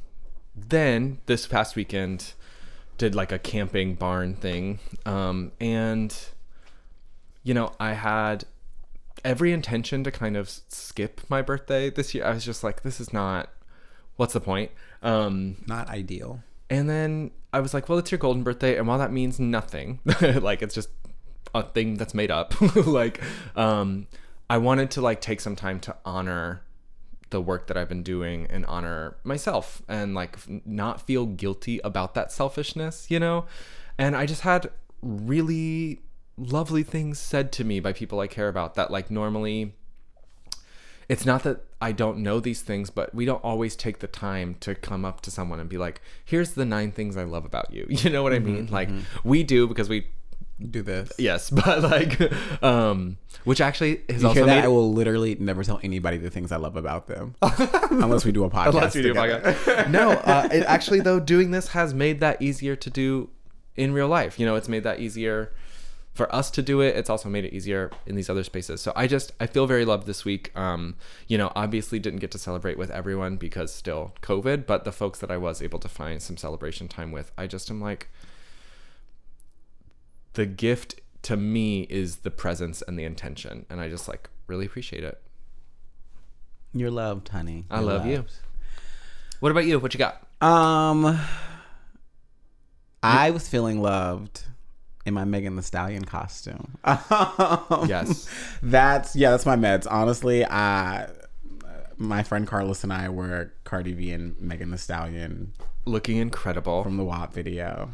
then 0.56 1.20
this 1.26 1.48
past 1.48 1.76
weekend, 1.76 2.34
did 2.98 3.16
like 3.16 3.32
a 3.32 3.40
camping 3.40 3.96
barn 3.96 4.34
thing. 4.34 4.80
Um, 5.06 5.52
and, 5.60 6.16
you 7.44 7.54
know, 7.54 7.74
I 7.80 7.94
had 7.94 8.46
every 9.28 9.52
intention 9.52 10.06
to 10.06 10.10
kind 10.10 10.38
of 10.38 10.50
skip 10.70 11.20
my 11.28 11.42
birthday 11.42 11.90
this 11.90 12.16
year. 12.16 12.24
I 12.24 12.32
was 12.34 12.46
just 12.46 12.64
like, 12.64 12.82
this 12.82 13.02
is 13.02 13.12
not, 13.12 13.50
what's 14.16 14.32
the 14.32 14.40
point? 14.40 14.72
Um, 15.04 15.58
Not 15.68 15.90
ideal. 15.90 16.42
and 16.70 16.90
then 16.90 17.32
I 17.52 17.60
was 17.60 17.74
like, 17.74 17.90
well, 17.90 17.98
it's 17.98 18.10
your 18.10 18.20
golden 18.20 18.44
birthday. 18.44 18.78
And 18.78 18.88
while 18.88 18.98
that 19.00 19.12
means 19.12 19.38
nothing, 19.38 20.00
like 20.22 20.62
it's 20.62 20.74
just 20.74 20.90
a 21.54 21.62
thing 21.64 21.96
that's 21.96 22.14
made 22.14 22.32
up, 22.32 22.54
like, 22.88 23.22
um, 23.58 24.08
I 24.50 24.60
wanted 24.60 24.92
to 24.92 25.02
like 25.02 25.20
take 25.20 25.42
some 25.42 25.58
time 25.58 25.82
to 25.82 25.96
honor 26.06 26.62
the 27.30 27.42
work 27.42 27.68
that 27.68 27.76
I've 27.76 27.90
been 27.90 28.04
doing 28.04 28.48
and 28.50 28.66
honor 28.66 29.18
myself 29.26 29.82
and 29.90 30.16
like 30.16 30.38
not 30.66 31.06
feel 31.06 31.26
guilty 31.26 31.82
about 31.84 32.14
that 32.14 32.32
selfishness, 32.32 33.12
you 33.12 33.20
know? 33.20 33.46
And 33.98 34.16
I 34.16 34.26
just 34.26 34.42
had 34.42 34.70
really 35.02 36.00
lovely 36.38 36.84
things 36.84 37.18
said 37.20 37.52
to 37.54 37.64
me 37.64 37.80
by 37.80 37.92
people 37.94 38.20
I 38.20 38.28
care 38.28 38.48
about 38.48 38.76
that 38.76 38.92
like 38.92 39.10
normally 39.10 39.74
it's 41.10 41.26
not 41.26 41.44
that 41.44 41.64
I 41.82 41.94
don't 41.94 42.18
know 42.18 42.40
these 42.42 42.62
things, 42.62 42.90
but 42.90 43.16
we 43.16 43.24
don't 43.24 43.42
always 43.44 43.76
take 43.78 44.00
the 44.00 44.08
time 44.08 44.56
to 44.60 44.76
come 44.76 45.06
up 45.06 45.22
to 45.22 45.32
someone 45.32 45.60
and 45.60 45.70
be 45.70 45.78
like, 45.78 46.02
here's 46.26 46.52
the 46.52 46.66
nine 46.66 46.92
things 46.92 47.16
I 47.16 47.24
love 47.24 47.46
about 47.46 47.72
you. 47.72 47.86
You 47.90 48.10
know 48.10 48.24
what 48.24 48.34
I 48.34 48.40
mean? 48.40 48.68
Like 48.68 48.90
we 49.24 49.44
do 49.44 49.68
because 49.68 49.88
we 49.90 50.08
Do 50.60 50.82
this. 50.82 51.12
yes, 51.18 51.50
but 51.62 51.82
like 51.82 52.20
um 52.64 53.18
which 53.46 53.62
actually 53.62 54.02
is 54.10 54.22
You 54.22 54.28
also 54.30 54.46
made 54.46 54.64
I 54.64 54.68
will 54.68 54.92
literally 54.92 55.36
never 55.40 55.64
tell 55.64 55.80
anybody 55.82 56.18
the 56.18 56.30
things 56.30 56.52
I 56.52 56.58
love 56.58 56.76
about 56.76 57.08
them, 57.08 57.36
unless 57.42 58.26
we 58.26 58.32
do 58.34 58.44
a 58.44 58.50
podcast. 58.50 58.68
Unless 58.70 58.96
we 58.96 59.02
do 59.04 59.12
a 59.12 59.16
podcast. 59.16 59.90
no, 59.90 60.12
uh, 60.12 60.50
it 60.52 60.64
actually 60.64 61.00
though 61.00 61.20
doing 61.22 61.52
this 61.52 61.70
has 61.70 61.94
made 61.94 62.20
that 62.20 62.42
easier 62.42 62.76
to 62.76 62.90
do 62.90 63.30
in 63.78 63.94
real 63.94 64.10
life. 64.10 64.38
You 64.40 64.46
know, 64.46 64.56
it's 64.56 64.68
made 64.68 64.84
that 64.84 65.00
easier 65.00 65.54
for 66.18 66.34
us 66.34 66.50
to 66.52 66.64
do 66.64 66.82
it. 66.82 66.96
It's 66.96 67.10
also 67.10 67.30
made 67.30 67.46
it 67.46 67.54
easier 67.54 67.92
in 68.08 68.16
these 68.16 68.30
other 68.30 68.44
spaces. 68.44 68.82
So 68.82 68.92
I 68.96 69.06
just 69.06 69.32
I 69.40 69.46
feel 69.46 69.68
very 69.68 69.86
loved 69.86 70.08
this 70.08 70.26
week. 70.26 70.52
Um, 70.58 70.96
you 71.28 71.38
know, 71.38 71.52
obviously 71.56 72.00
didn't 72.00 72.20
get 72.20 72.32
to 72.32 72.40
celebrate 72.40 72.78
with 72.78 72.90
everyone 72.90 73.38
because 73.38 73.74
still 73.74 74.14
COVID, 74.24 74.66
but 74.66 74.84
the 74.84 74.92
folks 74.92 75.20
that 75.20 75.30
I 75.30 75.38
was 75.38 75.62
able 75.62 75.80
to 75.80 75.88
find 75.88 76.22
some 76.22 76.36
celebration 76.36 76.88
time 76.88 77.12
with, 77.12 77.32
I 77.38 77.46
just 77.46 77.70
am 77.70 77.80
like 77.80 78.10
the 80.34 80.48
gift 80.48 81.00
to 81.24 81.38
me 81.38 81.82
is 81.84 82.18
the 82.18 82.32
presence 82.32 82.82
and 82.82 82.98
the 82.98 83.04
intention, 83.04 83.66
and 83.70 83.80
I 83.80 83.88
just 83.88 84.08
like 84.08 84.30
really 84.48 84.66
appreciate 84.66 85.04
it. 85.04 85.22
You're 86.74 86.92
loved, 86.92 87.30
honey. 87.30 87.66
I 87.70 87.80
You're 87.80 87.86
love 87.86 88.06
you. 88.08 88.26
What 89.40 89.52
about 89.52 89.66
you? 89.66 89.80
What 89.80 89.94
you 89.94 90.00
got? 90.00 90.26
Um, 90.42 91.20
I 93.04 93.30
was 93.30 93.48
feeling 93.48 93.82
loved 93.82 94.44
in 95.08 95.14
my 95.14 95.24
Megan 95.26 95.56
Thee 95.56 95.62
Stallion 95.64 96.04
costume. 96.06 96.78
Um, 96.84 97.86
Yes. 97.88 98.28
that's 98.62 99.16
yeah, 99.16 99.32
that's 99.32 99.46
my 99.46 99.56
meds. 99.56 99.88
Honestly, 99.90 100.46
I, 100.46 101.08
my 101.98 102.22
friend 102.24 102.46
Carlos 102.46 102.84
and 102.84 102.92
I 102.94 103.10
were 103.10 103.54
Cardi 103.64 103.94
B 103.94 104.12
and 104.12 104.40
Megan 104.40 104.70
Thee 104.72 104.78
Stallion 104.78 105.54
Looking 105.86 106.18
incredible. 106.18 106.84
from 106.84 106.98
the 106.98 107.06
WAP 107.06 107.34
video. 107.34 107.90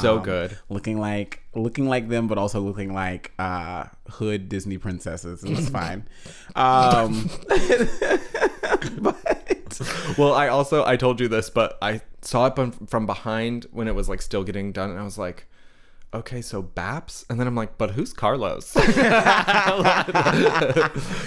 So 0.00 0.16
Um, 0.16 0.22
good. 0.24 0.56
looking 0.70 0.98
like 0.98 1.42
looking 1.54 1.86
like 1.86 2.08
them, 2.08 2.26
but 2.26 2.38
also 2.38 2.58
looking 2.60 2.94
like 2.94 3.32
uh, 3.38 3.84
hood 4.08 4.48
Disney 4.48 4.78
princesses. 4.78 5.44
It 5.44 5.50
was 5.54 5.68
fine. 5.68 6.08
Um, 6.56 7.28
but 9.00 9.16
Well, 10.16 10.32
I 10.34 10.48
also 10.48 10.84
I 10.86 10.96
told 10.96 11.20
you 11.20 11.28
this, 11.28 11.50
but 11.50 11.76
I 11.82 12.00
saw 12.22 12.46
it 12.46 12.54
from, 12.56 12.72
from 12.72 13.04
behind 13.06 13.66
when 13.72 13.88
it 13.88 13.94
was 13.94 14.08
like 14.08 14.22
still 14.22 14.44
getting 14.44 14.72
done, 14.72 14.90
and 14.90 14.98
I 14.98 15.02
was 15.02 15.18
like, 15.18 15.46
okay, 16.14 16.40
so 16.40 16.62
Baps, 16.62 17.24
and 17.28 17.38
then 17.38 17.46
I'm 17.46 17.54
like, 17.54 17.76
but 17.76 17.90
who's 17.90 18.12
Carlos? 18.12 18.72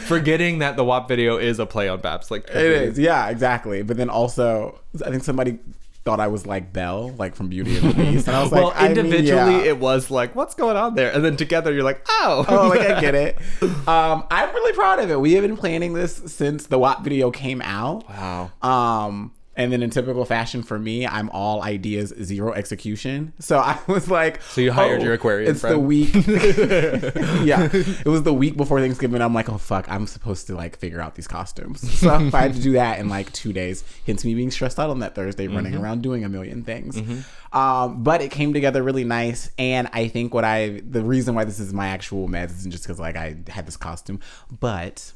Forgetting 0.08 0.60
that 0.60 0.76
the 0.78 0.84
WAP 0.84 1.08
video 1.08 1.38
is 1.38 1.60
a 1.60 1.66
play 1.66 1.88
on 1.90 2.00
Baps, 2.02 2.32
like 2.32 2.50
It 2.50 2.56
is, 2.56 3.00
yeah, 3.00 3.30
exactly. 3.30 3.84
But 3.84 3.98
then 3.98 4.10
also, 4.10 4.80
I 5.06 5.10
think 5.12 5.24
somebody 5.24 5.60
thought 6.06 6.20
I 6.22 6.28
was 6.28 6.46
like 6.48 6.72
Belle, 6.72 7.10
like 7.18 7.36
from 7.36 7.50
Beauty 7.50 7.76
and 7.78 7.92
the 7.92 7.94
Beast, 8.12 8.28
and 8.28 8.38
I 8.38 8.42
was 8.42 8.52
like, 8.52 8.64
well, 8.64 8.74
I 8.76 8.88
mean, 8.88 8.98
individually, 8.98 9.58
yeah. 9.58 9.72
it 9.72 9.80
was 9.80 10.10
like, 10.10 10.36
what's 10.36 10.56
going 10.56 10.78
on 10.78 10.96
there? 10.96 11.12
And 11.12 11.24
then 11.24 11.36
together, 11.36 11.74
you're 11.74 11.84
like, 11.84 12.06
oh, 12.10 12.46
Oh, 12.48 12.70
like 12.70 12.80
I 12.80 13.02
get 13.02 13.14
it. 13.14 13.38
Um, 13.88 14.26
I'm 14.32 14.54
really 14.54 14.74
proud 14.74 15.00
of 15.00 15.12
it. 15.12 15.20
We 15.20 15.34
have 15.34 15.44
been 15.44 15.58
planning 15.58 15.94
this 15.94 16.16
since 16.16 16.68
the 16.68 16.80
WAP 16.80 17.04
video 17.04 17.30
came 17.30 17.62
out. 17.62 18.08
wow. 18.10 18.52
Um, 18.62 19.34
and 19.58 19.72
then 19.74 19.84
in 19.84 19.90
typical 19.90 20.24
fashion 20.24 20.64
for 20.64 20.80
me, 20.80 21.06
I'm 21.06 21.30
all 21.32 21.62
ideas, 21.64 22.14
zero 22.22 22.54
execution. 22.54 23.34
So 23.40 23.58
I 23.58 23.78
was 23.88 24.10
like, 24.10 24.42
So 24.44 24.62
you 24.62 24.72
hired 24.72 25.02
your 25.02 25.14
Aquarian 25.14 25.52
It's 25.52 25.62
the 25.64 25.78
week. 25.80 26.14
yeah, 27.44 27.70
it 27.74 28.06
was 28.08 28.24
the 28.24 28.34
week 28.34 28.56
before 28.58 28.80
Thanksgiving. 28.80 29.22
I'm 29.22 29.34
like, 29.34 29.50
oh 29.50 29.58
fuck, 29.58 29.90
I'm 29.90 30.08
supposed 30.08 30.48
to 30.48 30.56
like 30.56 30.78
figure 30.78 31.02
out 31.02 31.16
these 31.16 31.28
costumes. 31.28 31.82
So 31.98 32.12
I 32.14 32.42
had 32.42 32.54
to 32.54 32.62
do 32.62 32.74
that 32.74 33.00
in 33.00 33.10
like 33.10 33.34
two 33.34 33.52
days, 33.52 33.84
hence 34.06 34.24
me 34.24 34.36
being 34.36 34.52
stressed 34.52 34.80
out 34.80 34.90
on 34.90 35.00
that 35.00 35.16
Thursday, 35.16 35.48
running 35.48 35.74
Mm-hmm. 35.74 35.84
around 35.84 36.02
doing 36.04 36.24
a 36.24 36.30
million 36.30 36.64
things. 36.64 36.98
Um, 37.52 38.04
but 38.04 38.22
it 38.22 38.30
came 38.32 38.54
together 38.54 38.84
really 38.84 39.04
nice, 39.04 39.50
and 39.58 39.90
I 39.94 40.08
think 40.08 40.34
what 40.34 40.46
I 40.46 40.82
the 40.88 41.02
reason 41.02 41.34
why 41.36 41.44
this 41.44 41.60
is 41.60 41.74
my 41.74 41.88
actual 41.88 42.28
meds 42.30 42.52
isn't 42.60 42.72
just 42.72 42.84
because 42.84 43.00
like 43.00 43.16
I 43.18 43.36
had 43.50 43.66
this 43.66 43.76
costume, 43.78 44.20
but 44.60 45.12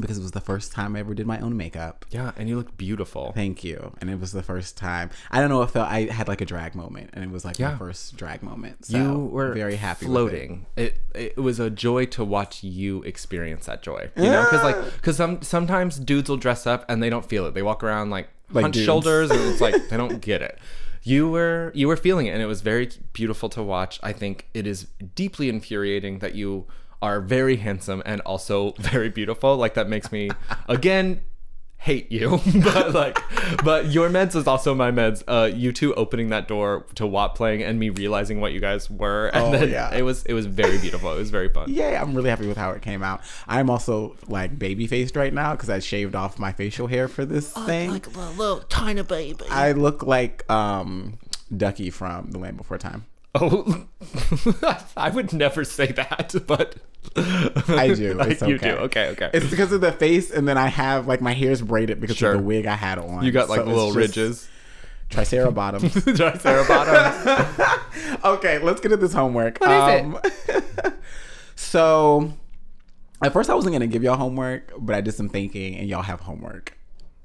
because 0.00 0.18
it 0.18 0.22
was 0.22 0.32
the 0.32 0.40
first 0.40 0.72
time 0.72 0.96
I 0.96 1.00
ever 1.00 1.14
did 1.14 1.26
my 1.26 1.38
own 1.40 1.56
makeup. 1.56 2.04
Yeah, 2.10 2.32
and 2.36 2.48
you 2.48 2.56
look 2.56 2.76
beautiful. 2.76 3.32
Thank 3.32 3.64
you. 3.64 3.92
And 4.00 4.10
it 4.10 4.20
was 4.20 4.32
the 4.32 4.42
first 4.42 4.76
time. 4.76 5.10
I 5.30 5.40
don't 5.40 5.48
know. 5.48 5.62
It 5.62 5.70
felt 5.70 5.88
I 5.88 6.02
had 6.04 6.28
like 6.28 6.40
a 6.40 6.44
drag 6.44 6.74
moment, 6.74 7.10
and 7.12 7.24
it 7.24 7.30
was 7.30 7.44
like 7.44 7.58
Yeah. 7.58 7.72
my 7.72 7.78
first 7.78 8.16
drag 8.16 8.42
moment. 8.42 8.86
So 8.86 8.98
you 8.98 9.18
were 9.18 9.52
very 9.52 9.76
happy. 9.76 10.06
with 10.06 10.10
it. 10.10 10.12
floating. 10.12 10.66
It. 10.76 10.98
it 11.14 11.36
was 11.36 11.60
a 11.60 11.70
joy 11.70 12.06
to 12.06 12.24
watch 12.24 12.62
you 12.62 13.02
experience 13.02 13.66
that 13.66 13.82
joy. 13.82 14.10
You 14.16 14.24
know, 14.24 14.44
because 14.44 14.62
like 14.62 14.76
ah. 14.76 14.90
because 14.96 15.16
some 15.16 15.42
sometimes 15.42 15.98
dudes 15.98 16.28
will 16.28 16.36
dress 16.36 16.66
up 16.66 16.84
and 16.88 17.02
they 17.02 17.10
don't 17.10 17.24
feel 17.28 17.46
it. 17.46 17.54
They 17.54 17.62
walk 17.62 17.82
around 17.82 18.10
like, 18.10 18.28
Like 18.52 18.62
hunch 18.62 18.76
shoulders 18.76 19.30
and 19.30 19.40
it's 19.40 19.60
like 19.60 19.88
they 19.90 19.96
don't 19.96 20.20
get 20.20 20.42
it. 20.42 20.58
You 21.02 21.30
were 21.30 21.72
you 21.74 21.88
were 21.88 21.96
feeling 21.96 22.26
it 22.26 22.30
and 22.30 22.42
it 22.42 22.46
was 22.46 22.60
very 22.60 22.90
beautiful 23.12 23.48
to 23.50 23.62
watch. 23.62 23.98
I 24.02 24.12
think 24.12 24.46
it 24.52 24.66
is 24.66 24.88
deeply 25.14 25.48
infuriating 25.48 26.18
that 26.18 26.34
you 26.34 26.66
are 27.00 27.20
very 27.20 27.56
handsome 27.56 28.02
and 28.06 28.20
also 28.22 28.72
very 28.78 29.08
beautiful. 29.08 29.56
Like 29.56 29.74
that 29.74 29.88
makes 29.88 30.10
me 30.12 30.30
again 30.68 31.20
hate 31.80 32.10
you, 32.10 32.40
but 32.64 32.92
like, 32.92 33.16
but 33.62 33.86
your 33.86 34.08
meds 34.10 34.34
is 34.34 34.48
also 34.48 34.74
my 34.74 34.90
meds. 34.90 35.22
Uh, 35.28 35.48
you 35.54 35.70
two 35.72 35.94
opening 35.94 36.28
that 36.30 36.48
door 36.48 36.84
to 36.96 37.06
WAP 37.06 37.36
playing 37.36 37.62
and 37.62 37.78
me 37.78 37.88
realizing 37.88 38.40
what 38.40 38.52
you 38.52 38.58
guys 38.58 38.90
were, 38.90 39.28
and 39.28 39.44
Oh, 39.44 39.50
then 39.52 39.70
yeah. 39.70 39.94
it 39.94 40.02
was 40.02 40.24
it 40.24 40.34
was 40.34 40.46
very 40.46 40.76
beautiful. 40.78 41.12
It 41.12 41.18
was 41.18 41.30
very 41.30 41.48
fun. 41.48 41.72
Yeah, 41.72 42.02
I'm 42.02 42.14
really 42.16 42.30
happy 42.30 42.48
with 42.48 42.56
how 42.56 42.70
it 42.72 42.82
came 42.82 43.04
out. 43.04 43.20
I'm 43.46 43.70
also 43.70 44.16
like 44.26 44.58
baby 44.58 44.88
faced 44.88 45.14
right 45.14 45.32
now 45.32 45.52
because 45.52 45.70
I 45.70 45.78
shaved 45.78 46.16
off 46.16 46.36
my 46.36 46.50
facial 46.52 46.88
hair 46.88 47.06
for 47.06 47.24
this 47.24 47.52
thing. 47.52 47.92
Like 47.92 48.08
a 48.08 48.30
little 48.30 48.58
tiny 48.68 49.02
baby. 49.02 49.44
I 49.48 49.70
look 49.70 50.02
like 50.02 50.50
um 50.50 51.16
Ducky 51.56 51.90
from 51.90 52.32
The 52.32 52.38
Land 52.38 52.56
Before 52.56 52.76
Time. 52.78 53.06
Oh, 53.40 53.86
I 54.96 55.10
would 55.10 55.32
never 55.32 55.64
say 55.64 55.92
that, 55.92 56.34
but 56.46 56.76
I 57.68 57.94
do. 57.94 58.14
Like, 58.18 58.30
It's 58.32 58.42
You 58.42 58.58
do. 58.58 58.68
okay. 58.70 58.72
Okay. 58.82 59.08
Okay. 59.10 59.30
It's 59.32 59.48
because 59.50 59.72
of 59.72 59.80
the 59.80 59.92
face, 59.92 60.30
and 60.30 60.46
then 60.48 60.58
I 60.58 60.68
have 60.68 61.06
like 61.06 61.20
my 61.20 61.32
hair's 61.32 61.62
braided 61.62 62.00
because 62.00 62.16
Sure. 62.16 62.32
of 62.32 62.38
the 62.38 62.42
wig 62.44 62.66
I 62.66 62.74
had 62.74 62.98
on. 62.98 63.24
you 63.24 63.32
got 63.32 63.48
like 63.48 63.60
So 63.60 63.66
little 63.66 63.92
ridges. 63.92 64.48
Tricera 65.10 65.54
bottoms. 65.54 65.92
Triceratops. 66.16 67.60
okay, 68.24 68.58
let's 68.58 68.80
get 68.80 68.92
at 68.92 69.00
this 69.00 69.12
homework. 69.14 69.58
What 69.58 69.70
is 69.70 70.00
it? 70.00 70.84
Um, 70.84 70.92
so, 71.56 72.32
at 73.22 73.32
first, 73.32 73.48
I 73.50 73.54
wasn't 73.54 73.74
gonna 73.74 73.86
give 73.86 74.02
y'all 74.02 74.16
homework, 74.16 74.72
but 74.78 74.94
I 74.94 75.00
did 75.00 75.14
some 75.14 75.28
thinking, 75.28 75.76
and 75.76 75.88
y'all 75.88 76.02
have 76.02 76.20
homework. 76.20 76.76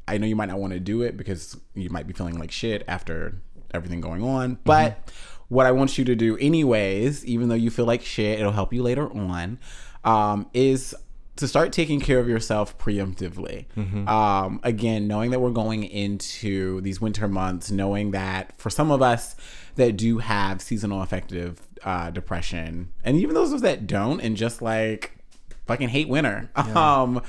I 0.07 0.17
know 0.17 0.27
you 0.27 0.35
might 0.35 0.47
not 0.47 0.59
want 0.59 0.73
to 0.73 0.79
do 0.79 1.01
it 1.01 1.17
because 1.17 1.57
you 1.75 1.89
might 1.89 2.07
be 2.07 2.13
feeling 2.13 2.37
like 2.39 2.51
shit 2.51 2.83
after 2.87 3.35
everything 3.73 4.01
going 4.01 4.23
on, 4.23 4.59
but 4.63 5.05
mm-hmm. 5.05 5.09
What 5.53 5.65
I 5.65 5.71
want 5.71 5.97
you 5.97 6.05
to 6.05 6.15
do, 6.15 6.37
anyways, 6.37 7.25
even 7.25 7.49
though 7.49 7.55
you 7.55 7.69
feel 7.69 7.85
like 7.85 8.01
shit, 8.01 8.39
it'll 8.39 8.51
help 8.51 8.73
you 8.73 8.83
later 8.83 9.11
on, 9.11 9.59
um, 10.03 10.49
is 10.53 10.95
to 11.35 11.47
start 11.47 11.71
taking 11.71 11.99
care 11.99 12.19
of 12.19 12.27
yourself 12.27 12.77
preemptively. 12.77 13.65
Um, 14.07 14.59
again, 14.63 15.07
knowing 15.07 15.31
that 15.31 15.39
we're 15.39 15.49
going 15.51 15.83
into 15.83 16.81
these 16.81 17.01
winter 17.01 17.27
months, 17.27 17.71
knowing 17.71 18.11
that 18.11 18.53
for 18.59 18.69
some 18.69 18.91
of 18.91 19.01
us 19.01 19.35
that 19.75 19.97
do 19.97 20.19
have 20.19 20.61
seasonal 20.61 21.01
affective 21.01 21.59
uh, 21.83 22.11
depression, 22.11 22.89
and 23.03 23.17
even 23.17 23.33
those 23.33 23.49
of 23.49 23.55
us 23.55 23.61
that 23.61 23.87
don't, 23.87 24.21
and 24.21 24.37
just 24.37 24.61
like 24.61 25.17
fucking 25.65 25.89
hate 25.89 26.07
winter, 26.07 26.49
um, 26.55 27.21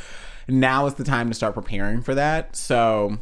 now 0.48 0.86
is 0.86 0.94
the 0.94 1.04
time 1.04 1.28
to 1.28 1.34
start 1.34 1.54
preparing 1.54 2.02
for 2.02 2.14
that. 2.14 2.56
So, 2.56 3.18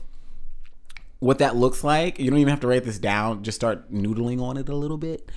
what 1.22 1.38
that 1.38 1.54
looks 1.54 1.84
like, 1.84 2.18
you 2.18 2.28
don't 2.30 2.40
even 2.40 2.50
have 2.50 2.60
to 2.60 2.66
write 2.66 2.82
this 2.82 2.98
down. 2.98 3.44
Just 3.44 3.54
start 3.54 3.92
noodling 3.92 4.42
on 4.42 4.56
it 4.56 4.68
a 4.68 4.74
little 4.74 4.98
bit. 4.98 5.30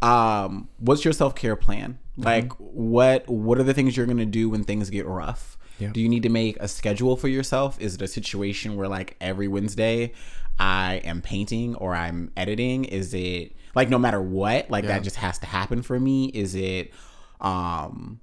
Um, 0.00 0.68
what's 0.78 1.04
your 1.04 1.12
self 1.12 1.34
care 1.34 1.56
plan? 1.56 1.98
Like, 2.16 2.52
what 2.58 3.28
what 3.28 3.58
are 3.58 3.64
the 3.64 3.74
things 3.74 3.96
you're 3.96 4.06
gonna 4.06 4.24
do 4.24 4.48
when 4.50 4.62
things 4.62 4.88
get 4.88 5.04
rough? 5.06 5.58
Do 5.90 6.00
you 6.00 6.08
need 6.08 6.22
to 6.22 6.28
make 6.28 6.56
a 6.60 6.68
schedule 6.68 7.16
for 7.16 7.26
yourself? 7.26 7.80
Is 7.80 7.96
it 7.96 8.02
a 8.02 8.06
situation 8.06 8.76
where 8.76 8.86
like 8.86 9.16
every 9.20 9.48
Wednesday 9.48 10.12
I 10.60 10.96
am 11.04 11.20
painting 11.22 11.74
or 11.74 11.92
I'm 11.94 12.30
editing? 12.36 12.84
Is 12.84 13.12
it 13.12 13.56
like 13.74 13.88
no 13.88 13.98
matter 13.98 14.22
what, 14.22 14.70
like 14.70 14.84
that 14.90 15.02
just 15.02 15.16
has 15.16 15.38
to 15.40 15.46
happen 15.46 15.82
for 15.82 15.98
me? 15.98 16.26
Is 16.26 16.54
it 16.54 16.92
um 17.40 18.20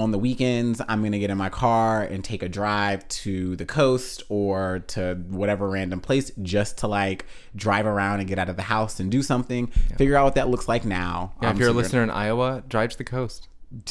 on 0.00 0.10
the 0.10 0.18
weekends 0.18 0.80
i'm 0.88 1.02
gonna 1.02 1.18
get 1.18 1.30
in 1.30 1.36
my 1.38 1.48
car 1.48 2.02
and 2.02 2.24
take 2.24 2.42
a 2.42 2.48
drive 2.48 3.06
to 3.08 3.54
the 3.56 3.64
coast 3.66 4.22
or 4.28 4.82
to 4.88 5.14
whatever 5.28 5.68
random 5.68 6.00
place 6.00 6.32
just 6.42 6.78
to 6.78 6.86
like 6.88 7.26
drive 7.54 7.86
around 7.86 8.20
and 8.20 8.28
get 8.28 8.38
out 8.38 8.48
of 8.48 8.56
the 8.56 8.62
house 8.62 8.98
and 9.00 9.10
do 9.10 9.22
something. 9.22 9.66
Figure 9.98 10.16
out 10.16 10.24
what 10.24 10.34
that 10.36 10.48
looks 10.48 10.68
like 10.68 10.84
now. 10.84 11.32
Yeah, 11.42 11.50
Um, 11.50 11.56
if 11.56 11.60
you're 11.60 11.68
a 11.68 11.70
so 11.70 11.72
you're- 11.74 11.82
listener 11.82 12.02
in 12.02 12.10
Iowa, 12.10 12.62
drive 12.68 12.90
to 12.90 12.98
the 12.98 13.04
coast. 13.04 13.48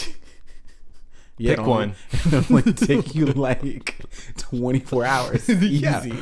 yeah, 1.40 1.52
pick 1.52 1.60
it'll 1.62 1.70
one. 1.72 1.96
it'll 2.28 2.56
only 2.58 2.74
take 2.74 3.16
you 3.16 3.26
like 3.28 3.96
24 4.38 5.06
hours 5.06 5.50
easy 5.50 6.14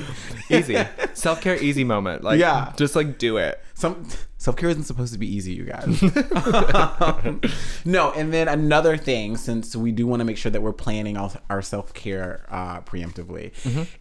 Easy. 0.50 0.78
Self 1.14 1.42
care 1.42 1.58
easy 1.62 1.84
moment. 1.84 2.24
Like 2.24 2.40
Yeah. 2.40 2.72
just 2.78 2.96
like 2.96 3.18
do 3.18 3.36
it. 3.38 3.62
some 3.74 4.08
self-care 4.40 4.70
isn't 4.70 4.84
supposed 4.84 5.12
to 5.14 5.20
be 5.20 5.26
easy 5.28 5.52
you 5.54 5.66
guys 5.66 5.84
Um, 7.02 7.42
no 7.86 8.12
and 8.12 8.32
then 8.32 8.48
another 8.48 8.96
thing 8.96 9.36
since 9.36 9.76
we 9.76 9.92
do 9.92 10.06
want 10.08 10.20
to 10.20 10.26
make 10.26 10.38
sure 10.38 10.52
that 10.52 10.62
we're 10.62 10.74
planning 10.74 11.18
our, 11.18 11.32
our 11.50 11.62
self-care 11.62 12.46
uh, 12.50 12.82
preemptively 12.82 13.52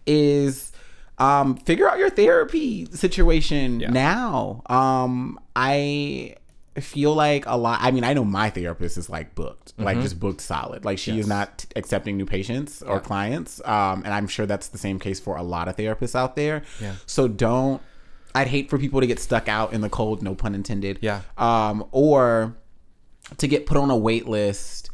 is 0.06 0.72
um, 1.18 1.56
figure 1.56 1.88
out 1.88 1.98
your 1.98 2.10
therapy 2.10 2.86
situation 2.92 3.80
Yeah. 3.80 3.90
now 3.90 4.62
um, 4.66 5.38
i 5.56 6.34
feel 6.80 7.14
like 7.14 7.44
a 7.46 7.56
lot 7.56 7.78
i 7.82 7.90
mean 7.90 8.04
i 8.04 8.12
know 8.12 8.24
my 8.24 8.50
therapist 8.50 8.98
is 8.98 9.08
like 9.08 9.34
booked 9.34 9.72
like 9.78 10.00
just 10.00 10.18
booked 10.20 10.40
solid 10.40 10.84
like 10.84 10.98
she 10.98 11.18
is 11.18 11.26
not 11.26 11.58
t- 11.58 11.68
accepting 11.76 12.16
new 12.16 12.26
patients 12.26 12.82
or 12.82 13.00
clients 13.00 13.60
um, 13.64 14.02
and 14.04 14.12
i'm 14.14 14.26
sure 14.28 14.46
that's 14.46 14.68
the 14.68 14.78
same 14.78 14.98
case 14.98 15.18
for 15.20 15.36
a 15.36 15.42
lot 15.42 15.68
of 15.68 15.76
therapists 15.76 16.14
out 16.14 16.36
there 16.36 16.62
Yeah. 16.80 16.94
so 17.06 17.28
don't 17.28 17.80
I'd 18.34 18.48
hate 18.48 18.68
for 18.68 18.78
people 18.78 19.00
to 19.00 19.06
get 19.06 19.18
stuck 19.18 19.48
out 19.48 19.72
in 19.72 19.80
the 19.80 19.88
cold, 19.88 20.22
no 20.22 20.34
pun 20.34 20.54
intended. 20.54 20.98
Yeah. 21.00 21.22
Um, 21.38 21.86
or 21.90 22.54
to 23.38 23.48
get 23.48 23.64
put 23.64 23.78
on 23.78 23.88
a 23.90 23.96
wait 23.96 24.28
list 24.28 24.90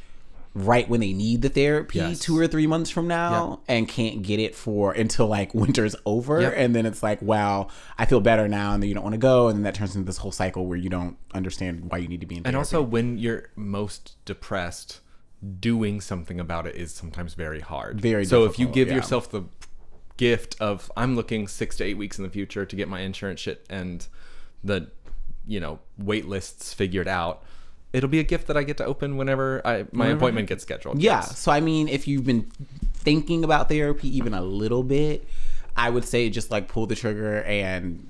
right 0.55 0.87
when 0.89 1.01
they 1.01 1.13
need 1.15 1.41
the 1.41 1.49
therapy 1.49 1.99
Yes. 1.99 2.19
two 2.19 2.39
or 2.39 2.47
three 2.47 2.67
months 2.67 2.91
from 2.91 3.09
now 3.09 3.61
and 3.69 3.89
can't 3.89 4.23
get 4.23 4.39
it 4.39 4.55
for 4.55 4.93
until 4.93 5.27
like 5.27 5.55
winter's 5.55 5.97
over. 6.05 6.43
Yep. 6.43 6.55
And 6.57 6.75
then 6.75 6.85
it's 6.85 7.03
like, 7.03 7.23
wow, 7.23 7.69
I 7.97 8.05
feel 8.05 8.21
better 8.21 8.49
now. 8.49 8.75
And 8.75 8.83
then 8.83 8.89
you 8.89 8.95
don't 8.95 9.03
want 9.05 9.15
to 9.15 9.19
go. 9.19 9.49
And 9.49 9.57
then 9.57 9.63
that 9.63 9.75
turns 9.75 9.97
into 9.97 10.05
this 10.07 10.19
whole 10.19 10.33
cycle 10.33 10.67
where 10.67 10.77
you 10.77 10.91
don't 10.91 11.17
understand 11.33 11.91
why 11.91 11.99
you 11.99 12.09
need 12.09 12.21
to 12.21 12.27
be 12.27 12.37
in 12.37 12.47
And 12.47 12.55
also 12.55 12.83
when 12.83 13.17
you're 13.17 13.49
most 13.57 14.17
depressed, 14.27 15.01
doing 15.59 16.01
something 16.01 16.39
about 16.39 16.67
it 16.67 16.77
is 16.77 16.93
sometimes 16.93 17.35
very 17.35 17.61
hard. 17.61 18.01
Very 18.01 18.25
So 18.25 18.45
if 18.45 18.59
you 18.59 18.69
give 18.69 18.89
yeah. 18.89 18.97
yourself 18.97 19.31
the 19.31 19.45
gift 20.19 20.55
of 20.61 20.93
I'm 20.97 21.17
looking 21.17 21.49
six 21.49 21.77
to 21.79 21.85
eight 21.85 21.97
weeks 21.97 22.19
in 22.19 22.25
the 22.25 22.31
future 22.31 22.67
to 22.67 22.77
get 22.77 22.89
my 22.89 23.01
insurance 23.01 23.41
shit 23.41 23.67
and 23.71 24.07
the 24.63 24.91
you 25.47 25.59
know 25.59 25.81
wait 25.99 26.29
lists 26.29 26.73
figured 26.73 27.09
out, 27.09 27.43
it'll 27.93 28.09
be 28.09 28.19
a 28.21 28.25
gift 28.25 28.47
that 28.49 28.57
I 28.57 28.63
get 28.63 28.77
to 28.79 28.85
open 28.85 29.17
whenever 29.17 29.61
I 29.67 29.87
my 29.93 30.09
appointment 30.09 30.49
gets 30.49 30.63
scheduled. 30.63 31.01
Yeah. 31.01 31.17
Yes. 31.21 31.39
So 31.39 31.53
I 31.53 31.61
mean, 31.61 31.89
if 31.89 32.07
you've 32.09 32.25
been 32.25 32.51
thinking 32.95 33.45
about 33.45 33.69
therapy 33.69 34.15
even 34.17 34.35
a 34.35 34.43
little 34.43 34.83
bit, 34.83 35.27
I 35.77 35.91
would 35.91 36.05
say 36.05 36.29
just 36.31 36.51
like 36.51 36.69
pull 36.69 36.87
the 36.87 36.95
trigger 36.95 37.43
and 37.43 38.09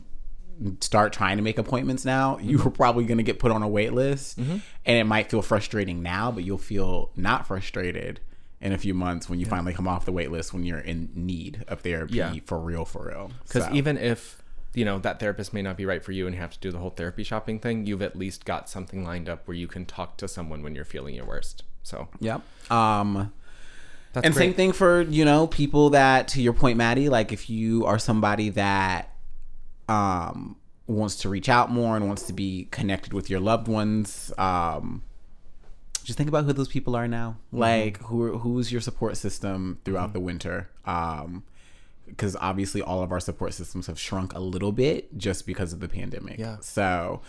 start 0.80 1.12
trying 1.12 1.38
to 1.38 1.42
make 1.42 1.58
appointments 1.58 2.04
now. 2.04 2.38
You 2.38 2.58
Mm-hmm. 2.58 2.68
are 2.68 2.70
probably 2.72 3.04
going 3.04 3.18
to 3.18 3.24
get 3.24 3.38
put 3.38 3.50
on 3.50 3.62
a 3.62 3.68
wait 3.68 3.92
list, 3.92 4.38
and 4.38 4.60
it 4.84 5.04
might 5.04 5.30
feel 5.30 5.42
frustrating 5.42 6.02
now, 6.02 6.30
but 6.30 6.44
you'll 6.44 6.58
feel 6.58 7.10
not 7.16 7.46
frustrated 7.46 8.20
in 8.60 8.72
a 8.72 8.78
few 8.78 8.94
months 8.94 9.28
when 9.28 9.40
you 9.40 9.46
finally 9.46 9.72
come 9.72 9.88
off 9.88 10.04
the 10.04 10.12
wait 10.12 10.30
list 10.30 10.52
when 10.52 10.62
you're 10.62 10.78
in 10.78 11.10
need 11.16 11.64
of 11.66 11.80
therapy 11.80 12.14
Yeah. 12.18 12.32
for 12.44 12.60
real, 12.60 12.84
for 12.84 13.06
real. 13.08 13.32
Because 13.44 13.64
So, 13.64 13.72
even 13.74 13.98
if 13.98 14.41
you 14.74 14.84
know 14.84 14.98
that 15.00 15.20
therapist 15.20 15.52
may 15.52 15.62
not 15.62 15.76
be 15.76 15.84
right 15.86 16.02
for 16.04 16.12
you 16.12 16.26
and 16.26 16.34
you 16.34 16.40
have 16.40 16.52
to 16.52 16.58
do 16.58 16.70
the 16.72 16.78
whole 16.78 16.90
therapy 16.90 17.22
shopping 17.24 17.58
thing, 17.58 17.86
you've 17.86 18.02
at 18.02 18.16
least 18.16 18.44
got 18.44 18.68
something 18.68 19.04
lined 19.04 19.28
up 19.28 19.46
where 19.46 19.56
you 19.56 19.68
can 19.68 19.84
talk 19.84 20.16
to 20.18 20.26
someone 20.28 20.62
when 20.62 20.74
you're 20.74 20.84
feeling 20.84 21.14
your 21.14 21.26
worst. 21.26 21.62
So 21.82 22.08
Yep. 22.20 22.40
Um. 22.70 23.32
that's 24.12 24.24
and 24.26 24.34
great. 24.34 24.44
same 24.44 24.54
thing 24.54 24.72
for 24.72 25.02
you 25.02 25.24
know 25.24 25.46
people 25.46 25.90
that 25.90 26.28
to 26.28 26.42
your 26.42 26.52
point 26.52 26.76
maddie 26.76 27.08
like 27.08 27.32
if 27.32 27.48
you 27.50 27.84
are 27.86 27.98
somebody 27.98 28.50
that 28.50 29.10
um 29.88 30.56
wants 30.86 31.16
to 31.16 31.28
reach 31.28 31.48
out 31.48 31.70
more 31.70 31.96
and 31.96 32.06
wants 32.06 32.24
to 32.24 32.32
be 32.32 32.68
connected 32.70 33.12
with 33.12 33.30
your 33.30 33.40
loved 33.40 33.68
ones 33.68 34.32
um 34.38 35.02
just 36.04 36.18
think 36.18 36.28
about 36.28 36.44
who 36.44 36.52
those 36.52 36.68
people 36.68 36.94
are 36.96 37.08
now 37.08 37.36
Mm-hmm. 37.48 37.58
like 37.58 37.98
who 38.02 38.38
who's 38.38 38.70
your 38.72 38.80
support 38.80 39.16
system 39.16 39.78
throughout 39.84 40.12
the 40.12 40.20
winter 40.20 40.68
um 40.84 41.44
because 42.06 42.36
obviously 42.36 42.82
all 42.82 43.02
of 43.02 43.10
our 43.12 43.20
support 43.20 43.54
systems 43.54 43.86
have 43.86 43.98
shrunk 43.98 44.34
a 44.34 44.40
little 44.40 44.72
bit 44.72 45.16
just 45.16 45.46
because 45.46 45.72
of 45.72 45.80
the 45.80 45.88
pandemic 45.88 46.38
Yeah. 46.38 46.58
so 46.60 47.22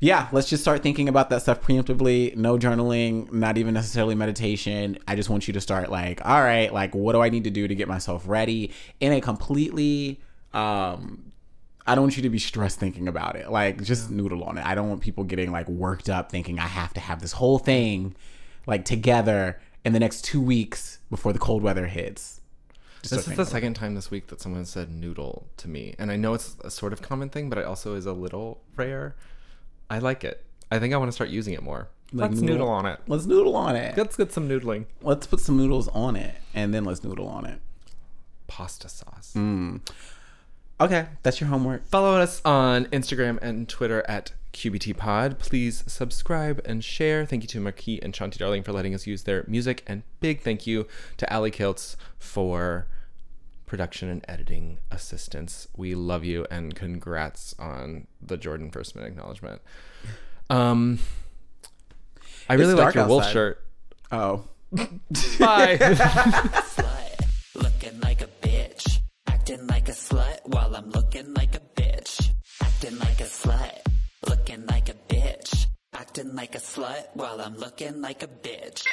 yeah, 0.00 0.28
let's 0.32 0.48
just 0.50 0.62
start 0.62 0.82
thinking 0.82 1.08
about 1.08 1.30
that 1.30 1.40
stuff 1.42 1.62
preemptively. 1.62 2.36
No 2.36 2.58
journaling, 2.58 3.32
not 3.32 3.56
even 3.56 3.72
necessarily 3.72 4.14
meditation. 4.14 4.98
I 5.08 5.14
just 5.14 5.30
want 5.30 5.46
you 5.46 5.54
to 5.54 5.60
start 5.62 5.90
like, 5.90 6.20
all 6.26 6.42
right, 6.42 6.70
like 6.74 6.94
what 6.94 7.12
do 7.12 7.20
I 7.22 7.30
need 7.30 7.44
to 7.44 7.50
do 7.50 7.66
to 7.68 7.74
get 7.74 7.88
myself 7.88 8.24
ready 8.26 8.72
in 9.00 9.12
a 9.12 9.20
completely 9.20 10.20
um 10.52 11.32
I 11.86 11.94
don't 11.94 12.04
want 12.04 12.16
you 12.16 12.22
to 12.24 12.30
be 12.30 12.38
stressed 12.38 12.78
thinking 12.80 13.08
about 13.08 13.36
it. 13.36 13.50
Like 13.50 13.82
just 13.82 14.10
noodle 14.10 14.42
on 14.44 14.58
it. 14.58 14.64
I 14.66 14.74
don't 14.74 14.88
want 14.88 15.00
people 15.00 15.22
getting 15.24 15.52
like 15.52 15.68
worked 15.68 16.08
up 16.10 16.30
thinking 16.30 16.58
I 16.58 16.66
have 16.66 16.92
to 16.94 17.00
have 17.00 17.20
this 17.20 17.32
whole 17.32 17.58
thing 17.58 18.14
like 18.66 18.84
together 18.84 19.60
in 19.84 19.92
the 19.92 20.00
next 20.00 20.22
2 20.24 20.40
weeks 20.40 20.98
before 21.08 21.32
the 21.32 21.38
cold 21.38 21.62
weather 21.62 21.86
hits. 21.86 22.40
This 23.10 23.28
is 23.28 23.36
the 23.36 23.46
second 23.46 23.74
time 23.74 23.94
this 23.94 24.10
week 24.10 24.28
that 24.28 24.40
someone 24.40 24.64
said 24.64 24.90
noodle 24.90 25.46
to 25.58 25.68
me. 25.68 25.94
And 25.98 26.10
I 26.10 26.16
know 26.16 26.34
it's 26.34 26.56
a 26.62 26.70
sort 26.70 26.92
of 26.92 27.02
common 27.02 27.28
thing, 27.28 27.48
but 27.48 27.58
it 27.58 27.64
also 27.64 27.94
is 27.94 28.06
a 28.06 28.12
little 28.12 28.62
rare. 28.76 29.14
I 29.90 29.98
like 29.98 30.24
it. 30.24 30.44
I 30.70 30.78
think 30.78 30.94
I 30.94 30.96
want 30.96 31.08
to 31.08 31.12
start 31.12 31.30
using 31.30 31.54
it 31.54 31.62
more. 31.62 31.88
Like 32.12 32.30
Let's 32.30 32.40
noodle? 32.40 32.56
noodle 32.56 32.68
on 32.68 32.86
it. 32.86 33.00
Let's 33.06 33.26
noodle 33.26 33.56
on 33.56 33.76
it. 33.76 33.96
Let's 33.96 34.16
get 34.16 34.32
some 34.32 34.48
noodling. 34.48 34.86
Let's 35.02 35.26
put 35.26 35.40
some 35.40 35.56
noodles 35.56 35.88
on 35.88 36.16
it 36.16 36.34
and 36.54 36.72
then 36.72 36.84
let's 36.84 37.02
noodle 37.02 37.28
on 37.28 37.44
it. 37.44 37.60
Pasta 38.46 38.88
sauce. 38.88 39.32
Mm. 39.36 39.80
Okay, 40.80 41.06
that's 41.22 41.40
your 41.40 41.48
homework. 41.48 41.86
Follow 41.86 42.18
us 42.18 42.40
on 42.44 42.86
Instagram 42.86 43.38
and 43.40 43.68
Twitter 43.68 44.04
at 44.08 44.32
QBT 44.52 44.96
Pod. 44.96 45.38
Please 45.38 45.84
subscribe 45.86 46.60
and 46.64 46.82
share. 46.82 47.26
Thank 47.26 47.42
you 47.42 47.48
to 47.48 47.60
Marquis 47.60 48.00
and 48.02 48.12
Shanti 48.12 48.38
Darling 48.38 48.62
for 48.62 48.72
letting 48.72 48.94
us 48.94 49.06
use 49.06 49.24
their 49.24 49.44
music. 49.46 49.82
And 49.86 50.02
big 50.20 50.40
thank 50.40 50.66
you 50.66 50.86
to 51.18 51.32
Ali 51.34 51.50
Kiltz 51.50 51.96
for 52.18 52.86
production 53.74 54.08
and 54.08 54.24
editing 54.28 54.78
assistance. 54.92 55.66
We 55.76 55.96
love 55.96 56.22
you 56.22 56.46
and 56.48 56.76
congrats 56.76 57.56
on 57.58 58.06
the 58.22 58.36
Jordan 58.36 58.70
Firstman 58.70 59.04
acknowledgement. 59.04 59.62
Um, 60.48 61.00
I 62.48 62.54
really 62.54 62.74
like 62.74 62.84
dark 62.84 62.94
your 62.94 63.08
wolf 63.08 63.28
shirt. 63.32 63.60
Oh. 64.12 64.44
Bye. 64.70 65.76
slut, 65.80 67.26
looking 67.56 67.98
like 68.00 68.20
a 68.20 68.28
bitch, 68.46 69.00
acting 69.26 69.66
like 69.66 69.88
a 69.88 69.92
slut 69.92 70.38
while 70.44 70.76
I'm 70.76 70.90
looking 70.90 71.34
like 71.34 71.56
a 71.56 71.60
bitch, 71.74 72.30
acting 72.62 72.96
like 73.00 73.20
a 73.20 73.24
slut, 73.24 73.80
looking 74.28 74.66
like 74.66 74.88
a 74.88 74.94
bitch, 75.12 75.66
acting 75.92 76.36
like 76.36 76.54
a 76.54 76.60
slut 76.60 77.06
while 77.14 77.40
I'm 77.40 77.56
looking 77.56 78.00
like 78.00 78.22
a 78.22 78.28
bitch. 78.28 78.86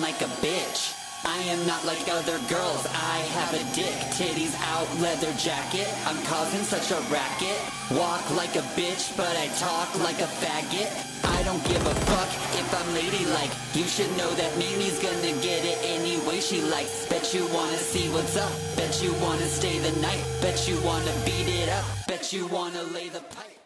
Like 0.00 0.20
a 0.22 0.30
bitch. 0.40 0.96
I 1.24 1.36
am 1.52 1.66
not 1.66 1.84
like 1.84 2.08
other 2.08 2.38
girls, 2.48 2.86
I 2.86 3.18
have 3.36 3.52
a 3.52 3.62
dick, 3.74 3.92
titties 4.16 4.56
out, 4.72 4.88
leather 5.00 5.32
jacket. 5.36 5.86
I'm 6.06 6.16
causing 6.24 6.64
such 6.64 6.90
a 6.90 7.00
racket. 7.12 7.60
Walk 7.90 8.24
like 8.36 8.56
a 8.56 8.64
bitch, 8.72 9.14
but 9.16 9.36
I 9.36 9.48
talk 9.60 9.88
like 10.00 10.20
a 10.20 10.30
faggot. 10.40 10.88
I 11.24 11.42
don't 11.42 11.62
give 11.64 11.84
a 11.86 11.94
fuck 12.08 12.30
if 12.56 12.68
I'm 12.72 12.94
ladylike. 12.94 13.52
You 13.74 13.84
should 13.84 14.10
know 14.16 14.30
that 14.30 14.56
Mimi's 14.56 14.98
gonna 15.02 15.36
get 15.42 15.64
it 15.64 15.78
any 15.84 16.16
way 16.26 16.40
she 16.40 16.62
likes. 16.62 17.06
Bet 17.08 17.34
you 17.34 17.46
wanna 17.52 17.76
see 17.76 18.08
what's 18.08 18.36
up, 18.36 18.52
bet 18.76 19.02
you 19.02 19.12
wanna 19.20 19.46
stay 19.46 19.78
the 19.78 19.92
night, 20.00 20.24
bet 20.40 20.66
you 20.66 20.80
wanna 20.80 21.12
beat 21.26 21.48
it 21.48 21.68
up, 21.68 21.84
bet 22.08 22.32
you 22.32 22.46
wanna 22.46 22.82
lay 22.84 23.10
the 23.10 23.20
pipe. 23.20 23.59